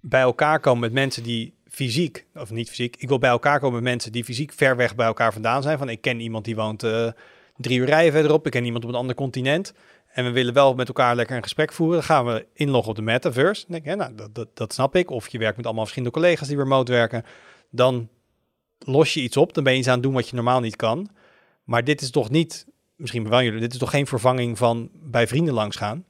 bij 0.00 0.20
elkaar 0.20 0.60
komen 0.60 0.80
met 0.80 0.92
mensen 0.92 1.22
die 1.22 1.54
fysiek, 1.68 2.26
of 2.34 2.50
niet 2.50 2.68
fysiek, 2.68 2.96
ik 2.96 3.08
wil 3.08 3.18
bij 3.18 3.30
elkaar 3.30 3.58
komen 3.58 3.74
met 3.74 3.90
mensen 3.90 4.12
die 4.12 4.24
fysiek 4.24 4.52
ver 4.52 4.76
weg 4.76 4.94
bij 4.94 5.06
elkaar 5.06 5.32
vandaan 5.32 5.62
zijn. 5.62 5.78
Van 5.78 5.88
ik 5.88 6.00
ken 6.00 6.20
iemand 6.20 6.44
die 6.44 6.56
woont 6.56 6.84
uh, 6.84 7.10
drie 7.56 7.78
uur 7.78 7.86
rijden 7.86 8.12
verderop, 8.12 8.46
ik 8.46 8.52
ken 8.52 8.64
iemand 8.64 8.84
op 8.84 8.90
een 8.90 8.96
ander 8.96 9.16
continent 9.16 9.74
en 10.12 10.24
we 10.24 10.30
willen 10.30 10.54
wel 10.54 10.74
met 10.74 10.88
elkaar 10.88 11.16
lekker 11.16 11.36
een 11.36 11.42
gesprek 11.42 11.72
voeren, 11.72 11.96
dan 11.96 12.04
gaan 12.04 12.26
we 12.26 12.46
inloggen 12.52 12.90
op 12.90 12.96
de 12.96 13.02
metaverse. 13.02 13.64
denk, 13.68 13.84
hè, 13.84 13.96
nou, 13.96 14.14
dat, 14.14 14.34
dat, 14.34 14.48
dat 14.54 14.72
snap 14.72 14.96
ik. 14.96 15.10
Of 15.10 15.28
je 15.28 15.38
werkt 15.38 15.56
met 15.56 15.64
allemaal 15.66 15.84
verschillende 15.84 16.18
collega's 16.18 16.48
die 16.48 16.56
remote 16.56 16.92
werken. 16.92 17.24
Dan 17.70 18.08
los 18.78 19.14
je 19.14 19.20
iets 19.20 19.36
op, 19.36 19.54
dan 19.54 19.64
ben 19.64 19.72
je 19.72 19.78
iets 19.78 19.88
aan 19.88 19.94
het 19.94 20.02
doen 20.02 20.12
wat 20.12 20.28
je 20.28 20.34
normaal 20.34 20.60
niet 20.60 20.76
kan. 20.76 21.08
Maar 21.64 21.84
dit 21.84 22.00
is 22.00 22.10
toch 22.10 22.30
niet, 22.30 22.66
misschien 22.96 23.28
wel 23.28 23.42
jullie, 23.42 23.60
dit 23.60 23.72
is 23.72 23.78
toch 23.78 23.90
geen 23.90 24.06
vervanging 24.06 24.58
van 24.58 24.90
bij 24.92 25.26
vrienden 25.26 25.54
langs 25.54 25.76
gaan? 25.76 26.04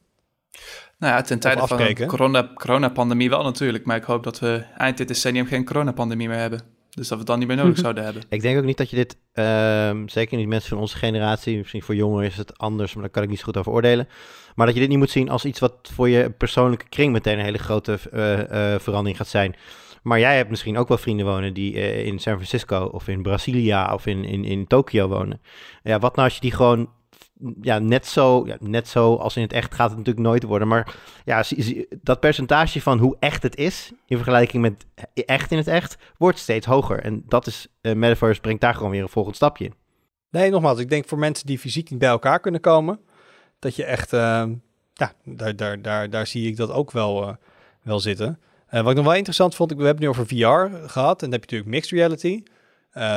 Nou 0.99 1.15
ja, 1.15 1.23
ten 1.23 1.39
tijde 1.39 1.67
van 1.67 1.77
de 1.77 2.07
corona, 2.07 2.51
coronapandemie 2.55 3.31
wel 3.31 3.43
natuurlijk. 3.43 3.85
Maar 3.85 3.97
ik 3.97 4.05
hoop 4.05 4.25
dat 4.25 4.39
we 4.39 4.65
eind 4.77 4.97
dit 4.97 5.09
decennium 5.09 5.47
geen 5.47 5.65
coronapandemie 5.65 6.29
meer 6.29 6.39
hebben. 6.39 6.61
Dus 6.91 7.09
dat 7.09 7.11
we 7.11 7.17
het 7.17 7.27
dan 7.27 7.39
niet 7.39 7.49
meer 7.49 7.57
nodig 7.57 7.79
zouden 7.87 8.05
hebben. 8.05 8.23
Ik 8.29 8.43
denk 8.43 8.59
ook 8.59 8.65
niet 8.65 8.77
dat 8.77 8.91
je 8.91 8.97
dit, 8.97 9.17
ehm, 9.33 10.09
zeker 10.09 10.37
niet 10.37 10.49
mensen 10.49 10.69
van 10.69 10.79
onze 10.79 10.97
generatie, 10.97 11.57
misschien 11.57 11.83
voor 11.83 11.95
jongeren 11.95 12.27
is 12.27 12.37
het 12.37 12.59
anders, 12.59 12.95
maar 12.95 13.03
daar 13.03 13.13
kan 13.13 13.23
ik 13.23 13.29
niet 13.29 13.39
zo 13.39 13.45
goed 13.45 13.57
over 13.57 13.73
oordelen. 13.73 14.09
Maar 14.55 14.67
dat 14.67 14.75
je 14.75 14.81
dit 14.81 14.91
niet 14.91 14.99
moet 14.99 15.11
zien 15.11 15.29
als 15.29 15.45
iets 15.45 15.61
wat 15.61 15.91
voor 15.93 16.09
je 16.09 16.31
persoonlijke 16.31 16.89
kring 16.89 17.13
meteen 17.13 17.39
een 17.39 17.45
hele 17.45 17.59
grote 17.59 17.99
eh, 18.13 18.75
eh, 18.75 18.81
verandering 18.81 19.17
gaat 19.17 19.29
zijn. 19.29 19.55
Maar 20.03 20.19
jij 20.19 20.37
hebt 20.37 20.51
misschien 20.51 20.79
ook 20.79 20.89
wel 20.89 20.99
vrienden 20.99 21.27
wonen 21.27 21.55
die 21.55 21.75
eh, 21.75 22.07
in 22.07 22.19
San 22.19 22.35
Francisco 22.35 22.85
of 22.85 23.09
in 23.09 23.23
Brasilia 23.23 23.95
of 23.95 24.07
in, 24.07 24.25
in, 24.25 24.45
in 24.45 24.67
Tokio 24.67 25.09
wonen. 25.09 25.41
Ja, 25.83 25.99
wat 25.99 26.17
nou 26.17 26.29
als 26.29 26.35
je 26.35 26.41
die 26.41 26.53
gewoon 26.53 26.89
ja, 27.61 27.79
net 27.79 28.07
zo, 28.07 28.47
ja, 28.47 28.57
net 28.61 28.89
zo 28.89 29.15
als 29.15 29.37
in 29.37 29.43
het 29.43 29.53
echt 29.53 29.75
gaat 29.75 29.89
het 29.89 29.99
natuurlijk 29.99 30.27
nooit 30.27 30.43
worden. 30.43 30.69
Maar 30.69 30.97
ja, 31.25 31.45
dat 32.03 32.21
percentage 32.21 32.81
van 32.81 32.99
hoe 32.99 33.17
echt 33.19 33.43
het 33.43 33.57
is, 33.57 33.93
in 34.07 34.17
vergelijking 34.17 34.63
met 34.63 34.87
echt 35.15 35.51
in 35.51 35.57
het 35.57 35.69
echt, 35.69 35.97
wordt 36.17 36.39
steeds 36.39 36.67
hoger. 36.67 37.01
En 37.01 37.23
dat 37.27 37.47
is, 37.47 37.67
eh 37.81 37.95
Metaverse 37.95 38.41
brengt 38.41 38.61
daar 38.61 38.75
gewoon 38.75 38.91
weer 38.91 39.03
een 39.03 39.09
volgend 39.09 39.37
stapje 39.37 39.65
in. 39.65 39.75
Nee, 40.31 40.51
nogmaals, 40.51 40.79
ik 40.79 40.89
denk 40.89 41.09
voor 41.09 41.19
mensen 41.19 41.47
die 41.47 41.59
fysiek 41.59 41.91
niet 41.91 41.99
bij 41.99 42.09
elkaar 42.09 42.41
kunnen 42.41 42.61
komen, 42.61 43.01
dat 43.59 43.77
je 43.77 43.85
echt, 43.85 44.13
eh, 44.13 44.45
ja, 44.93 45.13
daar, 45.25 45.57
daar, 45.57 45.83
daar, 45.83 46.11
daar 46.11 46.27
zie 46.27 46.49
ik 46.49 46.57
dat 46.57 46.71
ook 46.71 46.91
wel, 46.91 47.29
eh, 47.29 47.35
wel 47.83 48.01
zitten. 48.01 48.41
Eh, 48.67 48.81
wat 48.81 48.91
ik 48.91 48.97
nog 48.97 49.07
wel 49.07 49.15
interessant 49.15 49.55
vond, 49.55 49.73
we 49.73 49.85
hebben 49.85 50.03
nu 50.03 50.09
over 50.09 50.27
VR 50.27 50.89
gehad 50.89 51.23
en 51.23 51.31
dan 51.31 51.41
heb 51.41 51.51
je 51.51 51.57
natuurlijk 51.57 51.71
mixed 51.71 51.91
reality. 51.91 52.43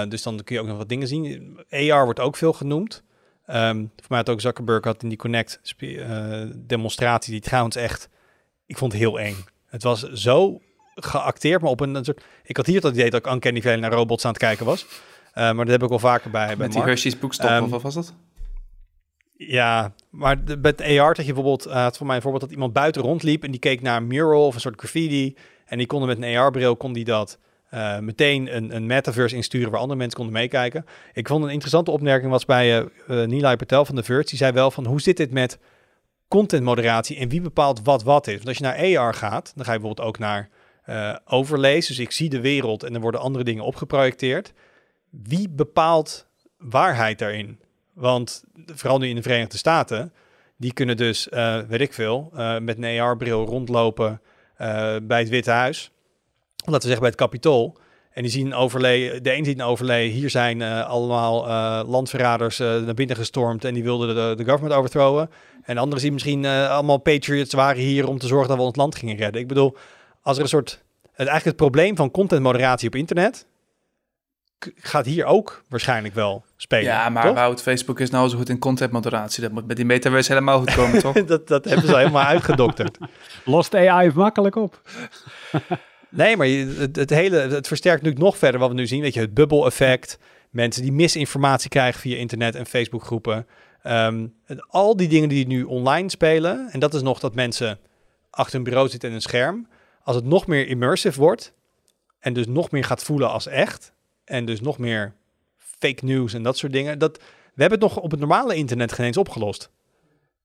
Dus 0.10 0.24
dan 0.24 0.44
kun 0.44 0.56
je 0.56 0.62
ook 0.62 0.68
nog 0.68 0.78
wat 0.78 0.90
dingen 0.90 1.08
zien. 1.08 1.60
AR 1.70 2.04
wordt 2.04 2.20
ook 2.20 2.36
veel 2.36 2.54
genoemd. 2.54 3.04
Ehm 3.46 3.78
voor 3.78 4.08
mij 4.08 4.18
had 4.18 4.30
ook 4.30 4.42
Zuckerberg 4.42 4.84
had 4.84 5.04
in 5.04 5.10
die 5.10 5.18
Connect 5.18 5.62
eh, 5.78 6.42
demonstratie, 6.56 7.32
die 7.32 7.42
trouwens 7.42 7.76
echt, 7.76 8.10
ik 8.66 8.78
vond 8.78 8.92
het 8.92 9.02
heel 9.02 9.20
eng. 9.20 9.36
Het 9.66 9.84
was 9.84 10.12
zo 10.12 10.62
geacteerd, 10.96 11.62
maar 11.62 11.72
op 11.72 11.80
een, 11.80 11.96
een 11.96 12.06
soort, 12.06 12.24
ik 12.44 12.58
had 12.58 12.66
hier 12.66 12.82
het 12.82 12.94
idee 12.94 13.10
dat 13.10 13.26
ik 13.26 13.32
Uncanny 13.32 13.62
Valley 13.62 13.80
naar 13.80 13.92
robots 13.92 14.26
aan 14.26 14.32
het 14.32 14.40
kijken 14.40 14.66
was. 14.66 14.86
Eh, 15.34 15.44
maar 15.44 15.66
dat 15.66 15.68
heb 15.68 15.84
ik 15.84 15.90
wel 15.90 16.00
vaker 16.00 16.32
bij, 16.32 16.48
bij 16.48 16.56
Met 16.56 16.68
die 16.68 16.76
Mark. 16.76 16.90
Hershey's 16.90 17.20
boekstop, 17.20 17.50
Ehm, 17.50 17.64
of 17.64 17.70
wat 17.70 17.82
was 17.82 17.94
dat? 17.94 18.14
Ja, 19.38 19.94
maar 20.10 20.46
de, 20.46 20.58
met 20.58 20.82
AR 20.82 21.14
dat 21.14 21.26
je 21.26 21.34
bijvoorbeeld, 21.34 21.68
uh, 21.68 21.74
had 21.74 21.98
voor 21.98 22.06
mij 22.06 22.16
een 22.16 22.22
voorbeeld 22.22 22.44
dat 22.44 22.52
iemand 22.52 22.74
buiten 22.74 23.02
rondliep 23.02 23.44
en 23.44 23.52
die 23.52 23.60
keek 23.60 23.82
naar 23.82 23.98
een 23.98 24.08
mural 24.08 24.46
of 24.46 24.56
een 24.56 24.62
soort 24.62 24.80
graffiti 24.80 25.38
en 25.66 25.78
die 25.78 25.88
konden 25.88 26.08
met 26.08 26.18
een 26.18 26.38
AR-bril 26.38 26.76
kon 26.76 26.94
die 26.94 27.04
dat 27.04 27.40
eh, 27.74 28.00
meteen 28.00 28.56
een, 28.56 28.76
een 28.76 28.86
metaverse 28.86 29.36
insturen 29.36 29.72
waar 29.72 29.80
andere 29.80 30.00
mensen 30.00 30.18
konden 30.18 30.36
meekijken. 30.36 30.86
Ik 31.14 31.28
vond 31.28 31.44
een 31.44 31.50
interessante 31.50 31.92
opmerking 31.92 32.32
was 32.32 32.46
bij 32.46 32.82
uh, 32.82 32.88
Nilay 33.08 33.56
Patel 33.56 33.86
van 33.86 33.96
de 33.96 34.04
Verge. 34.04 34.30
Die 34.30 34.38
zei 34.38 34.52
wel 34.52 34.72
van 34.72 34.86
hoe 34.86 35.02
zit 35.02 35.18
dit 35.18 35.32
met 35.32 35.60
content 36.28 36.64
moderatie 36.64 37.18
en 37.18 37.30
wie 37.30 37.42
bepaalt 37.42 37.82
wat 37.84 38.04
wat 38.04 38.28
is. 38.28 38.34
Want 38.34 38.48
als 38.48 38.58
je 38.58 38.64
naar 38.64 38.98
AR 38.98 39.14
gaat, 39.14 39.52
dan 39.56 39.66
ga 39.66 39.74
je 39.74 39.80
bijvoorbeeld 39.80 40.08
ook 40.08 40.20
naar 40.20 40.50
uh, 40.90 41.16
overlays. 41.26 41.88
Dus 41.88 42.00
ik 42.00 42.12
zie 42.12 42.30
de 42.30 42.42
wereld 42.42 42.84
en 42.84 42.94
er 42.94 43.02
worden 43.02 43.22
andere 43.22 43.44
dingen 43.44 43.64
opgeprojecteerd. 43.64 44.54
Wie 45.10 45.50
bepaalt 45.50 46.28
waarheid 46.58 47.20
daarin? 47.20 47.60
Want 47.94 48.44
vooral 48.66 49.00
nu 49.00 49.08
in 49.08 49.16
de 49.16 49.22
Verenigde 49.22 49.58
Staten, 49.58 50.14
die 50.58 50.74
kunnen 50.74 50.98
dus, 50.98 51.28
weet 51.68 51.82
ik 51.82 51.94
veel, 51.94 52.32
met 52.62 52.78
een 52.78 53.00
AR-bril 53.00 53.46
rondlopen 53.46 54.22
bij 55.04 55.20
het 55.20 55.30
Witte 55.30 55.52
Huis. 55.52 55.93
Laten 56.66 56.90
we 56.90 56.96
zeggen 56.96 57.00
bij 57.00 57.10
het 57.10 57.20
Capitool. 57.20 57.78
En 58.12 58.22
die 58.22 58.32
zien 58.32 58.54
overlay, 58.54 59.22
de 59.22 59.36
een 59.36 59.46
ziet 59.46 59.60
een 59.60 59.66
overlay, 59.66 60.08
hier 60.08 60.30
zijn 60.30 60.60
uh, 60.60 60.86
allemaal 60.86 61.48
uh, 61.48 61.90
landverraders 61.90 62.60
uh, 62.60 62.68
naar 62.68 62.94
binnen 62.94 63.16
gestormd 63.16 63.66
en 63.66 63.74
die 63.74 63.84
wilden 63.84 64.16
de, 64.16 64.44
de 64.44 64.50
government 64.50 64.80
overthrowen. 64.80 65.30
En 65.64 65.76
de 65.76 65.82
anderen 65.82 66.02
zien 66.02 66.14
misschien 66.14 66.44
uh, 66.44 66.70
allemaal 66.70 66.98
patriots 66.98 67.54
waren 67.54 67.82
hier 67.82 68.08
om 68.08 68.18
te 68.18 68.28
zorgen 68.28 68.48
dat 68.48 68.58
we 68.58 68.64
ons 68.64 68.76
land 68.76 68.96
gingen 68.96 69.16
redden. 69.16 69.42
Ik 69.42 69.48
bedoel, 69.48 69.76
als 70.22 70.38
er 70.38 70.44
een 70.44 70.50
soort, 70.50 70.70
het, 71.02 71.16
eigenlijk 71.16 71.46
het 71.46 71.56
probleem 71.56 71.96
van 71.96 72.12
contentmoderatie 72.12 72.88
op 72.88 72.96
internet 72.96 73.46
gaat 74.76 75.06
hier 75.06 75.26
ook 75.26 75.64
waarschijnlijk 75.70 76.14
wel 76.14 76.46
spelen. 76.58 76.86
Ja, 76.86 77.10
maar 77.10 77.26
toch? 77.26 77.34
Wout, 77.36 77.62
Facebook 77.62 78.00
is 78.00 78.10
nou 78.10 78.30
zo 78.30 78.38
goed 78.38 78.50
in 78.50 78.60
contentmoderatie. 78.60 79.42
Dat 79.42 79.52
moet 79.52 79.68
met 79.68 79.76
die 79.76 79.86
metaverse 79.86 80.32
helemaal 80.32 80.60
goed 80.60 80.74
komen, 80.74 81.02
toch? 81.04 81.24
dat, 81.26 81.48
dat 81.48 81.66
hebben 81.66 81.86
ze 81.86 81.92
al 81.92 81.98
helemaal 81.98 82.26
uitgedokterd. 82.26 82.98
Lost 83.46 83.76
AI 83.76 84.12
makkelijk 84.14 84.56
op. 84.56 84.82
Nee, 86.16 86.38
maar 86.38 86.48
het, 86.48 87.10
hele, 87.10 87.38
het 87.38 87.68
versterkt 87.68 88.02
natuurlijk 88.02 88.26
nog 88.26 88.38
verder 88.38 88.60
wat 88.60 88.70
we 88.70 88.76
nu 88.76 88.88
zien. 88.88 89.02
Weet 89.02 89.14
je, 89.14 89.20
het 89.20 89.34
bubbel-effect. 89.34 90.18
Mensen 90.50 90.82
die 90.82 90.92
misinformatie 90.92 91.70
krijgen 91.70 92.02
via 92.02 92.18
internet 92.18 92.56
en 92.56 92.66
Facebookgroepen. 92.66 93.48
Um, 93.88 94.34
al 94.68 94.98
die 94.98 95.08
dingen 95.08 95.30
die 95.30 95.48
nu 95.48 95.64
online 95.64 96.10
spelen. 96.10 96.70
En 96.72 96.80
dat 96.80 96.94
is 96.94 97.02
nog 97.02 97.20
dat 97.20 97.36
mensen 97.36 97.80
achter 98.30 98.56
een 98.56 98.64
bureau 98.64 98.90
zitten 98.90 99.10
en 99.10 99.16
een 99.16 99.22
scherm. 99.22 99.68
Als 100.04 100.16
het 100.16 100.26
nog 100.26 100.48
meer 100.48 100.68
immersive 100.68 101.20
wordt. 101.20 101.54
En 102.20 102.34
dus 102.34 102.48
nog 102.48 102.72
meer 102.72 102.84
gaat 102.84 103.04
voelen 103.04 103.30
als 103.30 103.48
echt. 103.48 103.94
En 104.26 104.46
dus 104.46 104.62
nog 104.62 104.78
meer 104.78 105.14
fake 105.58 106.06
news 106.06 106.34
en 106.34 106.44
dat 106.44 106.58
soort 106.58 106.72
dingen. 106.72 107.00
Dat, 107.00 107.18
we 107.54 107.62
hebben 107.62 107.80
het 107.80 107.90
nog 107.90 108.04
op 108.04 108.12
het 108.12 108.20
normale 108.20 108.56
internet 108.56 108.92
geen 108.92 109.06
eens 109.06 109.18
opgelost. 109.18 109.70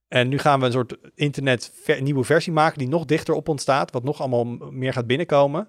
En 0.08 0.28
nu 0.28 0.38
gaan 0.38 0.60
we 0.60 0.66
een 0.66 0.72
soort 0.72 0.96
internet 1.14 1.72
ver, 1.82 2.02
nieuwe 2.02 2.24
versie 2.24 2.52
maken 2.52 2.78
die 2.78 2.88
nog 2.88 3.04
dichter 3.04 3.34
op 3.34 3.48
ons 3.48 3.62
staat, 3.62 3.92
wat 3.92 4.04
nog 4.04 4.20
allemaal 4.20 4.44
meer 4.70 4.92
gaat 4.92 5.06
binnenkomen. 5.06 5.68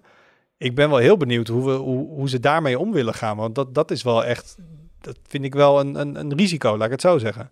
Ik 0.57 0.75
ben 0.75 0.89
wel 0.89 0.97
heel 0.97 1.17
benieuwd 1.17 1.47
hoe, 1.47 1.65
we, 1.65 1.71
hoe, 1.71 2.07
hoe 2.07 2.29
ze 2.29 2.39
daarmee 2.39 2.79
om 2.79 2.91
willen 2.91 3.13
gaan, 3.13 3.37
want 3.37 3.55
dat, 3.55 3.75
dat 3.75 3.91
is 3.91 4.03
wel 4.03 4.25
echt, 4.25 4.57
dat 5.01 5.19
vind 5.27 5.43
ik 5.43 5.53
wel 5.53 5.79
een, 5.79 5.95
een, 5.95 6.15
een 6.15 6.35
risico, 6.35 6.77
laat 6.77 6.85
ik 6.85 6.91
het 6.91 7.01
zo 7.01 7.17
zeggen. 7.17 7.51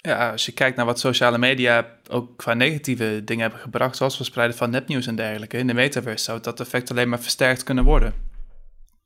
Ja, 0.00 0.30
als 0.30 0.46
je 0.46 0.52
kijkt 0.52 0.76
naar 0.76 0.86
wat 0.86 0.98
sociale 0.98 1.38
media 1.38 1.86
ook 2.10 2.36
qua 2.36 2.54
negatieve 2.54 3.22
dingen 3.24 3.42
hebben 3.42 3.60
gebracht, 3.60 3.96
zoals 3.96 4.16
verspreiden 4.16 4.56
van 4.56 4.70
nepnieuws 4.70 5.06
en 5.06 5.16
dergelijke, 5.16 5.58
in 5.58 5.66
de 5.66 5.74
metaverse 5.74 6.24
zou 6.24 6.40
dat 6.40 6.60
effect 6.60 6.90
alleen 6.90 7.08
maar 7.08 7.20
versterkt 7.20 7.62
kunnen 7.62 7.84
worden. 7.84 8.12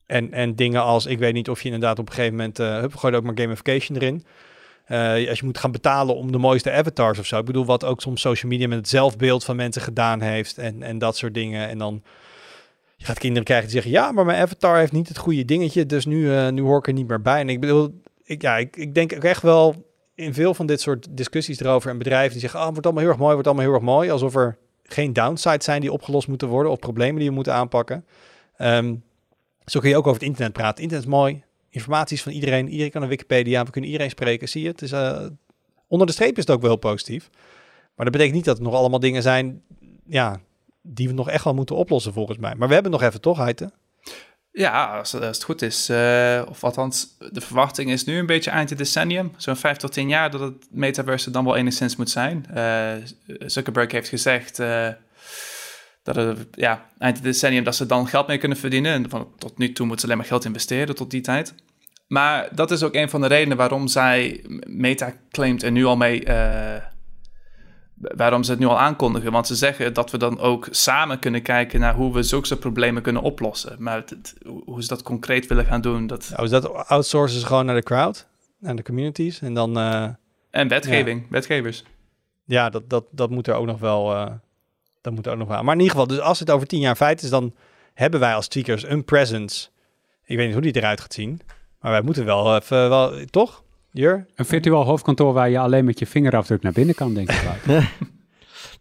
En, 0.05 0.31
en 0.31 0.55
dingen 0.55 0.81
als, 0.81 1.05
ik 1.05 1.19
weet 1.19 1.33
niet 1.33 1.49
of 1.49 1.59
je 1.61 1.65
inderdaad 1.65 1.99
op 1.99 2.07
een 2.07 2.13
gegeven 2.13 2.35
moment, 2.35 2.59
uh, 2.59 2.79
hup, 2.79 2.95
gooi 2.95 3.15
ook 3.15 3.23
maar 3.23 3.37
gamification 3.37 3.97
erin. 3.97 4.25
Uh, 4.87 5.29
als 5.29 5.39
je 5.39 5.45
moet 5.45 5.57
gaan 5.57 5.71
betalen 5.71 6.15
om 6.15 6.31
de 6.31 6.37
mooiste 6.37 6.71
avatars 6.71 7.19
of 7.19 7.25
zo. 7.25 7.39
Ik 7.39 7.45
bedoel, 7.45 7.65
wat 7.65 7.85
ook 7.85 8.01
soms 8.01 8.21
social 8.21 8.51
media 8.51 8.67
met 8.67 8.77
het 8.77 8.89
zelfbeeld 8.89 9.43
van 9.43 9.55
mensen 9.55 9.81
gedaan 9.81 10.21
heeft 10.21 10.57
en, 10.57 10.83
en 10.83 10.97
dat 10.97 11.17
soort 11.17 11.33
dingen. 11.33 11.69
En 11.69 11.77
dan 11.77 12.03
je 12.95 13.05
gaat 13.05 13.19
kinderen 13.19 13.43
krijgen 13.43 13.67
die 13.67 13.81
zeggen, 13.81 13.91
ja, 13.91 14.11
maar 14.11 14.25
mijn 14.25 14.41
avatar 14.41 14.77
heeft 14.77 14.91
niet 14.91 15.07
het 15.07 15.17
goede 15.17 15.45
dingetje, 15.45 15.85
dus 15.85 16.05
nu, 16.05 16.23
uh, 16.23 16.49
nu 16.49 16.61
hoor 16.61 16.77
ik 16.77 16.87
er 16.87 16.93
niet 16.93 17.07
meer 17.07 17.21
bij. 17.21 17.39
En 17.39 17.49
ik 17.49 17.59
bedoel, 17.59 18.01
ik, 18.23 18.41
ja, 18.41 18.57
ik, 18.57 18.75
ik 18.75 18.95
denk 18.95 19.13
ook 19.13 19.23
echt 19.23 19.41
wel 19.41 19.91
in 20.15 20.33
veel 20.33 20.53
van 20.53 20.65
dit 20.65 20.81
soort 20.81 21.07
discussies 21.09 21.59
erover 21.59 21.89
en 21.89 21.97
bedrijven 21.97 22.31
die 22.31 22.39
zeggen, 22.39 22.59
ah, 22.59 22.65
oh, 22.65 22.71
wordt 22.71 22.85
allemaal 22.85 23.03
heel 23.03 23.11
erg 23.11 23.21
mooi, 23.21 23.33
wordt 23.33 23.47
allemaal 23.47 23.65
heel 23.65 23.75
erg 23.75 23.83
mooi, 23.83 24.09
alsof 24.09 24.35
er 24.35 24.57
geen 24.83 25.13
downsides 25.13 25.65
zijn 25.65 25.81
die 25.81 25.91
opgelost 25.91 26.27
moeten 26.27 26.47
worden 26.47 26.71
of 26.71 26.79
problemen 26.79 27.19
die 27.19 27.29
we 27.29 27.35
moeten 27.35 27.53
aanpakken. 27.53 28.05
Um, 28.57 29.03
zo 29.65 29.79
kun 29.79 29.89
je 29.89 29.97
ook 29.97 30.07
over 30.07 30.19
het 30.19 30.29
internet 30.29 30.53
praten. 30.53 30.83
Internet 30.83 31.05
is 31.05 31.11
mooi, 31.11 31.43
informatie 31.73 32.17
is 32.17 32.23
van 32.23 32.31
iedereen. 32.31 32.69
Iedereen 32.69 32.91
kan 32.91 33.01
een 33.01 33.07
Wikipedia. 33.07 33.63
We 33.63 33.71
kunnen 33.71 33.89
iedereen 33.89 34.11
spreken. 34.11 34.49
Zie 34.49 34.61
je? 34.61 34.67
Het 34.67 34.81
is, 34.81 34.91
uh, 34.91 35.25
onder 35.87 36.07
de 36.07 36.13
streep 36.13 36.37
is 36.37 36.45
het 36.45 36.55
ook 36.55 36.61
wel 36.61 36.75
positief. 36.75 37.29
Maar 37.95 38.05
dat 38.05 38.11
betekent 38.11 38.35
niet 38.35 38.45
dat 38.45 38.57
er 38.57 38.63
nog 38.63 38.73
allemaal 38.73 38.99
dingen 38.99 39.21
zijn 39.21 39.61
ja, 40.05 40.39
die 40.81 41.07
we 41.07 41.13
nog 41.13 41.29
echt 41.29 41.43
wel 41.43 41.53
moeten 41.53 41.75
oplossen 41.75 42.13
volgens 42.13 42.37
mij. 42.37 42.55
Maar 42.55 42.67
we 42.67 42.73
hebben 42.73 42.91
nog 42.91 43.01
even 43.01 43.21
toch, 43.21 43.37
Heite? 43.37 43.71
Ja, 44.51 44.97
als, 44.97 45.13
als, 45.13 45.23
het 45.23 45.43
goed 45.43 45.61
is. 45.61 45.89
Uh, 45.89 46.41
of 46.49 46.63
althans, 46.63 47.17
de 47.31 47.41
verwachting 47.41 47.91
is 47.91 48.03
nu 48.03 48.17
een 48.17 48.25
beetje 48.25 48.51
eind 48.51 48.69
het 48.69 48.77
decennium. 48.77 49.31
Zo'n 49.37 49.55
vijf 49.55 49.77
tot 49.77 49.91
tien 49.91 50.09
jaar 50.09 50.31
dat 50.31 50.39
het 50.39 50.67
metaverse 50.69 51.31
dan 51.31 51.45
wel 51.45 51.55
enigszins 51.55 51.95
moet 51.95 52.09
zijn. 52.09 52.45
Zuckerberg 53.45 53.91
heeft 53.91 54.09
gezegd 54.09 54.59
dat 56.03 56.15
het 56.15 56.47
ja, 56.51 56.85
eind 56.97 57.15
het 57.15 57.25
decennium 57.25 57.63
dat 57.63 57.75
ze 57.75 57.85
dan 57.85 58.07
geld 58.07 58.27
mee 58.27 58.37
kunnen 58.37 58.57
verdienen. 58.57 58.91
En 58.91 59.09
van, 59.09 59.27
tot 59.37 59.57
nu 59.57 59.73
toe 59.73 59.85
moeten 59.85 59.99
ze 59.99 60.05
alleen 60.05 60.17
maar 60.17 60.31
geld 60.31 60.45
investeren 60.45 60.95
tot 60.95 61.11
die 61.11 61.21
tijd. 61.21 61.53
Maar 62.13 62.49
dat 62.51 62.71
is 62.71 62.83
ook 62.83 62.95
een 62.95 63.09
van 63.09 63.21
de 63.21 63.27
redenen 63.27 63.57
waarom 63.57 63.87
zij 63.87 64.43
Meta 64.67 65.13
claimt 65.29 65.63
en 65.63 65.73
nu 65.73 65.85
al 65.85 65.97
mee. 65.97 66.27
Uh, 66.27 66.75
waarom 67.95 68.43
ze 68.43 68.51
het 68.51 68.59
nu 68.59 68.65
al 68.65 68.79
aankondigen. 68.79 69.31
Want 69.31 69.47
ze 69.47 69.55
zeggen 69.55 69.93
dat 69.93 70.11
we 70.11 70.17
dan 70.17 70.39
ook 70.39 70.67
samen 70.71 71.19
kunnen 71.19 71.41
kijken 71.41 71.79
naar 71.79 71.95
hoe 71.95 72.13
we 72.13 72.23
zulke 72.23 72.57
problemen 72.57 73.01
kunnen 73.01 73.21
oplossen. 73.21 73.75
Maar 73.79 73.95
het, 73.95 74.09
het, 74.09 74.35
hoe 74.65 74.81
ze 74.81 74.87
dat 74.87 75.01
concreet 75.01 75.47
willen 75.47 75.65
gaan 75.65 75.81
doen. 75.81 76.07
Dat... 76.07 76.33
Oh, 76.37 76.43
is 76.43 76.49
dat 76.49 76.73
outsourcen 76.87 77.39
ze 77.39 77.45
gewoon 77.45 77.65
naar 77.65 77.75
de 77.75 77.83
crowd, 77.83 78.27
naar 78.59 78.75
de 78.75 78.83
communities 78.83 79.41
en 79.41 79.53
dan. 79.53 79.77
Uh, 79.77 80.07
en 80.49 80.67
wetgeving, 80.67 81.21
ja. 81.21 81.27
wetgevers. 81.29 81.83
Ja, 82.45 82.69
dat, 82.69 82.89
dat, 82.89 83.05
dat 83.11 83.29
moet 83.29 83.47
er 83.47 83.55
ook 83.55 83.65
nog 83.65 83.79
wel. 83.79 84.13
Uh, 84.13 84.25
dat 85.01 85.13
moet 85.13 85.25
er 85.25 85.31
ook 85.31 85.37
nog 85.37 85.47
wel. 85.47 85.63
Maar 85.63 85.73
in 85.73 85.81
ieder 85.81 85.95
geval, 85.95 86.07
dus 86.07 86.19
als 86.19 86.39
het 86.39 86.51
over 86.51 86.67
tien 86.67 86.79
jaar 86.79 86.95
feit 86.95 87.23
is, 87.23 87.29
dan 87.29 87.53
hebben 87.93 88.19
wij 88.19 88.33
als 88.33 88.47
tweakers 88.47 88.87
een 88.87 89.03
presence. 89.03 89.67
Ik 90.25 90.37
weet 90.37 90.45
niet 90.45 90.53
hoe 90.53 90.63
die 90.63 90.75
eruit 90.75 91.01
gaat 91.01 91.13
zien. 91.13 91.41
Maar 91.83 91.91
wij 91.91 92.01
moeten 92.01 92.25
wel 92.25 92.55
even, 92.55 92.89
wel, 92.89 93.13
toch? 93.29 93.63
Jur? 93.91 94.25
Een 94.35 94.45
virtueel 94.45 94.83
hoofdkantoor 94.83 95.33
waar 95.33 95.49
je 95.49 95.59
alleen 95.59 95.85
met 95.85 95.99
je 95.99 96.05
vingerafdruk 96.05 96.61
naar 96.61 96.71
binnen 96.71 96.95
kan, 96.95 97.13
denk 97.13 97.31
ik. 97.31 97.43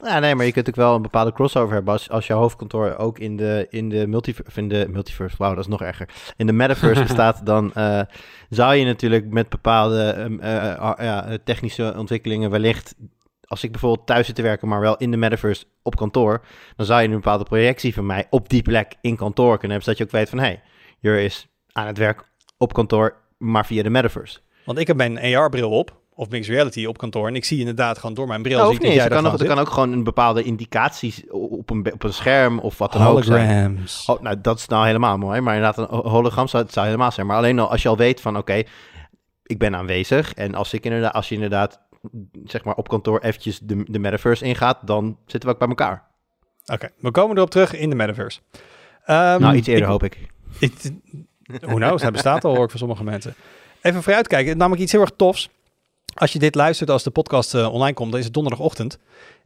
ja, 0.02 0.18
nee, 0.20 0.34
maar 0.34 0.46
je 0.46 0.52
kunt 0.52 0.68
ook 0.68 0.74
wel 0.74 0.94
een 0.94 1.02
bepaalde 1.02 1.32
crossover 1.32 1.74
hebben 1.74 1.92
als, 1.92 2.10
als 2.10 2.26
je 2.26 2.32
hoofdkantoor 2.32 2.96
ook 2.96 3.18
in 3.18 3.36
de, 3.36 3.66
in 3.70 3.88
de, 3.88 4.06
multiverse, 4.06 4.60
in 4.60 4.68
de 4.68 4.86
multiverse, 4.90 5.36
wauw, 5.38 5.54
dat 5.54 5.64
is 5.64 5.70
nog 5.70 5.82
erger, 5.82 6.08
in 6.36 6.46
de 6.46 6.52
metaverse 6.52 7.02
bestaat, 7.12 7.46
dan 7.46 7.72
uh, 7.76 8.00
zou 8.48 8.74
je 8.74 8.84
natuurlijk 8.84 9.30
met 9.30 9.48
bepaalde 9.48 10.28
uh, 10.30 10.38
uh, 10.38 10.92
ja, 10.98 11.38
technische 11.44 11.94
ontwikkelingen 11.96 12.50
wellicht 12.50 12.94
als 13.46 13.64
ik 13.64 13.70
bijvoorbeeld 13.70 14.06
thuis 14.06 14.26
zit 14.26 14.34
te 14.34 14.42
werken, 14.42 14.68
maar 14.68 14.80
wel 14.80 14.96
in 14.96 15.10
de 15.10 15.16
metaverse 15.16 15.64
op 15.82 15.96
kantoor, 15.96 16.44
dan 16.76 16.86
zou 16.86 17.00
je 17.02 17.08
een 17.08 17.14
bepaalde 17.14 17.44
projectie 17.44 17.94
van 17.94 18.06
mij 18.06 18.26
op 18.30 18.48
die 18.48 18.62
plek 18.62 18.94
in 19.00 19.16
kantoor 19.16 19.58
kunnen 19.58 19.76
hebben, 19.76 19.82
zodat 19.82 19.98
je 19.98 20.04
ook 20.04 20.10
weet 20.10 20.28
van, 20.28 20.38
hé, 20.38 20.44
hey, 20.44 20.62
Jur 21.00 21.18
is 21.18 21.46
aan 21.72 21.86
het 21.86 21.98
werk 21.98 22.30
op 22.62 22.72
kantoor, 22.72 23.14
maar 23.38 23.66
via 23.66 23.82
de 23.82 23.90
metaverse. 23.90 24.38
Want 24.64 24.78
ik 24.78 24.86
heb 24.86 24.96
mijn 24.96 25.18
AR-bril 25.36 25.70
op, 25.70 26.00
of 26.14 26.28
mixed 26.28 26.54
reality 26.54 26.84
op 26.84 26.98
kantoor, 26.98 27.28
en 27.28 27.34
ik 27.36 27.44
zie 27.44 27.58
inderdaad 27.58 27.98
gewoon 27.98 28.14
door 28.14 28.26
mijn 28.26 28.42
bril... 28.42 28.58
Nou, 28.58 28.70
zie 28.70 28.78
niet 28.78 28.86
dat 28.86 28.96
jij 28.96 29.04
Er 29.04 29.10
kan, 29.10 29.26
ook, 29.26 29.32
er 29.32 29.38
gewoon 29.38 29.54
kan 29.56 29.64
ook 29.66 29.72
gewoon 29.72 29.92
een 29.92 30.04
bepaalde 30.04 30.42
indicaties 30.42 31.22
op 31.30 31.70
een, 31.70 31.92
op 31.92 32.02
een 32.02 32.12
scherm 32.12 32.58
of 32.58 32.78
wat 32.78 32.92
dan 32.92 33.06
ook 33.06 33.24
zijn. 33.24 33.48
Holograms. 33.48 34.04
Oh, 34.06 34.20
nou, 34.20 34.40
dat 34.40 34.58
is 34.58 34.66
nou 34.66 34.86
helemaal 34.86 35.18
mooi. 35.18 35.40
Maar 35.40 35.54
inderdaad, 35.54 35.78
een 35.90 35.96
ho- 35.96 36.08
hologram 36.08 36.48
zou 36.48 36.62
het 36.62 36.72
zou 36.72 36.86
helemaal 36.86 37.10
zijn. 37.12 37.26
Maar 37.26 37.36
alleen 37.36 37.58
al 37.58 37.70
als 37.70 37.82
je 37.82 37.88
al 37.88 37.96
weet 37.96 38.20
van, 38.20 38.36
oké, 38.36 38.62
ik 39.42 39.58
ben 39.58 39.76
aanwezig. 39.76 40.34
En 40.34 40.54
als, 40.54 40.72
ik 40.72 40.84
inderdaad, 40.84 41.12
als 41.12 41.28
je 41.28 41.34
inderdaad, 41.34 41.80
zeg 42.44 42.64
maar, 42.64 42.74
op 42.74 42.88
kantoor 42.88 43.20
eventjes 43.20 43.58
de, 43.58 43.84
de 43.86 43.98
metaverse 43.98 44.44
ingaat, 44.44 44.78
dan 44.86 45.18
zitten 45.26 45.48
we 45.48 45.54
ook 45.54 45.60
bij 45.60 45.68
elkaar. 45.68 46.10
Oké, 46.66 46.88
we 46.98 47.10
komen 47.10 47.36
erop 47.36 47.50
terug 47.50 47.74
in 47.74 47.90
de 47.90 47.96
metaverse. 47.96 48.40
Ehm, 49.04 49.40
nou, 49.40 49.54
iets 49.56 49.66
eerder 49.68 49.84
ik- 49.84 49.90
hoop 49.90 50.02
ik. 50.02 50.18
Ik, 50.58 50.72
who 51.60 51.74
knows, 51.74 52.02
hij 52.02 52.10
bestaat 52.10 52.44
al, 52.44 52.54
hoor 52.54 52.64
ik 52.64 52.70
van 52.70 52.78
sommige 52.78 53.04
mensen. 53.04 53.34
Even 53.82 54.02
vooruitkijken, 54.02 54.56
namelijk 54.56 54.82
iets 54.82 54.92
heel 54.92 55.00
erg 55.00 55.12
tofs. 55.16 55.48
Als 56.14 56.32
je 56.32 56.38
dit 56.38 56.54
luistert 56.54 56.90
als 56.90 57.02
de 57.02 57.10
podcast 57.10 57.54
eh, 57.54 57.72
online 57.72 57.94
komt, 57.94 58.10
dan 58.10 58.18
is 58.18 58.24
het 58.24 58.34
donderdagochtend. 58.34 58.98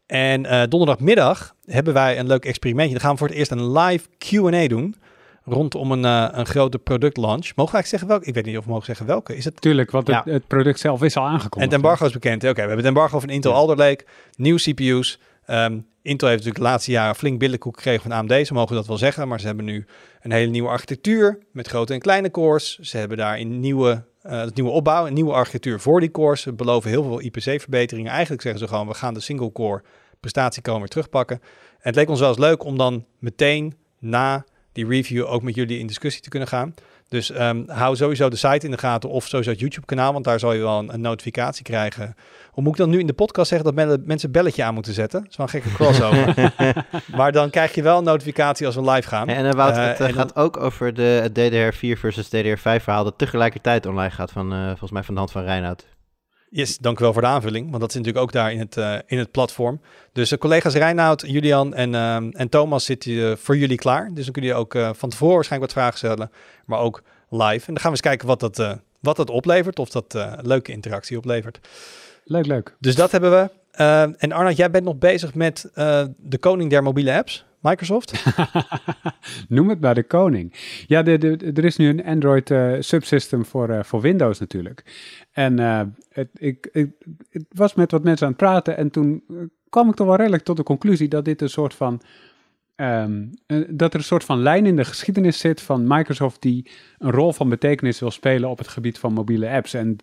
En 0.07 0.47
eh, 0.47 0.63
donderdagmiddag 0.69 1.55
hebben 1.65 1.95
wij 1.95 2.19
een 2.19 2.27
leuk 2.27 2.45
experimentje. 2.45 2.93
Dan 2.93 3.01
gaan 3.01 3.13
we 3.13 3.19
voor 3.19 3.29
het 3.29 3.37
eerst 3.37 3.51
een 3.51 3.73
live 3.73 4.07
Q&A 4.19 4.67
doen 4.67 4.97
rondom 5.45 5.93
een, 5.93 6.05
eh, 6.05 6.29
een 6.31 6.47
grote 6.47 6.79
productlaunch. 6.79 7.53
Mogen 7.55 7.55
we 7.55 7.59
eigenlijk 7.59 7.87
zeggen 7.87 8.09
welke? 8.09 8.27
Ik 8.27 8.35
weet 8.35 8.45
niet 8.45 8.59
of 8.59 8.65
we 8.65 8.71
mogen 8.71 8.87
zeggen 8.87 9.07
welke. 9.07 9.37
Is 9.37 9.45
het 9.45 9.61
Tuurlijk, 9.61 9.91
want 9.91 10.07
het, 10.07 10.23
Ja. 10.25 10.33
het 10.33 10.47
product 10.47 10.81
zelf 10.81 11.03
is 11.03 11.17
al 11.17 11.25
aangekondigd. 11.25 11.55
en 11.57 11.63
het 11.63 11.73
embargo 11.73 12.07
is 12.07 12.13
bekend. 12.13 12.43
Oké, 12.43 12.53
we 12.53 12.59
hebben 12.59 12.77
het 12.77 12.87
embargo 12.87 13.21
van 13.21 13.29
Intel 13.29 13.51
Ja. 13.51 13.57
Alder 13.57 13.77
Lake, 13.77 14.05
nieuwe 14.37 14.61
CPU's. 14.61 15.19
Ehm, 15.47 15.79
Intel 16.07 16.29
heeft 16.29 16.41
natuurlijk 16.45 16.65
de 16.65 16.71
laatste 16.71 16.91
jaren 16.91 17.15
flink 17.15 17.39
billenkoek 17.39 17.77
gekregen 17.77 18.03
van 18.03 18.13
AMD, 18.13 18.47
ze 18.47 18.55
mogen 18.55 18.75
dat 18.75 18.87
wel 18.87 18.97
zeggen. 18.97 19.29
Maar 19.29 19.41
ze 19.41 19.47
hebben 19.47 19.65
nu 19.65 19.87
een 20.21 20.33
hele 20.33 20.51
nieuwe 20.51 20.69
architectuur 20.69 21.39
met 21.53 21.69
grote 21.69 21.93
en 21.93 22.01
kleine 22.01 22.31
cores. 22.31 22.79
Ze 22.79 22.97
hebben 22.97 23.17
daar 23.17 23.39
een 23.39 23.61
nieuwe, 23.61 24.05
eh, 24.23 24.45
nieuwe 24.55 24.71
opbouw, 24.71 25.07
een 25.07 25.15
nieuwe 25.15 25.33
architectuur 25.33 25.81
voor 25.81 26.01
die 26.01 26.11
cores. 26.11 26.41
Ze 26.41 26.53
beloven 26.53 26.91
heel 26.91 27.03
veel 27.03 27.21
IPC-verbeteringen. 27.21 28.11
Eigenlijk 28.11 28.43
zeggen 28.43 28.61
ze 28.61 28.69
gewoon, 28.69 28.87
we 28.87 28.95
gaan 28.95 29.15
de 29.15 29.21
single-core 29.21 29.83
prestatiekamer 30.21 30.81
weer 30.81 30.89
terugpakken. 30.89 31.41
En 31.41 31.79
het 31.81 31.95
leek 31.95 32.09
ons 32.09 32.21
wel 32.21 32.29
eens 32.29 32.39
leuk 32.39 32.65
om 32.65 32.79
dan 32.79 33.05
meteen 33.19 33.75
na 33.99 34.45
die 34.73 34.87
review 34.87 35.27
ook 35.27 35.43
met 35.43 35.55
jullie 35.55 35.79
in 35.79 35.87
discussie 35.87 36.23
te 36.23 36.29
kunnen 36.29 36.49
gaan. 36.49 36.75
Dus 37.09 37.31
ehm, 37.31 37.63
hou 37.67 37.97
sowieso 37.97 38.29
de 38.29 38.37
site 38.37 38.65
in 38.67 38.71
de 38.71 38.79
gaten 38.79 39.11
of 39.11 39.27
sowieso 39.27 39.51
het 39.51 39.61
YouTube-kanaal, 39.61 40.13
want 40.13 40.25
daar 40.25 40.39
zal 40.39 40.53
je 40.53 40.61
wel 40.61 40.79
een, 40.79 40.95
een 40.95 41.01
notificatie 41.01 41.65
krijgen. 41.65 42.15
Hoe 42.51 42.63
moet 42.65 42.73
ik 42.73 42.79
dan 42.79 42.91
nu 42.91 42.99
in 42.99 43.07
de 43.07 43.13
podcast 43.13 43.49
zeggen 43.49 43.75
dat 43.75 43.87
men- 43.87 44.03
mensen 44.07 44.31
belletje 44.31 44.65
aan 44.65 44.75
moeten 44.75 44.93
zetten? 44.93 45.21
Dat 45.23 45.31
is 45.31 45.37
wel 45.37 45.47
een 45.47 45.53
gekke 45.53 45.73
crossover. 45.75 46.53
maar 47.19 47.33
dan 47.33 47.51
krijg 47.51 47.75
je 47.75 47.83
wel 47.83 47.99
een 47.99 48.05
notificatie 48.05 48.67
als 48.67 48.75
we 48.75 48.91
live 48.91 49.09
gaan. 49.09 49.29
En 49.29 49.57
Wout, 49.57 49.77
Eh, 49.77 49.87
het 49.87 50.01
eh, 50.01 50.07
en 50.09 50.15
dan- 50.15 50.23
gaat 50.23 50.37
ook 50.37 50.57
over 50.57 50.95
de 50.95 51.03
het 51.03 51.35
DDR4 51.35 51.99
versus 51.99 52.27
DDR5 52.29 52.83
verhaal 52.83 53.05
dat 53.05 53.19
tegelijkertijd 53.19 53.87
online 53.87 54.11
gaat 54.11 54.31
van, 54.33 54.53
eh, 54.53 54.67
volgens 54.67 54.91
mij 54.91 55.03
van 55.03 55.15
de 55.15 55.21
hand 55.21 55.33
van 55.33 55.43
Reinoud. 55.45 55.87
Yes, 56.51 56.79
dank 56.79 56.99
u 56.99 57.03
wel 57.03 57.13
voor 57.13 57.23
de 57.23 57.29
aanvulling, 57.29 57.67
want 57.69 57.81
dat 57.81 57.89
is 57.89 57.97
natuurlijk 57.97 58.25
ook 58.25 58.33
daar 58.33 58.53
in 58.53 58.59
het, 58.59 58.77
eh, 58.77 58.99
in 59.07 59.19
het 59.19 59.31
platform. 59.31 59.81
Dus 60.13 60.29
de 60.29 60.39
collega's 60.39 60.75
Reinoud, 60.75 61.25
Julian 61.27 61.75
en, 61.75 61.95
ehm, 61.95 62.29
en 62.31 62.49
Thomas 62.49 62.85
zitten 62.85 63.31
eh, 63.31 63.37
voor 63.37 63.57
jullie 63.57 63.77
klaar. 63.77 64.11
Dus 64.15 64.25
dan 64.25 64.33
kun 64.33 64.43
je 64.43 64.55
ook 64.55 64.75
eh, 64.75 64.91
van 64.93 65.09
tevoren 65.09 65.35
waarschijnlijk 65.35 65.73
wat 65.73 65.83
vragen 65.83 65.99
stellen, 65.99 66.31
maar 66.67 66.79
ook 66.79 67.03
live. 67.31 67.67
En 67.67 67.75
dan 67.75 67.77
gaan 67.77 67.83
we 67.83 67.91
eens 67.91 68.01
kijken 68.01 68.27
wat 68.27 68.41
dat, 68.41 68.59
eh, 68.59 68.73
wat 69.01 69.17
dat 69.17 69.31
oplevert, 69.31 69.79
of 69.79 69.89
dat 69.89 70.15
eh, 70.15 70.33
leuke 70.43 70.73
interactie 70.73 71.17
oplevert. 71.17 71.59
Leuk, 72.25 72.47
leuk. 72.47 72.77
Dus 72.81 72.95
dat 72.95 73.13
hebben 73.13 73.31
we. 73.31 73.51
Eh, 73.71 74.03
en 74.03 74.33
Arnold, 74.33 74.57
jij 74.57 74.71
bent 74.71 74.85
nog 74.85 74.99
bezig 74.99 75.35
met 75.35 75.71
eh, 75.75 76.05
de 76.17 76.39
koning 76.39 76.71
der 76.71 76.83
mobiele 76.83 77.13
apps, 77.13 77.45
Microsoft. 77.69 78.25
Noem 79.49 79.69
het 79.69 79.81
maar 79.81 79.95
de 79.95 80.03
koning. 80.03 80.55
Ja, 80.87 81.05
er 81.05 81.65
is 81.65 81.77
nu 81.77 81.89
een 81.89 82.05
Android 82.05 82.51
eh, 82.51 82.73
subsystem 82.79 83.45
voor, 83.45 83.69
eh, 83.69 83.83
voor 83.83 84.01
Windows 84.01 84.39
natuurlijk. 84.39 84.85
En 85.33 85.59
eh, 85.59 85.81
het, 86.09 86.29
ik, 86.35 86.69
ik, 86.73 86.91
was 87.49 87.75
met 87.75 87.91
wat 87.91 88.05
mensen 88.05 88.27
aan 88.27 88.33
het 88.33 88.43
praten 88.43 88.77
en 88.77 88.91
toen 88.91 89.23
kwam 89.69 89.89
ik 89.89 89.95
toch 89.95 90.07
wel 90.07 90.17
redelijk 90.17 90.43
tot 90.43 90.57
de 90.57 90.63
conclusie 90.63 91.09
dat 91.09 91.25
dit 91.25 91.43
een 91.43 91.49
soort 91.49 91.75
van... 91.75 92.01
ehm, 92.75 93.25
eh, 93.47 93.59
dat 93.69 93.93
er 93.93 93.99
een 93.99 94.05
soort 94.05 94.25
van 94.25 94.43
lijn 94.43 94.67
in 94.67 94.77
de 94.77 94.85
geschiedenis 94.85 95.39
zit 95.39 95.61
van 95.61 95.87
Microsoft 95.87 96.43
die 96.43 96.71
een 96.99 97.11
rol 97.11 97.33
van 97.33 97.49
betekenis 97.49 98.01
wil 98.01 98.11
spelen 98.11 98.51
op 98.51 98.59
het 98.59 98.69
gebied 98.69 98.99
van 98.99 99.13
mobiele 99.13 99.51
apps. 99.51 99.75
En 99.75 99.97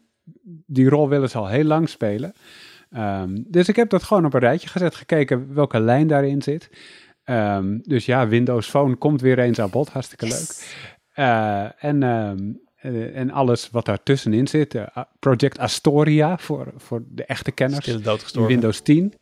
die 0.66 0.90
rol 0.90 1.10
willen 1.10 1.30
ze 1.30 1.38
al 1.38 1.48
heel 1.48 1.64
lang 1.64 1.90
spelen. 1.90 2.34
Ehm, 2.90 3.38
dus 3.48 3.68
ik 3.68 3.76
heb 3.76 3.90
dat 3.90 4.04
gewoon 4.04 4.26
op 4.26 4.34
een 4.34 4.40
rijtje 4.40 4.68
gezet, 4.68 4.96
gekeken 4.96 5.54
welke 5.54 5.80
lijn 5.80 6.08
daarin 6.08 6.42
zit. 6.42 6.70
Ehm, 7.24 7.78
dus 7.82 8.06
ja, 8.06 8.28
Windows 8.28 8.70
Phone 8.70 8.96
komt 8.96 9.22
weer 9.22 9.40
eens 9.40 9.60
aan 9.60 9.70
bod, 9.70 9.90
hartstikke 9.90 10.28
leuk. 10.28 10.82
Eh, 11.14 11.84
en, 11.84 12.04
ehm, 12.04 12.38
eh, 12.76 13.18
en 13.18 13.32
alles 13.32 13.70
wat 13.70 13.86
daartussenin 13.86 14.48
zit, 14.48 14.76
eh, 14.76 14.98
Project 15.20 15.60
Astoria 15.60 16.38
voor, 16.38 16.74
voor 16.78 17.04
de 17.08 17.26
echte 17.26 17.52
kenners, 17.52 17.88
in. 17.88 18.46
Windows 18.48 18.82
10. 18.82 19.14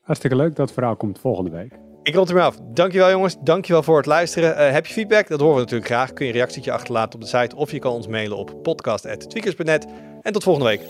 Hartstikke 0.00 0.36
leuk, 0.36 0.56
dat 0.56 0.72
verhaal 0.72 0.96
komt 0.96 1.18
volgende 1.18 1.50
week. 1.50 1.72
Ik 2.02 2.14
rond 2.14 2.28
ermee 2.28 2.44
af. 2.44 2.56
Dankjewel 2.72 3.10
jongens. 3.10 3.36
Dankjewel 3.42 3.82
voor 3.82 3.96
het 3.96 4.06
luisteren. 4.06 4.72
Heb 4.72 4.86
je 4.86 4.92
feedback? 4.92 5.28
Dat 5.28 5.40
horen 5.40 5.54
we 5.54 5.60
natuurlijk 5.60 5.90
graag. 5.90 6.12
Kun 6.12 6.26
je 6.26 6.32
een 6.32 6.38
reactietje 6.38 6.72
achterlaten 6.72 7.14
op 7.14 7.20
de 7.20 7.38
site 7.38 7.56
of 7.56 7.70
je 7.70 7.78
kan 7.78 7.92
ons 7.92 8.06
mailen 8.06 8.36
op 8.36 8.62
podcast.tweakers.net. 8.62 9.86
En 10.22 10.32
tot 10.32 10.42
volgende 10.42 10.68
week. 10.68 10.82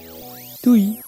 Doei! 0.60 1.07